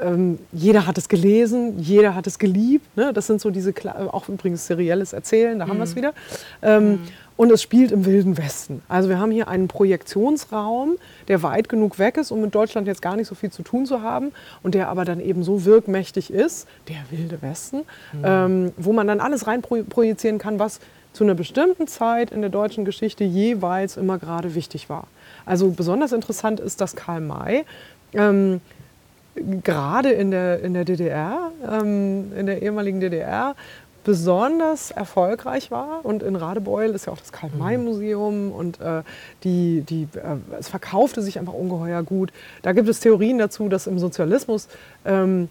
Ähm, 0.02 0.38
jeder 0.52 0.86
hat 0.86 0.98
es 0.98 1.08
gelesen, 1.08 1.78
jeder 1.78 2.14
hat 2.14 2.26
es 2.26 2.38
geliebt. 2.38 2.96
Ne? 2.96 3.12
Das 3.12 3.26
sind 3.26 3.40
so 3.40 3.50
diese, 3.50 3.72
auch 4.12 4.28
übrigens 4.28 4.66
serielles 4.66 5.12
Erzählen, 5.12 5.58
da 5.58 5.66
mhm. 5.66 5.70
haben 5.70 5.76
wir 5.78 5.84
es 5.84 5.96
wieder. 5.96 6.12
Ähm, 6.62 6.90
mhm. 6.90 7.00
Und 7.36 7.52
es 7.52 7.62
spielt 7.62 7.92
im 7.92 8.04
Wilden 8.04 8.36
Westen. 8.36 8.82
Also 8.88 9.08
wir 9.08 9.20
haben 9.20 9.30
hier 9.30 9.46
einen 9.46 9.68
Projektionsraum, 9.68 10.96
der 11.28 11.44
weit 11.44 11.68
genug 11.68 12.00
weg 12.00 12.16
ist, 12.16 12.32
um 12.32 12.40
mit 12.40 12.52
Deutschland 12.52 12.88
jetzt 12.88 13.00
gar 13.00 13.14
nicht 13.14 13.28
so 13.28 13.36
viel 13.36 13.52
zu 13.52 13.62
tun 13.62 13.86
zu 13.86 14.02
haben 14.02 14.32
und 14.64 14.74
der 14.74 14.88
aber 14.88 15.04
dann 15.04 15.20
eben 15.20 15.44
so 15.44 15.64
wirkmächtig 15.64 16.32
ist, 16.32 16.66
der 16.88 16.96
Wilde 17.10 17.40
Westen, 17.40 17.82
mhm. 18.12 18.22
ähm, 18.24 18.72
wo 18.76 18.92
man 18.92 19.06
dann 19.06 19.20
alles 19.20 19.46
rein 19.46 19.62
projizieren 19.62 20.38
kann, 20.38 20.58
was 20.58 20.80
zu 21.12 21.22
einer 21.22 21.34
bestimmten 21.34 21.86
Zeit 21.86 22.32
in 22.32 22.40
der 22.40 22.50
deutschen 22.50 22.84
Geschichte 22.84 23.22
jeweils 23.22 23.96
immer 23.96 24.18
gerade 24.18 24.56
wichtig 24.56 24.88
war. 24.88 25.06
Also 25.46 25.70
besonders 25.70 26.12
interessant 26.12 26.58
ist, 26.58 26.80
dass 26.80 26.96
Karl 26.96 27.20
May 27.20 27.64
ähm, 28.14 28.60
gerade 29.62 30.10
in 30.10 30.30
der, 30.30 30.60
in 30.60 30.74
der 30.74 30.84
DDR, 30.84 31.50
ähm, 31.70 32.32
in 32.36 32.46
der 32.46 32.62
ehemaligen 32.62 33.00
DDR, 33.00 33.54
besonders 34.04 34.90
erfolgreich 34.90 35.70
war. 35.70 36.00
Und 36.02 36.22
in 36.22 36.34
Radebeul 36.36 36.94
ist 36.94 37.06
ja 37.06 37.12
auch 37.12 37.18
das 37.18 37.32
Karl-May-Museum 37.32 38.52
und 38.52 38.80
äh, 38.80 39.02
die, 39.44 39.82
die, 39.82 40.08
äh, 40.14 40.36
es 40.58 40.68
verkaufte 40.68 41.20
sich 41.20 41.38
einfach 41.38 41.52
ungeheuer 41.52 42.02
gut. 42.02 42.32
Da 42.62 42.72
gibt 42.72 42.88
es 42.88 43.00
Theorien 43.00 43.38
dazu, 43.38 43.68
dass 43.68 43.86
im 43.86 43.98
Sozialismus 43.98 44.68
ähm, 45.04 45.48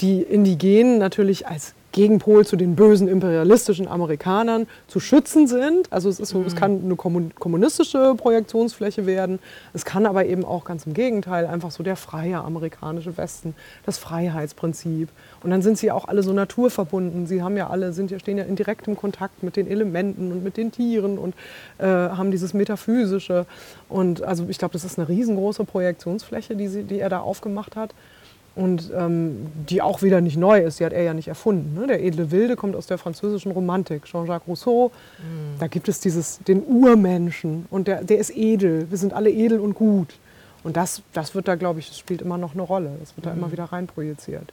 die 0.00 0.20
Indigenen 0.20 0.98
natürlich 0.98 1.46
als 1.46 1.74
Gegenpol 1.96 2.44
zu 2.44 2.56
den 2.56 2.76
bösen 2.76 3.08
imperialistischen 3.08 3.88
Amerikanern 3.88 4.66
zu 4.86 5.00
schützen 5.00 5.46
sind. 5.46 5.90
Also 5.90 6.10
es, 6.10 6.20
ist 6.20 6.28
so, 6.28 6.40
mhm. 6.40 6.46
es 6.46 6.54
kann 6.54 6.82
eine 6.84 6.94
kommunistische 6.94 8.14
Projektionsfläche 8.18 9.06
werden. 9.06 9.38
Es 9.72 9.86
kann 9.86 10.04
aber 10.04 10.26
eben 10.26 10.44
auch 10.44 10.66
ganz 10.66 10.84
im 10.84 10.92
Gegenteil 10.92 11.46
einfach 11.46 11.70
so 11.70 11.82
der 11.82 11.96
freie 11.96 12.36
amerikanische 12.36 13.16
Westen, 13.16 13.54
das 13.86 13.96
Freiheitsprinzip. 13.96 15.08
Und 15.42 15.50
dann 15.50 15.62
sind 15.62 15.78
sie 15.78 15.90
auch 15.90 16.06
alle 16.06 16.22
so 16.22 16.34
naturverbunden. 16.34 17.26
Sie 17.26 17.42
haben 17.42 17.56
ja 17.56 17.70
alle, 17.70 17.94
sind 17.94 18.10
ja, 18.10 18.18
stehen 18.18 18.36
ja 18.36 18.44
in 18.44 18.56
direktem 18.56 18.94
Kontakt 18.94 19.42
mit 19.42 19.56
den 19.56 19.66
Elementen 19.66 20.32
und 20.32 20.44
mit 20.44 20.58
den 20.58 20.72
Tieren 20.72 21.16
und 21.16 21.34
äh, 21.78 21.86
haben 21.86 22.30
dieses 22.30 22.52
Metaphysische. 22.52 23.46
Und 23.88 24.22
also 24.22 24.44
ich 24.50 24.58
glaube, 24.58 24.74
das 24.74 24.84
ist 24.84 24.98
eine 24.98 25.08
riesengroße 25.08 25.64
Projektionsfläche, 25.64 26.56
die, 26.56 26.68
sie, 26.68 26.82
die 26.82 26.98
er 26.98 27.08
da 27.08 27.20
aufgemacht 27.20 27.74
hat 27.74 27.94
und 28.56 28.90
ähm, 28.96 29.46
die 29.68 29.82
auch 29.82 30.02
wieder 30.02 30.22
nicht 30.22 30.38
neu 30.38 30.60
ist, 30.60 30.80
die 30.80 30.84
hat 30.86 30.94
er 30.94 31.02
ja 31.02 31.14
nicht 31.14 31.28
erfunden. 31.28 31.78
Ne? 31.78 31.86
Der 31.86 32.02
edle 32.02 32.30
Wilde 32.30 32.56
kommt 32.56 32.74
aus 32.74 32.86
der 32.86 32.96
französischen 32.96 33.52
Romantik, 33.52 34.06
Jean-Jacques 34.06 34.48
Rousseau. 34.48 34.90
Mhm. 35.18 35.58
Da 35.60 35.66
gibt 35.66 35.88
es 35.88 36.00
dieses, 36.00 36.38
den 36.38 36.64
Urmenschen 36.64 37.66
und 37.70 37.86
der, 37.86 38.02
der 38.02 38.18
ist 38.18 38.34
edel, 38.34 38.90
wir 38.90 38.98
sind 38.98 39.12
alle 39.12 39.30
edel 39.30 39.60
und 39.60 39.74
gut. 39.74 40.18
Und 40.64 40.76
das, 40.76 41.02
das 41.12 41.34
wird 41.34 41.46
da, 41.48 41.54
glaube 41.54 41.80
ich, 41.80 41.88
das 41.88 41.98
spielt 41.98 42.22
immer 42.22 42.38
noch 42.38 42.54
eine 42.54 42.62
Rolle. 42.62 42.96
Das 42.98 43.16
wird 43.16 43.26
da 43.26 43.32
immer 43.32 43.48
mhm. 43.48 43.52
wieder 43.52 43.64
reinprojiziert. 43.64 44.52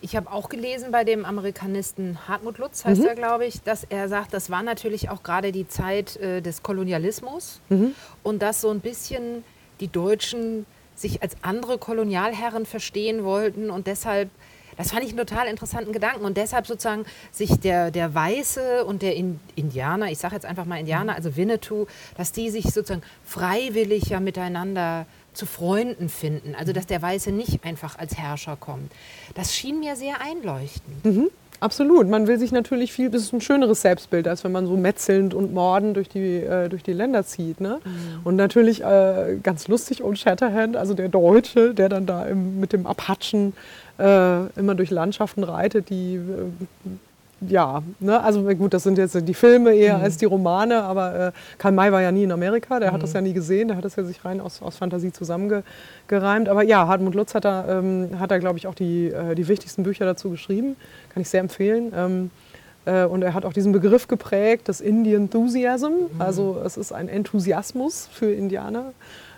Ich 0.00 0.16
habe 0.16 0.32
auch 0.32 0.48
gelesen 0.48 0.90
bei 0.90 1.04
dem 1.04 1.24
Amerikanisten 1.24 2.18
Hartmut 2.26 2.58
Lutz, 2.58 2.84
heißt 2.84 3.02
mhm. 3.02 3.08
er, 3.08 3.14
glaube 3.14 3.46
ich, 3.46 3.62
dass 3.62 3.84
er 3.84 4.08
sagt, 4.08 4.34
das 4.34 4.50
war 4.50 4.62
natürlich 4.62 5.10
auch 5.10 5.22
gerade 5.22 5.52
die 5.52 5.68
Zeit 5.68 6.16
äh, 6.16 6.40
des 6.40 6.62
Kolonialismus 6.62 7.60
mhm. 7.68 7.94
und 8.22 8.42
dass 8.42 8.62
so 8.62 8.70
ein 8.70 8.80
bisschen 8.80 9.44
die 9.80 9.88
Deutschen 9.88 10.66
sich 10.94 11.22
als 11.22 11.36
andere 11.42 11.78
Kolonialherren 11.78 12.66
verstehen 12.66 13.24
wollten 13.24 13.70
und 13.70 13.86
deshalb 13.86 14.30
das 14.76 14.90
fand 14.90 15.04
ich 15.04 15.10
einen 15.10 15.18
total 15.18 15.46
interessanten 15.46 15.92
Gedanken 15.92 16.24
und 16.24 16.36
deshalb 16.36 16.66
sozusagen 16.66 17.04
sich 17.30 17.60
der, 17.60 17.90
der 17.90 18.14
Weiße 18.14 18.84
und 18.84 19.02
der 19.02 19.14
Indianer, 19.14 20.10
ich 20.10 20.18
sage 20.18 20.34
jetzt 20.34 20.46
einfach 20.46 20.64
mal 20.64 20.78
Indianer, 20.78 21.14
also 21.14 21.36
Winnetou, 21.36 21.86
dass 22.16 22.32
die 22.32 22.50
sich 22.50 22.64
sozusagen 22.64 23.02
freiwillig 23.24 24.06
ja 24.06 24.20
miteinander 24.20 25.06
zu 25.32 25.46
Freunden 25.46 26.08
finden. 26.08 26.54
Also 26.54 26.72
dass 26.72 26.86
der 26.86 27.02
Weiße 27.02 27.32
nicht 27.32 27.64
einfach 27.64 27.98
als 27.98 28.16
Herrscher 28.16 28.56
kommt. 28.56 28.90
Das 29.34 29.54
schien 29.54 29.80
mir 29.80 29.96
sehr 29.96 30.20
einleuchtend. 30.20 31.04
Mhm. 31.04 31.30
Absolut. 31.64 32.10
Man 32.10 32.26
will 32.26 32.38
sich 32.38 32.52
natürlich 32.52 32.92
viel, 32.92 33.08
das 33.08 33.22
ist 33.22 33.32
ein 33.32 33.40
schöneres 33.40 33.80
Selbstbild, 33.80 34.28
als 34.28 34.44
wenn 34.44 34.52
man 34.52 34.66
so 34.66 34.76
metzelnd 34.76 35.32
und 35.32 35.54
mordend 35.54 35.96
durch 35.96 36.10
die, 36.10 36.36
äh, 36.36 36.68
durch 36.68 36.82
die 36.82 36.92
Länder 36.92 37.24
zieht. 37.24 37.58
Ne? 37.58 37.80
Mhm. 37.82 38.20
Und 38.22 38.36
natürlich 38.36 38.84
äh, 38.84 39.38
ganz 39.42 39.66
lustig 39.66 40.02
und 40.02 40.18
Shatterhand, 40.18 40.76
also 40.76 40.92
der 40.92 41.08
Deutsche, 41.08 41.72
der 41.72 41.88
dann 41.88 42.04
da 42.04 42.26
im, 42.26 42.60
mit 42.60 42.74
dem 42.74 42.86
Apachen 42.86 43.54
äh, 43.98 44.46
immer 44.58 44.74
durch 44.74 44.90
Landschaften 44.90 45.42
reitet, 45.42 45.88
die 45.88 46.16
äh, 46.16 46.20
ja, 47.48 47.82
ne? 48.00 48.20
also 48.22 48.42
gut, 48.54 48.74
das 48.74 48.82
sind 48.82 48.98
jetzt 48.98 49.16
die 49.26 49.34
Filme 49.34 49.74
eher 49.74 49.98
mhm. 49.98 50.04
als 50.04 50.16
die 50.16 50.24
Romane, 50.24 50.82
aber 50.82 51.28
äh, 51.28 51.32
Karl 51.58 51.72
May 51.72 51.92
war 51.92 52.02
ja 52.02 52.12
nie 52.12 52.24
in 52.24 52.32
Amerika, 52.32 52.78
der 52.78 52.90
mhm. 52.90 52.94
hat 52.94 53.02
das 53.02 53.10
mhm. 53.10 53.16
ja 53.16 53.20
nie 53.22 53.32
gesehen, 53.32 53.68
der 53.68 53.76
hat 53.76 53.84
das 53.84 53.96
ja 53.96 54.04
sich 54.04 54.24
rein 54.24 54.40
aus, 54.40 54.62
aus 54.62 54.76
Fantasie 54.76 55.12
zusammengereimt. 55.12 56.48
Aber 56.48 56.62
ja, 56.62 56.86
Hartmut 56.86 57.14
Lutz 57.14 57.34
hat 57.34 57.44
da, 57.44 57.78
ähm, 57.78 58.10
hat 58.18 58.30
da 58.30 58.38
glaube 58.38 58.58
ich, 58.58 58.66
auch 58.66 58.74
die, 58.74 59.08
äh, 59.08 59.34
die 59.34 59.48
wichtigsten 59.48 59.82
Bücher 59.82 60.04
dazu 60.04 60.30
geschrieben, 60.30 60.76
kann 61.12 61.20
ich 61.20 61.28
sehr 61.28 61.40
empfehlen. 61.40 61.92
Ähm, 61.96 62.30
äh, 62.86 63.04
und 63.04 63.22
er 63.22 63.34
hat 63.34 63.44
auch 63.44 63.52
diesen 63.52 63.72
Begriff 63.72 64.08
geprägt, 64.08 64.68
das 64.68 64.80
Indian 64.80 65.22
Enthusiasm, 65.22 65.92
mhm. 65.92 66.20
also 66.20 66.60
es 66.64 66.76
ist 66.76 66.92
ein 66.92 67.08
Enthusiasmus 67.08 68.08
für 68.12 68.32
Indianer. 68.32 68.92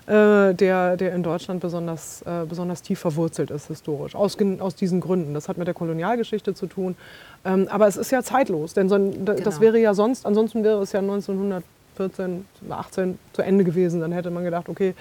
Äh, 0.06 0.54
der, 0.54 0.96
der 0.96 1.14
in 1.14 1.24
Deutschland 1.24 1.60
besonders, 1.60 2.22
äh, 2.22 2.44
besonders 2.48 2.80
tief 2.80 3.00
verwurzelt 3.00 3.50
ist 3.50 3.66
historisch. 3.66 4.14
Aus, 4.14 4.36
aus 4.60 4.76
diesen 4.76 5.00
Gründen. 5.00 5.34
Das 5.34 5.48
hat 5.48 5.58
mit 5.58 5.66
der 5.66 5.74
Kolonialgeschichte 5.74 6.54
zu 6.54 6.68
tun. 6.68 6.94
Ähm, 7.44 7.66
aber 7.70 7.88
es 7.88 7.96
ist 7.96 8.12
ja 8.12 8.22
zeitlos, 8.22 8.72
denn 8.72 8.88
so, 8.88 8.96
genau. 8.96 9.34
das 9.34 9.60
wäre 9.60 9.80
ja 9.80 9.94
sonst, 9.94 10.24
ansonsten 10.24 10.62
wäre 10.62 10.80
es 10.80 10.92
ja 10.92 11.00
1914, 11.00 12.44
18 12.70 13.18
zu 13.32 13.42
Ende 13.42 13.64
gewesen. 13.64 14.00
Dann 14.00 14.12
hätte 14.12 14.30
man 14.30 14.44
gedacht, 14.44 14.68
okay, 14.68 14.94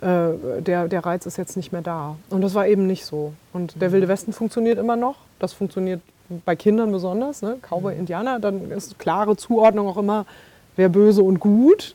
äh, 0.00 0.60
der, 0.60 0.88
der 0.88 1.06
Reiz 1.06 1.24
ist 1.24 1.38
jetzt 1.38 1.56
nicht 1.56 1.70
mehr 1.70 1.82
da. 1.82 2.16
Und 2.28 2.40
das 2.40 2.54
war 2.54 2.66
eben 2.66 2.88
nicht 2.88 3.04
so. 3.04 3.32
Und 3.52 3.80
der 3.80 3.92
Wilde 3.92 4.08
Westen 4.08 4.32
funktioniert 4.32 4.78
immer 4.78 4.96
noch. 4.96 5.18
Das 5.38 5.52
funktioniert 5.52 6.00
bei 6.44 6.56
Kindern 6.56 6.90
besonders. 6.90 7.42
Ne? 7.42 7.58
Cowboy, 7.62 7.94
mhm. 7.94 8.00
Indianer, 8.00 8.40
dann 8.40 8.72
ist 8.72 8.98
klare 8.98 9.36
Zuordnung 9.36 9.86
auch 9.86 9.98
immer, 9.98 10.26
wer 10.74 10.88
böse 10.88 11.22
und 11.22 11.38
gut. 11.38 11.94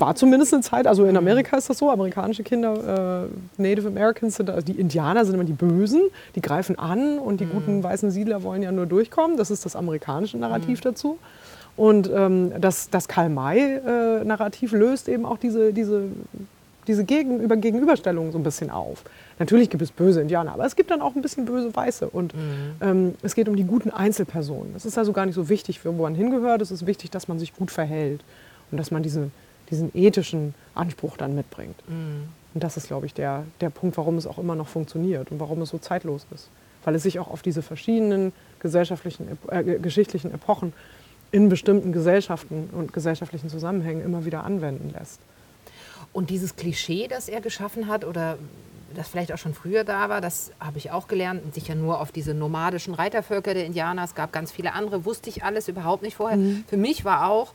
War 0.00 0.14
zumindest 0.14 0.54
eine 0.54 0.62
Zeit, 0.62 0.86
also 0.86 1.04
in. 1.04 1.16
Amerika 1.16 1.56
ist 1.56 1.68
das 1.68 1.78
so, 1.78 1.90
amerikanische 1.90 2.42
Kinder, 2.44 3.28
äh, 3.58 3.60
Native 3.60 3.88
Americans 3.88 4.36
sind, 4.36 4.48
also 4.50 4.64
die 4.64 4.78
Indianer 4.78 5.24
sind 5.24 5.34
immer 5.34 5.44
die 5.44 5.52
Bösen, 5.52 6.02
die 6.36 6.40
greifen 6.40 6.78
an 6.78 7.18
und 7.18 7.40
die 7.40 7.46
mhm. 7.46 7.50
guten 7.50 7.82
weißen 7.82 8.10
Siedler 8.10 8.42
wollen 8.42 8.62
ja 8.62 8.70
nur 8.70 8.86
durchkommen. 8.86 9.36
Das 9.36 9.50
ist 9.50 9.64
das 9.64 9.74
amerikanische 9.74 10.38
Narrativ 10.38 10.78
mhm. 10.78 10.82
dazu. 10.82 11.18
Und 11.76 12.10
ähm, 12.12 12.52
das, 12.60 12.90
das 12.90 13.08
Karl-May-Narrativ 13.08 14.72
äh, 14.72 14.76
löst 14.76 15.08
eben 15.08 15.24
auch 15.24 15.38
diese, 15.38 15.72
diese 15.72 16.08
diese 16.88 17.04
Gegenüber 17.04 17.56
Gegenüberstellung 17.56 18.32
so 18.32 18.38
ein 18.38 18.42
bisschen 18.42 18.70
auf. 18.70 19.04
Natürlich 19.38 19.70
gibt 19.70 19.82
es 19.82 19.92
böse 19.92 20.22
Indianer, 20.22 20.54
aber 20.54 20.64
es 20.64 20.74
gibt 20.74 20.90
dann 20.90 21.02
auch 21.02 21.14
ein 21.14 21.22
bisschen 21.22 21.44
böse 21.44 21.74
Weiße. 21.76 22.08
Und 22.08 22.34
mhm. 22.34 22.40
ähm, 22.80 23.14
es 23.22 23.34
geht 23.34 23.48
um 23.48 23.54
die 23.54 23.64
guten 23.64 23.90
Einzelpersonen. 23.90 24.72
Es 24.74 24.86
ist 24.86 24.96
also 24.98 25.12
gar 25.12 25.26
nicht 25.26 25.34
so 25.34 25.48
wichtig, 25.50 25.84
wo 25.84 25.92
man 25.92 26.14
hingehört. 26.14 26.62
Es 26.62 26.70
ist 26.70 26.86
wichtig, 26.86 27.10
dass 27.10 27.28
man 27.28 27.38
sich 27.38 27.54
gut 27.54 27.70
verhält 27.70 28.24
und 28.70 28.78
dass 28.78 28.90
man 28.90 29.02
diese, 29.02 29.30
diesen 29.70 29.90
ethischen 29.94 30.54
Anspruch 30.74 31.16
dann 31.16 31.34
mitbringt. 31.34 31.76
Mhm. 31.88 32.28
Und 32.54 32.64
das 32.64 32.76
ist, 32.76 32.88
glaube 32.88 33.06
ich, 33.06 33.14
der, 33.14 33.44
der 33.60 33.70
Punkt, 33.70 33.96
warum 33.96 34.16
es 34.16 34.26
auch 34.26 34.38
immer 34.38 34.54
noch 34.54 34.68
funktioniert 34.68 35.30
und 35.30 35.40
warum 35.40 35.62
es 35.62 35.70
so 35.70 35.78
zeitlos 35.78 36.26
ist. 36.34 36.48
Weil 36.84 36.94
es 36.94 37.02
sich 37.02 37.18
auch 37.18 37.28
auf 37.28 37.42
diese 37.42 37.62
verschiedenen 37.62 38.32
gesellschaftlichen, 38.60 39.38
äh, 39.48 39.62
geschichtlichen 39.78 40.32
Epochen 40.32 40.72
in 41.30 41.48
bestimmten 41.48 41.92
Gesellschaften 41.92 42.70
und 42.72 42.92
gesellschaftlichen 42.92 43.50
Zusammenhängen 43.50 44.02
immer 44.02 44.24
wieder 44.24 44.44
anwenden 44.44 44.90
lässt. 44.98 45.20
Und 46.12 46.30
dieses 46.30 46.56
Klischee, 46.56 47.06
das 47.06 47.28
er 47.28 47.40
geschaffen 47.40 47.86
hat 47.86 48.04
oder 48.04 48.38
das 48.94 49.08
vielleicht 49.08 49.32
auch 49.32 49.38
schon 49.38 49.52
früher 49.52 49.84
da 49.84 50.08
war, 50.08 50.22
das 50.22 50.50
habe 50.58 50.78
ich 50.78 50.90
auch 50.90 51.08
gelernt, 51.08 51.54
sicher 51.54 51.74
nur 51.74 52.00
auf 52.00 52.10
diese 52.10 52.32
nomadischen 52.32 52.94
Reitervölker 52.94 53.52
der 53.52 53.66
Indianer. 53.66 54.04
Es 54.04 54.14
gab 54.14 54.32
ganz 54.32 54.50
viele 54.50 54.72
andere, 54.72 55.04
wusste 55.04 55.28
ich 55.28 55.44
alles 55.44 55.68
überhaupt 55.68 56.02
nicht 56.02 56.16
vorher. 56.16 56.38
Mhm. 56.38 56.64
Für 56.66 56.78
mich 56.78 57.04
war 57.04 57.28
auch 57.28 57.52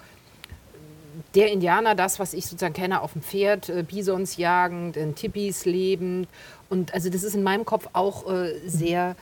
der 1.36 1.52
Indianer 1.52 1.96
das, 1.96 2.20
was 2.20 2.34
ich 2.34 2.46
sozusagen 2.46 2.74
kenne, 2.74 3.02
auf 3.02 3.14
dem 3.14 3.22
Pferd, 3.22 3.70
äh, 3.70 3.84
Bisons 3.84 4.38
jagend, 4.38 4.98
in 4.98 5.16
Tipis 5.16 5.66
lebend. 5.66 6.28
Und 6.70 6.94
also 6.94 7.10
das 7.10 7.24
ist 7.24 7.36
in 7.36 7.44
meinem 7.44 7.66
Kopf 7.66 7.90
auch 7.94 8.32
äh, 8.32 8.54
sehr, 8.66 9.16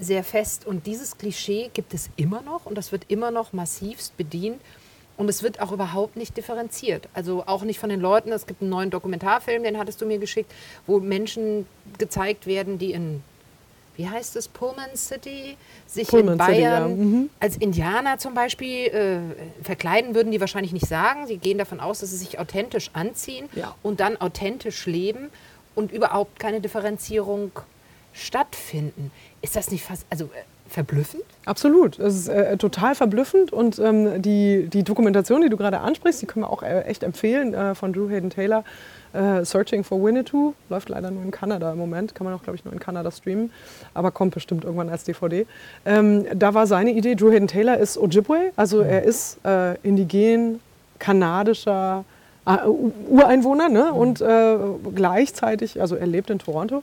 sehr 0.00 0.24
fest. 0.24 0.66
Und 0.66 0.86
dieses 0.86 1.18
Klischee 1.18 1.70
gibt 1.72 1.94
es 1.94 2.10
immer 2.16 2.42
noch 2.42 2.66
und 2.66 2.76
das 2.76 2.92
wird 2.92 3.04
immer 3.08 3.30
noch 3.30 3.52
massivst 3.52 4.16
bedient. 4.16 4.60
Und 5.16 5.28
es 5.28 5.42
wird 5.42 5.60
auch 5.60 5.72
überhaupt 5.72 6.16
nicht 6.16 6.36
differenziert. 6.36 7.08
Also 7.12 7.42
auch 7.46 7.62
nicht 7.64 7.80
von 7.80 7.90
den 7.90 7.98
Leuten. 7.98 8.30
Es 8.30 8.46
gibt 8.46 8.62
einen 8.62 8.70
neuen 8.70 8.90
Dokumentarfilm, 8.90 9.64
den 9.64 9.76
hattest 9.76 10.00
du 10.00 10.06
mir 10.06 10.18
geschickt, 10.18 10.52
wo 10.86 11.00
Menschen 11.00 11.66
gezeigt 11.98 12.46
werden, 12.46 12.78
die 12.78 12.92
in, 12.92 13.24
wie 13.98 14.08
heißt 14.08 14.36
es, 14.36 14.46
Pullman 14.46 14.94
City, 14.94 15.56
sich 15.86 16.06
Pullman 16.06 16.34
in 16.34 16.38
Bayern 16.38 16.88
City, 16.88 17.00
ja. 17.00 17.06
mhm. 17.06 17.30
als 17.40 17.56
Indianer 17.56 18.18
zum 18.18 18.32
Beispiel 18.32 18.86
äh, 18.86 19.18
verkleiden, 19.64 20.14
würden 20.14 20.30
die 20.30 20.40
wahrscheinlich 20.40 20.72
nicht 20.72 20.86
sagen. 20.86 21.26
Sie 21.26 21.36
gehen 21.36 21.58
davon 21.58 21.80
aus, 21.80 21.98
dass 21.98 22.10
sie 22.10 22.16
sich 22.16 22.38
authentisch 22.38 22.90
anziehen 22.92 23.48
ja. 23.56 23.74
und 23.82 23.98
dann 23.98 24.16
authentisch 24.16 24.86
leben 24.86 25.30
und 25.74 25.90
überhaupt 25.90 26.38
keine 26.38 26.60
Differenzierung 26.60 27.50
stattfinden. 28.12 29.10
Ist 29.42 29.56
das 29.56 29.72
nicht 29.72 29.82
fast, 29.82 30.06
also 30.10 30.26
äh, 30.26 30.28
verblüffend? 30.68 31.24
Absolut, 31.44 31.98
es 31.98 32.14
ist 32.14 32.28
äh, 32.28 32.56
total 32.56 32.94
verblüffend 32.94 33.52
und 33.52 33.80
ähm, 33.80 34.22
die, 34.22 34.68
die 34.68 34.84
Dokumentation, 34.84 35.42
die 35.42 35.48
du 35.48 35.56
gerade 35.56 35.80
ansprichst, 35.80 36.22
die 36.22 36.26
können 36.26 36.44
wir 36.44 36.50
auch 36.50 36.62
äh, 36.62 36.82
echt 36.82 37.02
empfehlen 37.02 37.52
äh, 37.52 37.74
von 37.74 37.92
Drew 37.92 38.08
Hayden 38.08 38.30
Taylor. 38.30 38.62
Äh, 39.12 39.44
Searching 39.44 39.84
for 39.84 40.02
Winnetou 40.02 40.54
läuft 40.68 40.88
leider 40.88 41.10
nur 41.10 41.22
in 41.22 41.30
Kanada 41.30 41.72
im 41.72 41.78
Moment, 41.78 42.14
kann 42.14 42.24
man 42.24 42.34
auch 42.34 42.42
glaube 42.42 42.56
ich 42.56 42.64
nur 42.64 42.72
in 42.72 42.80
Kanada 42.80 43.10
streamen, 43.10 43.50
aber 43.94 44.10
kommt 44.10 44.34
bestimmt 44.34 44.64
irgendwann 44.64 44.88
als 44.88 45.04
DVD. 45.04 45.46
Ähm, 45.86 46.26
da 46.34 46.54
war 46.54 46.66
seine 46.66 46.92
Idee, 46.92 47.14
Drew 47.14 47.30
Hayden 47.30 47.48
Taylor 47.48 47.78
ist 47.78 47.98
Ojibwe, 47.98 48.52
also 48.56 48.80
er 48.80 49.02
ist 49.02 49.38
äh, 49.44 49.76
indigen 49.82 50.60
kanadischer 50.98 52.04
Ureinwohner 53.08 53.68
ne? 53.68 53.92
und 53.92 54.22
gleichzeitig, 54.94 55.80
also 55.80 55.96
er 55.96 56.06
lebt 56.06 56.30
in 56.30 56.38
Toronto 56.38 56.82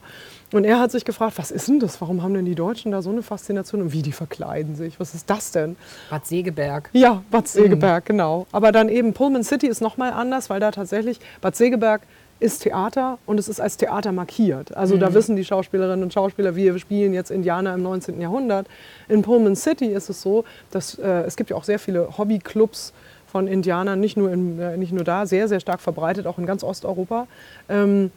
und 0.51 0.63
er 0.63 0.79
hat 0.79 0.91
sich 0.91 1.05
gefragt, 1.05 1.37
was 1.37 1.51
ist 1.51 1.67
denn 1.67 1.79
das? 1.79 1.99
Warum 2.01 2.21
haben 2.21 2.33
denn 2.33 2.45
die 2.45 2.55
Deutschen 2.55 2.91
da 2.91 3.01
so 3.01 3.09
eine 3.09 3.23
Faszination? 3.23 3.81
Und 3.81 3.93
wie 3.93 4.01
die 4.01 4.11
verkleiden 4.11 4.75
sich? 4.75 4.99
Was 4.99 5.13
ist 5.13 5.29
das 5.29 5.51
denn? 5.51 5.75
Bad 6.09 6.25
Segeberg. 6.27 6.89
Ja, 6.93 7.23
Bad 7.31 7.47
Segeberg, 7.47 8.05
mhm. 8.05 8.07
genau. 8.07 8.47
Aber 8.51 8.71
dann 8.71 8.87
eben 8.87 9.13
Pullman 9.13 9.43
City 9.43 9.67
ist 9.67 9.81
nochmal 9.81 10.13
anders, 10.13 10.49
weil 10.49 10.59
da 10.59 10.71
tatsächlich 10.71 11.19
Bad 11.41 11.55
Segeberg 11.55 12.03
ist 12.39 12.59
Theater 12.63 13.17
und 13.25 13.39
es 13.39 13.47
ist 13.47 13.59
als 13.59 13.77
Theater 13.77 14.11
markiert. 14.11 14.75
Also 14.75 14.95
mhm. 14.95 14.99
da 14.99 15.13
wissen 15.13 15.35
die 15.35 15.45
Schauspielerinnen 15.45 16.03
und 16.03 16.13
Schauspieler, 16.13 16.55
wir 16.55 16.77
spielen 16.79 17.13
jetzt 17.13 17.31
Indianer 17.31 17.73
im 17.73 17.81
19. 17.81 18.21
Jahrhundert. 18.21 18.67
In 19.07 19.23
Pullman 19.23 19.55
City 19.55 19.87
ist 19.87 20.09
es 20.09 20.21
so, 20.21 20.43
dass 20.69 20.99
äh, 20.99 21.23
es 21.23 21.37
gibt 21.37 21.49
ja 21.49 21.55
auch 21.55 21.63
sehr 21.63 21.79
viele 21.79 22.17
Hobbyclubs 22.17 22.93
von 23.35 23.47
Indianern, 23.47 23.99
nicht 23.99 24.15
nur, 24.15 24.31
in, 24.31 24.57
äh, 24.61 24.77
nicht 24.77 24.93
nur 24.93 25.03
da, 25.03 25.25
sehr, 25.25 25.49
sehr 25.49 25.59
stark 25.59 25.81
verbreitet, 25.81 26.25
auch 26.25 26.37
in 26.37 26.45
ganz 26.45 26.63
Osteuropa. 26.63 27.27
Ähm, 27.67 28.11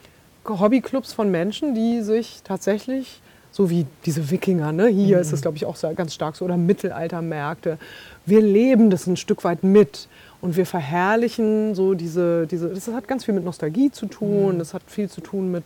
Hobbyclubs 0.46 1.12
von 1.12 1.28
Menschen, 1.28 1.74
die 1.74 2.02
sich 2.02 2.42
tatsächlich, 2.44 3.20
so 3.50 3.68
wie 3.68 3.84
diese 4.06 4.30
Wikinger, 4.30 4.70
ne? 4.70 4.86
hier 4.86 5.16
mhm. 5.16 5.22
ist 5.22 5.32
es, 5.32 5.42
glaube 5.42 5.56
ich, 5.56 5.66
auch 5.66 5.76
ganz 5.96 6.14
stark 6.14 6.36
so, 6.36 6.44
oder 6.44 6.56
Mittelaltermärkte, 6.56 7.78
wir 8.26 8.40
leben 8.40 8.90
das 8.90 9.08
ein 9.08 9.16
Stück 9.16 9.42
weit 9.42 9.64
mit 9.64 10.06
und 10.40 10.56
wir 10.56 10.66
verherrlichen 10.66 11.74
so 11.74 11.94
diese, 11.94 12.46
diese 12.46 12.68
das 12.68 12.86
hat 12.86 13.08
ganz 13.08 13.24
viel 13.24 13.34
mit 13.34 13.42
Nostalgie 13.42 13.90
zu 13.90 14.06
tun, 14.06 14.54
mhm. 14.54 14.58
das 14.60 14.72
hat 14.72 14.82
viel 14.86 15.10
zu 15.10 15.20
tun 15.20 15.50
mit 15.50 15.64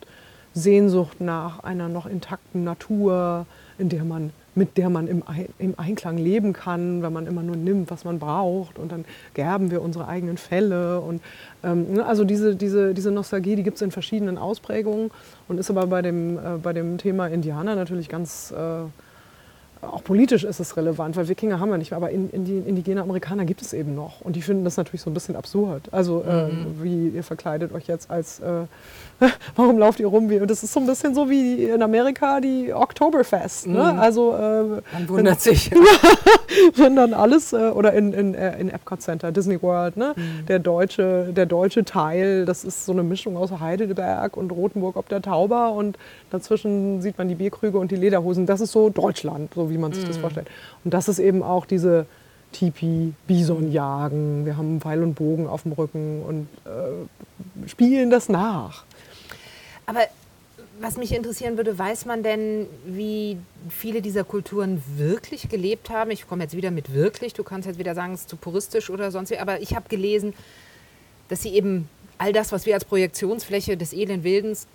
Sehnsucht 0.55 1.21
nach 1.21 1.61
einer 1.61 1.89
noch 1.89 2.07
intakten 2.07 2.65
Natur, 2.65 3.47
in 3.79 3.89
der 3.89 4.05
man 4.05 4.33
mit 4.55 4.77
der 4.77 4.91
man 4.91 5.07
im, 5.07 5.23
im 5.59 5.79
Einklang 5.79 6.19
leben 6.19 6.53
kann, 6.53 7.03
wenn 7.03 7.13
man 7.13 7.27
immer 7.27 7.43
nur 7.43 7.57
nimmt, 7.57 7.91
was 7.91 8.05
man 8.05 8.19
braucht. 8.19 8.79
Und 8.79 8.93
dann 8.93 9.05
gerben 9.35 9.71
wir 9.71 9.81
unsere 9.81 10.09
eigenen 10.09 10.37
Fälle. 10.37 11.01
Und, 11.01 11.23
ähm, 11.63 11.95
ne, 11.95 12.05
also 12.05 12.25
diese, 12.25 12.55
diese, 12.55 12.93
diese 12.93 13.11
Nostalgie, 13.11 13.57
die 13.57 13.63
gibt 13.63 13.77
es 13.77 13.83
in 13.83 13.91
verschiedenen 13.91 14.37
Ausprägungen 14.37 15.11
und 15.49 15.59
ist 15.59 15.71
aber 15.71 15.87
bei 15.87 16.03
dem, 16.03 16.37
äh, 16.37 16.41
bei 16.63 16.73
dem 16.73 16.99
Thema 16.99 17.29
Indianer 17.29 17.75
natürlich 17.75 18.09
ganz... 18.09 18.53
Äh, 18.53 18.85
auch 19.83 20.05
politisch 20.05 20.45
ist 20.45 20.61
es 20.61 20.77
relevant, 20.77 21.17
weil 21.17 21.29
Wikinger 21.29 21.59
haben 21.59 21.71
wir 21.71 21.79
nicht 21.79 21.91
mehr, 21.91 21.97
aber 21.99 22.11
indigene 22.11 23.03
Amerikaner 23.03 23.45
gibt 23.45 23.63
es 23.63 23.73
eben 23.73 23.95
noch. 23.95 24.21
Und 24.21 24.37
die 24.37 24.43
finden 24.43 24.65
das 24.65 24.77
natürlich 24.77 25.03
so 25.03 25.11
ein 25.11 25.15
bisschen 25.15 25.35
absurd. 25.35 25.89
Also, 25.91 26.23
äh, 26.23 26.47
mhm. 26.47 26.83
wie 26.83 27.09
ihr 27.09 27.25
verkleidet 27.25 27.73
euch 27.73 27.89
jetzt 27.89 28.11
als 28.11 28.41
äh, 28.41 28.67
warum 29.57 29.79
lauft 29.79 30.01
ihr 30.01 30.07
rum? 30.07 30.31
Wie, 30.31 30.41
und 30.41 30.51
das 30.51 30.63
ist 30.63 30.73
so 30.73 30.81
ein 30.81 30.87
bisschen 30.87 31.15
so 31.15 31.29
wie 31.31 31.65
in 31.65 31.83
Amerika 31.83 32.41
die 32.41 32.73
Oktoberfest. 32.73 33.67
Ne? 33.67 33.93
Mhm. 33.93 33.99
Also, 33.99 34.33
äh, 34.33 34.63
Man 34.93 35.09
wundert 35.09 35.47
wenn, 35.47 35.55
sich. 35.55 35.71
wenn 36.77 36.97
dann 36.97 37.15
alles, 37.15 37.53
äh, 37.53 37.71
oder 37.71 37.93
in, 37.93 38.13
in, 38.13 38.35
äh, 38.35 38.59
in 38.61 38.69
Epcot 38.69 39.03
Center, 39.03 39.33
Disney 39.33 39.61
World, 39.63 39.97
ne? 39.97 40.15
Mhm. 40.17 40.47
der, 40.47 40.59
deutsche, 40.59 41.33
der 41.33 41.47
deutsche 41.47 41.85
Teil, 41.85 42.45
das 42.45 42.65
ist 42.65 42.87
so 42.87 42.93
eine 42.93 43.03
Mischung 43.03 43.37
aus 43.37 43.51
Heidelberg 43.53 44.37
und 44.37 44.51
Rothenburg 44.51 44.97
ob 44.97 45.09
der 45.09 45.23
Tauber 45.23 45.73
und 45.73 45.99
dazwischen 46.31 47.01
sieht 47.03 47.19
man 47.19 47.29
die 47.29 47.35
Bierkrüge 47.35 47.79
und 47.79 47.91
die 47.91 47.97
Lederhosen. 47.97 48.47
Das 48.47 48.61
ist 48.61 48.73
so 48.73 48.91
Deutschland, 48.91 49.53
so 49.55 49.71
wie 49.73 49.79
man 49.79 49.93
sich 49.93 50.05
mhm. 50.05 50.09
das 50.09 50.19
vorstellt. 50.19 50.49
Und 50.85 50.95
das 50.95 51.09
ist 51.09 51.19
eben 51.19 51.43
auch 51.43 51.67
diese 51.67 52.07
Tipi, 52.53 53.15
Bison 53.27 53.73
jagen, 53.73 54.45
wir 54.47 54.57
haben 54.57 54.81
Pfeil 54.81 55.03
und 55.03 55.15
Bogen 55.15 55.47
auf 55.47 55.63
dem 55.63 55.73
Rücken 55.73 56.23
und 56.23 56.49
äh, 56.65 57.69
spielen 57.69 58.11
das 58.11 58.29
nach. 58.29 58.85
Aber 59.87 60.01
was 60.81 60.97
mich 60.97 61.15
interessieren 61.15 61.57
würde, 61.57 61.79
weiß 61.79 62.07
man 62.07 62.23
denn, 62.23 62.67
wie 62.85 63.39
viele 63.69 64.03
dieser 64.03 64.25
Kulturen 64.25 64.83
wirklich 64.97 65.49
gelebt 65.49 65.91
haben? 65.91 66.11
Ich 66.11 66.29
komme 66.29 66.43
jetzt 66.43 66.57
wieder 66.57 66.71
mit 66.71 66.93
wirklich, 66.93 67.35
du 67.35 67.45
kannst 67.45 67.67
jetzt 67.67 67.79
wieder 67.79 67.95
sagen, 67.95 68.15
es 68.15 68.23
ist 68.23 68.29
zu 68.29 68.37
puristisch 68.37 68.91
oder 68.91 69.11
sonst 69.11 69.31
wie, 69.31 69.39
aber 69.39 69.61
ich 69.61 69.75
habe 69.75 69.89
gelesen, 69.89 70.35
dass 71.29 71.43
sie 71.43 71.51
eben 71.51 71.89
all 72.19 72.33
das, 72.33 72.53
was 72.53 72.67
wir 72.67 72.75
als 72.75 72.85
Projektionsfläche 72.85 73.77
des 73.77 73.93
edlen 73.93 74.25
Wildens 74.25 74.67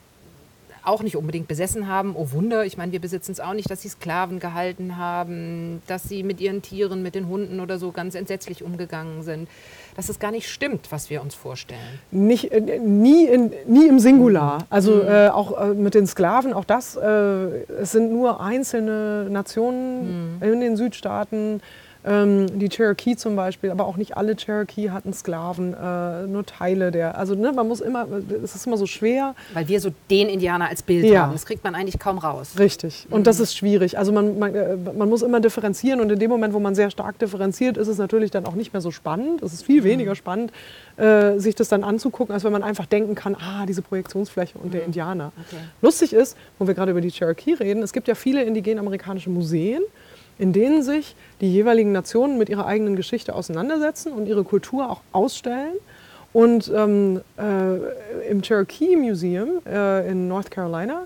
auch 0.87 1.03
nicht 1.03 1.17
unbedingt 1.17 1.47
besessen 1.47 1.87
haben. 1.87 2.15
Oh 2.15 2.31
Wunder, 2.31 2.65
ich 2.65 2.77
meine, 2.77 2.91
wir 2.91 3.01
besitzen 3.01 3.31
es 3.31 3.39
auch 3.39 3.53
nicht, 3.53 3.69
dass 3.69 3.81
sie 3.81 3.89
Sklaven 3.89 4.39
gehalten 4.39 4.97
haben, 4.97 5.81
dass 5.87 6.03
sie 6.03 6.23
mit 6.23 6.39
ihren 6.39 6.61
Tieren, 6.61 7.03
mit 7.03 7.15
den 7.15 7.27
Hunden 7.27 7.59
oder 7.59 7.77
so 7.77 7.91
ganz 7.91 8.15
entsetzlich 8.15 8.63
umgegangen 8.63 9.23
sind. 9.23 9.49
Dass 9.95 10.09
es 10.09 10.19
gar 10.19 10.31
nicht 10.31 10.49
stimmt, 10.49 10.91
was 10.91 11.09
wir 11.09 11.21
uns 11.21 11.35
vorstellen. 11.35 11.99
Nicht, 12.11 12.51
äh, 12.51 12.79
nie, 12.79 13.25
in, 13.25 13.51
nie 13.65 13.87
im 13.87 13.99
Singular. 13.99 14.65
Also 14.69 14.95
mhm. 14.95 15.07
äh, 15.07 15.27
auch 15.29 15.59
äh, 15.59 15.73
mit 15.73 15.93
den 15.93 16.07
Sklaven, 16.07 16.53
auch 16.53 16.65
das, 16.65 16.95
äh, 16.95 17.07
es 17.81 17.91
sind 17.91 18.11
nur 18.11 18.39
einzelne 18.39 19.27
Nationen 19.29 20.37
mhm. 20.37 20.43
in 20.43 20.61
den 20.61 20.77
Südstaaten 20.77 21.61
Ähm, 22.07 22.59
die 22.59 22.69
Cherokee 22.69 23.15
zum 23.17 23.35
Beispiel, 23.35 23.69
aber 23.69 23.85
auch 23.85 23.97
nicht 23.97 24.15
alle 24.15 24.35
Cherokee 24.35 24.91
hatten 24.91 25.11
Sklaven, 25.13 25.73
äh, 25.73 26.25
nur 26.27 26.45
Teile 26.45 26.91
der. 26.91 27.17
Also 27.17 27.35
ne, 27.35 27.51
man 27.51 27.67
muss 27.67 27.81
immer, 27.81 28.07
es 28.43 28.55
ist 28.55 28.65
immer 28.65 28.77
so 28.77 28.85
schwer. 28.85 29.35
Weil 29.53 29.67
wir 29.67 29.81
so 29.81 29.89
den 30.09 30.29
Indianer 30.29 30.69
als 30.69 30.83
Bild 30.83 31.05
Ja. 31.05 31.23
haben. 31.23 31.33
Das 31.33 31.45
kriegt 31.45 31.63
man 31.63 31.75
eigentlich 31.75 31.99
kaum 31.99 32.17
raus. 32.17 32.53
Richtig. 32.57 33.07
Und 33.09 33.27
das 33.27 33.39
ist 33.41 33.57
schwierig. 33.57 33.97
Also 33.97 34.13
man, 34.13 34.39
man, 34.39 34.55
äh, 34.55 34.77
man 34.97 35.09
muss 35.09 35.21
immer 35.21 35.39
differenzieren 35.41 35.99
und 35.99 36.09
in 36.11 36.19
dem 36.19 36.29
Moment, 36.29 36.53
wo 36.53 36.59
man 36.59 36.75
sehr 36.75 36.89
stark 36.91 37.19
differenziert, 37.19 37.75
ist 37.77 37.87
es 37.89 37.97
natürlich 37.97 38.31
dann 38.31 38.45
auch 38.45 38.55
nicht 38.55 38.71
mehr 38.71 38.81
so 38.81 38.91
spannend. 38.91 39.41
Es 39.41 39.51
ist 39.53 39.63
viel 39.65 39.83
weniger 39.83 40.15
spannend, 40.15 40.51
äh, 40.95 41.37
sich 41.39 41.55
das 41.55 41.67
dann 41.67 41.83
anzugucken, 41.83 42.33
als 42.33 42.43
wenn 42.45 42.53
man 42.53 42.63
einfach 42.63 42.85
denken 42.85 43.15
kann, 43.15 43.35
ah, 43.35 43.65
diese 43.65 43.81
Projektionsfläche 43.81 44.57
und 44.59 44.73
der 44.73 44.85
Indianer. 44.85 45.31
Okay. 45.47 45.61
Lustig 45.81 46.13
ist, 46.13 46.37
wo 46.57 46.67
wir 46.67 46.73
gerade 46.73 46.91
über 46.91 47.01
die 47.01 47.11
Cherokee 47.11 47.53
reden, 47.55 47.83
es 47.83 47.91
gibt 47.91 48.07
ja 48.07 48.15
viele 48.15 48.43
indigene 48.43 48.79
amerikanische 48.79 49.29
Museen, 49.29 49.81
in 50.39 50.53
denen 50.53 50.83
sich 50.83 51.15
die 51.41 51.51
jeweiligen 51.51 51.91
Nationen 51.91 52.37
mit 52.37 52.49
ihrer 52.49 52.65
eigenen 52.65 52.95
Geschichte 52.95 53.35
auseinandersetzen 53.35 54.11
und 54.11 54.27
ihre 54.27 54.43
Kultur 54.43 54.89
auch 54.89 55.01
ausstellen. 55.11 55.73
Und 56.33 56.71
ähm, 56.75 57.21
äh, 57.37 58.29
im 58.29 58.41
Cherokee 58.41 58.95
Museum 58.95 59.61
äh, 59.65 60.09
in 60.09 60.27
North 60.27 60.51
Carolina 60.51 61.05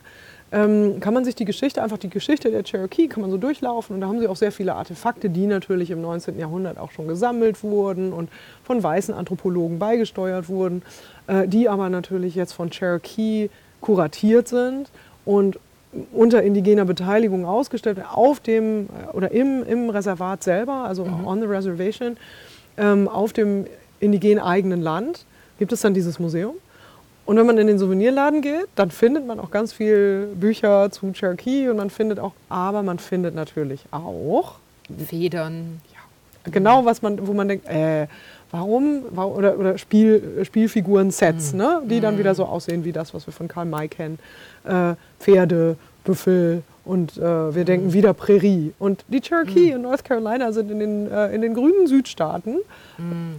ähm, 0.51 0.99
kann 0.99 1.13
man 1.13 1.23
sich 1.23 1.35
die 1.35 1.45
Geschichte, 1.45 1.81
einfach 1.81 1.97
die 1.97 2.09
Geschichte 2.09 2.51
der 2.51 2.63
Cherokee, 2.63 3.07
kann 3.07 3.21
man 3.21 3.31
so 3.31 3.37
durchlaufen. 3.37 3.95
Und 3.95 4.01
da 4.01 4.07
haben 4.07 4.19
sie 4.19 4.27
auch 4.27 4.35
sehr 4.35 4.51
viele 4.51 4.75
Artefakte, 4.75 5.29
die 5.29 5.47
natürlich 5.47 5.91
im 5.91 6.01
19. 6.01 6.37
Jahrhundert 6.37 6.77
auch 6.77 6.91
schon 6.91 7.07
gesammelt 7.07 7.63
wurden 7.63 8.11
und 8.11 8.29
von 8.63 8.83
weißen 8.83 9.13
Anthropologen 9.13 9.79
beigesteuert 9.79 10.49
wurden, 10.49 10.81
äh, 11.27 11.47
die 11.47 11.69
aber 11.69 11.89
natürlich 11.89 12.35
jetzt 12.35 12.53
von 12.53 12.69
Cherokee 12.69 13.49
kuratiert 13.79 14.49
sind 14.49 14.89
und 15.23 15.57
unter 16.13 16.41
indigener 16.43 16.85
Beteiligung 16.85 17.45
ausgestellt 17.45 17.99
auf 18.11 18.39
dem 18.39 18.85
äh, 18.85 19.15
oder 19.15 19.31
im, 19.31 19.63
im 19.63 19.89
Reservat 19.89 20.43
selber, 20.43 20.85
also 20.85 21.05
on 21.25 21.39
the 21.39 21.45
reservation, 21.47 22.17
ähm, 22.77 23.07
auf 23.07 23.33
dem 23.33 23.65
indigenen 23.99 24.39
eigenen 24.39 24.81
Land, 24.81 25.25
gibt 25.59 25.71
es 25.71 25.81
dann 25.81 25.93
dieses 25.93 26.19
Museum. 26.19 26.55
Und 27.25 27.37
wenn 27.37 27.45
man 27.45 27.57
in 27.57 27.67
den 27.67 27.77
Souvenirladen 27.77 28.41
geht, 28.41 28.67
dann 28.75 28.89
findet 28.89 29.27
man 29.27 29.39
auch 29.39 29.51
ganz 29.51 29.73
viel 29.73 30.27
Bücher 30.35 30.89
zu 30.91 31.11
Cherokee 31.11 31.69
und 31.69 31.77
man 31.77 31.89
findet 31.89 32.19
auch, 32.19 32.33
aber 32.49 32.81
man 32.83 32.99
findet 32.99 33.35
natürlich 33.35 33.85
auch 33.91 34.55
Federn. 35.07 35.81
genau 36.51 36.83
was 36.85 37.01
man, 37.01 37.25
wo 37.27 37.33
man 37.33 37.47
denkt, 37.47 37.67
äh, 37.67 38.07
warum, 38.51 39.03
wa- 39.11 39.25
oder, 39.25 39.57
oder 39.57 39.77
Spiel, 39.77 40.41
Spielfiguren-Sets, 40.43 41.53
ne, 41.53 41.81
die 41.85 41.99
dann 41.99 42.17
wieder 42.17 42.35
so 42.35 42.45
aussehen 42.45 42.83
wie 42.85 42.91
das, 42.91 43.13
was 43.13 43.25
wir 43.27 43.33
von 43.33 43.47
Karl 43.47 43.65
May 43.65 43.87
kennen. 43.87 44.19
Äh, 44.63 44.93
Pferde, 45.19 45.77
Büffel 46.03 46.63
und 46.83 47.17
äh, 47.17 47.55
wir 47.55 47.63
denken 47.65 47.93
wieder 47.93 48.13
Prärie. 48.13 48.73
Und 48.79 49.05
die 49.07 49.21
Cherokee 49.21 49.71
in 49.71 49.83
North 49.83 50.03
Carolina 50.03 50.51
sind 50.51 50.71
in 50.71 50.79
den, 50.79 51.11
äh, 51.11 51.33
in 51.33 51.41
den 51.41 51.53
grünen 51.53 51.87
Südstaaten, 51.87 52.57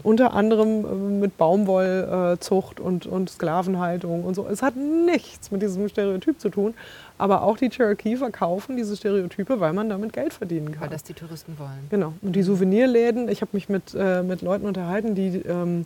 unter 0.02 0.34
anderem 0.34 0.84
äh, 0.84 1.20
mit 1.20 1.36
Baumwollzucht 1.38 2.80
und, 2.80 3.06
und 3.06 3.30
Sklavenhaltung 3.30 4.24
und 4.24 4.34
so. 4.34 4.46
Es 4.50 4.62
hat 4.62 4.74
nichts 4.76 5.50
mit 5.50 5.62
diesem 5.62 5.88
Stereotyp 5.88 6.40
zu 6.40 6.48
tun, 6.48 6.74
aber 7.18 7.42
auch 7.42 7.56
die 7.56 7.68
Cherokee 7.68 8.16
verkaufen 8.16 8.76
diese 8.76 8.96
Stereotype, 8.96 9.60
weil 9.60 9.72
man 9.72 9.88
damit 9.88 10.12
Geld 10.12 10.32
verdienen 10.32 10.72
kann. 10.72 10.82
Weil 10.82 10.88
das 10.90 11.04
die 11.04 11.14
Touristen 11.14 11.56
wollen. 11.58 11.86
Genau. 11.90 12.12
Und 12.22 12.34
die 12.34 12.42
Souvenirläden, 12.42 13.28
ich 13.28 13.40
habe 13.40 13.50
mich 13.52 13.68
mit, 13.68 13.94
äh, 13.96 14.22
mit 14.22 14.42
Leuten 14.42 14.66
unterhalten, 14.66 15.14
die, 15.14 15.42
ähm, 15.48 15.84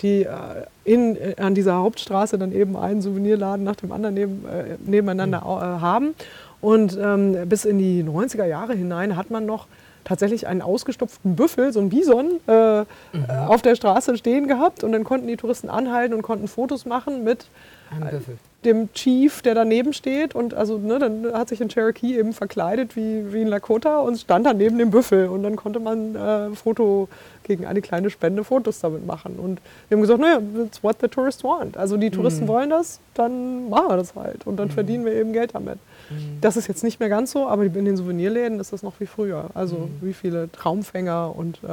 die 0.00 0.22
äh, 0.22 0.28
in, 0.84 1.16
äh, 1.16 1.34
an 1.38 1.54
dieser 1.54 1.74
Hauptstraße 1.76 2.38
dann 2.38 2.52
eben 2.52 2.76
einen 2.76 3.02
Souvenirladen 3.02 3.64
nach 3.64 3.76
dem 3.76 3.92
anderen 3.92 4.14
neben, 4.14 4.44
äh, 4.46 4.76
nebeneinander 4.86 5.44
au- 5.44 5.58
äh, 5.58 5.62
haben. 5.62 6.14
Und 6.60 6.98
ähm, 7.00 7.48
bis 7.48 7.64
in 7.64 7.78
die 7.78 8.02
90er 8.02 8.44
Jahre 8.44 8.74
hinein 8.74 9.16
hat 9.16 9.30
man 9.30 9.46
noch 9.46 9.66
tatsächlich 10.04 10.46
einen 10.46 10.62
ausgestopften 10.62 11.36
Büffel, 11.36 11.72
so 11.72 11.80
einen 11.80 11.90
Bison, 11.90 12.40
äh, 12.48 12.80
äh, 12.80 12.84
auf 13.46 13.62
der 13.62 13.74
Straße 13.74 14.16
stehen 14.16 14.48
gehabt. 14.48 14.82
Und 14.82 14.92
dann 14.92 15.04
konnten 15.04 15.26
die 15.26 15.36
Touristen 15.36 15.68
anhalten 15.68 16.14
und 16.14 16.22
konnten 16.22 16.48
Fotos 16.48 16.86
machen 16.86 17.24
mit 17.24 17.46
Ein 17.90 18.08
Büffel. 18.08 18.38
dem 18.64 18.90
Chief, 18.94 19.42
der 19.42 19.54
daneben 19.54 19.92
steht. 19.92 20.34
Und 20.34 20.54
also, 20.54 20.78
ne, 20.78 20.98
dann 20.98 21.26
hat 21.34 21.50
sich 21.50 21.60
ein 21.60 21.68
Cherokee 21.68 22.18
eben 22.18 22.32
verkleidet 22.32 22.96
wie, 22.96 23.32
wie 23.32 23.42
ein 23.42 23.48
Lakota 23.48 23.98
und 24.00 24.18
stand 24.18 24.46
dann 24.46 24.56
neben 24.56 24.78
dem 24.78 24.90
Büffel. 24.90 25.28
Und 25.28 25.42
dann 25.42 25.56
konnte 25.56 25.78
man 25.78 26.14
äh, 26.14 26.50
Foto 26.56 27.08
gegen 27.44 27.66
eine 27.66 27.82
kleine 27.82 28.08
Spende 28.08 28.44
Fotos 28.44 28.80
damit 28.80 29.06
machen. 29.06 29.36
Und 29.38 29.60
wir 29.88 29.96
haben 29.96 30.02
gesagt, 30.02 30.20
naja, 30.20 30.40
that's 30.56 30.82
what 30.82 30.96
the 31.02 31.08
tourists 31.08 31.44
want. 31.44 31.76
Also 31.76 31.98
die 31.98 32.10
Touristen 32.10 32.48
wollen 32.48 32.70
das, 32.70 32.98
dann 33.14 33.68
machen 33.68 33.88
wir 33.88 33.96
das 33.98 34.14
halt. 34.14 34.46
Und 34.46 34.56
dann 34.56 34.70
verdienen 34.70 35.04
wir 35.04 35.12
eben 35.12 35.32
Geld 35.34 35.54
damit. 35.54 35.78
Das 36.40 36.56
ist 36.56 36.66
jetzt 36.68 36.82
nicht 36.84 37.00
mehr 37.00 37.08
ganz 37.08 37.32
so, 37.32 37.48
aber 37.48 37.64
in 37.64 37.84
den 37.84 37.96
Souvenirläden 37.96 38.60
ist 38.60 38.72
das 38.72 38.82
noch 38.82 38.94
wie 39.00 39.06
früher. 39.06 39.50
Also 39.54 39.88
wie 40.00 40.12
viele 40.12 40.50
Traumfänger 40.52 41.34
und 41.36 41.56
äh, 41.64 41.68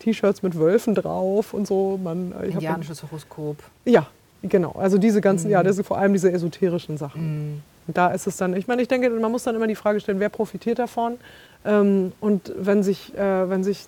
T-Shirts 0.00 0.42
mit 0.42 0.58
Wölfen 0.58 0.94
drauf 0.94 1.52
und 1.54 1.66
so. 1.66 1.98
Man, 2.02 2.32
äh, 2.32 2.46
ich 2.46 2.54
hab- 2.54 2.62
Indianisches 2.62 3.02
Horoskop. 3.02 3.56
ja, 3.84 4.06
genau. 4.42 4.72
Also 4.78 4.98
diese 4.98 5.20
ganzen, 5.20 5.50
ja, 5.50 5.62
das 5.62 5.76
sind 5.76 5.84
vor 5.86 5.98
allem 5.98 6.12
diese 6.12 6.30
esoterischen 6.32 6.96
Sachen. 6.98 7.62
Da 7.88 8.08
ist 8.08 8.26
es 8.26 8.36
dann, 8.36 8.56
ich 8.56 8.66
meine, 8.66 8.82
ich 8.82 8.88
denke, 8.88 9.08
man 9.10 9.30
muss 9.30 9.44
dann 9.44 9.54
immer 9.54 9.66
die 9.68 9.76
Frage 9.76 10.00
stellen, 10.00 10.18
wer 10.20 10.28
profitiert 10.28 10.78
davon? 10.78 11.14
Ähm, 11.64 12.12
und 12.20 12.52
wenn 12.58 12.82
sich, 12.82 13.14
äh, 13.16 13.48
wenn 13.48 13.62
sich 13.62 13.86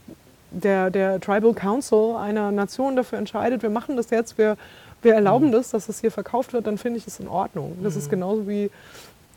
der, 0.50 0.90
der 0.90 1.20
Tribal 1.20 1.52
Council 1.52 2.14
einer 2.16 2.50
Nation 2.52 2.96
dafür 2.96 3.18
entscheidet, 3.18 3.62
wir 3.62 3.70
machen 3.70 3.96
das 3.96 4.10
jetzt, 4.10 4.38
wir, 4.38 4.56
wir 5.02 5.14
erlauben 5.14 5.52
das, 5.52 5.70
dass 5.70 5.88
es 5.88 6.00
hier 6.00 6.10
verkauft 6.10 6.52
wird, 6.52 6.66
dann 6.66 6.78
finde 6.78 6.98
ich 6.98 7.04
das 7.04 7.20
in 7.20 7.28
Ordnung. 7.28 7.76
Das 7.82 7.96
ist 7.96 8.08
genauso 8.08 8.48
wie 8.48 8.70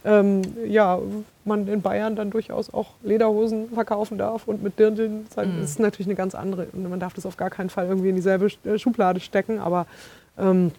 ähm, 0.04 0.41
ja, 0.66 0.99
man 1.45 1.68
in 1.68 1.82
Bayern 1.82 2.16
dann 2.16 2.32
durchaus 2.32 2.74
auch 2.74 2.91
Lederhosen 3.04 3.70
verkaufen 3.70 4.18
darf 4.18 4.47
und 4.47 4.64
mit 4.64 4.80
Dirndln. 4.80 5.28
Das 5.36 5.47
ist 5.47 5.80
natürlich 5.80 6.08
eine 6.08 6.16
ganz 6.16 6.36
andere. 6.36 6.68
Und 6.74 6.89
man 6.89 6.99
darf 6.99 7.14
das 7.14 7.26
auf 7.26 7.38
gar 7.38 7.49
keinen 7.49 7.70
Fall 7.70 7.88
irgendwie 7.88 8.10
in 8.10 8.16
dieselbe 8.16 8.47
äh, 8.66 8.80
Schublade 8.80 9.20
stecken. 9.20 9.60
Aber 9.60 9.86
ähm, 10.38 10.72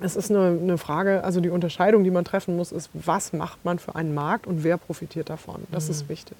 es 0.00 0.16
ist 0.16 0.30
eine, 0.30 0.58
eine 0.60 0.78
Frage, 0.78 1.24
also 1.24 1.40
die 1.40 1.50
Unterscheidung, 1.50 2.04
die 2.04 2.10
man 2.10 2.24
treffen 2.24 2.56
muss, 2.56 2.72
ist, 2.72 2.90
was 2.94 3.32
macht 3.32 3.64
man 3.64 3.78
für 3.78 3.96
einen 3.96 4.14
Markt 4.14 4.46
und 4.46 4.64
wer 4.64 4.78
profitiert 4.78 5.30
davon? 5.30 5.62
Das 5.70 5.88
ist 5.88 6.08
wichtig, 6.08 6.36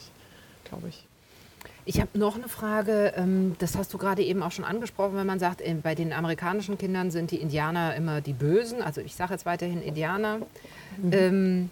glaube 0.65 0.89
ich. 0.89 1.07
Ich 1.85 2.01
habe 2.01 2.19
noch 2.19 2.37
eine 2.37 2.49
Frage, 2.49 3.15
ähm, 3.17 3.57
das 3.59 3.77
hast 3.77 3.93
du 3.93 3.99
gerade 3.99 4.23
eben 4.23 4.43
auch 4.43 4.53
schon 4.53 4.65
angesprochen, 4.65 5.17
wenn 5.17 5.27
man 5.27 5.39
sagt, 5.39 5.61
äh, 5.61 5.75
bei 5.75 5.95
den 5.95 6.13
amerikanischen 6.13 6.79
Kindern 6.79 7.11
sind 7.11 7.31
die 7.33 7.39
Indianer 7.39 7.97
immer 7.97 8.21
die 8.21 8.33
Bösen. 8.33 8.83
Also 8.83 9.01
ich 9.01 9.15
sage 9.15 9.33
jetzt 9.33 9.47
weiterhin 9.47 9.83
Indianer. 9.83 10.39
Ähm, 11.11 11.71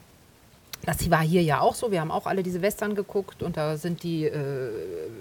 das 0.83 1.11
war 1.11 1.23
hier 1.23 1.43
ja 1.43 1.61
auch 1.61 1.75
so. 1.75 1.91
Wir 1.91 2.01
haben 2.01 2.11
auch 2.11 2.27
alle 2.27 2.43
diese 2.43 2.63
Western 2.63 2.95
geguckt 2.95 3.43
und 3.43 3.57
da 3.57 3.77
sind 3.77 4.03
die 4.03 4.25
äh, 4.25 4.71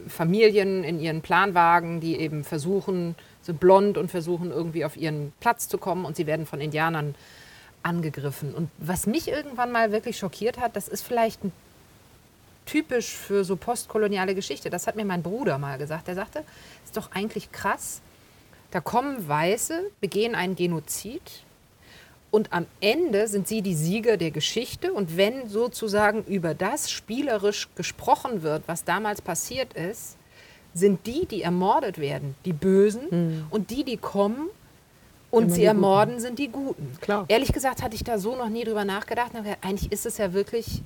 Familien 0.07 0.83
in 0.83 0.99
ihren 0.99 1.21
Planwagen, 1.21 1.99
die 1.99 2.17
eben 2.17 2.43
versuchen, 2.43 3.15
sind 3.41 3.59
blond 3.59 3.97
und 3.97 4.09
versuchen 4.09 4.51
irgendwie 4.51 4.85
auf 4.85 4.95
ihren 4.95 5.33
Platz 5.39 5.67
zu 5.67 5.77
kommen 5.77 6.05
und 6.05 6.15
sie 6.15 6.27
werden 6.27 6.45
von 6.45 6.61
Indianern 6.61 7.15
angegriffen. 7.83 8.53
Und 8.53 8.69
was 8.77 9.07
mich 9.07 9.27
irgendwann 9.27 9.71
mal 9.71 9.91
wirklich 9.91 10.17
schockiert 10.17 10.59
hat, 10.59 10.75
das 10.75 10.87
ist 10.87 11.01
vielleicht 11.01 11.39
typisch 12.65 13.15
für 13.15 13.43
so 13.43 13.55
postkoloniale 13.55 14.35
Geschichte. 14.35 14.69
Das 14.69 14.87
hat 14.87 14.95
mir 14.95 15.05
mein 15.05 15.23
Bruder 15.23 15.57
mal 15.57 15.77
gesagt. 15.77 16.07
Der 16.07 16.15
sagte, 16.15 16.43
ist 16.85 16.97
doch 16.97 17.11
eigentlich 17.11 17.51
krass. 17.51 18.01
Da 18.71 18.81
kommen 18.81 19.27
Weiße, 19.27 19.89
begehen 20.01 20.35
einen 20.35 20.55
Genozid 20.55 21.43
und 22.37 22.53
am 22.53 22.67
Ende 22.81 23.27
sind 23.27 23.47
sie 23.47 23.63
die 23.63 23.73
Sieger 23.73 24.15
der 24.15 24.29
Geschichte. 24.29 24.93
Und 24.93 25.17
wenn 25.17 25.49
sozusagen 25.49 26.23
über 26.25 26.53
das 26.53 26.91
spielerisch 26.91 27.67
gesprochen 27.73 28.43
wird, 28.43 28.61
was 28.67 28.83
damals 28.83 29.23
passiert 29.23 29.73
ist, 29.73 30.17
sind 30.75 31.07
die, 31.07 31.25
die 31.25 31.41
ermordet 31.41 31.97
werden, 31.97 32.35
die 32.45 32.53
Bösen 32.53 33.47
und 33.49 33.71
die, 33.71 33.83
die 33.83 33.97
kommen 33.97 34.49
und 35.31 35.45
Immer 35.45 35.51
sie 35.51 35.61
die 35.61 35.65
Guten. 35.65 35.75
ermorden, 35.75 36.19
sind 36.19 36.37
die 36.37 36.49
Guten. 36.49 36.95
Klar. 37.01 37.25
Ehrlich 37.27 37.51
gesagt 37.51 37.81
hatte 37.81 37.95
ich 37.95 38.03
da 38.03 38.19
so 38.19 38.35
noch 38.35 38.49
nie 38.49 38.63
drüber 38.63 38.85
nachgedacht. 38.85 39.31
Eigentlich 39.61 39.91
ist 39.91 40.05
es 40.05 40.19
ja 40.19 40.31
wirklich 40.31 40.83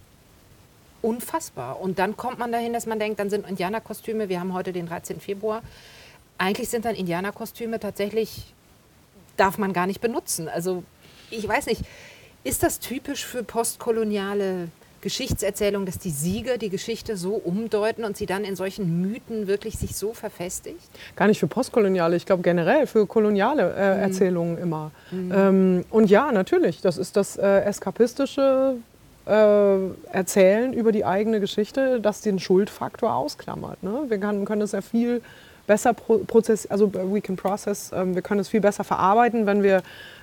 unfassbar. 1.02 1.82
Und 1.82 2.00
dann 2.00 2.16
kommt 2.16 2.40
man 2.40 2.54
dahin, 2.54 2.72
dass 2.72 2.86
man 2.86 2.98
denkt, 2.98 3.20
dann 3.20 3.30
sind 3.30 3.46
Indianerkostüme, 3.46 4.30
wir 4.30 4.40
haben 4.40 4.54
heute 4.54 4.72
den 4.72 4.86
13. 4.86 5.20
Februar, 5.20 5.64
eigentlich 6.38 6.70
sind 6.70 6.86
dann 6.86 6.96
Indianerkostüme 6.96 7.78
tatsächlich, 7.78 8.54
darf 9.36 9.58
man 9.58 9.74
gar 9.74 9.86
nicht 9.86 10.00
benutzen. 10.00 10.48
Also 10.48 10.84
ich 11.32 11.48
weiß 11.48 11.66
nicht, 11.68 11.82
ist 12.44 12.64
das 12.64 12.80
typisch 12.80 13.26
für 13.26 13.44
postkoloniale 13.44 14.70
Geschichtserzählung, 15.02 15.86
dass 15.86 15.98
die 15.98 16.12
Sieger 16.12 16.58
die 16.58 16.70
Geschichte 16.70 17.18
so 17.18 17.34
umdeuten 17.34 18.04
und 18.04 18.16
sie 18.16 18.28
dann 18.28 18.44
in 18.44 18.56
solchen 18.56 19.02
Mythen 19.02 19.48
wirklich 19.48 19.78
sich 19.78 19.96
so 19.96 20.14
verfestigt? 20.14 20.78
Gar 21.16 21.28
nicht 21.28 21.40
für 21.40 21.48
postkoloniale, 21.48 22.16
ich 22.16 22.26
glaube 22.26 22.44
generell 22.44 22.88
für 22.88 23.06
koloniale 23.08 23.74
äh, 23.76 24.02
Erzählungen 24.02 24.58
immer. 24.58 24.92
Ähm, 25.12 25.86
und 25.90 26.10
ja, 26.10 26.32
natürlich, 26.32 26.82
das 26.82 26.98
ist 26.98 27.18
das 27.18 27.38
äh, 27.38 27.62
eskapistische 27.62 28.76
äh, 29.26 29.78
Erzählen 30.12 30.74
über 30.74 30.92
die 30.92 31.06
eigene 31.06 31.40
Geschichte, 31.40 32.00
das 32.00 32.22
den 32.22 32.40
Schuldfaktor 32.40 33.14
ausklammert. 33.14 33.82
Ne? 33.84 34.06
Wir 34.08 34.20
kann, 34.20 34.46
können 34.46 34.62
es 34.62 34.72
ja 34.72 34.82
viel 34.82 35.22
besser 35.72 35.94
pro 35.94 36.18
Prozess, 36.18 36.66
also 36.66 36.92
we 36.94 37.22
can 37.22 37.38
process, 37.38 37.92
ähm, 37.96 38.14
wir 38.14 38.22
können 38.22 38.42
es 38.42 38.50
viel 38.50 38.60
besser 38.60 38.84
verarbeiten, 38.84 39.46
wenn 39.46 39.64
wir, 39.64 39.78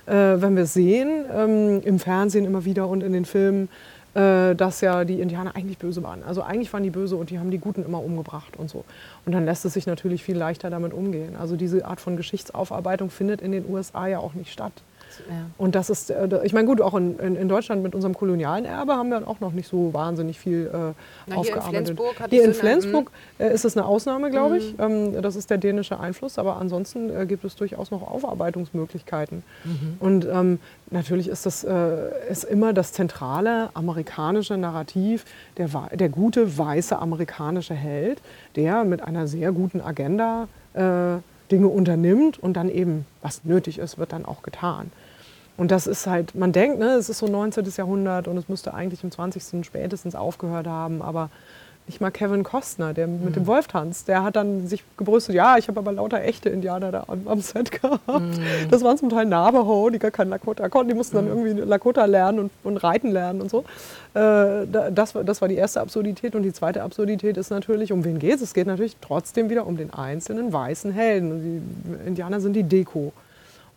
äh, 0.05 0.13
wenn 0.13 0.55
wir 0.55 0.67
sehen, 0.67 1.25
ähm, 1.35 1.81
im 1.83 1.97
Fernsehen 1.97 2.45
immer 2.45 2.65
wieder 2.65 2.87
und 2.87 3.01
in 3.01 3.13
den 3.13 3.25
Filmen, 3.25 3.67
äh, 4.13 4.53
dass 4.53 4.81
ja 4.81 5.05
die 5.05 5.19
Indianer 5.21 5.55
eigentlich 5.55 5.79
böse 5.79 6.03
waren. 6.03 6.21
Also 6.21 6.43
eigentlich 6.43 6.71
waren 6.71 6.83
die 6.83 6.91
böse 6.91 7.15
und 7.15 7.31
die 7.31 7.39
haben 7.39 7.49
die 7.49 7.57
Guten 7.57 7.83
immer 7.83 8.03
umgebracht 8.03 8.57
und 8.57 8.69
so. 8.69 8.85
Und 9.25 9.33
dann 9.33 9.43
lässt 9.45 9.65
es 9.65 9.73
sich 9.73 9.87
natürlich 9.87 10.23
viel 10.23 10.37
leichter 10.37 10.69
damit 10.69 10.93
umgehen. 10.93 11.35
Also 11.35 11.55
diese 11.55 11.83
Art 11.83 11.99
von 11.99 12.15
Geschichtsaufarbeitung 12.15 13.09
findet 13.09 13.41
in 13.41 13.51
den 13.51 13.67
USA 13.67 14.05
ja 14.05 14.19
auch 14.19 14.35
nicht 14.35 14.51
statt. 14.51 14.73
Ja. 15.29 15.45
Und 15.57 15.75
das 15.75 15.89
ist, 15.89 16.09
äh, 16.09 16.27
ich 16.43 16.53
meine, 16.53 16.67
gut, 16.67 16.81
auch 16.81 16.93
in, 16.95 17.17
in, 17.19 17.49
Deutschland 17.49 17.83
mit 17.83 17.95
unserem 17.95 18.15
kolonialen 18.15 18.65
Erbe 18.65 18.93
haben 18.93 19.09
wir 19.09 19.27
auch 19.27 19.39
noch 19.39 19.51
nicht 19.51 19.67
so 19.67 19.93
wahnsinnig 19.93 20.39
viel 20.39 20.67
äh, 20.67 20.93
Na, 21.27 21.35
aufgearbeitet. 21.35 21.69
Hier 21.69 21.79
in 21.79 21.95
Flensburg, 21.95 22.29
hier 22.29 22.43
in 22.43 22.53
Flensburg 22.53 23.11
äh, 23.39 23.53
ist 23.53 23.65
es 23.65 23.77
eine 23.77 23.85
Ausnahme, 23.85 24.29
glaube 24.29 24.57
ich. 24.57 24.77
Mhm. 24.77 25.15
Ähm, 25.15 25.21
das 25.21 25.35
ist 25.35 25.49
der 25.49 25.57
dänische 25.57 25.99
Einfluss, 25.99 26.37
aber 26.37 26.57
ansonsten 26.57 27.09
äh, 27.09 27.25
gibt 27.25 27.43
es 27.43 27.55
durchaus 27.55 27.91
noch 27.91 28.01
Aufarbeitungsmöglichkeiten. 28.01 29.43
Mhm. 29.63 29.97
Und 29.99 30.27
ähm, 30.31 30.59
natürlich 30.91 31.27
ist 31.27 31.45
das 31.45 31.63
äh, 31.63 32.29
ist 32.29 32.43
immer 32.43 32.73
das 32.73 32.93
zentrale 32.93 33.69
amerikanische 33.73 34.57
Narrativ, 34.57 35.25
der, 35.57 35.69
der 35.93 36.09
gute, 36.09 36.57
weiße 36.57 36.97
amerikanische 36.97 37.73
Held, 37.73 38.21
der 38.55 38.83
mit 38.83 39.01
einer 39.01 39.27
sehr 39.27 39.51
guten 39.51 39.81
Agenda 39.81 40.47
äh, 40.73 41.17
Dinge 41.51 41.67
unternimmt 41.67 42.37
und 42.37 42.53
dann 42.53 42.69
eben, 42.69 43.05
was 43.21 43.43
nötig 43.43 43.79
ist, 43.79 43.97
wird 43.97 44.13
dann 44.13 44.25
auch 44.25 44.43
getan. 44.43 44.91
Und 45.57 45.71
das 45.71 45.87
ist 45.87 46.07
halt, 46.07 46.35
man 46.35 46.53
denkt, 46.53 46.79
ne, 46.79 46.91
es 46.93 47.09
ist 47.09 47.19
so 47.19 47.27
19. 47.27 47.65
Jahrhundert 47.75 48.27
und 48.29 48.37
es 48.37 48.47
müsste 48.47 48.73
eigentlich 48.73 49.03
im 49.03 49.11
20. 49.11 49.65
spätestens 49.65 50.15
aufgehört 50.15 50.67
haben, 50.67 51.01
aber 51.01 51.29
nicht 51.89 52.01
mal 52.01 52.11
Kevin 52.11 52.43
Costner, 52.43 52.93
der 52.93 53.07
mit 53.07 53.35
dem 53.35 53.43
mhm. 53.43 53.47
Wolf 53.47 53.67
tanzt, 53.67 54.07
der 54.07 54.21
hat 54.21 54.35
dann 54.35 54.67
sich 54.67 54.83
gebrüstet, 54.95 55.33
ja, 55.33 55.57
ich 55.57 55.67
habe 55.67 55.79
aber 55.79 55.91
lauter 55.91 56.21
echte 56.21 56.47
Indianer 56.49 56.91
da 56.91 57.05
am, 57.07 57.27
am 57.27 57.41
Set 57.41 57.71
gehabt. 57.71 58.07
Mm. 58.07 58.69
Das 58.69 58.83
waren 58.83 58.95
zum 58.95 59.09
Teil 59.09 59.25
Navajo, 59.25 59.89
die 59.89 59.97
gar 59.97 60.11
kein 60.11 60.29
Lakota 60.29 60.69
konnten, 60.69 60.89
die 60.89 60.95
mussten 60.95 61.15
dann 61.15 61.25
mm. 61.25 61.29
irgendwie 61.29 61.61
Lakota 61.61 62.05
lernen 62.05 62.39
und, 62.39 62.51
und, 62.63 62.77
reiten 62.77 63.09
lernen 63.09 63.41
und 63.41 63.49
so. 63.49 63.65
Äh, 64.13 64.67
das, 64.91 65.13
das 65.13 65.41
war 65.41 65.47
die 65.47 65.55
erste 65.55 65.81
Absurdität 65.81 66.35
und 66.35 66.43
die 66.43 66.53
zweite 66.53 66.83
Absurdität 66.83 67.37
ist 67.37 67.49
natürlich, 67.49 67.91
um 67.91 68.03
wen 68.03 68.19
geht 68.19 68.35
es? 68.35 68.41
Es 68.43 68.53
geht 68.53 68.67
natürlich 68.67 68.95
trotzdem 69.01 69.49
wieder 69.49 69.65
um 69.65 69.75
den 69.75 69.91
einzelnen 69.91 70.53
weißen 70.53 70.91
Helden. 70.91 71.31
Und 71.31 71.41
die 71.41 72.07
Indianer 72.07 72.39
sind 72.39 72.53
die 72.53 72.63
Deko. 72.63 73.13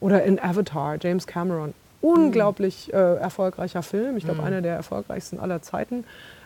Oder 0.01 0.23
in 0.25 0.39
Avatar, 0.39 0.99
James 1.01 1.27
Cameron. 1.27 1.73
Unglaublich 2.03 2.91
mm. 2.93 2.95
äh, 2.95 3.15
erfolgreicher 3.15 3.83
Film, 3.83 4.19
ich 4.19 4.25
glaube 4.25 4.43
einer 4.43 4.61
der 4.61 4.75
erfolgreichsten 4.77 5.41
aller 5.41 5.63
Zeiten. 5.63 6.05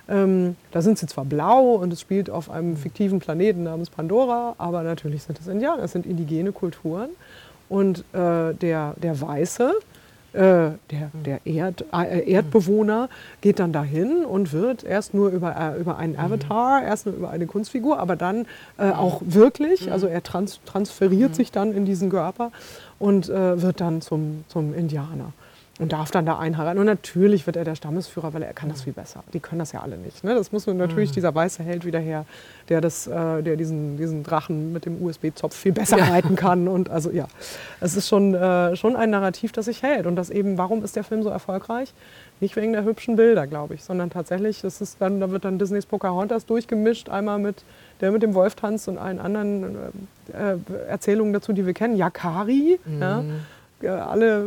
Ähm, 0.08 0.56
da 0.70 0.82
sind 0.82 0.98
sie 0.98 1.06
zwar 1.06 1.24
blau 1.24 1.74
und 1.74 1.92
es 1.92 2.00
spielt 2.00 2.30
auf 2.30 2.50
einem 2.50 2.76
fiktiven 2.76 3.18
Planeten 3.18 3.64
namens 3.64 3.90
Pandora, 3.90 4.54
aber 4.58 4.82
natürlich 4.82 5.24
sind 5.24 5.40
es 5.40 5.48
Indianer, 5.48 5.82
es 5.82 5.92
sind 5.92 6.06
indigene 6.06 6.52
Kulturen. 6.52 7.10
Und 7.68 8.00
äh, 8.12 8.54
der, 8.54 8.94
der 8.96 9.20
Weiße, 9.20 9.72
äh, 10.32 10.38
der, 10.38 11.10
der 11.24 11.40
Erd, 11.44 11.84
äh, 11.92 12.30
Erdbewohner 12.30 13.08
geht 13.40 13.58
dann 13.58 13.72
dahin 13.72 14.24
und 14.24 14.52
wird 14.52 14.84
erst 14.84 15.14
nur 15.14 15.30
über, 15.30 15.56
äh, 15.56 15.80
über 15.80 15.96
einen 15.96 16.16
Avatar, 16.16 16.84
erst 16.84 17.06
nur 17.06 17.16
über 17.16 17.30
eine 17.30 17.46
Kunstfigur, 17.46 17.98
aber 17.98 18.14
dann 18.14 18.46
äh, 18.78 18.90
auch 18.90 19.22
wirklich, 19.24 19.90
also 19.90 20.06
er 20.06 20.22
trans 20.22 20.60
transferiert 20.66 21.34
sich 21.34 21.50
dann 21.50 21.72
in 21.72 21.84
diesen 21.86 22.10
Körper 22.10 22.52
und 23.00 23.28
äh, 23.28 23.60
wird 23.60 23.80
dann 23.80 24.00
zum, 24.00 24.44
zum 24.48 24.74
Indianer 24.74 25.32
und 25.78 25.92
darf 25.92 26.10
dann 26.10 26.24
da 26.24 26.38
einheiraten. 26.38 26.78
Und 26.78 26.86
natürlich 26.86 27.46
wird 27.46 27.56
er 27.56 27.64
der 27.64 27.74
Stammesführer, 27.74 28.32
weil 28.32 28.42
er 28.42 28.54
kann 28.54 28.70
das 28.70 28.82
viel 28.82 28.94
besser. 28.94 29.22
Die 29.34 29.40
können 29.40 29.58
das 29.58 29.72
ja 29.72 29.80
alle 29.80 29.98
nicht. 29.98 30.24
Ne? 30.24 30.34
Das 30.34 30.50
muss 30.50 30.66
natürlich 30.66 31.10
mhm. 31.10 31.14
dieser 31.14 31.34
weiße 31.34 31.62
Held 31.62 31.84
wieder 31.84 31.98
her, 31.98 32.24
der, 32.68 32.80
das, 32.80 33.06
äh, 33.06 33.42
der 33.42 33.56
diesen, 33.56 33.98
diesen 33.98 34.22
Drachen 34.22 34.72
mit 34.72 34.86
dem 34.86 35.02
USB-Zopf 35.02 35.54
viel 35.54 35.72
besser 35.72 35.98
ja. 35.98 36.04
reiten 36.04 36.34
kann. 36.34 36.66
Und 36.66 36.88
also 36.88 37.10
ja, 37.10 37.26
es 37.80 37.94
ist 37.94 38.08
schon, 38.08 38.34
äh, 38.34 38.74
schon 38.76 38.96
ein 38.96 39.10
Narrativ, 39.10 39.52
das 39.52 39.66
sich 39.66 39.82
hält. 39.82 40.06
Und 40.06 40.16
das 40.16 40.30
eben, 40.30 40.56
warum 40.56 40.82
ist 40.82 40.96
der 40.96 41.04
Film 41.04 41.22
so 41.22 41.28
erfolgreich? 41.28 41.92
Nicht 42.40 42.56
wegen 42.56 42.72
der 42.72 42.84
hübschen 42.84 43.16
Bilder, 43.16 43.46
glaube 43.46 43.74
ich, 43.74 43.84
sondern 43.84 44.10
tatsächlich, 44.10 44.62
das 44.62 44.80
ist 44.80 44.96
dann, 45.00 45.20
da 45.20 45.30
wird 45.30 45.44
dann 45.44 45.58
Disneys 45.58 45.86
Pocahontas 45.86 46.46
durchgemischt, 46.46 47.08
einmal 47.08 47.38
mit 47.38 47.64
der 48.00 48.12
mit 48.12 48.22
dem 48.22 48.34
Wolf 48.34 48.54
tanzt 48.54 48.88
und 48.88 48.98
allen 48.98 49.18
anderen 49.18 49.76
äh, 50.32 50.52
äh 50.52 50.58
Erzählungen 50.88 51.32
dazu, 51.32 51.52
die 51.52 51.64
wir 51.64 51.72
kennen. 51.72 51.96
Yakari, 51.96 52.78
mhm. 52.84 53.00
ja, 53.00 53.24
alle 53.82 54.44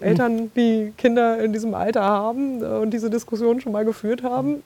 Eltern, 0.00 0.50
die 0.54 0.92
Kinder 0.96 1.42
in 1.42 1.52
diesem 1.52 1.74
Alter 1.74 2.02
haben 2.02 2.62
und 2.62 2.90
diese 2.90 3.10
Diskussion 3.10 3.60
schon 3.60 3.72
mal 3.72 3.84
geführt 3.84 4.22
haben. 4.22 4.62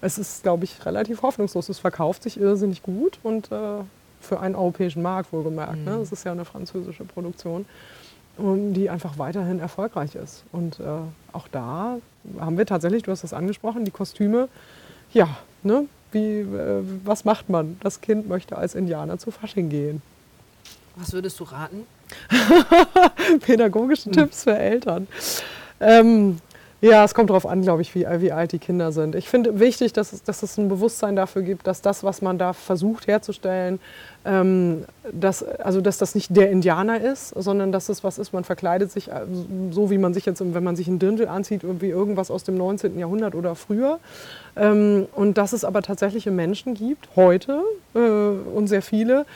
Es 0.00 0.16
ist, 0.16 0.42
glaube 0.42 0.64
ich, 0.64 0.86
relativ 0.86 1.22
hoffnungslos. 1.22 1.68
Es 1.68 1.78
verkauft 1.78 2.22
sich 2.22 2.40
irrsinnig 2.40 2.82
gut 2.82 3.18
und 3.22 3.50
äh, 3.52 3.82
für 4.20 4.40
einen 4.40 4.54
europäischen 4.54 5.02
Markt 5.02 5.32
wohlgemerkt. 5.32 5.84
Ne? 5.84 5.96
Mhm. 5.96 6.02
Es 6.02 6.12
ist 6.12 6.24
ja 6.24 6.32
eine 6.32 6.44
französische 6.44 7.04
Produktion, 7.04 7.66
und 8.40 8.74
die 8.74 8.90
einfach 8.90 9.18
weiterhin 9.18 9.60
erfolgreich 9.60 10.14
ist. 10.14 10.44
Und 10.52 10.80
äh, 10.80 10.84
auch 11.32 11.48
da 11.48 11.98
haben 12.38 12.58
wir 12.58 12.66
tatsächlich, 12.66 13.02
du 13.02 13.10
hast 13.10 13.22
das 13.22 13.32
angesprochen, 13.32 13.84
die 13.84 13.90
Kostüme. 13.90 14.48
Ja, 15.12 15.28
ne? 15.62 15.86
Wie, 16.12 16.40
äh, 16.40 16.82
was 17.04 17.24
macht 17.24 17.48
man? 17.48 17.78
Das 17.82 18.00
Kind 18.00 18.28
möchte 18.28 18.56
als 18.56 18.74
Indianer 18.74 19.18
zu 19.18 19.30
Fasching 19.30 19.68
gehen. 19.68 20.02
Was 20.96 21.12
würdest 21.12 21.38
du 21.38 21.44
raten? 21.44 21.86
Pädagogische 23.40 24.06
hm. 24.06 24.12
Tipps 24.12 24.44
für 24.44 24.56
Eltern. 24.56 25.06
Ähm, 25.80 26.38
ja, 26.82 27.04
es 27.04 27.12
kommt 27.12 27.28
darauf 27.28 27.44
an, 27.44 27.60
glaube 27.60 27.82
ich, 27.82 27.94
wie, 27.94 28.06
wie 28.06 28.32
alt 28.32 28.52
die 28.52 28.58
Kinder 28.58 28.90
sind. 28.90 29.14
Ich 29.14 29.28
finde 29.28 29.60
wichtig, 29.60 29.92
dass 29.92 30.14
es, 30.14 30.22
dass 30.22 30.42
es 30.42 30.56
ein 30.56 30.68
Bewusstsein 30.68 31.14
dafür 31.14 31.42
gibt, 31.42 31.66
dass 31.66 31.82
das, 31.82 32.04
was 32.04 32.22
man 32.22 32.38
da 32.38 32.54
versucht 32.54 33.06
herzustellen, 33.06 33.80
ähm, 34.24 34.84
dass, 35.12 35.42
also 35.42 35.82
dass 35.82 35.98
das 35.98 36.14
nicht 36.14 36.34
der 36.34 36.50
Indianer 36.50 36.98
ist, 36.98 37.34
sondern 37.36 37.70
dass 37.70 37.90
es 37.90 38.02
was 38.02 38.18
ist, 38.18 38.32
man 38.32 38.44
verkleidet 38.44 38.90
sich 38.90 39.08
äh, 39.08 39.26
so, 39.70 39.90
wie 39.90 39.98
man 39.98 40.14
sich 40.14 40.24
jetzt, 40.24 40.42
wenn 40.54 40.64
man 40.64 40.74
sich 40.74 40.88
ein 40.88 40.98
Dirndl 40.98 41.28
anzieht, 41.28 41.60
wie 41.64 41.88
irgendwas 41.88 42.30
aus 42.30 42.44
dem 42.44 42.56
19. 42.56 42.98
Jahrhundert 42.98 43.34
oder 43.34 43.54
früher. 43.56 43.98
Ähm, 44.56 45.06
und 45.14 45.36
dass 45.36 45.52
es 45.52 45.64
aber 45.64 45.82
tatsächliche 45.82 46.30
Menschen 46.30 46.72
gibt, 46.72 47.08
heute 47.14 47.62
äh, 47.94 47.98
und 47.98 48.68
sehr 48.68 48.82
viele, 48.82 49.26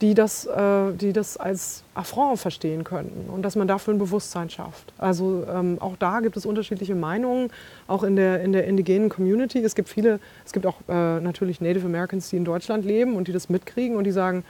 die 0.00 0.14
das, 0.14 0.46
äh, 0.46 0.92
die 0.92 1.12
das 1.12 1.36
als 1.36 1.82
Affront 1.94 2.38
verstehen 2.38 2.84
könnten 2.84 3.28
und 3.30 3.42
dass 3.42 3.56
man 3.56 3.66
dafür 3.66 3.94
ein 3.94 3.98
Bewusstsein 3.98 4.48
schafft. 4.48 4.92
Also 4.96 5.44
ähm, 5.52 5.78
auch 5.80 5.96
da 5.98 6.20
gibt 6.20 6.36
es 6.36 6.46
unterschiedliche 6.46 6.94
Meinungen, 6.94 7.50
auch 7.88 8.04
in 8.04 8.14
der, 8.14 8.40
in 8.42 8.52
der 8.52 8.66
indigenen 8.66 9.08
Community. 9.08 9.58
Es 9.58 9.74
gibt 9.74 9.88
viele, 9.88 10.20
es 10.44 10.52
gibt 10.52 10.66
auch 10.66 10.76
äh, 10.88 11.20
natürlich 11.20 11.60
Native 11.60 11.86
Americans, 11.86 12.30
die 12.30 12.36
in 12.36 12.44
Deutschland 12.44 12.84
leben 12.84 13.16
und 13.16 13.26
die 13.26 13.32
das 13.32 13.48
mitkriegen 13.48 13.96
und 13.96 14.04
die 14.04 14.12
sagen, 14.12 14.44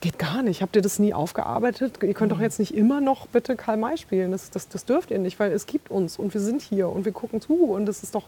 geht 0.00 0.18
gar 0.18 0.42
nicht, 0.42 0.60
habt 0.60 0.76
ihr 0.76 0.82
das 0.82 0.98
nie 0.98 1.14
aufgearbeitet? 1.14 2.02
Ihr 2.02 2.14
könnt 2.14 2.32
doch 2.32 2.36
mhm. 2.36 2.42
jetzt 2.42 2.58
nicht 2.58 2.74
immer 2.74 3.00
noch 3.00 3.26
bitte 3.26 3.56
Karl 3.56 3.76
May 3.76 3.96
spielen, 3.96 4.32
das, 4.32 4.50
das, 4.50 4.68
das 4.68 4.84
dürft 4.84 5.10
ihr 5.10 5.18
nicht, 5.18 5.38
weil 5.40 5.52
es 5.52 5.66
gibt 5.66 5.90
uns 5.90 6.18
und 6.18 6.32
wir 6.34 6.40
sind 6.40 6.62
hier 6.62 6.88
und 6.88 7.04
wir 7.04 7.12
gucken 7.12 7.40
zu 7.40 7.54
und 7.64 7.86
das 7.86 8.02
ist 8.02 8.14
doch, 8.14 8.24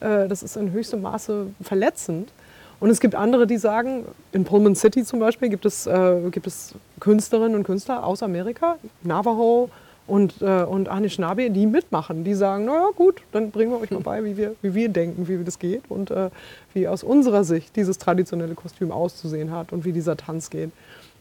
äh, 0.00 0.28
das 0.28 0.42
ist 0.42 0.56
in 0.56 0.72
höchstem 0.72 1.02
Maße 1.02 1.48
verletzend. 1.62 2.30
Und 2.78 2.90
es 2.90 3.00
gibt 3.00 3.14
andere, 3.14 3.46
die 3.46 3.56
sagen, 3.56 4.04
in 4.32 4.44
Pullman 4.44 4.74
City 4.74 5.02
zum 5.04 5.18
Beispiel 5.18 5.48
gibt 5.48 5.64
es, 5.64 5.86
äh, 5.86 6.20
gibt 6.30 6.46
es 6.46 6.74
Künstlerinnen 7.00 7.56
und 7.56 7.64
Künstler 7.64 8.04
aus 8.04 8.22
Amerika, 8.22 8.76
Navajo 9.02 9.70
und, 10.06 10.42
äh, 10.42 10.62
und 10.62 10.88
Anishinaabe, 10.88 11.50
die 11.50 11.66
mitmachen. 11.66 12.22
Die 12.24 12.34
sagen, 12.34 12.66
naja 12.66 12.90
gut, 12.94 13.22
dann 13.32 13.50
bringen 13.50 13.72
wir 13.72 13.80
euch 13.80 13.90
mal 13.90 14.00
bei, 14.00 14.24
wie 14.24 14.36
wir, 14.36 14.54
wie 14.62 14.74
wir 14.74 14.88
denken, 14.88 15.26
wie 15.26 15.42
das 15.42 15.58
geht 15.58 15.82
und 15.88 16.10
äh, 16.10 16.30
wie 16.74 16.86
aus 16.86 17.02
unserer 17.02 17.44
Sicht 17.44 17.74
dieses 17.76 17.98
traditionelle 17.98 18.54
Kostüm 18.54 18.92
auszusehen 18.92 19.50
hat 19.50 19.72
und 19.72 19.84
wie 19.84 19.92
dieser 19.92 20.16
Tanz 20.16 20.50
geht. 20.50 20.70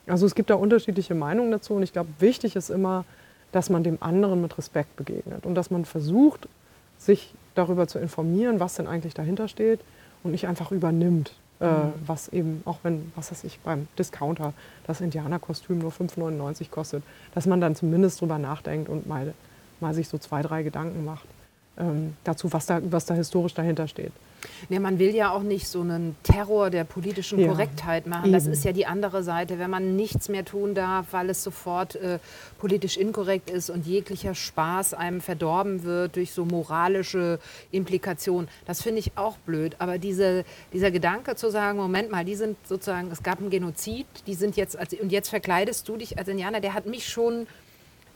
Also 0.07 0.25
es 0.25 0.35
gibt 0.35 0.49
da 0.49 0.55
unterschiedliche 0.55 1.15
Meinungen 1.15 1.51
dazu 1.51 1.73
und 1.73 1.83
ich 1.83 1.93
glaube, 1.93 2.09
wichtig 2.19 2.55
ist 2.55 2.69
immer, 2.69 3.05
dass 3.51 3.69
man 3.69 3.83
dem 3.83 3.97
anderen 4.01 4.41
mit 4.41 4.57
Respekt 4.57 4.95
begegnet 4.97 5.45
und 5.45 5.55
dass 5.55 5.71
man 5.71 5.85
versucht, 5.85 6.47
sich 6.97 7.33
darüber 7.55 7.87
zu 7.87 7.99
informieren, 7.99 8.59
was 8.59 8.75
denn 8.75 8.87
eigentlich 8.87 9.13
dahinter 9.13 9.47
steht 9.47 9.79
und 10.23 10.31
nicht 10.31 10.47
einfach 10.47 10.71
übernimmt. 10.71 11.31
Äh, 11.61 11.67
mhm. 11.67 11.93
was 12.05 12.27
eben, 12.29 12.61
auch 12.65 12.79
wenn, 12.83 13.13
was 13.15 13.31
weiß 13.31 13.45
ich, 13.45 13.59
beim 13.59 13.87
Discounter 13.97 14.53
das 14.87 14.99
Indianerkostüm 14.99 15.79
nur 15.79 15.91
5,99 15.91 16.69
kostet, 16.69 17.01
dass 17.33 17.45
man 17.45 17.61
dann 17.61 17.75
zumindest 17.75 18.19
drüber 18.19 18.37
nachdenkt 18.37 18.89
und 18.89 19.07
mal, 19.07 19.33
mal 19.79 19.93
sich 19.93 20.09
so 20.09 20.17
zwei, 20.17 20.41
drei 20.41 20.63
Gedanken 20.63 21.05
macht 21.05 21.27
ähm, 21.77 22.15
dazu, 22.23 22.51
was 22.51 22.65
da, 22.65 22.79
was 22.83 23.05
da 23.05 23.13
historisch 23.13 23.53
dahinter 23.53 23.87
steht. 23.87 24.11
Nee, 24.69 24.79
man 24.79 24.99
will 24.99 25.13
ja 25.13 25.31
auch 25.31 25.41
nicht 25.41 25.67
so 25.67 25.81
einen 25.81 26.15
Terror 26.23 26.69
der 26.69 26.83
politischen 26.83 27.39
ja, 27.39 27.47
Korrektheit 27.47 28.07
machen. 28.07 28.25
Eben. 28.25 28.33
Das 28.33 28.45
ist 28.45 28.63
ja 28.63 28.71
die 28.71 28.85
andere 28.85 29.23
Seite. 29.23 29.59
Wenn 29.59 29.69
man 29.69 29.95
nichts 29.95 30.29
mehr 30.29 30.45
tun 30.45 30.75
darf, 30.75 31.07
weil 31.11 31.29
es 31.29 31.43
sofort 31.43 31.95
äh, 31.95 32.19
politisch 32.59 32.97
inkorrekt 32.97 33.49
ist 33.49 33.69
und 33.69 33.85
jeglicher 33.85 34.35
Spaß 34.35 34.93
einem 34.93 35.21
verdorben 35.21 35.83
wird 35.83 36.15
durch 36.15 36.31
so 36.31 36.45
moralische 36.45 37.39
Implikationen, 37.71 38.47
das 38.65 38.81
finde 38.81 38.99
ich 38.99 39.17
auch 39.17 39.37
blöd. 39.37 39.75
Aber 39.79 39.97
diese, 39.97 40.45
dieser 40.73 40.91
Gedanke 40.91 41.35
zu 41.35 41.49
sagen, 41.49 41.77
Moment 41.77 42.11
mal, 42.11 42.25
die 42.25 42.35
sind 42.35 42.57
sozusagen, 42.67 43.09
es 43.11 43.23
gab 43.23 43.39
einen 43.39 43.49
Genozid, 43.49 44.07
die 44.27 44.35
sind 44.35 44.55
jetzt, 44.55 44.77
als, 44.77 44.93
und 44.93 45.11
jetzt 45.11 45.29
verkleidest 45.29 45.87
du 45.87 45.97
dich 45.97 46.17
als 46.17 46.27
Indianer, 46.27 46.61
der 46.61 46.73
hat 46.73 46.85
mich 46.85 47.07
schon 47.07 47.47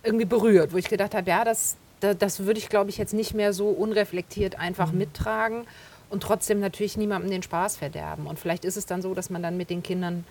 irgendwie 0.04 0.26
berührt, 0.26 0.74
wo 0.74 0.78
ich 0.78 0.88
gedacht 0.88 1.14
habe, 1.14 1.30
ja, 1.30 1.44
das, 1.44 1.76
das, 2.00 2.18
das 2.18 2.40
würde 2.46 2.60
ich, 2.60 2.70
glaube 2.70 2.90
ich, 2.90 2.98
jetzt 2.98 3.14
nicht 3.14 3.34
mehr 3.34 3.54
so 3.54 3.70
unreflektiert 3.70 4.60
einfach 4.60 4.92
mhm. 4.92 5.00
mittragen 5.00 5.68
und 6.10 6.24
trotzdem 6.24 6.60
natürlich 6.60 6.98
niemandem 6.98 7.32
den 7.32 7.44
Spaß 7.44 7.78
verderben. 7.78 8.28
Und 8.28 8.40
vielleicht 8.40 8.66
ist 8.66 8.78
es 8.78 8.86
dann 8.86 9.02
so, 9.02 9.14
dass 9.14 9.30
man 9.30 9.44
dann 9.44 9.58
mit 9.58 9.70
den 9.70 9.84
Kindern 9.84 10.24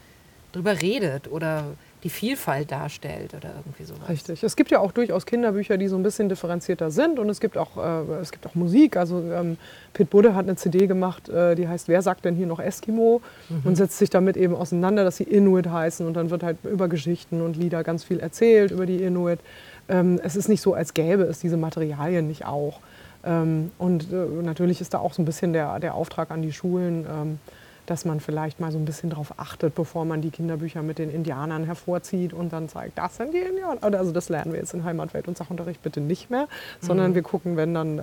drüber 0.53 0.81
redet 0.81 1.31
oder 1.31 1.65
die 2.05 2.11
Vielfalt 2.11 2.71
darstellt 2.71 3.35
oder 3.35 3.51
irgendwie 3.57 3.85
sowas. 3.85 4.09
Richtig. 4.09 4.45
Es 4.45 4.55
gibt 4.55 4.71
ja 4.71 4.79
auch 4.79 4.93
durchaus 4.93 5.27
Kinderbücher, 5.27 5.77
die 5.79 5.89
so 5.89 5.97
ein 5.97 6.03
bisschen 6.03 6.29
differenzierter 6.29 6.91
sind 6.91 7.19
und 7.19 7.29
es 7.29 7.41
gibt 7.41 7.59
auch, 7.59 7.77
äh, 7.77 8.21
es 8.21 8.31
gibt 8.31 8.47
auch 8.47 8.55
Musik. 8.55 8.97
Also 8.97 9.21
ähm, 9.21 9.57
Pit 9.95 10.09
Budde 10.09 10.35
hat 10.35 10.47
eine 10.47 10.55
CD 10.55 10.87
gemacht, 10.87 11.29
äh, 11.29 11.57
die 11.57 11.67
heißt 11.67 11.89
Wer 11.89 12.01
sagt 12.03 12.25
denn 12.25 12.37
hier 12.37 12.47
noch 12.47 12.61
Eskimo? 12.61 13.21
Mhm. 13.49 13.63
und 13.65 13.77
setzt 13.77 13.99
sich 13.99 14.11
damit 14.11 14.37
eben 14.37 14.55
auseinander, 14.55 15.03
dass 15.05 15.17
sie 15.17 15.25
Inuit 15.25 15.67
heißen 15.67 16.07
und 16.07 16.15
dann 16.15 16.31
wird 16.31 16.45
halt 16.45 16.59
über 16.65 16.89
Geschichten 16.89 17.41
und 17.41 17.57
Lieder 17.57 17.83
ganz 17.83 18.05
viel 18.05 18.21
erzählt 18.21 18.71
über 18.71 18.87
die 18.87 19.03
Inuit. 19.03 19.41
Ähm, 19.89 20.21
es 20.23 20.37
ist 20.37 20.49
nicht 20.49 20.61
so, 20.61 20.75
als 20.75 20.95
gäbe 20.95 21.25
es 21.25 21.41
diese 21.41 21.57
Materialien 21.57 22.27
nicht 22.29 22.45
auch. 22.45 22.81
Ähm, 23.25 23.71
und 23.79 24.13
äh, 24.13 24.17
natürlich 24.43 24.81
ist 24.81 24.95
da 24.95 24.99
auch 24.99 25.13
so 25.13 25.23
ein 25.23 25.25
bisschen 25.25 25.53
der, 25.53 25.81
der 25.81 25.95
Auftrag 25.95 26.31
an 26.31 26.43
die 26.43 26.53
Schulen, 26.53 27.07
ähm, 27.11 27.39
dass 27.87 28.05
man 28.05 28.21
vielleicht 28.21 28.61
mal 28.61 28.71
so 28.71 28.79
ein 28.79 28.85
bisschen 28.85 29.09
darauf 29.11 29.39
achtet, 29.39 29.75
bevor 29.75 30.05
man 30.05 30.21
die 30.21 30.31
Kinderbücher 30.31 30.83
mit 30.83 30.99
den 30.99 31.11
Indianern 31.11 31.65
hervorzieht 31.65 32.35
und 32.35 32.53
dann 32.53 32.69
zeigt, 32.69 32.99
das 32.99 33.17
sind 33.17 33.33
die 33.33 33.39
Indianer. 33.39 33.83
Also 33.99 34.13
das 34.13 34.29
lernen 34.29 34.53
wir 34.53 34.61
jetzt 34.61 34.75
in 34.75 34.85
Heimatwelt 34.85 35.27
und 35.27 35.39
Sachunterricht 35.39 35.83
bitte 35.83 36.01
nicht 36.01 36.31
mehr, 36.31 36.49
sondern 36.81 37.13
mhm. 37.13 37.15
wir 37.15 37.23
gucken, 37.23 37.57
wenn 37.57 37.73
dann, 37.73 37.99
äh, 37.99 38.03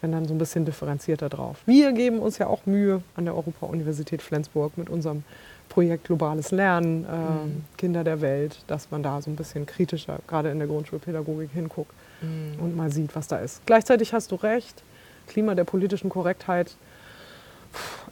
wenn 0.00 0.12
dann 0.12 0.26
so 0.26 0.34
ein 0.34 0.38
bisschen 0.38 0.64
differenzierter 0.64 1.28
drauf. 1.28 1.58
Wir 1.66 1.92
geben 1.92 2.18
uns 2.18 2.38
ja 2.38 2.46
auch 2.46 2.64
Mühe 2.64 3.02
an 3.14 3.26
der 3.26 3.34
Europa-Universität 3.34 4.22
Flensburg 4.22 4.78
mit 4.78 4.88
unserem 4.88 5.22
Projekt 5.68 6.04
Globales 6.04 6.50
Lernen, 6.50 7.04
äh, 7.04 7.16
mhm. 7.16 7.64
Kinder 7.76 8.04
der 8.04 8.20
Welt, 8.20 8.58
dass 8.66 8.90
man 8.90 9.02
da 9.02 9.20
so 9.20 9.30
ein 9.30 9.36
bisschen 9.36 9.66
kritischer, 9.66 10.20
gerade 10.28 10.50
in 10.50 10.58
der 10.58 10.68
Grundschulpädagogik, 10.68 11.50
hinguckt 11.52 11.92
mhm. 12.22 12.62
und 12.62 12.76
mal 12.76 12.92
sieht, 12.92 13.14
was 13.16 13.28
da 13.28 13.38
ist. 13.38 13.64
Gleichzeitig 13.66 14.12
hast 14.12 14.30
du 14.30 14.36
recht, 14.36 14.82
Klima 15.26 15.54
der 15.54 15.64
politischen 15.64 16.10
Korrektheit 16.10 16.76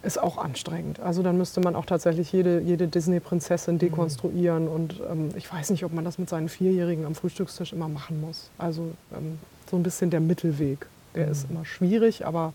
ist 0.01 0.21
auch 0.21 0.37
anstrengend. 0.37 0.99
Also 0.99 1.23
dann 1.23 1.37
müsste 1.37 1.61
man 1.61 1.75
auch 1.75 1.85
tatsächlich 1.85 2.31
jede, 2.31 2.59
jede 2.59 2.87
Disney-Prinzessin 2.87 3.79
dekonstruieren. 3.79 4.67
Und 4.67 5.01
ähm, 5.09 5.29
ich 5.35 5.51
weiß 5.51 5.69
nicht, 5.69 5.85
ob 5.85 5.93
man 5.93 6.03
das 6.03 6.17
mit 6.17 6.29
seinen 6.29 6.49
Vierjährigen 6.49 7.05
am 7.05 7.15
Frühstückstisch 7.15 7.71
immer 7.71 7.87
machen 7.87 8.19
muss. 8.19 8.49
Also 8.57 8.91
ähm, 9.15 9.39
so 9.69 9.77
ein 9.77 9.83
bisschen 9.83 10.09
der 10.09 10.19
Mittelweg. 10.19 10.87
Der 11.15 11.27
mhm. 11.27 11.31
ist 11.31 11.49
immer 11.49 11.65
schwierig, 11.65 12.25
aber 12.25 12.53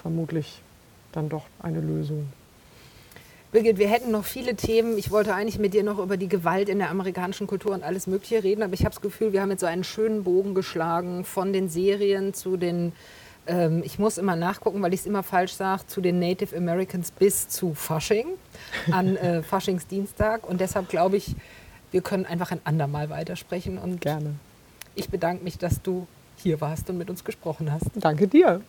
vermutlich 0.00 0.62
dann 1.12 1.28
doch 1.28 1.44
eine 1.60 1.80
Lösung. 1.80 2.28
Birgit, 3.52 3.78
wir 3.78 3.88
hätten 3.88 4.10
noch 4.10 4.24
viele 4.24 4.54
Themen. 4.56 4.98
Ich 4.98 5.10
wollte 5.10 5.34
eigentlich 5.34 5.58
mit 5.58 5.72
dir 5.72 5.84
noch 5.84 5.98
über 5.98 6.16
die 6.16 6.28
Gewalt 6.28 6.68
in 6.68 6.78
der 6.78 6.90
amerikanischen 6.90 7.46
Kultur 7.46 7.72
und 7.72 7.82
alles 7.82 8.06
Mögliche 8.06 8.42
reden, 8.42 8.62
aber 8.62 8.74
ich 8.74 8.80
habe 8.80 8.94
das 8.94 9.00
Gefühl, 9.00 9.32
wir 9.32 9.40
haben 9.40 9.50
jetzt 9.50 9.60
so 9.60 9.66
einen 9.66 9.84
schönen 9.84 10.24
Bogen 10.24 10.54
geschlagen 10.54 11.24
von 11.24 11.52
den 11.52 11.68
Serien 11.68 12.34
zu 12.34 12.56
den 12.56 12.92
ähm, 13.46 13.82
ich 13.84 13.98
muss 13.98 14.18
immer 14.18 14.36
nachgucken, 14.36 14.82
weil 14.82 14.92
ich 14.92 15.00
es 15.00 15.06
immer 15.06 15.22
falsch 15.22 15.52
sage, 15.52 15.86
zu 15.86 16.00
den 16.00 16.18
Native 16.18 16.56
Americans 16.56 17.10
bis 17.10 17.48
zu 17.48 17.74
Fasching, 17.74 18.26
an 18.90 19.16
äh, 19.16 19.42
Faschingsdienstag. 19.44 20.48
Und 20.48 20.60
deshalb 20.60 20.88
glaube 20.88 21.16
ich, 21.16 21.34
wir 21.92 22.00
können 22.00 22.26
einfach 22.26 22.50
ein 22.50 22.60
andermal 22.64 23.10
weitersprechen. 23.10 23.78
Und 23.78 24.00
Gerne. 24.00 24.34
Ich 24.94 25.08
bedanke 25.10 25.44
mich, 25.44 25.58
dass 25.58 25.82
du 25.82 26.06
hier 26.36 26.60
warst 26.60 26.90
und 26.90 26.98
mit 26.98 27.08
uns 27.08 27.24
gesprochen 27.24 27.72
hast. 27.72 27.90
Danke 27.94 28.26
dir. 28.26 28.62